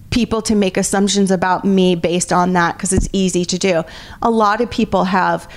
people 0.09 0.41
to 0.41 0.55
make 0.55 0.75
assumptions 0.77 1.31
about 1.31 1.63
me 1.63 1.95
based 1.95 2.33
on 2.33 2.53
that 2.53 2.75
because 2.75 2.91
it's 2.91 3.07
easy 3.13 3.45
to 3.45 3.57
do. 3.57 3.83
A 4.21 4.29
lot 4.29 4.59
of 4.61 4.69
people 4.69 5.05
have 5.05 5.49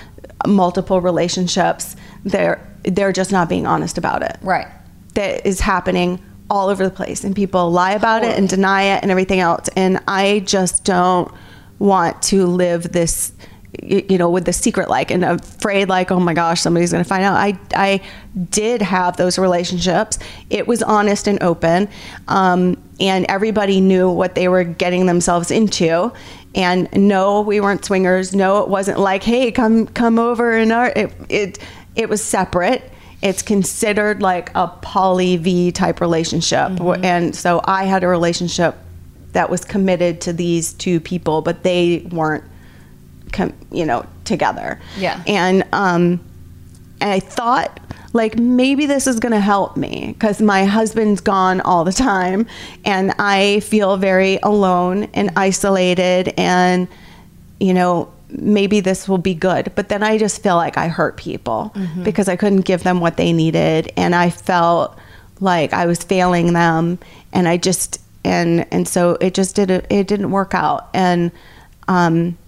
multiple 0.46 1.00
relationships. 1.00 1.96
They're 2.24 2.60
they're 2.84 3.12
just 3.12 3.32
not 3.32 3.48
being 3.48 3.66
honest 3.66 3.98
about 3.98 4.22
it. 4.22 4.36
Right. 4.42 4.68
that 5.14 5.46
is 5.46 5.60
happening 5.60 6.20
all 6.50 6.68
over 6.68 6.84
the 6.84 6.90
place 6.90 7.24
and 7.24 7.34
people 7.34 7.70
lie 7.70 7.92
about 7.92 8.22
it 8.22 8.36
and 8.38 8.48
deny 8.48 8.82
it 8.82 9.02
and 9.02 9.10
everything 9.10 9.40
else 9.40 9.66
and 9.76 9.98
i 10.06 10.40
just 10.40 10.84
don't 10.84 11.32
want 11.78 12.20
to 12.20 12.46
live 12.46 12.92
this 12.92 13.32
you 13.82 14.18
know 14.18 14.30
with 14.30 14.44
the 14.44 14.52
secret 14.52 14.88
like 14.88 15.10
and 15.10 15.24
afraid 15.24 15.88
like 15.88 16.10
oh 16.10 16.20
my 16.20 16.34
gosh 16.34 16.60
somebody's 16.60 16.92
going 16.92 17.02
to 17.02 17.08
find 17.08 17.24
out. 17.24 17.34
I 17.36 17.58
i 17.74 18.00
did 18.50 18.82
have 18.82 19.16
those 19.16 19.38
relationships. 19.38 20.18
It 20.50 20.66
was 20.66 20.82
honest 20.82 21.26
and 21.26 21.42
open. 21.42 21.88
Um, 22.28 22.76
and 23.00 23.26
everybody 23.28 23.80
knew 23.80 24.10
what 24.10 24.34
they 24.34 24.48
were 24.48 24.64
getting 24.64 25.06
themselves 25.06 25.50
into 25.50 26.12
and 26.54 26.88
no 26.92 27.40
we 27.40 27.60
weren't 27.60 27.84
swingers 27.84 28.34
no 28.34 28.62
it 28.62 28.68
wasn't 28.68 28.98
like 28.98 29.22
hey 29.22 29.50
come 29.50 29.86
come 29.88 30.18
over 30.18 30.52
and 30.52 30.72
our 30.72 30.92
it 30.94 31.12
it, 31.28 31.58
it 31.96 32.08
was 32.08 32.22
separate 32.22 32.90
it's 33.24 33.40
considered 33.40 34.20
like 34.20 34.50
a 34.54 34.68
poly 34.68 35.38
V 35.38 35.72
type 35.72 36.02
relationship. 36.02 36.78
And 37.02 37.34
so 37.34 37.62
I 37.64 37.84
had 37.84 38.04
a 38.04 38.06
relationship 38.06 38.76
that 39.32 39.48
was 39.48 39.64
committed 39.64 40.20
to 40.20 40.34
these 40.34 40.74
two 40.74 41.00
people, 41.00 41.40
but 41.40 41.62
they 41.62 42.06
weren't, 42.12 42.44
com- 43.32 43.54
you 43.72 43.86
know, 43.86 44.04
together. 44.24 44.78
Yeah. 44.98 45.22
And, 45.26 45.64
um, 45.72 46.22
and 47.00 47.10
I 47.10 47.18
thought 47.18 47.80
like 48.14 48.38
maybe 48.38 48.86
this 48.86 49.06
is 49.08 49.18
going 49.18 49.32
to 49.32 49.40
help 49.40 49.76
me 49.76 50.14
because 50.16 50.40
my 50.40 50.64
husband's 50.64 51.20
gone 51.20 51.60
all 51.60 51.82
the 51.82 51.92
time 51.92 52.46
and 52.84 53.12
I 53.18 53.60
feel 53.60 53.96
very 53.96 54.38
alone 54.42 55.08
and 55.14 55.32
isolated 55.36 56.32
and, 56.38 56.86
you 57.58 57.74
know, 57.74 58.10
maybe 58.30 58.78
this 58.78 59.08
will 59.08 59.18
be 59.18 59.34
good. 59.34 59.72
But 59.74 59.88
then 59.88 60.04
I 60.04 60.16
just 60.16 60.42
feel 60.42 60.54
like 60.54 60.78
I 60.78 60.86
hurt 60.86 61.16
people 61.16 61.74
because 62.04 62.28
I 62.28 62.36
couldn't 62.36 62.62
give 62.62 62.84
them 62.84 63.00
what 63.00 63.16
they 63.16 63.32
needed. 63.32 63.92
And 63.96 64.14
I 64.14 64.30
felt 64.30 64.96
like 65.40 65.72
I 65.72 65.86
was 65.86 66.02
failing 66.02 66.52
them. 66.52 67.00
And 67.32 67.48
I 67.48 67.56
just, 67.56 68.00
and, 68.24 68.64
and 68.72 68.86
so 68.86 69.18
it 69.20 69.34
just 69.34 69.56
didn't, 69.56 69.86
it 69.90 70.06
didn't 70.06 70.30
work 70.30 70.54
out. 70.54 70.88
And, 70.94 71.32
um, 71.88 72.38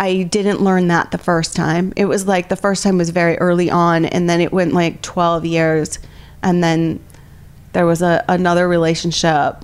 I 0.00 0.22
didn't 0.22 0.60
learn 0.62 0.88
that 0.88 1.10
the 1.10 1.18
first 1.18 1.54
time. 1.54 1.92
It 1.94 2.06
was 2.06 2.26
like 2.26 2.48
the 2.48 2.56
first 2.56 2.82
time 2.82 2.96
was 2.98 3.10
very 3.10 3.36
early 3.38 3.70
on, 3.70 4.06
and 4.06 4.28
then 4.28 4.40
it 4.40 4.50
went 4.50 4.72
like 4.72 5.02
12 5.02 5.44
years, 5.44 5.98
and 6.42 6.64
then 6.64 6.98
there 7.74 7.84
was 7.86 8.00
a 8.02 8.24
another 8.28 8.66
relationship, 8.66 9.62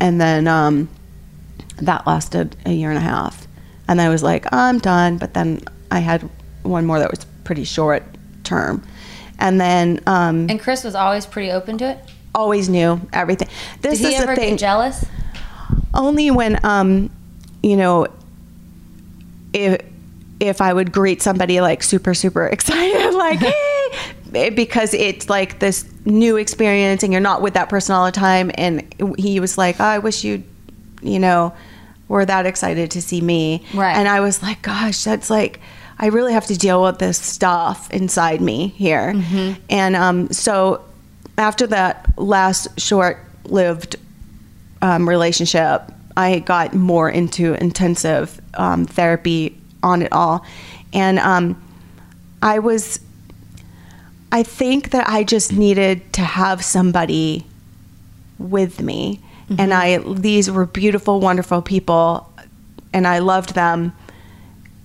and 0.00 0.18
then 0.20 0.48
um, 0.48 0.88
that 1.82 2.06
lasted 2.06 2.56
a 2.64 2.72
year 2.72 2.88
and 2.88 2.96
a 2.98 3.02
half, 3.02 3.46
and 3.86 4.00
I 4.00 4.08
was 4.08 4.22
like, 4.22 4.46
I'm 4.50 4.78
done. 4.78 5.18
But 5.18 5.34
then 5.34 5.60
I 5.90 5.98
had 5.98 6.22
one 6.62 6.86
more 6.86 6.98
that 6.98 7.10
was 7.10 7.26
pretty 7.44 7.64
short 7.64 8.02
term, 8.44 8.82
and 9.38 9.60
then 9.60 10.00
um, 10.06 10.46
And 10.48 10.58
Chris 10.58 10.84
was 10.84 10.94
always 10.94 11.26
pretty 11.26 11.50
open 11.52 11.76
to 11.78 11.90
it. 11.90 11.98
always 12.34 12.68
knew 12.70 12.98
everything. 13.12 13.48
This 13.82 13.98
Did 13.98 14.08
he 14.08 14.14
is 14.14 14.20
ever 14.22 14.32
the 14.34 14.40
thing 14.40 14.50
get 14.54 14.58
jealous? 14.60 15.04
only 15.92 16.30
when 16.30 16.58
um 16.64 17.10
you 17.62 17.76
know 17.76 18.06
if 19.56 19.84
if 20.38 20.60
I 20.60 20.72
would 20.72 20.92
greet 20.92 21.22
somebody 21.22 21.60
like 21.60 21.82
super 21.82 22.14
super 22.14 22.46
excited 22.56 23.14
like 23.14 23.38
hey 24.32 24.50
because 24.50 24.92
it's 24.92 25.30
like 25.30 25.60
this 25.60 25.88
new 26.04 26.36
experience 26.36 27.02
and 27.02 27.12
you're 27.12 27.22
not 27.22 27.40
with 27.42 27.54
that 27.54 27.68
person 27.68 27.94
all 27.94 28.04
the 28.04 28.12
time 28.12 28.50
and 28.54 28.94
he 29.18 29.40
was 29.40 29.56
like 29.56 29.80
oh, 29.80 29.84
I 29.84 29.98
wish 29.98 30.24
you 30.24 30.42
you 31.02 31.18
know 31.18 31.54
were 32.08 32.24
that 32.24 32.46
excited 32.46 32.92
to 32.92 33.02
see 33.02 33.20
me. 33.20 33.64
Right. 33.74 33.96
and 33.96 34.06
I 34.06 34.20
was 34.20 34.42
like 34.42 34.62
gosh 34.62 35.02
that's 35.04 35.30
like 35.30 35.60
I 35.98 36.06
really 36.08 36.34
have 36.34 36.46
to 36.46 36.58
deal 36.58 36.82
with 36.82 36.98
this 36.98 37.18
stuff 37.18 37.90
inside 37.90 38.42
me 38.42 38.68
here. 38.68 39.14
And 39.70 39.96
um 39.96 40.30
so 40.30 40.84
after 41.38 41.66
that 41.68 42.12
last 42.18 42.78
short 42.78 43.18
lived 43.44 43.96
um, 44.82 45.08
relationship, 45.08 45.82
I 46.16 46.40
got 46.40 46.74
more 46.74 47.10
into 47.10 47.54
intensive 47.54 48.40
um, 48.56 48.84
therapy 48.86 49.56
on 49.82 50.02
it 50.02 50.12
all. 50.12 50.44
And 50.92 51.18
um, 51.18 51.62
I 52.42 52.58
was, 52.58 53.00
I 54.32 54.42
think 54.42 54.90
that 54.90 55.08
I 55.08 55.24
just 55.24 55.52
needed 55.52 56.12
to 56.14 56.22
have 56.22 56.64
somebody 56.64 57.44
with 58.38 58.80
me. 58.80 59.20
And 59.58 59.72
I, 59.72 59.98
these 59.98 60.50
were 60.50 60.66
beautiful, 60.66 61.20
wonderful 61.20 61.62
people, 61.62 62.28
and 62.92 63.06
I 63.06 63.20
loved 63.20 63.54
them. 63.54 63.92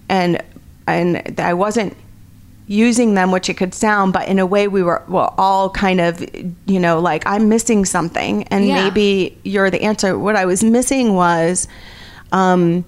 And, 0.08 0.44
and 0.86 1.40
I 1.40 1.56
wasn't 1.56 1.98
using 2.68 3.16
them, 3.16 3.32
which 3.32 3.50
it 3.50 3.56
could 3.56 3.74
sound, 3.74 4.14
but 4.14 4.28
in 4.28 4.38
a 4.38 4.46
way 4.46 4.68
we 4.68 4.84
were 4.84 5.02
well, 5.08 5.34
all 5.38 5.72
kind 5.72 6.00
of, 6.00 6.24
you 6.68 6.80
know, 6.80 7.00
like 7.00 7.24
I'm 7.26 7.50
missing 7.50 7.86
something, 7.86 8.44
and 8.50 8.68
Yeah. 8.68 8.84
maybe 8.84 9.36
you're 9.44 9.72
the 9.72 9.82
answer. 9.82 10.18
What 10.18 10.36
I 10.36 10.46
was 10.46 10.64
missing 10.64 11.16
was 11.16 11.68
um, 12.32 12.86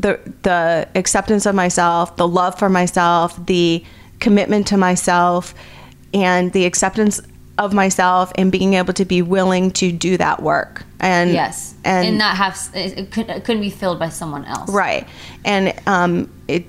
the 0.00 0.18
the 0.42 0.88
acceptance 0.94 1.46
of 1.46 1.54
myself, 1.54 2.16
the 2.16 2.28
love 2.28 2.58
for 2.58 2.68
myself, 2.68 3.44
the 3.46 3.84
commitment 4.18 4.66
to 4.68 4.76
myself, 4.76 5.54
and 6.14 6.52
the 6.52 6.64
acceptance 6.64 7.20
of 7.58 7.74
myself, 7.74 8.32
and 8.36 8.50
being 8.50 8.74
able 8.74 8.94
to 8.94 9.04
be 9.04 9.20
willing 9.20 9.70
to 9.72 9.92
do 9.92 10.16
that 10.16 10.42
work. 10.42 10.84
And 10.98 11.32
Yes. 11.32 11.74
and, 11.84 12.06
And, 12.08 12.18
not 12.18 12.36
have 12.36 12.58
it, 12.74 12.98
it 12.98 13.10
couldn't 13.10 13.60
be 13.60 13.70
filled 13.70 13.98
by 13.98 14.08
someone 14.08 14.44
else. 14.44 14.70
Right. 14.70 15.06
And 15.44 15.74
um, 15.86 16.30
it 16.48 16.64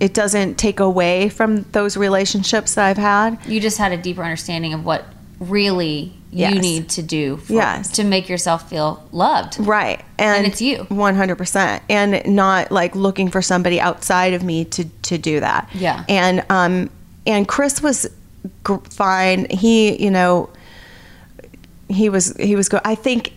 it 0.00 0.14
doesn't 0.14 0.56
take 0.56 0.80
away 0.80 1.28
from 1.28 1.62
those 1.72 1.96
relationships 1.96 2.74
that 2.74 2.86
I've 2.86 2.98
had. 2.98 3.38
You 3.46 3.60
just 3.60 3.78
had 3.78 3.92
a 3.92 3.96
deeper 3.96 4.24
understanding 4.24 4.74
of 4.74 4.84
what 4.84 5.04
really 5.40 6.12
Yes. 6.34 6.54
you 6.54 6.60
need 6.62 6.88
to 6.90 7.02
do 7.02 7.36
for, 7.36 7.52
Yes. 7.52 7.88
to 7.92 8.04
make 8.04 8.26
yourself 8.28 8.70
feel 8.70 9.06
loved. 9.12 9.56
Right. 9.60 10.02
And, 10.18 10.38
And 10.38 10.46
it's 10.46 10.62
you. 10.62 10.86
100%. 10.88 11.80
And 11.90 12.22
not 12.24 12.72
like 12.72 12.94
looking 12.96 13.28
for 13.28 13.42
somebody 13.42 13.78
outside 13.78 14.32
of 14.32 14.42
me 14.42 14.64
to 14.66 14.84
to 14.84 15.18
do 15.18 15.40
that. 15.40 15.68
Yeah. 15.74 16.04
And 16.08 16.42
um 16.48 16.88
and 17.26 17.46
Chris 17.46 17.82
was 17.82 18.06
gr- 18.64 18.76
fine. 18.88 19.46
He, 19.50 20.02
you 20.02 20.10
know, 20.10 20.48
he 21.88 22.08
was 22.08 22.34
he 22.38 22.56
was 22.56 22.68
good. 22.70 22.80
I 22.84 22.94
think 22.94 23.32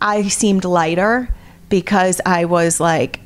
I 0.00 0.26
seemed 0.28 0.64
lighter 0.64 1.28
because 1.68 2.20
I 2.26 2.46
was 2.46 2.80
like 2.80 3.20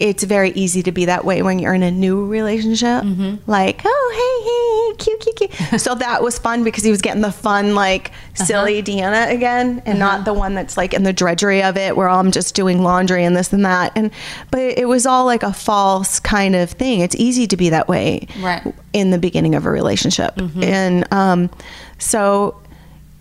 it's 0.00 0.24
very 0.24 0.50
easy 0.50 0.82
to 0.82 0.90
be 0.90 1.04
that 1.04 1.24
way 1.24 1.42
when 1.42 1.60
you're 1.60 1.74
in 1.74 1.84
a 1.84 1.90
new 1.90 2.26
relationship. 2.26 3.04
Mm-hmm. 3.04 3.48
Like, 3.48 3.82
oh, 3.84 4.94
hey, 4.96 5.04
hey, 5.04 5.04
cute, 5.04 5.36
cute, 5.36 5.58
cute. 5.58 5.80
so 5.80 5.94
that 5.94 6.20
was 6.22 6.36
fun 6.38 6.64
because 6.64 6.82
he 6.82 6.90
was 6.90 7.00
getting 7.00 7.22
the 7.22 7.30
fun, 7.30 7.76
like, 7.76 8.10
uh-huh. 8.10 8.44
silly 8.44 8.82
Deanna 8.82 9.30
again, 9.30 9.82
and 9.86 9.98
not 10.00 10.14
uh-huh. 10.14 10.24
the 10.24 10.34
one 10.34 10.54
that's 10.54 10.76
like 10.76 10.94
in 10.94 11.04
the 11.04 11.12
drudgery 11.12 11.62
of 11.62 11.76
it 11.76 11.96
where 11.96 12.08
oh, 12.08 12.18
I'm 12.18 12.32
just 12.32 12.56
doing 12.56 12.82
laundry 12.82 13.24
and 13.24 13.36
this 13.36 13.52
and 13.52 13.64
that. 13.64 13.92
And 13.94 14.10
but 14.50 14.60
it 14.60 14.88
was 14.88 15.06
all 15.06 15.24
like 15.26 15.44
a 15.44 15.52
false 15.52 16.18
kind 16.18 16.56
of 16.56 16.70
thing. 16.70 17.00
It's 17.00 17.14
easy 17.14 17.46
to 17.46 17.56
be 17.56 17.70
that 17.70 17.86
way, 17.86 18.26
Right. 18.40 18.74
in 18.92 19.10
the 19.10 19.18
beginning 19.18 19.54
of 19.54 19.64
a 19.64 19.70
relationship, 19.70 20.34
mm-hmm. 20.34 20.62
and 20.62 21.12
um, 21.12 21.50
so 21.98 22.60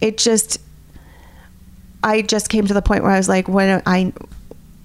it 0.02 0.18
just 0.18 0.60
I 2.04 2.22
just 2.22 2.50
came 2.50 2.68
to 2.68 2.74
the 2.74 2.82
point 2.82 3.04
where 3.04 3.12
I 3.12 3.18
was 3.18 3.30
like, 3.30 3.48
when 3.48 3.82
I 3.86 4.12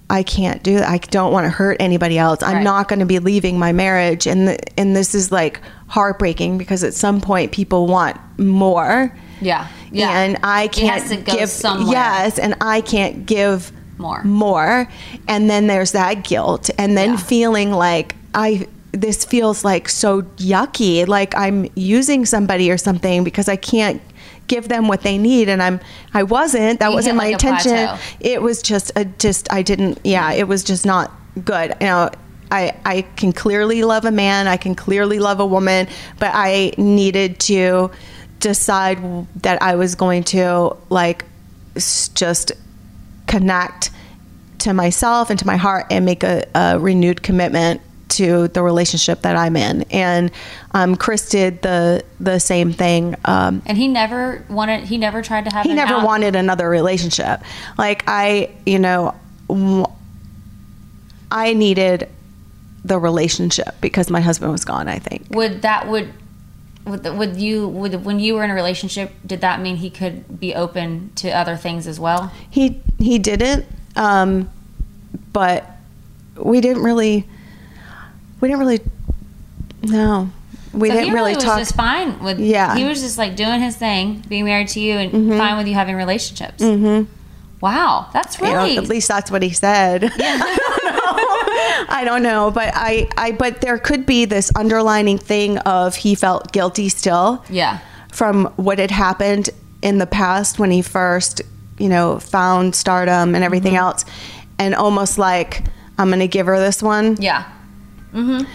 I 0.09 0.23
can't 0.23 0.63
do 0.63 0.75
that. 0.75 0.89
I 0.89 0.97
don't 0.97 1.31
want 1.31 1.45
to 1.45 1.49
hurt 1.49 1.77
anybody 1.79 2.17
else. 2.17 2.41
I'm 2.41 2.63
not 2.63 2.87
going 2.87 2.99
to 2.99 3.05
be 3.05 3.19
leaving 3.19 3.59
my 3.59 3.71
marriage, 3.71 4.25
and 4.27 4.47
the, 4.47 4.79
and 4.79 4.95
this 4.95 5.13
is 5.13 5.31
like 5.31 5.61
heartbreaking 5.87 6.57
because 6.57 6.83
at 6.83 6.93
some 6.93 7.21
point 7.21 7.51
people 7.51 7.87
want 7.87 8.17
more. 8.39 9.15
Yeah. 9.41 9.67
Yeah. 9.91 10.19
And 10.21 10.37
I 10.43 10.67
can't 10.67 11.01
has 11.01 11.09
to 11.11 11.17
go 11.17 11.33
give 11.33 11.49
somewhere. 11.49 11.91
yes, 11.91 12.39
and 12.39 12.55
I 12.61 12.81
can't 12.81 13.25
give 13.25 13.71
more. 13.99 14.23
more 14.23 14.89
and 15.27 15.49
then 15.49 15.67
there's 15.67 15.91
that 15.91 16.23
guilt 16.23 16.69
and 16.77 16.97
then 16.97 17.17
feeling 17.17 17.71
like 17.71 18.15
i 18.33 18.65
this 18.91 19.25
feels 19.25 19.63
like 19.63 19.89
so 19.89 20.21
yucky 20.37 21.07
like 21.07 21.35
i'm 21.35 21.67
using 21.75 22.25
somebody 22.25 22.71
or 22.71 22.77
something 22.77 23.23
because 23.23 23.47
i 23.49 23.55
can't 23.55 24.01
give 24.49 24.67
them 24.67 24.87
what 24.89 25.01
they 25.03 25.17
need 25.17 25.47
and 25.47 25.63
i'm 25.63 25.79
i 26.13 26.21
wasn't 26.23 26.79
that 26.81 26.89
You 26.89 26.95
wasn't 26.95 27.15
my 27.15 27.25
like 27.31 27.33
intention. 27.33 27.97
it 28.19 28.41
was 28.41 28.61
just 28.61 28.91
a 28.97 29.05
just 29.05 29.51
i 29.53 29.61
didn't 29.61 29.99
yeah 30.03 30.33
it 30.33 30.47
was 30.47 30.63
just 30.63 30.85
not 30.85 31.11
good. 31.45 31.73
You 31.79 31.87
know 31.87 32.09
I, 32.51 32.75
I 32.83 33.03
can 33.15 33.31
clearly 33.31 33.83
love 33.83 34.05
a 34.05 34.11
man 34.11 34.47
i 34.47 34.57
can 34.57 34.73
clearly 34.75 35.19
love 35.19 35.39
a 35.39 35.45
woman 35.45 35.87
but 36.17 36.31
i 36.33 36.73
needed 36.77 37.39
to 37.41 37.91
decide 38.39 38.97
that 39.43 39.61
i 39.61 39.75
was 39.75 39.93
going 39.95 40.23
to 40.25 40.75
like 40.89 41.25
just 42.15 42.51
connect 43.27 43.91
to 44.59 44.73
myself 44.73 45.29
and 45.29 45.37
to 45.39 45.45
my 45.45 45.57
heart 45.57 45.85
and 45.91 46.05
make 46.05 46.23
a, 46.23 46.45
a 46.55 46.79
renewed 46.79 47.21
commitment 47.21 47.81
to 48.09 48.47
the 48.49 48.61
relationship 48.63 49.21
that 49.21 49.35
I'm 49.35 49.55
in. 49.55 49.83
And 49.91 50.31
um, 50.73 50.95
Chris 50.95 51.29
did 51.29 51.61
the 51.61 52.03
the 52.19 52.39
same 52.39 52.73
thing. 52.73 53.15
Um, 53.25 53.61
And 53.65 53.77
he 53.77 53.87
never 53.87 54.43
wanted. 54.49 54.85
He 54.85 54.97
never 54.97 55.21
tried 55.21 55.45
to 55.45 55.51
have. 55.55 55.65
he 55.65 55.73
never 55.73 55.95
out- 55.95 56.05
wanted 56.05 56.35
another 56.35 56.69
relationship. 56.69 57.41
Like 57.77 58.03
I, 58.07 58.49
you 58.65 58.79
know, 58.79 59.15
I 61.31 61.53
needed 61.53 62.09
the 62.83 62.97
relationship 62.97 63.75
because 63.81 64.09
my 64.09 64.21
husband 64.21 64.51
was 64.51 64.65
gone. 64.65 64.87
I 64.87 64.99
think. 64.99 65.27
Would 65.31 65.61
that 65.61 65.87
would. 65.87 66.13
Would, 66.85 67.05
would 67.05 67.35
you 67.37 67.67
would 67.67 68.03
when 68.03 68.19
you 68.19 68.33
were 68.33 68.43
in 68.43 68.49
a 68.49 68.55
relationship 68.55 69.11
did 69.23 69.41
that 69.41 69.61
mean 69.61 69.75
he 69.75 69.91
could 69.91 70.39
be 70.39 70.55
open 70.55 71.11
to 71.17 71.29
other 71.29 71.55
things 71.55 71.85
as 71.85 71.99
well 71.99 72.31
He 72.49 72.81
he 72.97 73.19
didn't, 73.19 73.65
um, 73.95 74.49
but 75.31 75.69
we 76.35 76.61
didn't 76.61 76.81
really. 76.81 77.27
We 78.41 78.47
didn't 78.47 78.59
really. 78.59 78.79
No, 79.81 80.29
we 80.73 80.89
so 80.89 80.93
didn't 80.95 81.09
he 81.09 81.13
really 81.13 81.35
was 81.35 81.43
talk. 81.43 81.59
just 81.59 81.75
fine 81.75 82.19
with 82.23 82.39
Yeah. 82.39 82.75
he 82.75 82.83
was 82.85 83.01
just 83.01 83.17
like 83.17 83.35
doing 83.35 83.61
his 83.61 83.75
thing 83.77 84.23
being 84.27 84.45
married 84.45 84.67
to 84.69 84.79
you 84.79 84.97
and 84.97 85.37
fine 85.37 85.57
with 85.57 85.67
you 85.67 85.73
having 85.73 85.95
relationships 85.95 86.61
mm-hmm. 86.61 87.09
wow 87.61 88.07
that's 88.13 88.37
You 88.39 88.47
know, 88.47 88.53
really 88.63 88.77
at 88.77 88.87
least 88.87 89.07
that's 89.07 89.31
what 89.31 89.41
he 89.41 89.51
said. 89.51 90.11
Yeah. 90.17 90.39
I 91.91 92.03
don't 92.05 92.23
know, 92.23 92.51
but 92.51 92.71
I, 92.75 93.07
I, 93.17 93.31
but 93.31 93.61
there 93.61 93.77
could 93.77 94.05
be 94.05 94.25
this 94.25 94.51
underlining 94.55 95.17
thing 95.17 95.57
of 95.59 95.95
he 95.95 96.13
felt 96.15 96.51
guilty 96.51 96.89
still. 96.89 97.43
Yeah. 97.49 97.79
From 98.11 98.45
what 98.57 98.79
had 98.79 98.91
happened 98.91 99.49
in 99.81 99.97
the 99.97 100.05
past 100.05 100.59
when 100.59 100.71
he 100.71 100.81
first, 100.81 101.41
you 101.77 101.89
know, 101.89 102.19
found 102.19 102.75
stardom 102.75 103.33
and 103.35 103.43
everything 103.43 103.73
Mm-hmm. 103.73 103.83
else, 103.83 104.05
and 104.59 104.75
almost 104.75 105.17
like 105.17 105.63
I'm 105.97 106.09
going 106.09 106.19
to 106.19 106.27
give 106.27 106.45
her 106.47 106.59
this 106.59 106.81
one. 106.83 107.17
yeah 107.19 107.45
Mm-hmm. 108.13 108.45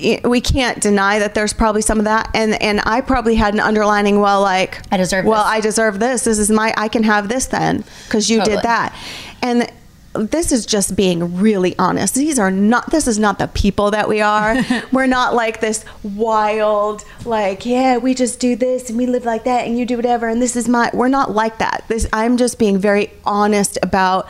I- 0.00 0.20
We 0.28 0.40
can't 0.40 0.80
deny 0.80 1.18
that 1.18 1.34
there's 1.34 1.52
probably 1.52 1.82
some 1.82 1.98
of 1.98 2.04
that, 2.04 2.28
and 2.34 2.60
and 2.62 2.80
I 2.84 3.00
probably 3.00 3.34
had 3.36 3.54
an 3.54 3.60
underlining. 3.60 4.20
Well, 4.20 4.40
like 4.40 4.80
I 4.92 4.96
deserve 4.96 5.24
Well, 5.24 5.42
this. 5.44 5.52
I 5.52 5.60
deserve 5.60 5.98
this. 6.00 6.24
This 6.24 6.38
is 6.38 6.50
my. 6.50 6.74
I 6.76 6.88
can 6.88 7.02
have 7.04 7.28
this 7.28 7.46
then 7.46 7.84
because 8.06 8.28
you 8.30 8.38
Totally. 8.38 8.56
did 8.56 8.64
that, 8.64 8.94
and 9.42 9.70
this 10.16 10.52
is 10.52 10.64
just 10.66 10.94
being 10.94 11.36
really 11.40 11.76
honest. 11.78 12.14
These 12.14 12.38
are 12.38 12.50
not. 12.50 12.90
This 12.90 13.06
is 13.08 13.18
not 13.18 13.38
the 13.38 13.48
people 13.48 13.90
that 13.92 14.08
we 14.08 14.20
are. 14.20 14.56
We're 14.92 15.06
not 15.06 15.34
like 15.34 15.60
this 15.60 15.84
wild, 16.02 17.04
like 17.24 17.64
yeah, 17.66 17.96
we 17.98 18.14
just 18.14 18.40
do 18.40 18.56
this 18.56 18.88
and 18.88 18.98
we 18.98 19.06
live 19.06 19.24
like 19.24 19.44
that, 19.44 19.66
and 19.66 19.78
you 19.78 19.86
do 19.86 19.96
whatever, 19.96 20.28
and 20.28 20.40
this 20.42 20.56
is 20.56 20.68
my. 20.68 20.90
We're 20.92 21.08
not 21.08 21.32
like 21.32 21.58
that. 21.58 21.84
This. 21.88 22.06
I'm 22.12 22.36
just 22.36 22.58
being 22.58 22.78
very 22.78 23.12
honest 23.24 23.78
about. 23.82 24.26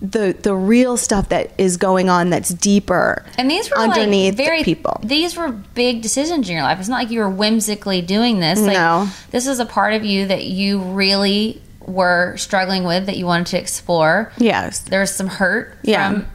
The, 0.00 0.36
the 0.40 0.54
real 0.54 0.96
stuff 0.96 1.28
that 1.30 1.50
is 1.58 1.76
going 1.76 2.08
on 2.08 2.30
that's 2.30 2.50
deeper 2.50 3.24
and 3.36 3.50
these 3.50 3.68
were 3.68 3.78
underneath 3.78 4.38
like 4.38 4.46
very 4.46 4.62
people. 4.62 5.00
these 5.02 5.36
were 5.36 5.50
big 5.50 6.02
decisions 6.02 6.48
in 6.48 6.54
your 6.54 6.62
life. 6.62 6.78
It's 6.78 6.88
not 6.88 7.02
like 7.02 7.10
you 7.10 7.18
were 7.18 7.28
whimsically 7.30 8.00
doing 8.00 8.38
this. 8.38 8.60
Like 8.60 8.74
No. 8.74 9.08
this 9.32 9.48
is 9.48 9.58
a 9.58 9.66
part 9.66 9.94
of 9.94 10.04
you 10.04 10.26
that 10.28 10.44
you 10.44 10.80
really 10.80 11.60
were 11.80 12.36
struggling 12.36 12.84
with 12.84 13.06
that 13.06 13.16
you 13.16 13.26
wanted 13.26 13.48
to 13.48 13.58
explore. 13.58 14.30
Yes. 14.38 14.80
There 14.80 15.00
was 15.00 15.12
some 15.12 15.26
hurt 15.26 15.76
Yeah. 15.82 16.12
from 16.12 16.26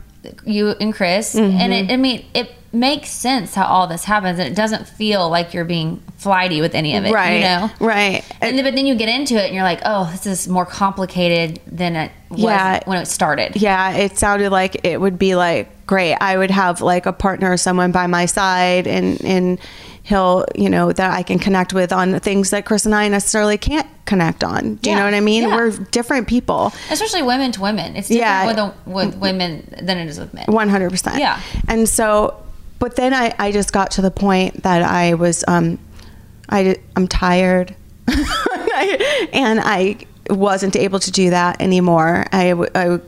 you 0.45 0.71
and 0.81 0.93
Chris, 0.93 1.35
and 1.35 1.71
it, 1.73 1.83
mm-hmm. 1.85 1.91
I 1.91 1.97
mean, 1.97 2.25
it 2.33 2.51
makes 2.73 3.09
sense 3.09 3.53
how 3.55 3.65
all 3.65 3.87
this 3.87 4.03
happens, 4.03 4.39
and 4.39 4.47
it 4.51 4.55
doesn't 4.55 4.87
feel 4.87 5.29
like 5.29 5.53
you're 5.53 5.63
being 5.65 6.01
flighty 6.17 6.59
with 6.59 6.73
any 6.73 6.95
of 6.97 7.05
it, 7.05 7.11
right 7.13 7.35
You 7.35 7.41
know, 7.41 7.71
right 7.79 8.23
And 8.41 8.57
then, 8.57 8.65
but 8.65 8.73
then 8.75 8.85
you 8.87 8.95
get 8.95 9.09
into 9.09 9.35
it, 9.35 9.45
and 9.45 9.53
you're 9.53 9.63
like, 9.63 9.81
oh, 9.85 10.09
this 10.11 10.25
is 10.25 10.47
more 10.47 10.65
complicated 10.65 11.59
than 11.67 11.95
it 11.95 12.11
was 12.29 12.39
Yeah. 12.41 12.79
when 12.85 12.97
it 12.97 13.05
started. 13.05 13.55
yeah 13.57 13.91
it 13.95 14.17
sounded 14.17 14.49
like 14.51 14.83
it 14.85 14.99
would 14.99 15.19
be 15.19 15.35
like 15.35 15.69
great 15.85 16.15
i 16.19 16.35
would 16.35 16.49
have 16.49 16.81
like 16.81 17.05
a 17.05 17.13
partner 17.13 17.51
or 17.51 17.57
someone 17.57 17.91
by 17.91 18.07
my 18.07 18.25
side 18.25 18.87
and 18.87 19.21
and 19.23 19.59
he'll 20.01 20.43
you 20.55 20.69
know 20.69 20.91
that 20.91 21.11
i 21.11 21.21
can 21.21 21.37
connect 21.37 21.73
with 21.73 21.91
on 21.93 22.19
things 22.21 22.49
that 22.49 22.65
chris 22.65 22.85
and 22.87 22.95
i 22.95 23.07
necessarily 23.07 23.57
can't 23.57 23.85
connect 24.05 24.43
on 24.43 24.75
do 24.75 24.89
you 24.89 24.95
Yeah. 24.95 24.99
know 24.99 25.05
what 25.05 25.13
i 25.13 25.19
mean 25.19 25.43
Yeah. 25.43 25.55
we're 25.55 25.69
different 25.91 26.27
people 26.27 26.73
Especially 26.89 27.21
women 27.21 27.51
to 27.51 27.61
women, 27.61 27.95
it's 27.97 28.07
different 28.07 28.27
Yeah. 28.27 28.47
with, 28.47 28.57
a, 28.57 28.73
with 28.89 29.15
women 29.17 29.67
than 29.81 29.97
it 29.99 30.07
is 30.07 30.17
with 30.17 30.33
men. 30.33 30.45
100% 30.47 31.19
Yeah. 31.19 31.39
and 31.67 31.87
so 31.87 32.33
but 32.83 32.97
then 32.97 33.13
i 33.13 33.33
i 33.39 33.49
just 33.49 33.71
got 33.71 33.91
to 33.91 34.01
the 34.01 34.11
point 34.11 34.63
that 34.63 34.81
i 34.83 35.13
was 35.13 35.45
um 35.47 35.79
i 36.49 36.75
i'm 36.97 37.07
tired. 37.07 37.73
And 39.31 39.61
i 39.61 39.97
wasn't 40.29 40.75
able 40.75 40.99
to 40.99 41.11
do 41.11 41.29
that 41.29 41.61
anymore. 41.61 42.25
I 42.33 42.51
I 42.75 42.99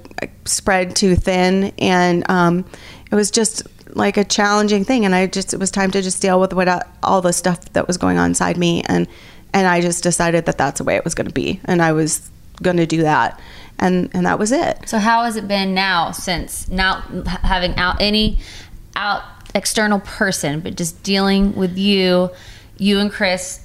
spread 0.45 0.95
too 0.95 1.17
thin 1.17 1.73
and 1.77 2.27
um 2.29 2.63
it 3.11 3.15
was 3.15 3.31
just 3.31 3.63
like 3.89 4.15
a 4.15 4.23
challenging 4.23 4.85
thing. 4.85 5.03
And 5.03 5.13
i 5.13 5.27
just 5.27 5.53
it 5.53 5.59
was 5.59 5.71
time 5.71 5.91
to 5.91 6.01
just 6.01 6.21
deal 6.21 6.39
with 6.39 6.53
what 6.53 6.69
I, 6.69 6.81
all 7.03 7.21
the 7.21 7.33
stuff 7.33 7.59
that 7.73 7.85
was 7.85 7.97
going 7.97 8.17
on 8.17 8.27
inside 8.27 8.55
me. 8.55 8.81
And 8.83 9.07
and 9.53 9.67
i 9.67 9.81
just 9.81 10.03
decided 10.03 10.45
that 10.45 10.57
that's 10.57 10.77
the 10.77 10.85
way 10.85 10.95
it 10.95 11.03
was 11.03 11.15
going 11.15 11.27
to 11.27 11.33
be. 11.33 11.59
And 11.65 11.81
i 11.81 11.91
was 11.91 12.31
going 12.61 12.77
to 12.77 12.85
do 12.85 13.01
that. 13.01 13.37
And 13.77 14.09
and 14.13 14.25
that 14.25 14.39
was 14.39 14.53
it. 14.53 14.87
So 14.87 14.99
how 14.99 15.25
has 15.25 15.35
it 15.35 15.49
been 15.49 15.73
now 15.73 16.11
since 16.11 16.69
not 16.69 17.27
having 17.27 17.75
out 17.75 17.97
any 17.99 18.39
out 18.95 19.23
external 19.55 19.99
person, 20.01 20.59
but 20.59 20.75
just 20.75 21.01
dealing 21.01 21.55
with 21.55 21.77
you, 21.77 22.29
you 22.77 22.99
and 22.99 23.11
Chris 23.11 23.61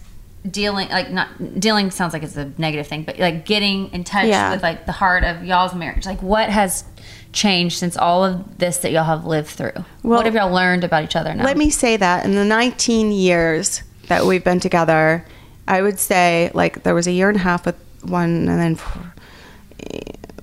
dealing 0.50 0.88
like 0.88 1.10
not 1.10 1.60
dealing 1.60 1.90
sounds 1.90 2.14
like 2.14 2.22
it's 2.22 2.36
a 2.36 2.50
negative 2.56 2.86
thing, 2.86 3.02
but 3.02 3.18
like 3.18 3.44
getting 3.44 3.92
in 3.92 4.04
touch 4.04 4.24
Yeah. 4.26 4.52
with 4.52 4.62
like 4.62 4.86
the 4.86 4.92
heart 4.92 5.22
of 5.24 5.44
y'all's 5.44 5.74
marriage. 5.74 6.06
Like 6.06 6.22
what 6.22 6.48
has 6.48 6.84
changed 7.32 7.76
since 7.78 7.96
all 7.96 8.24
of 8.24 8.56
this 8.58 8.78
that 8.78 8.90
y'all 8.92 9.04
have 9.04 9.26
lived 9.26 9.48
through? 9.48 9.72
Well, 10.02 10.16
what 10.16 10.24
have 10.24 10.34
y'all 10.34 10.50
learned 10.50 10.82
about 10.84 11.04
each 11.04 11.14
other 11.16 11.34
now? 11.34 11.44
Let 11.44 11.58
me 11.58 11.68
say 11.68 11.96
that 11.98 12.24
in 12.24 12.34
the 12.34 12.44
19 12.44 13.12
years 13.12 13.82
that 14.08 14.24
we've 14.24 14.42
been 14.42 14.60
together, 14.60 15.26
I 15.68 15.82
would 15.82 15.98
say 15.98 16.50
like 16.54 16.84
there 16.84 16.94
was 16.94 17.06
a 17.06 17.12
year 17.12 17.28
and 17.28 17.36
a 17.36 17.40
half 17.40 17.66
with 17.66 17.76
one, 18.02 18.48
and 18.48 18.58
then 18.60 18.76
four, 18.76 19.12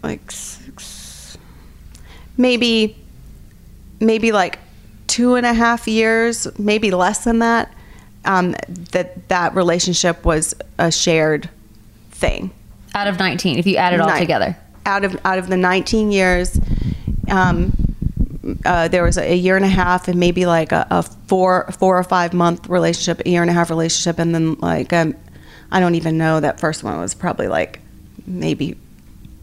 like 0.03 0.30
six, 0.32 1.38
maybe, 2.38 2.95
maybe 3.99 4.32
like 4.32 4.60
two 5.18 5.34
and 5.34 5.48
a 5.48 5.53
half 5.53 5.88
years, 5.88 6.48
maybe 6.60 6.91
less 6.91 7.23
than 7.23 7.39
that. 7.39 7.73
Um, 8.23 8.56
that 8.91 9.27
that 9.30 9.56
relationship 9.56 10.23
was 10.23 10.53
a 10.77 10.91
shared 10.91 11.49
thing. 12.11 12.52
out 12.94 13.07
of 13.07 13.18
19 13.18 13.57
if 13.57 13.65
you 13.65 13.77
add 13.77 13.94
it 13.94 13.99
all 13.99 14.07
Nine- 14.10 14.19
together. 14.19 14.56
Out 14.85 15.03
of 15.03 15.19
out 15.26 15.39
of 15.39 15.48
the 15.48 15.57
19 15.57 16.11
years, 16.11 16.60
um, 17.30 17.73
uh, 18.64 18.88
there 18.89 19.03
was 19.03 19.18
a 19.18 19.35
year 19.35 19.56
and 19.56 19.65
a 19.65 19.69
half 19.84 20.07
and 20.07 20.19
maybe 20.19 20.45
like 20.45 20.72
a, 20.72 20.85
a 20.91 21.02
four 21.03 21.69
four 21.80 21.98
or 21.98 22.03
five 22.03 22.34
month 22.34 22.69
relationship, 22.69 23.26
a 23.26 23.30
year 23.30 23.41
and 23.41 23.49
a 23.49 23.53
half 23.53 23.69
relationship, 23.69 24.19
and 24.19 24.35
then 24.35 24.53
like 24.56 24.94
um, 24.94 25.15
I 25.72 25.80
don't 25.80 25.95
even 25.95 26.18
know 26.18 26.39
that 26.39 26.60
first 26.60 26.84
one 26.84 26.98
was 26.99 27.15
probably 27.15 27.48
like 27.48 27.80
maybe 28.27 28.77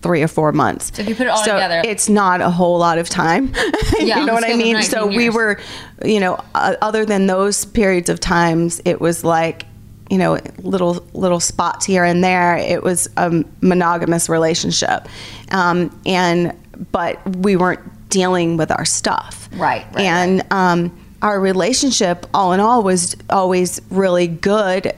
three 0.04 0.22
or 0.22 0.28
four 0.28 0.52
months. 0.52 0.92
So 0.94 1.02
if 1.02 1.08
you 1.08 1.14
put 1.16 1.26
it 1.26 1.30
all 1.30 1.44
So 1.44 1.54
together- 1.54 1.82
it's 1.84 2.08
not 2.08 2.40
a 2.40 2.50
whole 2.50 2.78
lot 2.78 2.98
of 2.98 3.08
time. 3.08 3.52
Yeah, 3.98 4.18
you 4.20 4.26
know 4.26 4.34
what 4.34 4.44
I 4.44 4.54
mean? 4.54 4.74
19 4.74 4.82
So 4.90 5.06
we 5.06 5.30
were, 5.30 5.58
you 6.04 6.20
know, 6.20 6.34
uh, 6.54 6.74
other 6.82 7.04
than 7.06 7.26
those 7.26 7.64
periods 7.64 8.08
of 8.10 8.18
times, 8.20 8.80
it 8.84 9.00
was 9.00 9.24
like, 9.24 9.64
you 10.10 10.18
know, 10.18 10.38
little 10.62 10.94
little 11.14 11.40
spots 11.40 11.86
here 11.86 12.04
and 12.04 12.22
there. 12.22 12.56
It 12.56 12.82
was 12.82 13.08
a 13.16 13.42
monogamous 13.62 14.28
relationship, 14.28 15.08
um, 15.52 15.78
and 16.04 16.52
but 16.92 17.14
we 17.36 17.56
weren't 17.56 17.80
dealing 18.10 18.56
with 18.58 18.70
our 18.70 18.84
stuff, 18.84 19.48
Right, 19.54 19.86
right, 19.94 20.04
and 20.04 20.44
um, 20.52 20.90
our 21.22 21.40
relationship, 21.40 22.26
all 22.34 22.52
in 22.52 22.60
all, 22.60 22.82
was 22.82 23.16
always 23.30 23.80
really 23.90 24.26
good 24.26 24.92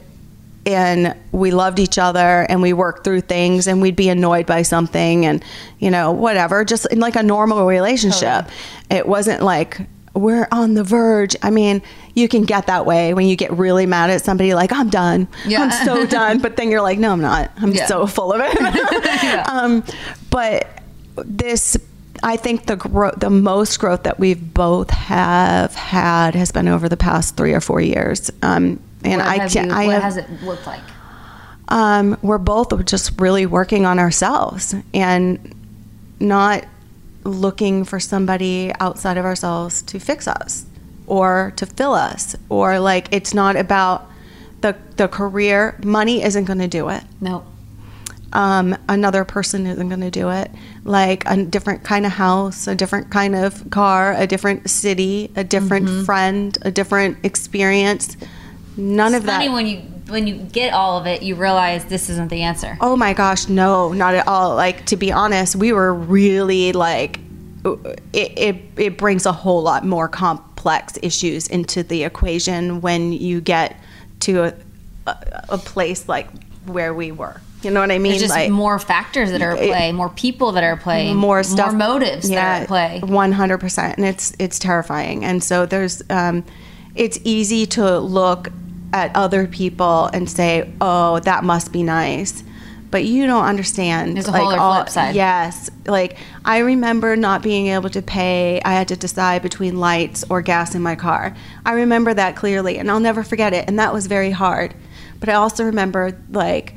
and 0.67 1.15
we 1.31 1.51
loved 1.51 1.79
each 1.79 1.97
other 1.97 2.45
and 2.49 2.61
we 2.61 2.73
worked 2.73 3.03
through 3.05 3.21
things 3.21 3.67
and 3.67 3.81
we'd 3.81 3.95
be 3.95 4.09
annoyed 4.09 4.45
by 4.45 4.61
something 4.63 5.25
and 5.25 5.43
you 5.79 5.89
know 5.89 6.11
whatever 6.11 6.65
just 6.65 6.85
in 6.91 6.99
like 6.99 7.15
a 7.15 7.23
normal 7.23 7.65
relationship. 7.65 8.49
It 8.91 9.07
wasn't 9.07 9.41
like 9.41 9.79
we're 10.13 10.47
on 10.51 10.73
the 10.73 10.83
verge. 10.83 11.35
I 11.41 11.49
mean 11.51 11.81
you 12.15 12.27
can 12.27 12.43
get 12.43 12.67
that 12.67 12.85
way 12.85 13.13
when 13.13 13.27
you 13.27 13.35
get 13.35 13.51
really 13.53 13.85
mad 13.85 14.09
at 14.09 14.23
somebody 14.23 14.53
like 14.53 14.71
i'm 14.73 14.89
done. 14.89 15.27
Yeah. 15.45 15.61
i'm 15.63 15.85
so 15.85 16.05
done. 16.19 16.39
But 16.39 16.57
then 16.57 16.69
you're 16.69 16.81
like 16.81 16.99
no 16.99 17.13
i'm 17.13 17.21
not. 17.21 17.51
I'm 17.57 17.71
Yeah. 17.71 17.85
so 17.85 18.05
full 18.05 18.33
of 18.33 18.41
it. 18.43 19.47
Um, 19.49 19.83
but 20.29 20.67
this 21.23 21.77
I 22.23 22.35
think 22.35 22.65
the 22.65 22.75
growth, 22.75 23.19
the 23.19 23.29
most 23.29 23.79
growth 23.79 24.03
that 24.03 24.19
we've 24.19 24.53
both 24.53 24.89
have 24.89 25.73
had 25.75 26.33
has 26.35 26.51
been 26.51 26.67
over 26.67 26.89
the 26.89 26.97
past 26.97 27.37
three 27.37 27.53
or 27.53 27.61
four 27.61 27.79
years. 27.79 28.31
Um, 28.41 28.79
and 29.03 29.19
What 29.21 29.27
I 29.27 29.47
can't. 29.47 29.67
you- 29.69 29.75
I 29.75 29.85
what 29.85 29.93
have, 29.93 30.03
has 30.03 30.17
it 30.17 30.29
looked 30.43 30.65
like? 30.67 30.81
um, 31.69 32.17
we're 32.21 32.37
both 32.37 32.85
just 32.85 33.19
really 33.19 33.45
working 33.45 33.85
on 33.85 33.99
ourselves 33.99 34.73
and 34.93 35.53
not 36.19 36.63
looking 37.23 37.83
for 37.83 37.99
somebody 37.99 38.71
outside 38.79 39.17
of 39.17 39.25
ourselves 39.25 39.81
to 39.83 39.99
fix 39.99 40.27
us 40.27 40.65
or 41.07 41.51
to 41.57 41.65
fill 41.65 41.93
us 41.93 42.35
or 42.49 42.79
like 42.79 43.07
it's 43.11 43.33
not 43.33 43.55
about 43.57 44.09
the 44.61 44.75
the 44.95 45.07
career 45.09 45.77
money 45.83 46.23
isn't 46.23 46.45
going 46.45 46.59
to 46.59 46.67
do 46.69 46.87
it 46.89 47.03
No. 47.19 47.43
um, 48.33 48.75
another 48.87 49.25
person 49.25 49.67
isn't 49.67 49.89
going 49.89 50.01
to 50.01 50.11
do 50.11 50.29
it. 50.29 50.49
Like 50.83 51.23
a 51.25 51.43
different 51.43 51.83
kind 51.83 52.05
of 52.05 52.13
house, 52.13 52.65
a 52.67 52.75
different 52.75 53.09
kind 53.09 53.35
of 53.35 53.69
car, 53.71 54.13
a 54.13 54.25
different 54.25 54.69
city, 54.69 55.31
a 55.35 55.43
different 55.43 55.85
Mm-hmm. 55.87 56.03
friend, 56.05 56.57
a 56.61 56.71
different 56.71 57.17
experience. 57.23 58.15
None 58.77 59.15
of 59.15 59.25
Funny 59.25 59.47
that. 59.47 59.53
when 59.53 59.65
you 59.67 59.79
when 60.07 60.27
you 60.27 60.35
get 60.35 60.71
all 60.71 60.99
of 60.99 61.07
it, 61.07 61.23
you 61.23 61.35
realize 61.35 61.85
this 61.85 62.09
isn't 62.09 62.29
the 62.29 62.43
answer. 62.43 62.77
Oh 62.79 62.95
my 62.95 63.13
gosh, 63.13 63.49
no, 63.49 63.91
not 63.91 64.13
at 64.13 64.27
all. 64.27 64.55
Like 64.55 64.85
to 64.85 64.95
be 64.95 65.11
honest, 65.11 65.55
we 65.55 65.73
were 65.73 65.93
really 65.93 66.71
like 66.71 67.19
it, 68.13 68.37
it 68.37 68.55
it 68.77 68.97
brings 68.97 69.25
a 69.25 69.31
whole 69.31 69.63
lot 69.63 69.83
more 69.83 70.07
complex 70.07 70.97
issues 71.01 71.47
into 71.47 71.83
the 71.83 72.03
equation 72.03 72.81
when 72.81 73.11
you 73.11 73.41
get 73.41 73.75
to 74.21 74.43
a, 74.43 74.53
a, 75.07 75.45
a 75.49 75.57
place 75.57 76.07
like 76.07 76.27
where 76.65 76.93
we 76.93 77.11
were. 77.11 77.41
You 77.63 77.71
know 77.71 77.79
what 77.79 77.91
I 77.91 77.97
mean? 77.97 78.11
There's 78.11 78.21
just 78.21 78.35
like 78.35 78.51
more 78.51 78.77
factors 78.77 79.31
that 79.31 79.41
are 79.41 79.53
at 79.53 79.57
play, 79.57 79.91
more 79.91 80.09
people 80.09 80.51
that 80.51 80.63
are 80.63 80.73
at 80.73 80.81
play, 80.81 81.11
more 81.13 81.41
stuff, 81.41 81.71
more 81.73 81.89
motives 81.89 82.29
that 82.29 82.37
are 82.37 82.61
at 82.61 82.67
play. 82.67 83.01
One 83.03 83.31
hundred 83.31 83.57
percent, 83.57 83.97
and 83.97 84.05
it's 84.05 84.35
it's 84.37 84.59
terrifying. 84.59 85.25
And 85.25 85.43
so 85.43 85.65
there's, 85.65 86.03
um, 86.11 86.45
it's 86.93 87.17
easy 87.23 87.65
to 87.65 87.99
look 87.99 88.49
at 88.93 89.15
other 89.15 89.47
people 89.47 90.09
and 90.13 90.29
say, 90.29 90.71
"Oh, 90.79 91.19
that 91.19 91.43
must 91.43 91.71
be 91.71 91.83
nice," 91.83 92.43
but 92.89 93.03
you 93.03 93.25
don't 93.27 93.45
understand. 93.45 94.15
There's 94.15 94.27
a 94.27 94.31
whole 94.31 94.47
other 94.47 94.83
flip 94.83 94.89
side. 94.89 95.15
Yes, 95.15 95.69
like 95.85 96.17
I 96.45 96.59
remember 96.59 97.15
not 97.15 97.43
being 97.43 97.67
able 97.67 97.89
to 97.89 98.01
pay. 98.01 98.61
I 98.63 98.73
had 98.73 98.87
to 98.89 98.95
decide 98.95 99.41
between 99.41 99.79
lights 99.79 100.23
or 100.29 100.41
gas 100.41 100.75
in 100.75 100.81
my 100.81 100.95
car. 100.95 101.35
I 101.65 101.73
remember 101.73 102.13
that 102.13 102.35
clearly, 102.35 102.77
and 102.77 102.89
I'll 102.89 102.99
never 102.99 103.23
forget 103.23 103.53
it. 103.53 103.65
And 103.67 103.77
that 103.79 103.93
was 103.93 104.07
very 104.07 104.31
hard. 104.31 104.73
But 105.19 105.29
I 105.29 105.33
also 105.33 105.63
remember 105.63 106.17
like 106.31 106.75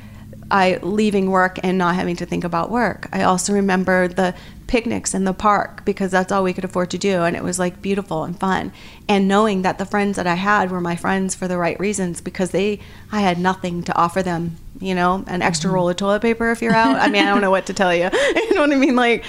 I 0.51 0.79
leaving 0.83 1.31
work 1.31 1.59
and 1.63 1.79
not 1.79 1.95
having 1.95 2.17
to 2.17 2.27
think 2.27 2.45
about 2.45 2.71
work. 2.71 3.09
I 3.13 3.23
also 3.23 3.53
remember 3.53 4.09
the 4.09 4.35
picnics 4.71 5.15
in 5.15 5.25
the 5.25 5.33
park 5.35 5.85
because 5.85 6.13
that's 6.13 6.31
all 6.31 6.45
we 6.45 6.53
could 6.53 6.65
afford 6.65 6.89
to 6.89 6.97
do 6.97 7.23
and 7.25 7.35
it 7.35 7.43
was 7.43 7.59
like 7.59 7.83
beautiful 7.83 8.23
and 8.23 8.39
fun. 8.39 8.73
And 9.09 9.27
knowing 9.27 9.63
that 9.63 9.79
the 9.79 9.85
friends 9.85 10.15
that 10.15 10.29
I 10.29 10.37
had 10.37 10.71
were 10.71 10.81
my 10.81 10.95
friends 10.95 11.35
for 11.35 11.49
the 11.49 11.59
right 11.59 11.79
reasons 11.81 12.21
because 12.21 12.53
they 12.53 12.79
I 13.11 13.21
had 13.21 13.37
nothing 13.37 13.83
to 13.83 13.97
offer 13.97 14.23
them, 14.23 14.57
you 14.81 14.95
know, 14.95 15.25
an 15.27 15.43
extra 15.43 15.73
roll 15.73 15.89
of 15.91 15.97
toilet 15.97 16.23
paper 16.23 16.53
if 16.53 16.63
you're 16.63 16.73
out. 16.73 16.95
I 17.01 17.09
mean, 17.09 17.25
I 17.25 17.31
don't 17.31 17.41
know 17.41 17.51
what 17.51 17.67
to 17.67 17.75
tell 17.75 17.93
you. 17.93 18.09
You 18.37 18.55
know 18.55 18.61
what 18.61 18.73
I 18.73 18.77
mean? 18.77 18.95
Like 18.95 19.25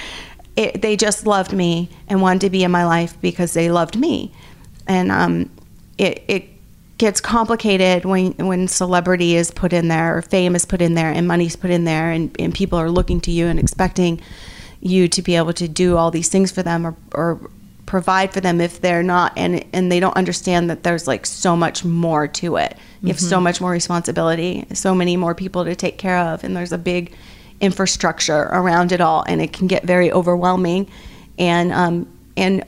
it, 0.56 0.84
they 0.84 0.96
just 0.96 1.26
loved 1.26 1.54
me 1.54 1.90
and 2.08 2.22
wanted 2.22 2.42
to 2.42 2.50
be 2.52 2.64
in 2.64 2.70
my 2.70 2.86
life 2.86 3.20
because 3.20 3.54
they 3.54 3.72
loved 3.72 3.98
me. 3.98 4.32
And 4.88 5.12
um 5.12 5.50
it 5.98 6.24
it 6.28 6.50
gets 7.00 7.20
complicated 7.20 8.06
when 8.06 8.34
when 8.34 8.68
celebrity 8.68 9.36
is 9.36 9.50
put 9.50 9.74
in 9.74 9.88
there 9.88 10.16
or 10.18 10.22
fame 10.22 10.56
is 10.56 10.66
put 10.66 10.84
in 10.84 10.94
there 10.94 11.12
and 11.12 11.28
money's 11.28 11.56
put 11.56 11.72
in 11.72 11.84
there 11.84 12.12
and, 12.12 12.36
and 12.38 12.54
people 12.54 12.78
are 12.78 12.92
looking 12.92 13.20
to 13.20 13.32
you 13.32 13.48
and 13.48 13.58
expecting 13.58 14.22
you 14.82 15.08
to 15.08 15.22
be 15.22 15.36
able 15.36 15.54
to 15.54 15.68
do 15.68 15.98
all 15.98 16.12
these 16.12 16.30
things 16.30 16.52
for 16.52 16.64
them 16.64 16.86
or, 16.86 16.96
or 17.14 17.40
provide 17.86 18.34
for 18.34 18.42
them 18.42 18.62
if 18.62 18.82
they're 18.82 19.04
not 19.04 19.34
and 19.36 19.66
and 19.74 19.92
they 19.92 20.00
don't 20.00 20.16
understand 20.16 20.70
that 20.70 20.84
there's 20.84 21.08
like 21.08 21.26
so 21.26 21.56
much 21.56 21.84
more 21.84 22.28
to 22.28 22.58
it. 22.58 22.78
You 23.02 23.10
have 23.10 23.20
so 23.20 23.42
much 23.42 23.60
more 23.60 23.72
responsibility 23.72 24.66
so 24.74 24.94
many 24.96 25.18
more 25.18 25.36
people 25.36 25.66
to 25.66 25.76
take 25.76 25.98
care 25.98 26.18
of 26.18 26.44
and 26.44 26.56
there's 26.56 26.72
a 26.72 26.78
big 26.78 27.14
infrastructure 27.60 28.44
around 28.44 28.92
it 28.92 29.02
all 29.02 29.24
and 29.28 29.42
it 29.42 29.54
can 29.54 29.68
get 29.68 29.84
very 29.84 30.12
overwhelming. 30.12 30.90
And 31.38 31.72
um 31.74 32.08
and 32.38 32.64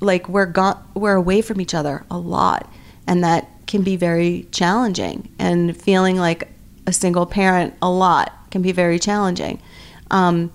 like 0.00 0.28
we're 0.28 0.46
got 0.46 0.82
we're 0.94 1.14
away 1.14 1.42
from 1.42 1.60
each 1.60 1.74
other 1.74 2.04
a 2.10 2.18
lot 2.18 2.70
and 3.06 3.24
that 3.24 3.48
can 3.66 3.82
be 3.82 3.96
very 3.96 4.46
challenging. 4.50 5.28
And 5.38 5.76
feeling 5.76 6.16
like 6.16 6.48
a 6.86 6.92
single 6.92 7.26
parent 7.26 7.74
a 7.80 7.90
lot 7.90 8.32
can 8.50 8.62
be 8.62 8.72
very 8.72 8.98
challenging. 8.98 9.60
Um, 10.10 10.50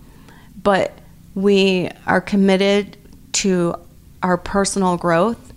but 0.66 0.92
we 1.34 1.90
are 2.06 2.20
committed 2.20 2.98
to 3.32 3.76
our 4.22 4.36
personal 4.36 4.98
growth 4.98 5.54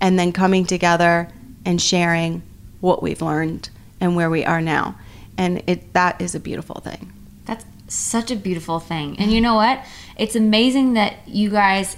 and 0.00 0.18
then 0.18 0.32
coming 0.32 0.64
together 0.64 1.28
and 1.66 1.82
sharing 1.82 2.40
what 2.80 3.02
we've 3.02 3.20
learned 3.20 3.68
and 4.00 4.16
where 4.16 4.30
we 4.30 4.42
are 4.42 4.62
now 4.62 4.94
and 5.36 5.62
it 5.66 5.92
that 5.92 6.18
is 6.20 6.34
a 6.34 6.40
beautiful 6.40 6.80
thing 6.80 7.12
That's 7.44 7.64
such 7.88 8.30
a 8.30 8.36
beautiful 8.36 8.80
thing. 8.80 9.18
And 9.18 9.32
you 9.32 9.40
know 9.40 9.54
what? 9.54 9.84
It's 10.16 10.34
amazing 10.34 10.94
that 10.94 11.14
you 11.26 11.50
guys 11.50 11.96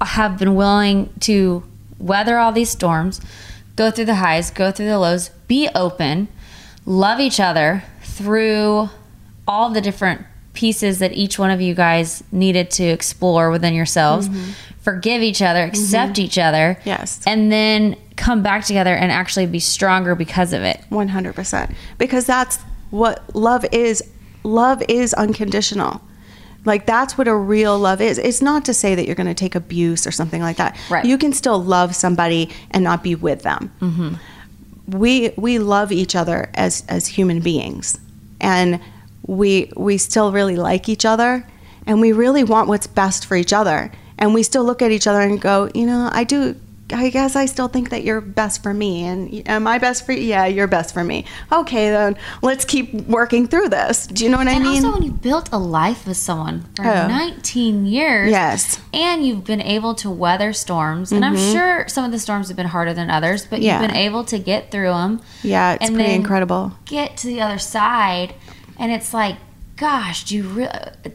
have 0.00 0.38
been 0.38 0.54
willing 0.54 1.12
to 1.20 1.62
weather 1.98 2.38
all 2.38 2.52
these 2.52 2.70
storms, 2.70 3.20
go 3.76 3.90
through 3.90 4.06
the 4.06 4.16
highs, 4.16 4.50
go 4.50 4.70
through 4.70 4.86
the 4.86 4.98
lows, 4.98 5.28
be 5.48 5.68
open, 5.74 6.28
love 6.86 7.20
each 7.20 7.40
other 7.40 7.84
through 8.02 8.88
all 9.46 9.70
the 9.70 9.80
different 9.80 10.22
pieces 10.54 10.98
that 10.98 11.12
each 11.12 11.38
one 11.38 11.50
of 11.50 11.60
you 11.60 11.74
guys 11.74 12.22
needed 12.30 12.70
to 12.72 12.84
explore 12.84 13.50
within 13.50 13.74
yourselves. 13.74 14.28
Mm-hmm. 14.28 14.50
Forgive 14.80 15.22
each 15.22 15.40
other, 15.42 15.60
mm-hmm. 15.60 15.70
accept 15.70 16.18
each 16.18 16.38
other. 16.38 16.78
Yes. 16.84 17.20
And 17.26 17.50
then 17.50 17.96
come 18.16 18.42
back 18.42 18.64
together 18.64 18.94
and 18.94 19.10
actually 19.10 19.46
be 19.46 19.60
stronger 19.60 20.14
because 20.14 20.52
of 20.52 20.62
it. 20.62 20.80
100% 20.90 21.74
because 21.98 22.26
that's 22.26 22.58
what 22.90 23.34
love 23.34 23.64
is 23.72 24.02
love 24.44 24.82
is 24.88 25.14
unconditional 25.14 26.00
like 26.64 26.86
that's 26.86 27.16
what 27.16 27.26
a 27.26 27.34
real 27.34 27.78
love 27.78 28.00
is 28.00 28.18
it's 28.18 28.42
not 28.42 28.64
to 28.64 28.74
say 28.74 28.94
that 28.94 29.06
you're 29.06 29.14
going 29.14 29.26
to 29.26 29.34
take 29.34 29.54
abuse 29.54 30.06
or 30.06 30.10
something 30.10 30.42
like 30.42 30.56
that 30.56 30.76
Right. 30.90 31.04
you 31.04 31.16
can 31.18 31.32
still 31.32 31.62
love 31.62 31.94
somebody 31.94 32.50
and 32.70 32.84
not 32.84 33.02
be 33.02 33.14
with 33.14 33.42
them 33.42 33.72
mm-hmm. 33.80 34.14
we 34.98 35.32
we 35.36 35.58
love 35.58 35.92
each 35.92 36.14
other 36.14 36.50
as 36.54 36.84
as 36.88 37.06
human 37.06 37.40
beings 37.40 37.98
and 38.40 38.80
we 39.26 39.70
we 39.76 39.98
still 39.98 40.32
really 40.32 40.56
like 40.56 40.88
each 40.88 41.04
other 41.04 41.46
and 41.86 42.00
we 42.00 42.12
really 42.12 42.44
want 42.44 42.68
what's 42.68 42.86
best 42.86 43.26
for 43.26 43.36
each 43.36 43.52
other 43.52 43.90
and 44.18 44.34
we 44.34 44.42
still 44.42 44.64
look 44.64 44.82
at 44.82 44.90
each 44.90 45.06
other 45.06 45.20
and 45.20 45.40
go 45.40 45.70
you 45.74 45.86
know 45.86 46.08
i 46.12 46.24
do 46.24 46.54
i 46.92 47.08
guess 47.08 47.36
i 47.36 47.46
still 47.46 47.68
think 47.68 47.88
that 47.90 48.02
you're 48.04 48.20
best 48.20 48.62
for 48.62 48.74
me 48.74 49.04
and 49.04 49.48
am 49.48 49.66
i 49.66 49.78
best 49.78 50.04
for 50.04 50.12
you 50.12 50.20
yeah 50.22 50.44
you're 50.44 50.66
best 50.66 50.92
for 50.92 51.02
me 51.02 51.24
okay 51.50 51.88
then 51.90 52.14
let's 52.42 52.64
keep 52.66 52.92
working 53.06 53.46
through 53.46 53.68
this 53.68 54.06
do 54.08 54.24
you 54.24 54.30
know 54.30 54.36
what 54.36 54.46
i 54.48 54.52
And 54.52 54.64
mean 54.64 54.84
also, 54.84 54.98
when 54.98 55.02
you 55.02 55.12
built 55.12 55.48
a 55.52 55.58
life 55.58 56.06
with 56.06 56.16
someone 56.18 56.64
for 56.76 56.84
Oh. 56.84 57.06
19 57.08 57.86
years, 57.86 58.30
Yes. 58.30 58.78
and 58.92 59.24
you've 59.26 59.44
been 59.44 59.62
able 59.62 59.94
to 59.96 60.10
weather 60.10 60.52
storms, 60.52 61.12
and 61.12 61.24
I'm 61.24 61.36
sure 61.36 61.86
some 61.88 62.04
of 62.04 62.10
the 62.10 62.18
storms 62.18 62.48
have 62.48 62.56
been 62.56 62.66
harder 62.66 62.92
than 62.92 63.08
others, 63.08 63.46
but 63.46 63.56
Mm-hmm. 63.60 63.64
Yeah. 63.64 63.80
you've 63.80 63.88
been 63.88 63.96
able 63.96 64.24
to 64.24 64.38
get 64.38 64.70
through 64.70 64.88
them. 64.92 65.20
yeah 65.42 65.78
it's 65.80 65.88
pretty 65.90 66.12
incredible 66.12 66.72
Get 66.84 67.16
to 67.18 67.26
the 67.28 67.40
other 67.40 67.58
side, 67.58 68.34
and 68.82 68.92
it's 68.92 69.14
like, 69.14 69.36
gosh, 69.76 70.24
do 70.24 70.36
you 70.36 70.42
really 70.42 70.68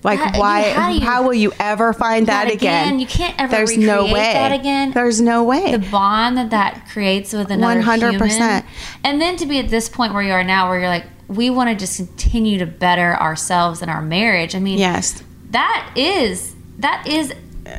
like 0.03 0.37
why 0.37 0.99
how, 0.99 1.21
will 1.21 1.35
you 1.35 1.53
ever 1.59 1.93
find 1.93 2.25
that, 2.25 2.45
that 2.45 2.53
again? 2.53 2.87
again? 2.87 2.99
You 2.99 3.05
can't 3.05 3.39
ever 3.39 3.51
there's 3.51 3.77
no 3.77 4.05
way 4.05 4.33
that 4.33 4.51
again. 4.51 4.91
there's 4.91 5.21
no 5.21 5.43
way 5.43 5.71
the 5.71 5.89
bond 5.91 6.37
that 6.37 6.49
that 6.49 6.87
creates 6.91 7.31
with 7.31 7.51
another 7.51 7.81
100%. 7.81 8.09
human. 8.11 8.63
And 9.03 9.21
then 9.21 9.35
to 9.37 9.45
be 9.45 9.59
at 9.59 9.69
this 9.69 9.87
point 9.87 10.15
where 10.15 10.23
you 10.23 10.31
are 10.31 10.43
now, 10.43 10.67
where 10.69 10.79
you're 10.79 10.89
like, 10.89 11.05
we 11.27 11.51
want 11.51 11.69
to 11.69 11.75
just 11.75 11.97
continue 11.97 12.57
to 12.57 12.65
better 12.65 13.15
ourselves 13.15 13.83
in 13.83 13.89
our 13.89 14.01
marriage. 14.01 14.55
I 14.55 14.59
mean, 14.59 14.79
yes 14.79 15.23
that 15.51 15.91
is 15.95 16.55
that 16.79 17.07
is 17.07 17.33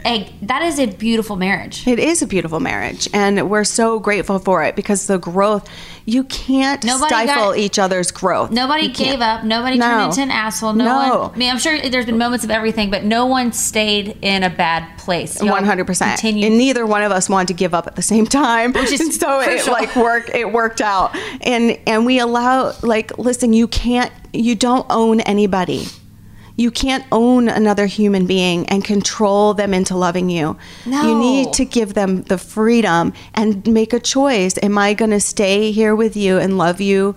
a 0.05 0.33
that 0.43 0.63
is 0.63 0.79
a 0.79 0.87
beautiful 0.87 1.37
marriage. 1.37 1.87
It 1.87 1.99
is 1.99 2.23
a 2.23 2.27
beautiful 2.27 2.61
marriage, 2.61 3.09
and 3.13 3.49
we're 3.51 3.65
so 3.65 3.99
grateful 3.99 4.39
for 4.39 4.63
it 4.65 4.77
because 4.77 5.07
the 5.07 5.19
growth, 5.19 5.69
you 6.05 6.25
can't 6.25 6.83
Nobody 6.85 7.09
stifle 7.15 7.51
got- 7.51 7.59
each 7.59 7.79
other's 7.79 8.11
growth. 8.11 8.51
Nobody 8.51 8.89
gave 8.89 9.21
up. 9.21 9.45
Nobody 9.45 9.77
No. 9.79 9.87
turned 9.87 10.03
into 10.11 10.23
an 10.23 10.31
asshole. 10.31 10.73
No, 10.75 10.85
No. 10.85 11.19
one. 11.21 11.31
I 11.35 11.37
mean, 11.39 11.51
I'm 11.51 11.59
sure 11.59 11.79
there's 11.81 12.07
been 12.07 12.19
moments 12.19 12.45
of 12.45 12.51
everything, 12.51 12.91
but 12.91 13.05
no 13.05 13.27
one 13.27 13.53
stayed 13.53 14.17
in 14.23 14.43
a 14.43 14.51
bad 14.51 14.85
place. 14.99 15.41
One 15.43 15.65
hundred 15.65 15.87
percent, 15.87 16.23
and 16.25 16.37
neither 16.37 16.85
one 16.87 17.03
of 17.03 17.13
us 17.13 17.29
wanted 17.29 17.49
to 17.49 17.55
give 17.55 17.75
up 17.75 17.87
at 17.87 17.97
the 17.97 18.03
same 18.03 18.27
time. 18.27 18.73
Which 18.73 18.93
is 18.93 19.01
And 19.01 19.13
so 19.15 19.41
it 19.41 19.67
like 19.69 19.95
worked. 19.97 20.31
It 20.35 20.53
worked 20.53 20.81
out, 20.81 21.17
and 21.43 21.79
and 21.87 22.05
we 22.07 22.19
allow 22.19 22.73
like 22.83 23.17
listen. 23.19 23.53
You 23.53 23.67
can't. 23.69 24.13
You 24.33 24.55
don't 24.55 24.87
own 24.91 25.21
anybody. 25.21 25.87
You 26.59 26.73
can't 26.73 27.05
own 27.13 27.49
another 27.49 27.87
human 27.87 28.27
being 28.27 28.67
and 28.67 28.85
control 28.85 29.55
them 29.55 29.73
into 29.73 29.97
loving 29.97 30.29
you. 30.29 30.59
No. 30.85 31.03
You 31.03 31.19
need 31.19 31.53
to 31.55 31.65
give 31.65 31.95
them 31.95 32.23
the 32.25 32.37
freedom 32.37 33.13
and 33.33 33.65
make 33.67 33.93
a 33.93 34.01
choice. 34.01 34.59
Am 34.61 34.77
I 34.77 34.93
going 34.93 35.13
to 35.13 35.21
stay 35.21 35.71
here 35.71 35.95
with 35.95 36.17
you 36.17 36.37
and 36.37 36.59
love 36.59 36.81
you, 36.81 37.15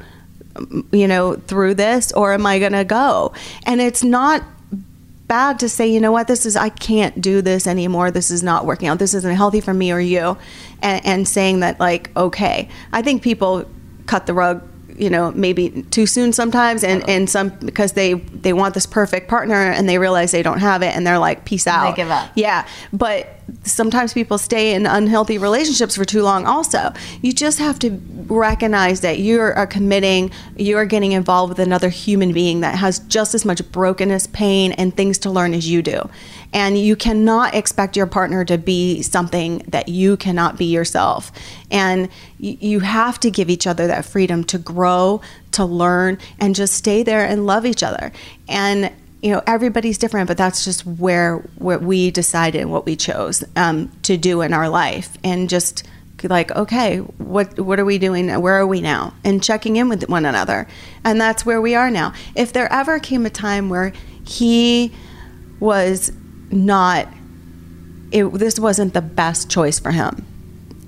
um, 0.55 0.87
you 0.91 1.07
know, 1.07 1.33
through 1.33 1.73
this, 1.73 2.11
or 2.11 2.33
am 2.33 2.45
I 2.45 2.59
going 2.59 2.73
to 2.73 2.85
go? 2.85 3.33
And 3.65 3.81
it's 3.81 4.03
not 4.03 4.43
bad 5.25 5.59
to 5.59 5.69
say, 5.69 5.87
you 5.87 5.99
know 5.99 6.11
what, 6.11 6.27
this 6.27 6.45
is 6.45 6.55
I 6.55 6.69
can't 6.69 7.19
do 7.19 7.41
this 7.41 7.65
anymore. 7.65 8.11
This 8.11 8.29
is 8.29 8.43
not 8.43 8.65
working 8.65 8.89
out. 8.89 8.99
This 8.99 9.13
isn't 9.13 9.35
healthy 9.35 9.61
for 9.61 9.73
me 9.73 9.91
or 9.91 9.99
you, 9.99 10.37
and, 10.83 11.03
and 11.05 11.27
saying 11.27 11.61
that 11.61 11.79
like 11.79 12.15
okay. 12.15 12.69
I 12.93 13.01
think 13.01 13.23
people 13.23 13.65
cut 14.05 14.27
the 14.27 14.33
rug 14.33 14.61
you 14.97 15.09
know 15.09 15.31
maybe 15.31 15.83
too 15.91 16.05
soon 16.05 16.33
sometimes 16.33 16.83
and 16.83 17.07
and 17.09 17.29
some 17.29 17.49
because 17.59 17.93
they 17.93 18.13
they 18.15 18.53
want 18.53 18.73
this 18.73 18.85
perfect 18.85 19.27
partner 19.27 19.55
and 19.55 19.87
they 19.87 19.97
realize 19.97 20.31
they 20.31 20.43
don't 20.43 20.59
have 20.59 20.81
it 20.81 20.95
and 20.95 21.05
they're 21.05 21.19
like 21.19 21.45
peace 21.45 21.67
out 21.67 21.91
They 21.91 21.95
give 22.03 22.11
up. 22.11 22.31
yeah. 22.35 22.67
But 22.93 23.27
sometimes 23.63 24.13
people 24.13 24.37
stay 24.37 24.73
in 24.73 24.85
unhealthy 24.85 25.37
relationships 25.37 25.95
for 25.95 26.05
too 26.05 26.21
long 26.23 26.45
also. 26.45 26.93
You 27.21 27.33
just 27.33 27.59
have 27.59 27.79
to 27.79 27.99
recognize 28.27 29.01
that 29.01 29.19
you 29.19 29.41
are 29.41 29.57
uh, 29.57 29.65
committing 29.65 30.31
you're 30.55 30.85
getting 30.85 31.11
involved 31.11 31.49
with 31.49 31.59
another 31.59 31.89
human 31.89 32.31
being 32.31 32.61
that 32.61 32.75
has 32.75 32.99
just 32.99 33.35
as 33.35 33.43
much 33.45 33.69
brokenness 33.71 34.27
pain 34.27 34.71
and 34.73 34.95
things 34.95 35.17
to 35.19 35.29
learn 35.29 35.53
as 35.53 35.69
you 35.69 35.81
do 35.81 36.09
and 36.53 36.77
you 36.77 36.95
cannot 36.95 37.55
expect 37.55 37.95
your 37.95 38.07
partner 38.07 38.43
to 38.45 38.57
be 38.57 39.01
something 39.01 39.59
that 39.69 39.87
you 39.87 40.17
cannot 40.17 40.57
be 40.57 40.65
yourself. 40.65 41.31
And 41.69 42.09
you 42.37 42.81
have 42.81 43.19
to 43.21 43.31
give 43.31 43.49
each 43.49 43.67
other 43.67 43.87
that 43.87 44.05
freedom 44.05 44.43
to 44.45 44.57
grow 44.57 45.21
to 45.51 45.65
learn 45.65 46.17
and 46.39 46.55
just 46.55 46.73
stay 46.73 47.03
there 47.03 47.25
and 47.25 47.45
love 47.45 47.65
each 47.65 47.83
other. 47.83 48.11
And 48.47 48.91
you 49.21 49.29
know 49.29 49.43
everybody's 49.45 49.99
different 49.99 50.27
but 50.27 50.35
that's 50.35 50.65
just 50.65 50.83
where 50.83 51.37
what 51.59 51.83
we 51.83 52.09
decided 52.09 52.65
what 52.65 52.87
we 52.87 52.95
chose 52.95 53.43
um, 53.55 53.89
to 54.01 54.17
do 54.17 54.41
in 54.41 54.53
our 54.53 54.67
life. 54.67 55.17
And 55.23 55.49
just 55.49 55.87
like 56.23 56.51
okay 56.51 56.97
what 56.97 57.59
what 57.59 57.79
are 57.79 57.85
we 57.85 57.97
doing 57.97 58.29
where 58.41 58.55
are 58.55 58.67
we 58.67 58.81
now? 58.81 59.13
And 59.23 59.43
checking 59.43 59.77
in 59.77 59.89
with 59.89 60.09
one 60.09 60.25
another. 60.25 60.67
And 61.03 61.21
that's 61.21 61.45
where 61.45 61.61
we 61.61 61.75
are 61.75 61.91
now. 61.91 62.13
If 62.35 62.51
there 62.51 62.71
ever 62.71 62.99
came 62.99 63.25
a 63.25 63.29
time 63.29 63.69
where 63.69 63.93
he 64.25 64.91
was 65.59 66.11
not 66.51 67.07
it, 68.11 68.25
this 68.33 68.59
wasn't 68.59 68.93
the 68.93 69.01
best 69.01 69.49
choice 69.49 69.79
for 69.79 69.91
him. 69.91 70.25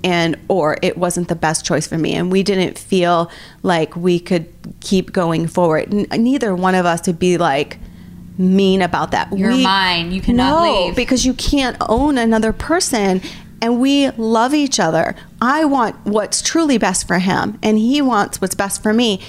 And 0.02 0.36
or 0.48 0.76
it 0.82 0.98
wasn't 0.98 1.28
the 1.28 1.34
best 1.34 1.64
choice 1.64 1.86
for 1.86 1.96
me. 1.96 2.14
And 2.14 2.30
we 2.30 2.42
didn't 2.42 2.78
feel 2.78 3.30
like 3.62 3.96
we 3.96 4.20
could 4.20 4.52
keep 4.80 5.12
going 5.12 5.46
forward. 5.46 5.92
N- 5.94 6.22
neither 6.22 6.54
one 6.54 6.74
of 6.74 6.84
us 6.84 7.00
to 7.02 7.14
be 7.14 7.38
like 7.38 7.78
mean 8.36 8.82
about 8.82 9.12
that. 9.12 9.32
You're 9.36 9.52
We- 9.52 9.62
mine. 9.62 10.12
You 10.12 10.20
cannot 10.20 10.62
no, 10.62 10.84
leave. 10.86 10.96
because 10.96 11.24
you 11.24 11.32
can't 11.32 11.78
own 11.88 12.18
another 12.18 12.52
person. 12.52 13.22
And 13.62 13.80
we 13.80 14.10
love 14.10 14.52
each 14.52 14.78
other. 14.78 15.16
I 15.40 15.64
want 15.64 15.96
what's 16.04 16.42
truly 16.42 16.76
best 16.76 17.08
for 17.08 17.18
him 17.18 17.58
and 17.62 17.78
he 17.78 18.02
wants 18.02 18.42
what's 18.42 18.54
best 18.54 18.82
for 18.82 18.92
me. 18.92 19.22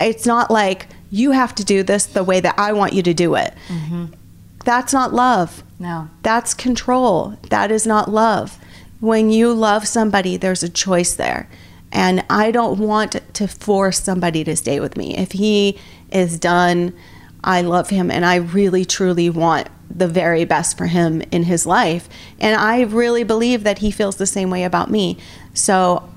It's 0.00 0.24
not 0.24 0.50
like 0.50 0.86
you 1.10 1.32
have 1.32 1.54
to 1.56 1.62
do 1.64 1.82
this 1.82 2.06
the 2.06 2.24
way 2.24 2.40
that 2.40 2.58
i 2.58 2.72
want 2.72 2.94
you 2.94 3.02
to 3.02 3.12
do 3.14 3.34
it 3.36 3.54
mm-hmm. 3.68 4.06
That's 4.64 4.92
not 4.92 5.12
love 5.12 5.62
No. 5.78 6.08
that's 6.22 6.54
control. 6.54 7.36
That 7.50 7.70
is 7.70 7.86
not 7.86 8.10
love. 8.10 8.58
When 9.00 9.30
you 9.30 9.52
love 9.52 9.86
somebody, 9.88 10.36
there's 10.36 10.62
a 10.62 10.68
choice 10.68 11.14
there. 11.14 11.48
And 11.90 12.24
I 12.30 12.50
don't 12.52 12.78
want 12.78 13.20
to 13.34 13.48
force 13.48 14.00
somebody 14.00 14.44
to 14.44 14.56
stay 14.56 14.80
with 14.80 14.96
me. 14.96 15.16
If 15.16 15.32
he 15.32 15.78
is 16.10 16.38
done, 16.38 16.94
I 17.44 17.62
love 17.62 17.90
him 17.90 18.10
and 18.10 18.24
I 18.24 18.36
really 18.36 18.84
truly 18.84 19.28
want 19.28 19.68
the 19.94 20.08
very 20.08 20.44
best 20.44 20.78
for 20.78 20.86
him 20.86 21.20
in 21.32 21.42
his 21.42 21.66
life. 21.66 22.08
And 22.40 22.56
I 22.58 22.82
really 22.82 23.24
believe 23.24 23.64
that 23.64 23.78
he 23.78 23.90
feels 23.90 24.16
the 24.16 24.26
same 24.26 24.48
way 24.48 24.64
about 24.64 24.90
me. 24.90 25.18
So 25.52 26.08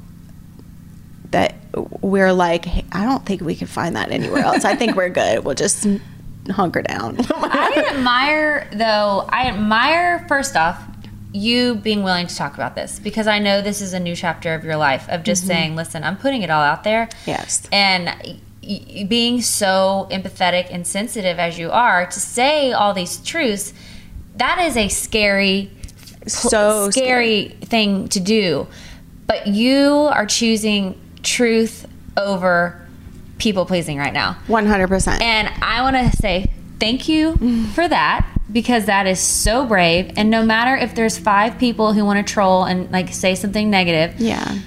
that 1.32 1.56
we're 2.02 2.32
like, 2.32 2.64
hey, 2.66 2.86
I 2.92 3.04
don't 3.04 3.26
think 3.26 3.42
we 3.42 3.56
can 3.56 3.68
find 3.68 3.96
that 3.98 4.12
anywhere 4.12 4.44
else. 4.44 4.64
I 4.64 4.76
think 4.76 4.96
we're 4.96 5.10
good. 5.10 5.44
We'll 5.44 5.56
just 5.56 5.86
hunker 6.50 6.82
down. 6.82 7.18
I 7.30 7.92
admire, 7.94 8.68
though, 8.72 9.28
I 9.30 9.48
admire, 9.48 10.26
first 10.28 10.56
off, 10.56 10.82
you 11.36 11.76
being 11.76 12.04
willing 12.04 12.28
to 12.28 12.36
talk 12.36 12.54
about 12.54 12.76
this 12.76 13.00
because 13.00 13.28
I 13.28 13.40
know 13.40 13.62
this 13.62 13.82
is 13.82 13.94
a 13.94 14.00
new 14.00 14.16
chapter 14.16 14.54
of 14.54 14.64
your 14.64 14.78
life 14.78 15.08
of 15.10 15.24
just 15.24 15.42
mm-hmm. 15.44 15.50
saying, 15.50 15.76
listen, 15.76 16.04
I'm 16.04 16.18
putting 16.18 16.42
it 16.42 16.50
all 16.50 16.64
out 16.64 16.84
there. 16.84 17.10
Yes. 17.26 17.68
And 17.72 18.06
y- 18.06 18.40
y- 18.64 19.06
being 19.08 19.42
so 19.42 20.08
empathetic 20.12 20.68
and 20.72 20.88
sensitive 20.88 21.38
as 21.38 21.60
you 21.60 21.72
are 21.72 22.06
to 22.06 22.20
say 22.20 22.72
all 22.72 22.94
these 22.94 23.18
truths, 23.18 23.74
that 24.38 24.60
is 24.60 24.78
a 24.78 24.88
scary, 24.88 25.72
So 26.26 26.90
scary 26.90 27.50
thing 27.62 28.08
to 28.10 28.20
do. 28.20 28.68
But 29.28 29.48
you 29.48 30.10
are 30.12 30.26
choosing 30.26 31.00
truth 31.22 31.86
over 32.16 32.85
people 33.38 33.66
pleasing 33.66 33.98
right 33.98 34.14
now. 34.14 34.38
100%. 34.48 35.22
And 35.22 35.52
I 35.62 35.82
want 35.82 35.96
to 35.96 36.18
say 36.18 36.52
thank 36.80 37.08
you 37.08 37.36
for 37.74 37.88
that 37.88 38.28
because 38.52 38.86
that 38.86 39.08
is 39.08 39.20
so 39.20 39.66
brave. 39.66 40.12
And 40.18 40.30
no 40.30 40.46
matter 40.46 40.76
if 40.76 40.96
there's 40.96 41.18
five 41.18 41.58
people 41.58 41.94
who 41.94 42.06
want 42.06 42.26
to 42.26 42.34
troll 42.34 42.64
and 42.64 42.92
like 42.92 43.14
say 43.14 43.36
something 43.36 43.70
negative, 43.70 44.20
yeah. 44.20 44.60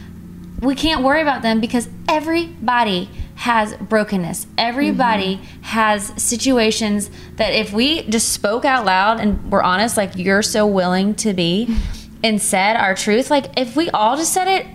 we 0.60 0.74
can't 0.74 1.02
worry 1.02 1.22
about 1.22 1.42
them 1.42 1.60
because 1.60 1.88
everybody 2.08 3.08
has 3.36 3.74
brokenness. 3.76 4.48
Everybody 4.58 5.40
has 5.62 6.12
situations 6.20 7.08
that 7.36 7.54
if 7.54 7.72
we 7.72 8.02
just 8.02 8.30
spoke 8.30 8.64
out 8.64 8.84
loud 8.84 9.20
and 9.20 9.52
were 9.52 9.62
honest, 9.62 9.96
like 9.96 10.16
you're 10.16 10.42
so 10.42 10.66
willing 10.66 11.14
to 11.16 11.32
be, 11.32 11.76
and 12.24 12.42
said 12.42 12.74
our 12.74 12.94
truth, 12.94 13.30
like 13.30 13.46
if 13.56 13.76
we 13.76 13.88
all 13.90 14.16
just 14.16 14.32
said 14.32 14.48
it, 14.48 14.66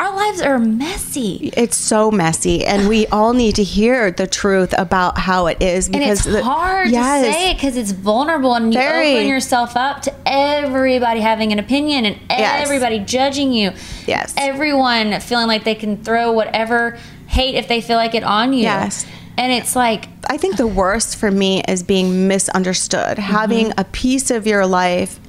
our 0.00 0.16
lives 0.16 0.40
are 0.40 0.58
messy. 0.58 1.50
It's 1.56 1.76
so 1.76 2.10
messy, 2.10 2.64
and 2.64 2.88
we 2.88 3.06
all 3.08 3.32
need 3.34 3.56
to 3.56 3.62
hear 3.62 4.10
the 4.10 4.26
truth 4.26 4.74
about 4.78 5.18
how 5.18 5.46
it 5.46 5.60
is 5.62 5.86
And 5.86 5.94
because 5.96 6.20
it's 6.26 6.36
the- 6.36 6.42
hard 6.42 6.88
Yes. 6.90 7.26
to 7.26 7.32
say 7.32 7.50
it 7.50 7.54
because 7.56 7.76
it's 7.76 7.92
vulnerable 7.92 8.54
and 8.54 8.72
you 8.72 8.80
Very. 8.80 9.12
open 9.16 9.28
yourself 9.28 9.76
up 9.76 10.02
to 10.02 10.12
everybody 10.26 11.20
having 11.20 11.52
an 11.52 11.58
opinion 11.58 12.06
and 12.06 12.16
Yes. 12.30 12.62
everybody 12.62 12.98
judging 13.00 13.52
you. 13.52 13.72
Yes. 14.06 14.32
Everyone 14.38 15.20
feeling 15.20 15.46
like 15.48 15.64
they 15.64 15.74
can 15.74 15.98
throw 15.98 16.32
whatever 16.32 16.96
hate 17.26 17.54
if 17.54 17.68
they 17.68 17.80
feel 17.80 17.96
like 17.96 18.14
it 18.14 18.24
on 18.24 18.52
you. 18.54 18.62
Yes. 18.62 19.04
And 19.36 19.52
it's 19.52 19.76
like, 19.76 20.08
I 20.28 20.36
think 20.36 20.56
the 20.56 20.66
worst 20.66 21.16
for 21.16 21.30
me 21.30 21.62
is 21.68 21.82
being 21.82 22.26
misunderstood, 22.26 23.18
Mm-hmm. 23.18 23.32
having 23.32 23.72
a 23.78 23.84
piece 23.84 24.30
of 24.30 24.46
your 24.46 24.66
life 24.66 25.20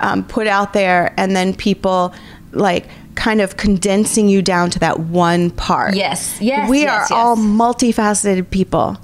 um, 0.00 0.24
put 0.24 0.46
out 0.46 0.72
there, 0.72 1.14
and 1.16 1.34
then 1.36 1.54
people 1.54 2.12
like 2.52 2.86
kind 3.24 3.40
of 3.40 3.56
condensing 3.56 4.28
you 4.28 4.42
down 4.42 4.68
to 4.68 4.78
that 4.78 5.00
one 5.00 5.50
part. 5.50 5.94
Yes, 5.94 6.36
yes, 6.42 6.68
We 6.68 6.82
yes, 6.82 7.10
are 7.10 7.16
all 7.16 7.36
multifaceted 7.36 8.50
people, 8.50 8.98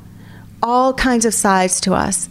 all 0.62 0.92
kinds 0.92 1.24
of 1.24 1.32
sides 1.32 1.80
to 1.80 1.94
us. 1.94 2.28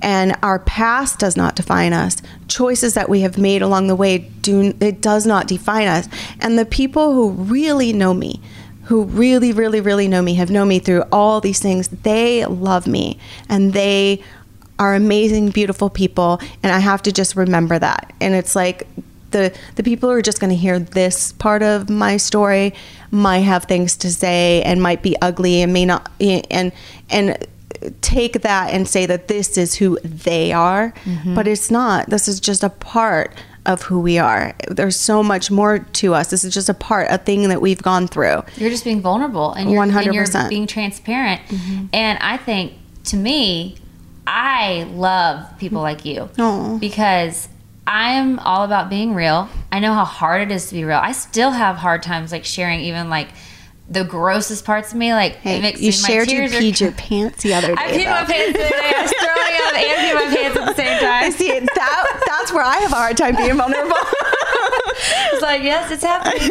And 0.00 0.36
our 0.44 0.60
past 0.60 1.18
does 1.18 1.36
not 1.36 1.56
define 1.56 1.92
us. 1.92 2.18
Choices 2.46 2.94
that 2.94 3.08
we 3.08 3.22
have 3.22 3.36
made 3.36 3.62
along 3.62 3.88
the 3.88 3.96
way 3.96 4.18
do 4.18 4.74
it 4.78 5.00
does 5.00 5.26
not 5.26 5.48
define 5.48 5.88
us. 5.88 6.06
And 6.40 6.56
the 6.56 6.64
people 6.64 7.12
who 7.12 7.30
really 7.30 7.92
know 7.92 8.14
me, 8.14 8.40
who 8.84 9.02
really, 9.02 9.50
really, 9.50 9.80
really 9.80 10.06
know 10.06 10.22
me, 10.22 10.34
have 10.34 10.52
known 10.52 10.68
me 10.68 10.78
through 10.78 11.02
all 11.10 11.40
these 11.40 11.58
things. 11.58 11.88
They 11.88 12.46
love 12.46 12.86
me, 12.86 13.18
and 13.48 13.72
they 13.72 14.22
are 14.78 14.94
amazing, 14.94 15.50
beautiful 15.50 15.90
people. 15.90 16.38
And 16.62 16.70
I 16.70 16.78
have 16.78 17.02
to 17.02 17.10
just 17.10 17.34
remember 17.34 17.76
that. 17.76 18.12
And 18.20 18.34
it's 18.34 18.54
like 18.54 18.86
the 19.34 19.52
the 19.74 19.82
people 19.82 20.08
who 20.08 20.16
are 20.16 20.22
just 20.22 20.40
going 20.40 20.50
to 20.50 20.56
hear 20.56 20.78
this 20.78 21.32
part 21.32 21.62
of 21.62 21.90
my 21.90 22.16
story 22.16 22.72
might 23.10 23.40
have 23.40 23.64
things 23.64 23.96
to 23.98 24.10
say 24.10 24.62
and 24.62 24.80
might 24.80 25.02
be 25.02 25.14
ugly 25.20 25.60
and 25.60 25.72
may 25.72 25.84
not 25.84 26.10
and 26.20 26.72
and 27.10 27.46
take 28.00 28.40
that 28.42 28.72
and 28.72 28.88
say 28.88 29.04
that 29.04 29.28
this 29.28 29.58
is 29.58 29.74
who 29.74 29.98
they 30.02 30.52
are. 30.52 30.94
Mm-hmm. 31.04 31.34
But 31.34 31.46
it's 31.46 31.70
not. 31.70 32.08
This 32.08 32.28
is 32.28 32.40
just 32.40 32.62
a 32.62 32.70
part 32.70 33.34
of 33.66 33.82
who 33.82 34.00
we 34.00 34.18
are. 34.18 34.54
There's 34.68 34.98
so 34.98 35.22
much 35.22 35.50
more 35.50 35.80
to 35.80 36.14
us. 36.14 36.30
This 36.30 36.44
is 36.44 36.54
just 36.54 36.68
a 36.68 36.74
part 36.74 37.08
a 37.10 37.18
thing 37.18 37.48
that 37.48 37.60
we've 37.60 37.82
gone 37.82 38.06
through. 38.06 38.42
You're 38.56 38.70
just 38.70 38.84
being 38.84 39.00
vulnerable 39.00 39.52
and 39.52 39.70
you're, 39.70 39.82
and 39.82 39.92
you're 40.14 40.24
100%. 40.24 40.48
being 40.48 40.66
transparent. 40.66 41.42
Mm-hmm. 41.48 41.86
And 41.92 42.18
I 42.20 42.36
think, 42.36 42.74
to 43.04 43.16
me, 43.16 43.76
I 44.26 44.84
love 44.92 45.58
people 45.58 45.82
like 45.82 46.04
you. 46.04 46.30
Aw. 46.38 46.78
because 46.78 47.48
I'm 47.86 48.38
all 48.38 48.64
about 48.64 48.88
being 48.88 49.14
real. 49.14 49.48
I 49.70 49.78
know 49.80 49.92
how 49.92 50.04
hard 50.04 50.42
it 50.42 50.50
is 50.50 50.68
to 50.68 50.74
be 50.74 50.84
real. 50.84 50.98
I 50.98 51.12
still 51.12 51.50
have 51.50 51.76
hard 51.76 52.02
times 52.02 52.32
like 52.32 52.44
sharing 52.44 52.80
even 52.80 53.10
like 53.10 53.28
the 53.90 54.04
grossest 54.04 54.64
parts 54.64 54.92
of 54.92 54.98
me. 54.98 55.12
Like 55.12 55.34
hey, 55.36 55.58
it 55.58 55.62
makes 55.62 55.80
you 55.80 55.88
my 55.88 56.08
shared 56.08 56.30
you 56.30 56.38
tears 56.48 56.54
are- 56.54 56.58
peed 56.60 56.80
your 56.80 56.92
pants 56.96 57.42
the 57.42 57.52
other 57.54 57.68
day 57.68 57.74
I 57.76 57.88
peed 57.90 58.06
my 58.10 58.24
though. 58.24 58.32
pants 58.32 58.52
the 58.58 58.64
other 58.64 58.68
day. 58.70 58.92
I 58.96 59.02
was 59.02 59.12
throwing 59.12 59.56
up 59.60 59.74
and 59.74 60.00
peed 60.00 60.14
my 60.14 60.36
pants 60.36 60.56
at 60.58 60.66
the 60.66 60.74
same 60.74 60.98
time. 61.00 61.24
I 61.24 61.30
see 61.30 61.50
it. 61.50 61.68
That, 61.74 62.24
that's 62.26 62.52
where 62.52 62.64
I 62.64 62.76
have 62.76 62.92
a 62.92 62.96
hard 62.96 63.16
time 63.16 63.36
being 63.36 63.56
vulnerable. 63.56 63.96
It's 65.32 65.42
like, 65.42 65.62
yes, 65.62 65.90
it's 65.90 66.04
happening. 66.04 66.48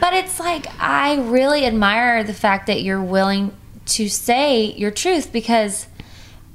But 0.00 0.12
it's 0.14 0.40
like, 0.40 0.66
I 0.80 1.16
really 1.20 1.64
admire 1.64 2.24
the 2.24 2.34
fact 2.34 2.66
that 2.66 2.82
you're 2.82 3.02
willing 3.02 3.52
to 3.86 4.08
say 4.08 4.72
your 4.72 4.90
truth 4.90 5.32
because, 5.32 5.86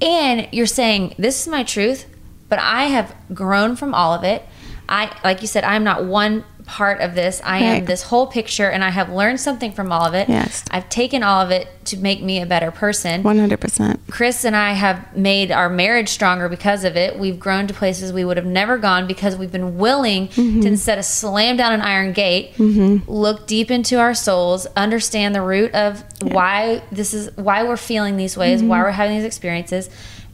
and 0.02 0.46
you're 0.52 0.66
saying, 0.66 1.14
this 1.18 1.40
is 1.42 1.48
my 1.48 1.62
truth, 1.62 2.04
but 2.48 2.58
I 2.58 2.84
have 2.84 3.14
grown 3.32 3.76
from 3.76 3.94
all 3.94 4.12
of 4.14 4.24
it. 4.24 4.42
I, 4.88 5.16
like 5.24 5.40
you 5.40 5.46
said, 5.48 5.64
I'm 5.64 5.82
not 5.82 6.04
one 6.04 6.44
part 6.66 7.00
of 7.00 7.14
this. 7.14 7.40
I 7.44 7.58
am 7.58 7.84
this 7.86 8.02
whole 8.02 8.26
picture, 8.26 8.68
and 8.70 8.82
I 8.84 8.88
have 8.90 9.10
learned 9.10 9.38
something 9.40 9.72
from 9.72 9.90
all 9.92 10.04
of 10.04 10.12
it. 10.14 10.28
Yes. 10.30 10.62
I've 10.70 10.88
taken 10.90 11.22
all 11.22 11.40
of 11.42 11.50
it 11.50 11.68
to 11.86 11.96
make 11.98 12.22
me 12.22 12.40
a 12.40 12.46
better 12.46 12.70
person. 12.70 13.22
100%. 13.22 13.98
Chris 14.10 14.44
and 14.44 14.54
I 14.56 14.72
have 14.72 15.14
made 15.16 15.50
our 15.52 15.68
marriage 15.70 16.08
stronger 16.10 16.48
because 16.50 16.84
of 16.84 16.96
it. 16.96 17.18
We've 17.18 17.38
grown 17.38 17.66
to 17.66 17.74
places 17.74 18.12
we 18.12 18.24
would 18.26 18.36
have 18.38 18.46
never 18.46 18.76
gone 18.78 19.06
because 19.06 19.36
we've 19.36 19.52
been 19.52 19.78
willing 19.78 20.28
Mm-hmm. 20.28 20.60
to 20.62 20.68
instead 20.68 20.98
of 20.98 21.04
slam 21.06 21.56
down 21.56 21.72
an 21.72 21.80
iron 21.82 22.12
gate, 22.12 22.58
look 22.58 23.46
deep 23.46 23.70
into 23.70 23.98
our 23.98 24.14
souls, 24.14 24.66
understand 24.76 25.34
the 25.34 25.42
root 25.42 25.74
of 25.74 26.02
why 26.22 26.82
this 26.92 27.14
is 27.14 27.30
why 27.36 27.62
we're 27.64 27.76
feeling 27.78 28.16
these 28.18 28.36
ways, 28.36 28.62
why 28.62 28.76
Mm-hmm. 28.76 28.84
we're 28.84 28.90
having 28.90 29.16
these 29.16 29.24
experiences, 29.24 29.88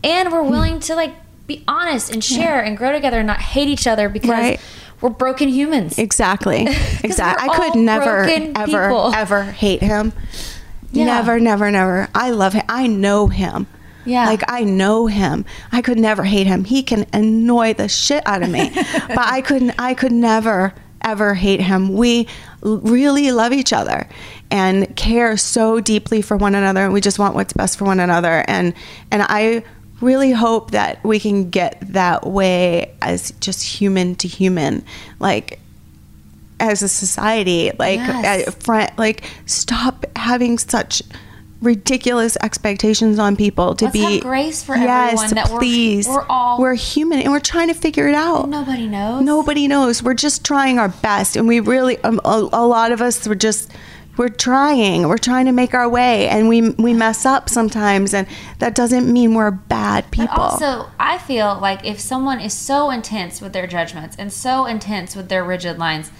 and 0.04 0.30
we're 0.32 0.42
willing 0.42 0.80
to 0.80 0.94
like 0.94 1.14
be 1.50 1.64
honest 1.66 2.12
and 2.12 2.22
share 2.22 2.60
and 2.62 2.76
grow 2.76 2.92
together 2.92 3.18
and 3.18 3.26
not 3.26 3.40
hate 3.40 3.68
each 3.68 3.86
other 3.86 4.08
because 4.08 4.30
Right. 4.30 4.60
we're 5.00 5.10
broken 5.10 5.48
humans. 5.48 5.98
Exactly. 5.98 6.66
Exactly. 7.02 7.48
I 7.48 7.56
could 7.56 7.78
never, 7.78 8.24
ever, 8.24 8.64
people. 8.66 9.12
ever 9.14 9.42
hate 9.42 9.82
him. 9.82 10.12
Yeah. 10.92 11.06
Never, 11.06 11.40
never, 11.40 11.70
never. 11.70 12.08
I 12.14 12.30
love 12.30 12.52
him. 12.52 12.64
I 12.68 12.86
know 12.86 13.26
him. 13.28 13.66
Yeah. 14.04 14.26
Like 14.26 14.42
I 14.48 14.64
know 14.64 15.06
him. 15.06 15.44
I 15.72 15.82
could 15.82 15.98
never 15.98 16.24
hate 16.24 16.46
him. 16.46 16.64
He 16.64 16.82
can 16.82 17.06
annoy 17.12 17.74
the 17.74 17.88
shit 17.88 18.26
out 18.26 18.42
of 18.42 18.50
me. 18.50 18.70
but 19.08 19.18
I 19.18 19.40
couldn't 19.40 19.74
I 19.78 19.94
could 19.94 20.12
never 20.12 20.72
ever 21.02 21.34
hate 21.34 21.60
him. 21.60 21.94
We 21.94 22.26
really 22.62 23.30
love 23.32 23.52
each 23.52 23.72
other 23.72 24.06
and 24.50 24.94
care 24.96 25.36
so 25.36 25.80
deeply 25.80 26.20
for 26.22 26.36
one 26.36 26.54
another 26.54 26.84
and 26.84 26.92
we 26.92 27.00
just 27.00 27.18
want 27.18 27.34
what's 27.34 27.52
best 27.54 27.78
for 27.78 27.84
one 27.86 28.00
another 28.00 28.44
and 28.48 28.74
and 29.10 29.22
I 29.22 29.62
really 30.00 30.32
hope 30.32 30.70
that 30.72 31.02
we 31.04 31.20
can 31.20 31.50
get 31.50 31.78
that 31.92 32.26
way 32.26 32.94
as 33.02 33.32
just 33.40 33.62
human 33.64 34.14
to 34.16 34.28
human. 34.28 34.84
Like 35.18 35.58
as 36.58 36.82
a 36.82 36.88
society 36.88 37.70
like 37.78 37.96
Yes. 37.98 38.54
front 38.56 38.90
like 38.98 39.24
stop 39.46 40.04
having 40.14 40.58
such 40.58 41.00
ridiculous 41.62 42.36
expectations 42.42 43.18
on 43.18 43.34
people 43.34 43.74
to 43.74 43.86
Let's 43.86 43.92
be 43.94 44.00
have 44.14 44.20
grace 44.22 44.62
for 44.62 44.76
yes 44.76 45.12
everyone 45.14 45.34
that 45.36 45.48
we're- 45.48 45.58
please 45.58 46.06
we're 46.08 46.24
all- 46.28 46.58
we're 46.60 46.74
human 46.74 47.20
and 47.20 47.32
we're 47.32 47.40
trying 47.40 47.68
to 47.68 47.74
figure 47.74 48.08
it 48.08 48.14
out 48.14 48.48
Nobody 48.48 48.86
knows. 48.86 49.22
nobody 49.24 49.68
knows 49.68 50.02
we're 50.02 50.12
just 50.14 50.44
trying 50.44 50.78
our 50.78 50.88
best 50.88 51.34
and 51.36 51.48
we 51.48 51.60
really 51.60 51.96
um, 52.04 52.20
a, 52.26 52.48
a 52.52 52.66
lot 52.66 52.92
of 52.92 53.00
us 53.00 53.26
we're 53.26 53.34
just 53.34 53.70
we're 54.20 54.28
trying 54.28 55.08
we're 55.08 55.16
trying 55.16 55.46
to 55.46 55.52
make 55.52 55.72
our 55.72 55.88
way 55.88 56.28
and 56.28 56.46
we 56.46 56.58
we 56.72 56.92
mess 56.92 57.24
up 57.24 57.48
sometimes 57.48 58.12
and 58.12 58.26
that 58.58 58.74
doesn't 58.74 59.10
mean 59.10 59.32
we're 59.32 59.50
bad 59.50 60.10
people 60.10 60.28
But 60.36 60.42
also, 60.42 60.90
I 61.00 61.16
feel 61.16 61.58
like 61.58 61.86
if 61.86 61.98
someone 61.98 62.38
is 62.38 62.52
so 62.52 62.90
intense 62.90 63.40
with 63.40 63.54
their 63.54 63.66
judgments 63.66 64.14
and 64.18 64.30
so 64.30 64.66
intense 64.66 65.16
with 65.16 65.30
their 65.30 65.42
rigid 65.42 65.78
lines, 65.78 66.10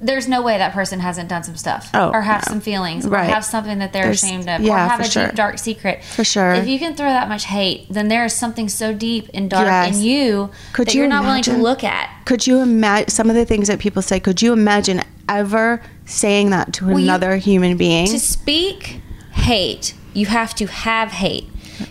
there's 0.00 0.28
no 0.28 0.40
way 0.40 0.56
that 0.56 0.72
person 0.72 1.00
hasn't 1.00 1.28
done 1.28 1.42
some 1.42 1.56
stuff 1.56 1.90
Oh, 1.92 2.10
or 2.12 2.22
have 2.22 2.46
no. 2.46 2.52
some 2.52 2.60
feelings 2.60 3.04
Right. 3.08 3.28
or 3.28 3.34
have 3.34 3.44
something 3.44 3.80
that 3.80 3.92
they're 3.92 4.04
There's- 4.04 4.22
ashamed 4.22 4.48
of 4.48 4.64
or 4.64 4.76
have 4.78 5.00
a 5.00 5.04
sure. 5.10 5.26
deep 5.26 5.34
dark 5.34 5.58
secret. 5.58 6.04
For 6.04 6.22
sure. 6.24 6.52
If 6.54 6.68
you 6.68 6.78
can 6.78 6.94
throw 6.94 7.08
that 7.10 7.28
much 7.28 7.44
hate, 7.46 7.92
then 7.92 8.06
there 8.06 8.24
is 8.24 8.32
something 8.32 8.68
so 8.68 8.94
deep 8.94 9.28
and 9.34 9.50
dark 9.50 9.66
Yes. 9.66 9.96
in 9.96 10.02
you 10.02 10.50
Could 10.72 10.86
that 10.86 10.94
you 10.94 11.00
you're 11.00 11.08
not 11.08 11.24
willing 11.24 11.42
to 11.42 11.56
look 11.56 11.82
at. 11.82 12.08
Could 12.24 12.46
you 12.46 12.60
imagine 12.60 13.08
some 13.10 13.28
of 13.28 13.34
the 13.36 13.44
things 13.44 13.66
that 13.66 13.80
people 13.80 14.00
say? 14.00 14.20
Could 14.20 14.40
you 14.40 14.52
imagine 14.52 15.02
ever 15.38 15.80
saying 16.04 16.50
that 16.50 16.72
to 16.74 16.86
you- 16.88 16.96
another 16.96 17.36
human 17.36 17.76
being? 17.76 18.06
To 18.08 18.18
speak 18.18 19.00
hate, 19.32 19.94
you 20.12 20.26
have 20.26 20.54
to 20.56 20.66
have 20.66 21.12
hate. 21.12 21.48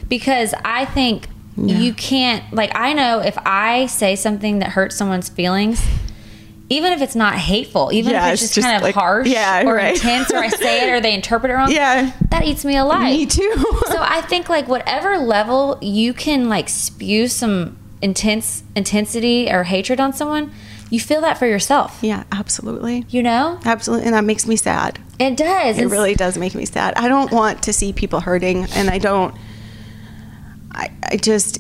Because 0.08 0.54
I 0.64 0.86
think 0.86 1.28
you 1.58 1.94
can't, 1.94 2.54
like, 2.54 2.72
I 2.76 2.94
know 2.94 3.20
if 3.20 3.38
I 3.46 3.88
say 3.88 4.16
something 4.16 4.60
that 4.60 4.70
hurts 4.72 4.96
someone's 4.96 5.28
feelings, 5.30 5.84
even 6.70 6.94
if 6.94 7.02
it's 7.02 7.16
not 7.16 7.34
hateful, 7.36 7.90
even 7.92 8.12
Yeah, 8.14 8.28
if 8.28 8.34
it's 8.36 8.44
it's 8.44 8.54
just, 8.54 8.56
just 8.56 8.66
kind 8.66 8.78
of 8.78 8.84
like- 8.84 8.94
harsh 8.96 9.28
yeah, 9.28 9.64
or 9.66 9.74
right. 9.76 9.96
intense, 9.96 10.32
or 10.32 10.38
I 10.38 10.48
say 10.50 10.88
it 10.88 10.94
or 10.94 11.02
they 11.02 11.14
interpret 11.14 11.52
it 11.52 11.56
wrong, 11.56 11.72
Yeah. 11.72 12.12
that 12.30 12.46
eats 12.46 12.64
me 12.64 12.78
alive. 12.78 13.12
Me 13.12 13.26
too. 13.26 13.52
so 13.88 13.98
I 14.00 14.22
think, 14.30 14.48
like, 14.48 14.68
whatever 14.68 15.18
level 15.18 15.78
you 15.82 16.14
can, 16.14 16.48
like, 16.48 16.70
spew 16.70 17.28
some 17.28 17.78
intense 18.02 18.64
intensity 18.76 19.50
or 19.52 19.64
hatred 19.64 20.00
on 20.00 20.14
someone, 20.14 20.52
you 20.90 21.00
feel 21.00 21.22
that 21.22 21.38
for 21.38 21.46
yourself. 21.48 22.00
yeah, 22.02 22.24
absolutely. 22.32 23.06
You 23.10 23.24
know? 23.24 23.60
Absolutely. 23.66 24.06
And 24.08 24.16
that 24.16 24.24
makes 24.24 24.48
me 24.48 24.56
sad. 24.56 25.00
It 25.20 25.38
does. 25.38 25.78
It 25.78 25.82
It's- 25.82 25.92
really 25.92 26.16
does 26.16 26.38
make 26.38 26.56
me 26.56 26.66
sad. 26.66 26.94
I 26.96 27.08
don't 27.08 27.32
want 27.32 27.64
to 27.64 27.74
see 27.74 27.94
people 27.94 28.20
hurting 28.22 28.66
and 28.76 28.90
I 28.90 28.98
don't 28.98 29.34
I 30.72 30.92
I 31.04 31.18
just 31.18 31.60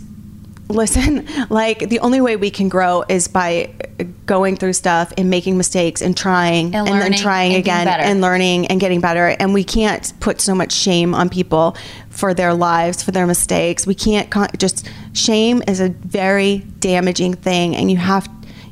listen, 0.67 1.27
like 1.49 1.89
the 1.89 1.99
only 1.99 2.21
way 2.21 2.35
we 2.35 2.51
can 2.51 2.69
grow 2.69 3.03
is 3.09 3.27
by 3.27 3.73
going 4.25 4.55
through 4.55 4.73
stuff 4.73 5.11
and 5.17 5.29
making 5.29 5.57
mistakes 5.57 6.01
and 6.01 6.15
trying 6.15 6.73
And 6.75 6.87
then 6.87 7.13
trying 7.13 7.53
and 7.53 7.59
again 7.59 7.87
and 7.87 8.21
learning 8.21 8.67
and 8.67 8.79
getting 8.79 9.01
better 9.01 9.35
and 9.39 9.53
we 9.53 9.63
can't 9.63 10.13
put 10.19 10.39
so 10.39 10.53
much 10.55 10.71
shame 10.71 11.13
on 11.15 11.27
people 11.29 11.75
for 12.09 12.33
their 12.33 12.53
lives, 12.53 13.01
for 13.03 13.11
their 13.11 13.25
mistakes. 13.27 13.85
We 13.87 13.95
can't 13.95 14.29
con- 14.29 14.49
just 14.57 14.87
shame 15.13 15.63
is 15.67 15.79
a 15.81 15.89
very 15.89 16.59
damaging 16.79 17.33
thing 17.33 17.75
and 17.75 17.89
you 17.91 17.97
have 17.97 18.29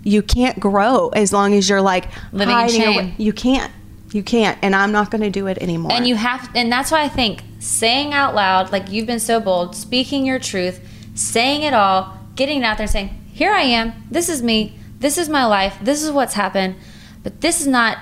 you 0.08 0.22
can't 0.22 0.58
grow 0.60 1.10
as 1.10 1.34
long 1.34 1.54
as 1.54 1.68
you're 1.68 1.82
like 1.82 2.06
Living 2.32 2.50
in 2.50 2.56
hiding 2.56 2.84
away. 2.84 2.94
shame. 2.94 3.14
You 3.18 3.34
can't. 3.34 3.72
You 4.14 4.24
can't, 4.24 4.58
and 4.62 4.74
I'm 4.74 4.94
not 4.94 5.12
going 5.12 5.22
to 5.22 5.30
do 5.30 5.48
it 5.48 5.58
anymore. 5.58 5.92
And 5.92 6.08
you 6.08 6.16
have, 6.16 6.50
and 6.56 6.72
that's 6.72 6.92
why 6.92 7.04
I 7.04 7.10
think 7.10 7.44
saying 7.60 8.14
out 8.14 8.34
loud, 8.34 8.72
like 8.72 8.90
you've 8.90 9.06
been 9.06 9.20
so 9.20 9.42
bold, 9.42 9.76
speaking 9.76 10.26
your 10.26 10.40
truth, 10.40 10.80
saying 11.14 11.64
it 11.64 11.74
all, 11.74 12.18
getting 12.36 12.60
it 12.60 12.64
out 12.64 12.78
there 12.78 12.88
saying, 12.88 13.10
Here 13.34 13.52
I 13.52 13.64
am, 13.64 14.08
this 14.10 14.30
is 14.30 14.42
me, 14.42 14.80
this 15.00 15.18
is 15.18 15.28
my 15.28 15.46
life, 15.46 15.78
this 15.82 16.04
is 16.04 16.12
what's 16.12 16.36
happened, 16.36 16.78
but 17.22 17.42
this 17.42 17.60
is 17.60 17.68
not 17.68 17.98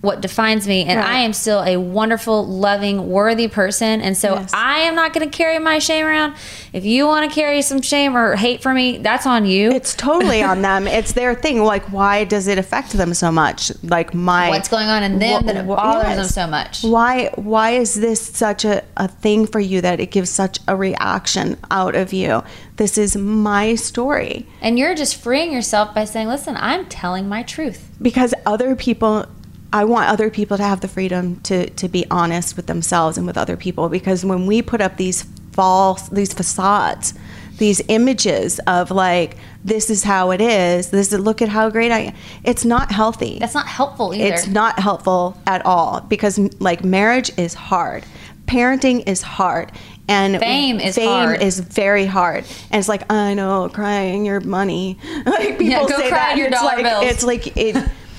what 0.00 0.22
defines 0.22 0.66
me. 0.66 0.84
And 0.86 0.98
Right. 0.98 1.08
I 1.08 1.18
am 1.20 1.34
still 1.34 1.62
a 1.62 1.76
wonderful, 1.76 2.46
loving, 2.46 3.10
worthy 3.10 3.48
person. 3.48 4.00
And 4.00 4.16
so 4.16 4.34
Yes. 4.34 4.50
I 4.54 4.78
am 4.80 4.94
not 4.94 5.12
going 5.12 5.28
to 5.28 5.36
carry 5.36 5.58
my 5.58 5.78
shame 5.78 6.06
around. 6.06 6.36
If 6.72 6.86
you 6.86 7.06
want 7.06 7.28
to 7.28 7.34
carry 7.34 7.60
some 7.60 7.82
shame 7.82 8.16
or 8.16 8.34
hate 8.36 8.62
for 8.62 8.72
me, 8.72 8.96
that's 8.98 9.26
on 9.26 9.44
you. 9.44 9.70
it's 9.70 9.94
totally 9.94 10.42
on 10.42 10.62
them. 10.68 10.86
It's 10.88 11.12
their 11.12 11.34
thing. 11.34 11.62
Like, 11.62 11.92
why 11.92 12.24
does 12.24 12.46
it 12.48 12.56
affect 12.56 12.92
them 12.92 13.12
so 13.12 13.30
much? 13.30 13.70
Like 13.82 14.14
my 14.14 14.48
What's 14.48 14.68
going 14.68 14.88
on 14.88 15.02
in 15.02 15.18
them 15.18 15.42
Wh- 15.42 15.46
that 15.46 15.66
bothers 15.66 16.16
them 16.16 16.24
so 16.26 16.46
much? 16.46 16.82
Why? 16.82 17.30
Why 17.34 17.72
is 17.72 17.94
this 18.00 18.20
such 18.26 18.64
a, 18.64 18.82
a 18.96 19.06
thing 19.08 19.46
for 19.46 19.60
you 19.60 19.82
that 19.82 20.00
it 20.00 20.10
gives 20.10 20.30
such 20.30 20.60
a 20.66 20.74
reaction 20.76 21.58
out 21.70 21.94
of 21.94 22.14
you? 22.14 22.42
This 22.76 22.96
is 22.96 23.14
my 23.18 23.74
story 23.74 24.46
and 24.62 24.78
you're 24.78 24.94
just 24.94 25.16
freeing 25.16 25.52
yourself 25.52 25.94
by 25.94 26.06
saying, 26.06 26.28
Listen, 26.28 26.56
I'm 26.58 26.86
telling 26.86 27.28
my 27.28 27.42
truth. 27.42 27.90
because 28.00 28.32
other 28.46 28.74
people. 28.74 29.26
I 29.72 29.84
want 29.84 30.08
other 30.10 30.30
people 30.30 30.56
to 30.56 30.62
have 30.64 30.80
the 30.80 30.88
freedom 30.88 31.40
to 31.42 31.70
to 31.70 31.88
be 31.88 32.04
honest 32.10 32.56
with 32.56 32.66
themselves 32.66 33.16
and 33.18 33.26
with 33.26 33.36
other 33.38 33.56
people 33.56 33.88
because 33.88 34.24
when 34.24 34.46
we 34.46 34.62
put 34.62 34.80
up 34.80 34.96
these 34.96 35.22
false 35.52 36.08
these 36.08 36.32
facades 36.32 37.14
these 37.58 37.82
images 37.88 38.58
of 38.66 38.90
like 38.90 39.36
this 39.64 39.90
is 39.90 40.02
how 40.04 40.30
it 40.30 40.40
is 40.40 40.90
this 40.90 41.12
is 41.12 41.18
look 41.20 41.42
at 41.42 41.48
how 41.48 41.68
great 41.70 41.92
I 41.92 41.98
am 41.98 42.14
it's 42.44 42.64
not 42.64 42.90
healthy 42.90 43.38
That's 43.38 43.54
not 43.54 43.66
helpful 43.66 44.14
either. 44.14 44.32
It's 44.34 44.46
not 44.46 44.78
helpful 44.78 45.36
at 45.46 45.64
all 45.66 46.00
because 46.00 46.38
like 46.60 46.82
marriage 46.84 47.30
is 47.36 47.54
hard. 47.54 48.04
Parenting 48.46 49.06
is 49.06 49.22
hard. 49.22 49.70
And 50.08 50.38
Fame 50.40 50.80
is 50.80 50.96
hard. 50.96 51.06
fame 51.06 51.28
hard. 51.28 51.42
is 51.42 51.60
very 51.60 52.06
hard. 52.06 52.44
And 52.72 52.80
it's 52.80 52.88
like, 52.88 53.12
I 53.12 53.34
know, 53.34 53.68
crying 53.68 54.24
your 54.26 54.40
money. 54.40 54.98
Like 55.26 55.50
people 55.58 55.66
Yeah, 55.66 55.86
go 55.86 55.98
say 55.98 56.08
cry 56.08 56.18
that. 56.18 56.36
your 56.36 56.48
it's 56.48 56.62
like 56.62 56.82
bills. 56.84 57.04
it's 57.04 57.22
like 57.22 57.56
it 57.56 57.76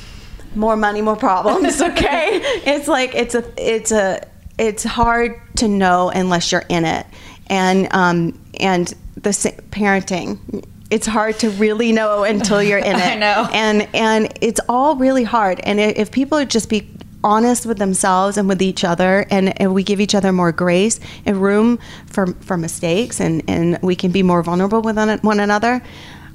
more 0.56 0.76
money, 0.76 1.02
more 1.02 1.16
problems, 1.16 1.82
okay? 1.92 2.42
it's 2.66 2.88
like 2.88 3.16
it's 3.16 3.36
a 3.36 3.44
it's 3.58 3.92
a 3.92 4.22
it's 4.58 4.84
hard 4.84 5.40
to 5.58 5.68
know 5.68 6.10
unless 6.10 6.52
you're 6.52 6.66
in 6.70 6.86
it. 6.86 7.06
And 7.48 7.88
um 7.94 8.40
and 8.60 8.94
the 9.16 9.34
sa- 9.34 9.50
parenting 9.72 10.66
it's 10.90 11.08
hard 11.08 11.40
to 11.40 11.50
really 11.52 11.94
know 11.94 12.26
until 12.26 12.62
you're 12.62 12.78
in 12.78 12.96
it. 12.98 13.02
I 13.02 13.16
know. 13.16 13.50
And 13.54 13.88
and 13.94 14.38
it's 14.42 14.60
all 14.68 14.98
really 14.98 15.24
hard. 15.24 15.62
And 15.62 15.80
if 15.80 16.12
people 16.12 16.38
would 16.38 16.50
just 16.50 16.70
be 16.70 16.88
honest 17.24 17.66
with 17.66 17.78
themselves 17.78 18.38
and 18.38 18.48
with 18.48 18.62
each 18.62 18.84
other 18.84 19.26
and, 19.30 19.60
and 19.62 19.74
we 19.74 19.84
give 19.84 20.00
each 20.00 20.16
other 20.16 20.32
more 20.32 20.52
grace 20.52 21.00
and 21.26 21.42
room 21.42 21.80
for 22.08 22.28
for 22.42 22.58
mistakes 22.58 23.20
and 23.20 23.44
and 23.48 23.80
we 23.82 23.96
can 23.96 24.12
be 24.12 24.24
more 24.24 24.42
vulnerable 24.42 24.82
with 24.82 24.98
one, 24.98 25.20
one 25.20 25.40
another 25.40 25.82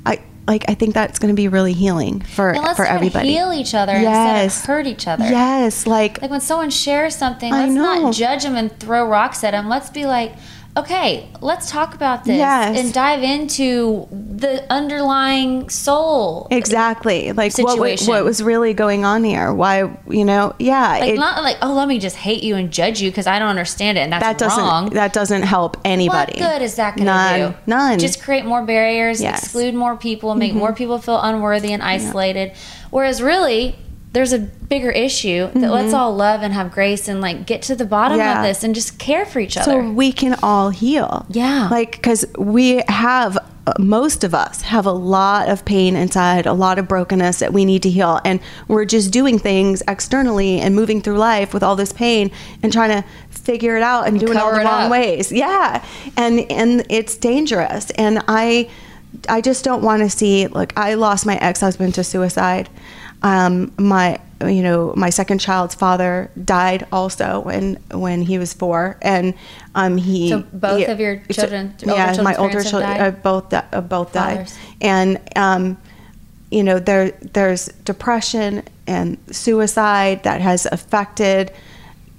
i 0.05 0.20
like 0.48 0.64
i 0.68 0.74
think 0.74 0.94
that's 0.94 1.18
going 1.18 1.32
to 1.32 1.36
be 1.36 1.48
really 1.48 1.73
healing 1.73 2.20
for 2.20 2.55
for 2.77 2.85
everybody 2.85 3.28
heal 3.32 3.52
each 3.52 3.74
other 3.74 3.93
instead 3.93 4.06
Yes. 4.43 4.60
of 4.60 4.66
hurt 4.66 4.86
each 4.86 5.06
other. 5.09 5.24
yes 5.24 5.86
like 5.86 6.20
Like 6.23 6.31
when 6.31 6.40
someone 6.40 6.70
shares 6.70 7.14
something, 7.16 7.51
let's 7.52 7.73
not 7.73 8.12
judge 8.14 8.43
them 8.44 8.56
and 8.56 8.70
throw 8.78 9.06
rocks 9.06 9.43
at 9.44 9.51
them. 9.52 9.68
Let's 9.68 9.90
be 9.90 10.06
like, 10.06 10.32
okay, 10.76 11.26
let's 11.40 11.70
talk 11.70 11.94
about 11.94 12.24
this 12.24 12.36
Yes. 12.36 12.78
and 12.78 12.92
dive 12.92 13.22
into 13.22 14.06
the 14.12 14.70
underlying 14.72 15.68
soul. 15.70 16.48
exactly 16.50 17.32
like 17.32 17.56
what, 17.58 17.70
Situation. 17.70 18.08
what 18.08 18.24
was 18.24 18.42
really 18.42 18.74
going 18.74 19.04
on 19.04 19.24
here 19.24 19.52
why 19.52 19.90
you 20.08 20.24
know 20.24 20.54
yeah 20.58 20.98
Like 21.00 21.10
it- 21.14 21.18
not 21.18 21.42
like, 21.42 21.56
oh, 21.62 21.72
let 21.72 21.88
me 21.88 21.98
just 21.98 22.16
hate 22.16 22.42
you 22.42 22.56
and 22.56 22.70
judge 22.70 23.00
you 23.00 23.10
because 23.10 23.26
I 23.26 23.38
don't 23.38 23.48
understand 23.48 23.96
it 23.98 24.02
and 24.02 24.12
that's 24.12 24.22
that 24.24 24.38
doesn't 24.38 24.62
wrong. 24.62 24.90
that 24.90 25.12
doesn't 25.12 25.42
help 25.42 25.78
anybody 25.84 26.38
What 26.40 26.50
good 26.52 26.62
is 26.62 26.74
that 26.76 26.96
going 26.96 27.06
to 27.06 27.54
do? 27.54 27.58
none 27.66 27.98
Just 27.98 28.22
create 28.22 28.44
more 28.44 28.62
barriers, 28.64 29.20
Yes. 29.20 29.36
Mm-hmm. 29.36 29.44
exclude 29.44 29.74
more 29.74 29.96
people, 29.96 30.34
make 30.34 30.54
more 30.54 30.72
people 30.74 30.98
feel 30.98 31.20
unworthy 31.20 31.72
and 31.72 31.82
isolated. 31.82 32.52
Whereas 32.90 33.22
really, 33.22 33.76
there's 34.16 34.32
a 34.32 34.38
bigger 34.38 34.90
issue 34.90 35.47
that 35.52 35.70
let's 35.70 35.93
all 35.93 36.16
love 36.16 36.40
and 36.40 36.55
have 36.55 36.72
grace 36.72 37.06
and 37.06 37.20
like 37.20 37.44
get 37.47 37.60
to 37.60 37.76
the 37.76 37.84
bottom 37.84 38.16
Mm-hmm. 38.18 38.26
Yeah. 38.26 38.40
of 38.40 38.47
this 38.47 38.64
and 38.64 38.74
just 38.74 38.98
care 38.98 39.26
for 39.26 39.40
each 39.40 39.55
so 39.55 39.60
other. 39.60 39.70
So 39.72 39.90
we 39.90 40.10
can 40.10 40.38
all 40.43 40.70
heal. 40.70 41.26
Yeah. 41.28 41.68
Like, 41.70 41.93
because 41.93 42.24
we 42.38 42.82
have, 42.88 43.36
uh, 43.66 43.74
most 43.78 44.24
of 44.24 44.34
us 44.34 44.62
have 44.62 44.86
a 44.86 44.93
lot 44.93 45.51
of 45.51 45.66
pain 45.66 45.97
inside, 45.97 46.47
a 46.47 46.55
lot 46.55 46.78
of 46.78 46.88
brokenness 46.88 47.40
that 47.40 47.52
we 47.52 47.66
need 47.66 47.82
to 47.82 47.90
heal. 47.90 48.18
And 48.24 48.40
we're 48.68 48.86
just 48.86 49.12
doing 49.12 49.38
things 49.38 49.82
externally 49.86 50.60
and 50.60 50.74
moving 50.74 51.02
through 51.02 51.18
life 51.18 51.52
with 51.52 51.62
all 51.62 51.76
this 51.76 51.93
pain 51.93 52.30
and 52.62 52.72
trying 52.72 52.90
to 53.02 53.06
figure 53.28 53.76
it 53.76 53.82
out 53.82 54.09
and, 54.09 54.18
doing 54.18 54.38
all 54.38 54.51
the 54.55 54.60
it 54.62 54.64
wrong 54.64 54.84
up. 54.84 54.90
ways. 54.90 55.30
Yeah. 55.30 55.84
And, 56.16 56.51
and 56.51 56.86
it's 56.88 57.18
dangerous. 57.18 57.90
And 57.90 58.22
I, 58.28 58.70
I 59.28 59.43
just 59.43 59.62
don't 59.62 59.82
want 59.82 60.02
to 60.02 60.09
see, 60.09 60.47
like, 60.47 60.72
I 60.78 60.94
lost 60.94 61.26
my 61.26 61.36
ex 61.36 61.60
husband 61.60 61.94
to 61.97 62.02
suicide. 62.05 62.70
Um, 63.26 63.72
my, 63.76 64.20
you 64.40 64.62
know, 64.62 64.92
my 64.96 65.10
second 65.10 65.38
child's 65.40 65.74
father 65.74 66.30
died 66.44 66.86
also 66.92 67.40
when 67.40 67.74
when 67.90 68.22
he 68.22 68.38
was 68.38 68.52
four, 68.52 68.98
and 69.02 69.34
um, 69.74 69.96
he. 69.96 70.28
So 70.28 70.40
both 70.52 70.78
he- 70.78 70.84
of 70.84 71.00
your 71.00 71.22
so- 71.30 71.42
children- 71.42 71.74
older 71.82 71.94
yeah, 71.96 72.22
my 72.22 72.36
older 72.36 72.62
children, 72.62 72.82
died? 72.82 73.00
uh, 73.00 73.10
both 73.10 73.52
uh, 73.52 73.80
both 73.80 74.12
died, 74.12 74.36
Fathers. 74.48 74.58
and 74.80 75.20
um, 75.34 75.76
you 76.50 76.62
know, 76.62 76.78
there 76.78 77.10
there's 77.32 77.66
depression 77.84 78.62
and 78.86 79.18
suicide 79.32 80.22
that 80.22 80.40
has 80.40 80.66
affected, 80.66 81.50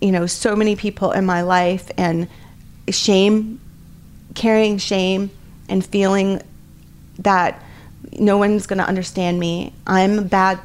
you 0.01 0.11
know, 0.11 0.25
so 0.25 0.55
many 0.55 0.75
people 0.75 1.11
in 1.11 1.25
my 1.25 1.41
life, 1.41 1.89
and 1.97 2.27
shame, 2.89 3.61
carrying 4.35 4.77
shame, 4.77 5.29
and 5.69 5.85
feeling 5.85 6.41
that 7.19 7.63
no 8.19 8.38
one's 8.38 8.67
going 8.67 8.79
to 8.79 8.88
understand 8.88 9.39
me. 9.39 9.71
I'm 9.85 10.19
a 10.19 10.21
bad. 10.23 10.59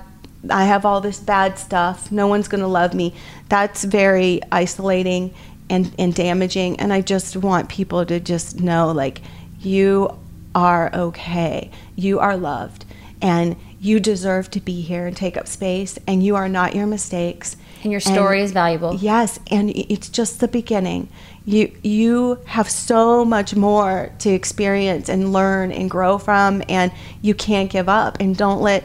I 0.51 0.65
have 0.65 0.85
all 0.85 1.01
this 1.01 1.21
bad 1.21 1.59
stuff. 1.59 2.11
No 2.11 2.27
one's 2.27 2.49
going 2.49 2.63
to 2.63 2.69
love 2.69 2.95
me. 2.95 3.15
That's 3.49 3.85
very 3.85 4.41
isolating 4.51 5.35
and, 5.71 5.93
and 5.99 6.15
damaging. 6.15 6.79
And 6.81 6.93
I 6.93 7.01
just 7.01 7.37
want 7.37 7.69
people 7.69 8.05
to 8.07 8.21
just 8.21 8.61
know 8.61 8.91
like, 8.93 9.21
you 9.61 10.19
are 10.55 10.91
okay. 10.95 11.71
You 11.97 12.19
are 12.19 12.37
loved. 12.37 12.85
And 13.21 13.57
you 13.81 14.01
deserve 14.01 14.51
to 14.53 14.61
be 14.61 14.81
here 14.81 15.07
and 15.07 15.17
take 15.17 15.37
up 15.37 15.47
space. 15.47 15.99
And 16.07 16.23
you 16.23 16.37
are 16.37 16.49
not 16.49 16.75
your 16.75 16.87
mistakes. 16.87 17.57
And 17.83 17.91
your 17.91 18.01
story 18.01 18.43
is 18.43 18.53
valuable. 18.53 18.95
Yes, 18.95 19.41
and 19.51 19.71
it's 19.71 20.09
just 20.09 20.39
the 20.39 20.47
beginning. 20.47 21.09
You 21.45 21.77
you 21.83 22.39
have 22.47 22.71
so 22.71 23.25
much 23.25 23.57
more 23.57 24.13
to 24.21 24.31
experience 24.31 25.09
and 25.09 25.33
learn 25.33 25.73
and 25.73 25.91
grow 25.91 26.19
from 26.19 26.63
and 26.69 26.93
you 27.21 27.35
can't 27.35 27.69
give 27.69 27.89
up 27.89 28.19
and 28.21 28.37
don't 28.37 28.61
let 28.61 28.85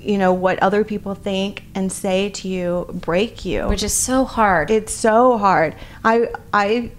you 0.00 0.18
know 0.18 0.32
what 0.32 0.58
other 0.60 0.84
people 0.84 1.14
think 1.14 1.64
and 1.74 1.90
say 1.92 2.30
to 2.30 2.48
you 2.48 2.86
break 2.92 3.44
you. 3.44 3.66
which 3.68 3.82
is 3.82 3.94
so 3.94 4.24
hard. 4.24 4.70
it's 4.70 4.92
so 4.92 5.38
hard. 5.38 5.74
I 6.04 6.28
I 6.52 6.92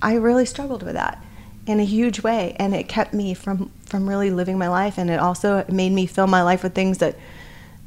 I 0.00 0.14
really 0.14 0.46
struggled 0.46 0.82
with 0.82 0.94
that 0.94 1.22
in 1.66 1.80
a 1.80 1.84
huge 1.84 2.22
way 2.22 2.56
and 2.58 2.74
it 2.74 2.88
kept 2.88 3.12
me 3.12 3.34
from 3.34 3.70
from 3.84 4.08
really 4.08 4.30
living 4.30 4.58
my 4.58 4.68
life 4.68 4.98
and 4.98 5.10
it 5.10 5.18
also 5.20 5.64
made 5.70 5.92
me 5.92 6.06
fill 6.06 6.26
my 6.26 6.42
life 6.42 6.62
with 6.62 6.74
things 6.74 6.98
that 6.98 7.16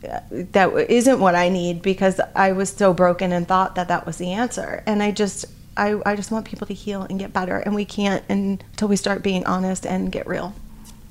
that 0.01 0.73
isn't 0.89 1.19
what 1.19 1.35
I 1.35 1.49
need 1.49 1.81
because 1.81 2.19
I 2.35 2.53
was 2.53 2.69
so 2.69 2.93
broken 2.93 3.31
and 3.31 3.47
thought 3.47 3.75
that 3.75 3.87
that 3.89 4.05
was 4.05 4.17
the 4.17 4.31
answer. 4.31 4.83
And 4.85 5.03
I 5.03 5.11
just, 5.11 5.45
I, 5.77 6.01
I 6.05 6.15
just 6.15 6.31
want 6.31 6.45
people 6.45 6.67
to 6.67 6.73
heal 6.73 7.03
and 7.03 7.19
get 7.19 7.33
better, 7.33 7.57
and 7.57 7.75
we 7.75 7.85
can't 7.85 8.23
until 8.29 8.87
we 8.87 8.95
start 8.95 9.23
being 9.23 9.45
honest 9.45 9.85
and 9.85 10.11
get 10.11 10.27
real. 10.27 10.53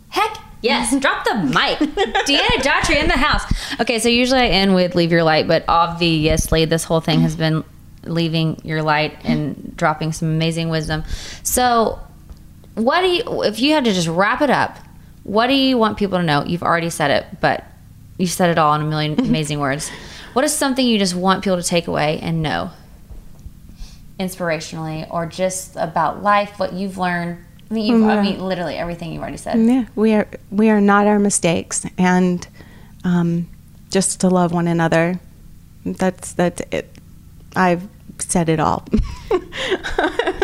Heck 0.09 0.39
yes, 0.63 0.97
drop 1.01 1.25
the 1.25 1.35
mic. 1.35 1.79
Deanna 1.79 2.63
Daughtry 2.63 3.01
in 3.01 3.09
the 3.09 3.17
house. 3.17 3.43
Okay, 3.81 3.99
so 3.99 4.09
usually 4.09 4.41
I 4.41 4.47
end 4.47 4.75
with 4.75 4.95
leave 4.95 5.13
your 5.13 5.23
light, 5.23 5.47
but 5.49 5.65
obviously 5.69 6.65
this 6.65 6.85
whole 6.85 7.01
thing 7.01 7.21
has 7.21 7.37
been 7.37 7.65
leaving 8.05 8.61
your 8.65 8.83
light 8.83 9.19
and 9.25 9.77
dropping 9.77 10.13
some 10.13 10.29
amazing 10.29 10.69
wisdom. 10.69 11.05
So, 11.43 11.99
what 12.75 13.03
do 13.03 13.09
you, 13.09 13.43
if 13.43 13.61
you 13.61 13.75
had 13.75 13.85
to 13.85 13.93
just 13.93 14.09
wrap 14.09 14.41
it 14.41 14.51
up, 14.51 14.79
what 15.23 15.49
do 15.49 15.55
you 15.55 15.77
want 15.77 15.99
people 15.99 16.19
to 16.19 16.25
know? 16.25 16.45
You've 16.45 16.63
already 16.63 16.91
said 16.91 17.11
it, 17.11 17.41
but 17.41 17.65
you 18.19 18.27
said 18.27 18.51
it 18.51 18.59
all 18.59 18.75
in 18.75 18.83
a 18.83 18.85
million 18.85 19.19
amazing 19.27 19.61
words. 19.61 19.91
What 20.33 20.45
is 20.45 20.55
something 20.55 20.87
you 20.87 20.99
just 20.99 21.15
want 21.15 21.43
people 21.43 21.57
to 21.57 21.63
take 21.63 21.89
away 21.89 22.21
and 22.21 22.43
know? 22.43 22.71
Inspirationally, 24.19 25.07
or 25.11 25.27
just 25.27 25.77
about 25.77 26.23
life, 26.23 26.59
what 26.59 26.73
you've 26.73 26.99
learned. 26.99 27.45
I 27.71 27.75
mean, 27.75 27.87
you've, 27.87 28.09
I 28.09 28.23
mean, 28.23 28.41
literally 28.41 28.75
everything 28.77 29.13
you've 29.13 29.23
already 29.23 29.37
said. 29.37 29.59
Yeah, 29.59 29.87
we 29.95 30.15
are 30.15 30.27
we 30.51 30.71
are 30.71 30.81
not 30.81 31.07
our 31.07 31.19
mistakes, 31.19 31.87
and 31.97 32.47
um, 33.05 33.49
just 33.91 34.21
to 34.21 34.29
love 34.29 34.53
one 34.53 34.67
another. 34.67 35.21
That's 35.85 36.33
that's 36.33 36.63
it. 36.73 36.91
I've 37.55 37.87
said 38.19 38.49
it 38.49 38.61
all. 38.61 38.85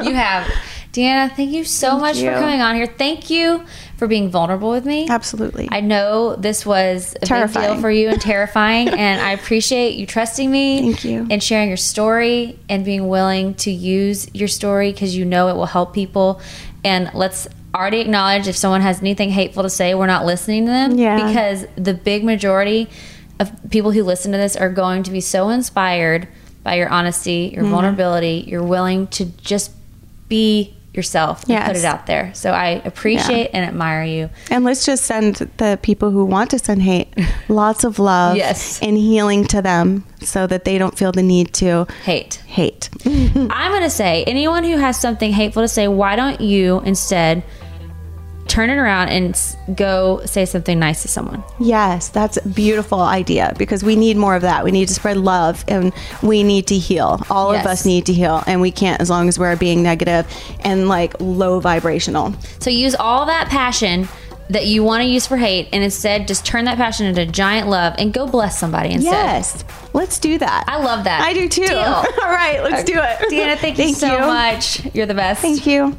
You 0.03 0.15
have. 0.15 0.47
Deanna, 0.93 1.35
thank 1.35 1.51
you 1.51 1.65
so 1.65 1.90
Thank 1.90 2.01
much 2.01 2.16
you. 2.19 2.31
for 2.31 2.39
coming 2.39 2.61
on 2.62 2.74
here. 2.74 2.86
Thank 2.86 3.28
you 3.28 3.65
for 3.98 4.07
being 4.07 4.31
vulnerable 4.31 4.70
with 4.70 4.86
me. 4.86 5.07
Absolutely. 5.09 5.69
I 5.70 5.81
know 5.81 6.36
this 6.36 6.65
was 6.65 7.15
a 7.16 7.20
big 7.20 7.28
deal 7.28 7.28
Terrifying. 7.28 7.81
for 7.82 7.90
you 7.90 8.09
and 8.09 8.20
terrifying, 8.32 8.89
and 8.89 9.20
I 9.20 9.32
appreciate 9.32 9.97
you 9.97 10.07
trusting 10.07 10.51
me. 10.51 10.81
Thank 10.81 11.05
you. 11.05 11.27
And 11.31 11.43
sharing 11.43 11.69
your 11.69 11.77
story 11.77 12.59
and 12.69 12.82
being 12.85 13.09
willing 13.09 13.55
to 13.57 13.70
use 13.70 14.32
your 14.32 14.48
story 14.48 14.90
because 14.93 15.15
you 15.15 15.24
know 15.27 15.48
it 15.48 15.57
will 15.57 15.66
help 15.66 15.93
people. 15.93 16.40
And 16.87 17.11
let's 17.15 17.49
already 17.75 18.01
acknowledge 18.01 18.49
if 18.49 18.57
someone 18.57 18.81
has 18.81 19.01
anything 19.01 19.31
hateful 19.31 19.63
to 19.63 19.71
say, 19.71 19.95
we're 19.95 20.07
not 20.07 20.25
listening 20.25 20.65
to 20.67 20.71
them. 20.71 20.99
Yeah. 20.99 21.27
Because 21.27 21.67
the 21.77 21.95
big 21.95 22.25
majority 22.25 22.89
of 23.39 23.51
people 23.71 23.91
who 23.91 24.03
listen 24.03 24.33
to 24.33 24.39
this 24.39 24.57
are 24.57 24.71
going 24.71 25.03
to 25.03 25.11
be 25.11 25.21
so 25.21 25.51
inspired 25.51 26.27
by 26.63 26.75
your 26.75 26.89
honesty, 26.89 27.47
Mm-hmm. 27.49 27.55
your 27.61 27.65
vulnerability, 27.71 28.45
you're 28.47 28.63
willing 28.63 29.07
to 29.09 29.25
just 29.25 29.73
be 30.29 30.75
yourself 30.97 31.48
and 31.48 31.64
put 31.66 31.77
it 31.77 31.85
out 31.85 32.06
there. 32.06 32.31
So 32.35 32.51
I 32.52 32.81
appreciate 32.85 33.51
and 33.52 33.64
admire 33.64 34.05
you. 34.05 34.31
And 34.51 34.64
let's 34.64 34.85
just 34.86 35.05
send 35.05 35.36
the 35.59 35.78
people 35.82 36.10
who 36.10 36.24
want 36.24 36.51
to 36.51 36.59
send 36.59 36.82
hate 36.82 37.12
lots 37.48 37.85
of 37.85 37.98
love 37.98 38.36
Yes. 38.36 38.81
and 38.82 38.97
healing 38.97 39.44
to 39.48 39.60
them 39.62 40.05
so 40.23 40.47
that 40.47 40.64
they 40.64 40.78
don't 40.78 40.97
feel 40.97 41.12
the 41.12 41.23
need 41.23 41.52
to 41.55 41.86
Hate. 42.05 42.36
hate. 42.47 42.89
I'm 43.05 43.70
going 43.70 43.82
to 43.82 43.90
say 43.90 44.24
anyone 44.24 44.64
who 44.64 44.77
has 44.78 44.98
something 44.98 45.32
hateful 45.32 45.62
to 45.62 45.68
say, 45.68 45.86
why 45.89 46.16
don't 46.16 46.40
you 46.40 46.81
instead 46.81 47.43
turn 48.47 48.70
it 48.70 48.77
around 48.77 49.09
and 49.09 49.39
go 49.77 50.23
say 50.24 50.44
something 50.44 50.78
nice 50.78 51.02
to 51.02 51.09
someone? 51.09 51.43
Yes, 51.59 52.09
that's 52.09 52.36
a 52.36 52.48
beautiful 52.48 53.01
idea 53.01 53.52
because 53.59 53.82
we 53.85 53.97
need 53.97 54.16
more 54.16 54.35
of 54.35 54.43
that. 54.43 54.64
We 54.64 54.70
need 54.70 54.89
to 54.89 54.94
spread 54.94 55.16
love 55.16 55.64
and 55.68 55.93
we 56.23 56.43
need 56.43 56.66
to 56.68 56.78
heal. 56.78 57.20
All 57.31 57.52
Yes. 57.52 57.64
of 57.64 57.70
us 57.70 57.85
need 57.86 58.06
to 58.06 58.12
heal 58.12 58.43
and 58.47 58.60
we 58.60 58.70
can't 58.70 59.01
as 59.01 59.10
long 59.10 59.28
as 59.28 59.39
we're 59.39 59.56
being 59.56 59.82
negative 59.82 60.27
and 60.60 60.89
like 60.89 61.14
low 61.20 61.60
vibrational. 61.60 62.35
So 62.60 62.70
use 62.70 62.94
all 62.94 63.27
that 63.27 63.48
passion 63.48 64.09
that 64.48 64.66
you 64.66 64.85
want 64.85 65.02
to 65.02 65.09
use 65.09 65.27
for 65.27 65.36
hate 65.36 65.68
and 65.73 65.82
instead 65.82 66.28
just 66.28 66.47
turn 66.47 66.66
that 66.66 66.77
passion 66.77 67.05
into 67.06 67.27
giant 67.27 67.68
love 67.68 67.94
and 67.98 68.12
go 68.12 68.28
bless 68.28 68.56
somebody 68.56 68.93
instead. 68.93 69.10
Yes. 69.10 69.64
Let's 69.93 70.20
do 70.20 70.39
that. 70.39 70.64
I 70.68 70.78
love 70.78 71.02
that. 71.05 71.20
I 71.23 71.32
do 71.32 71.48
too. 71.48 71.66
Deal. 71.66 71.78
All 71.82 72.05
right, 72.31 72.60
let's 72.62 72.85
do 72.85 72.94
it. 72.94 73.18
Deanna, 73.31 73.56
thank, 73.59 73.77
you 73.78 73.93
so 73.93 74.20
much. 74.20 74.85
You're 74.94 75.06
the 75.06 75.14
best. 75.14 75.40
Thank 75.43 75.66
you. 75.66 75.98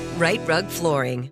Rite 0.17 0.41
Rug 0.47 0.67
Flooring. 0.67 1.31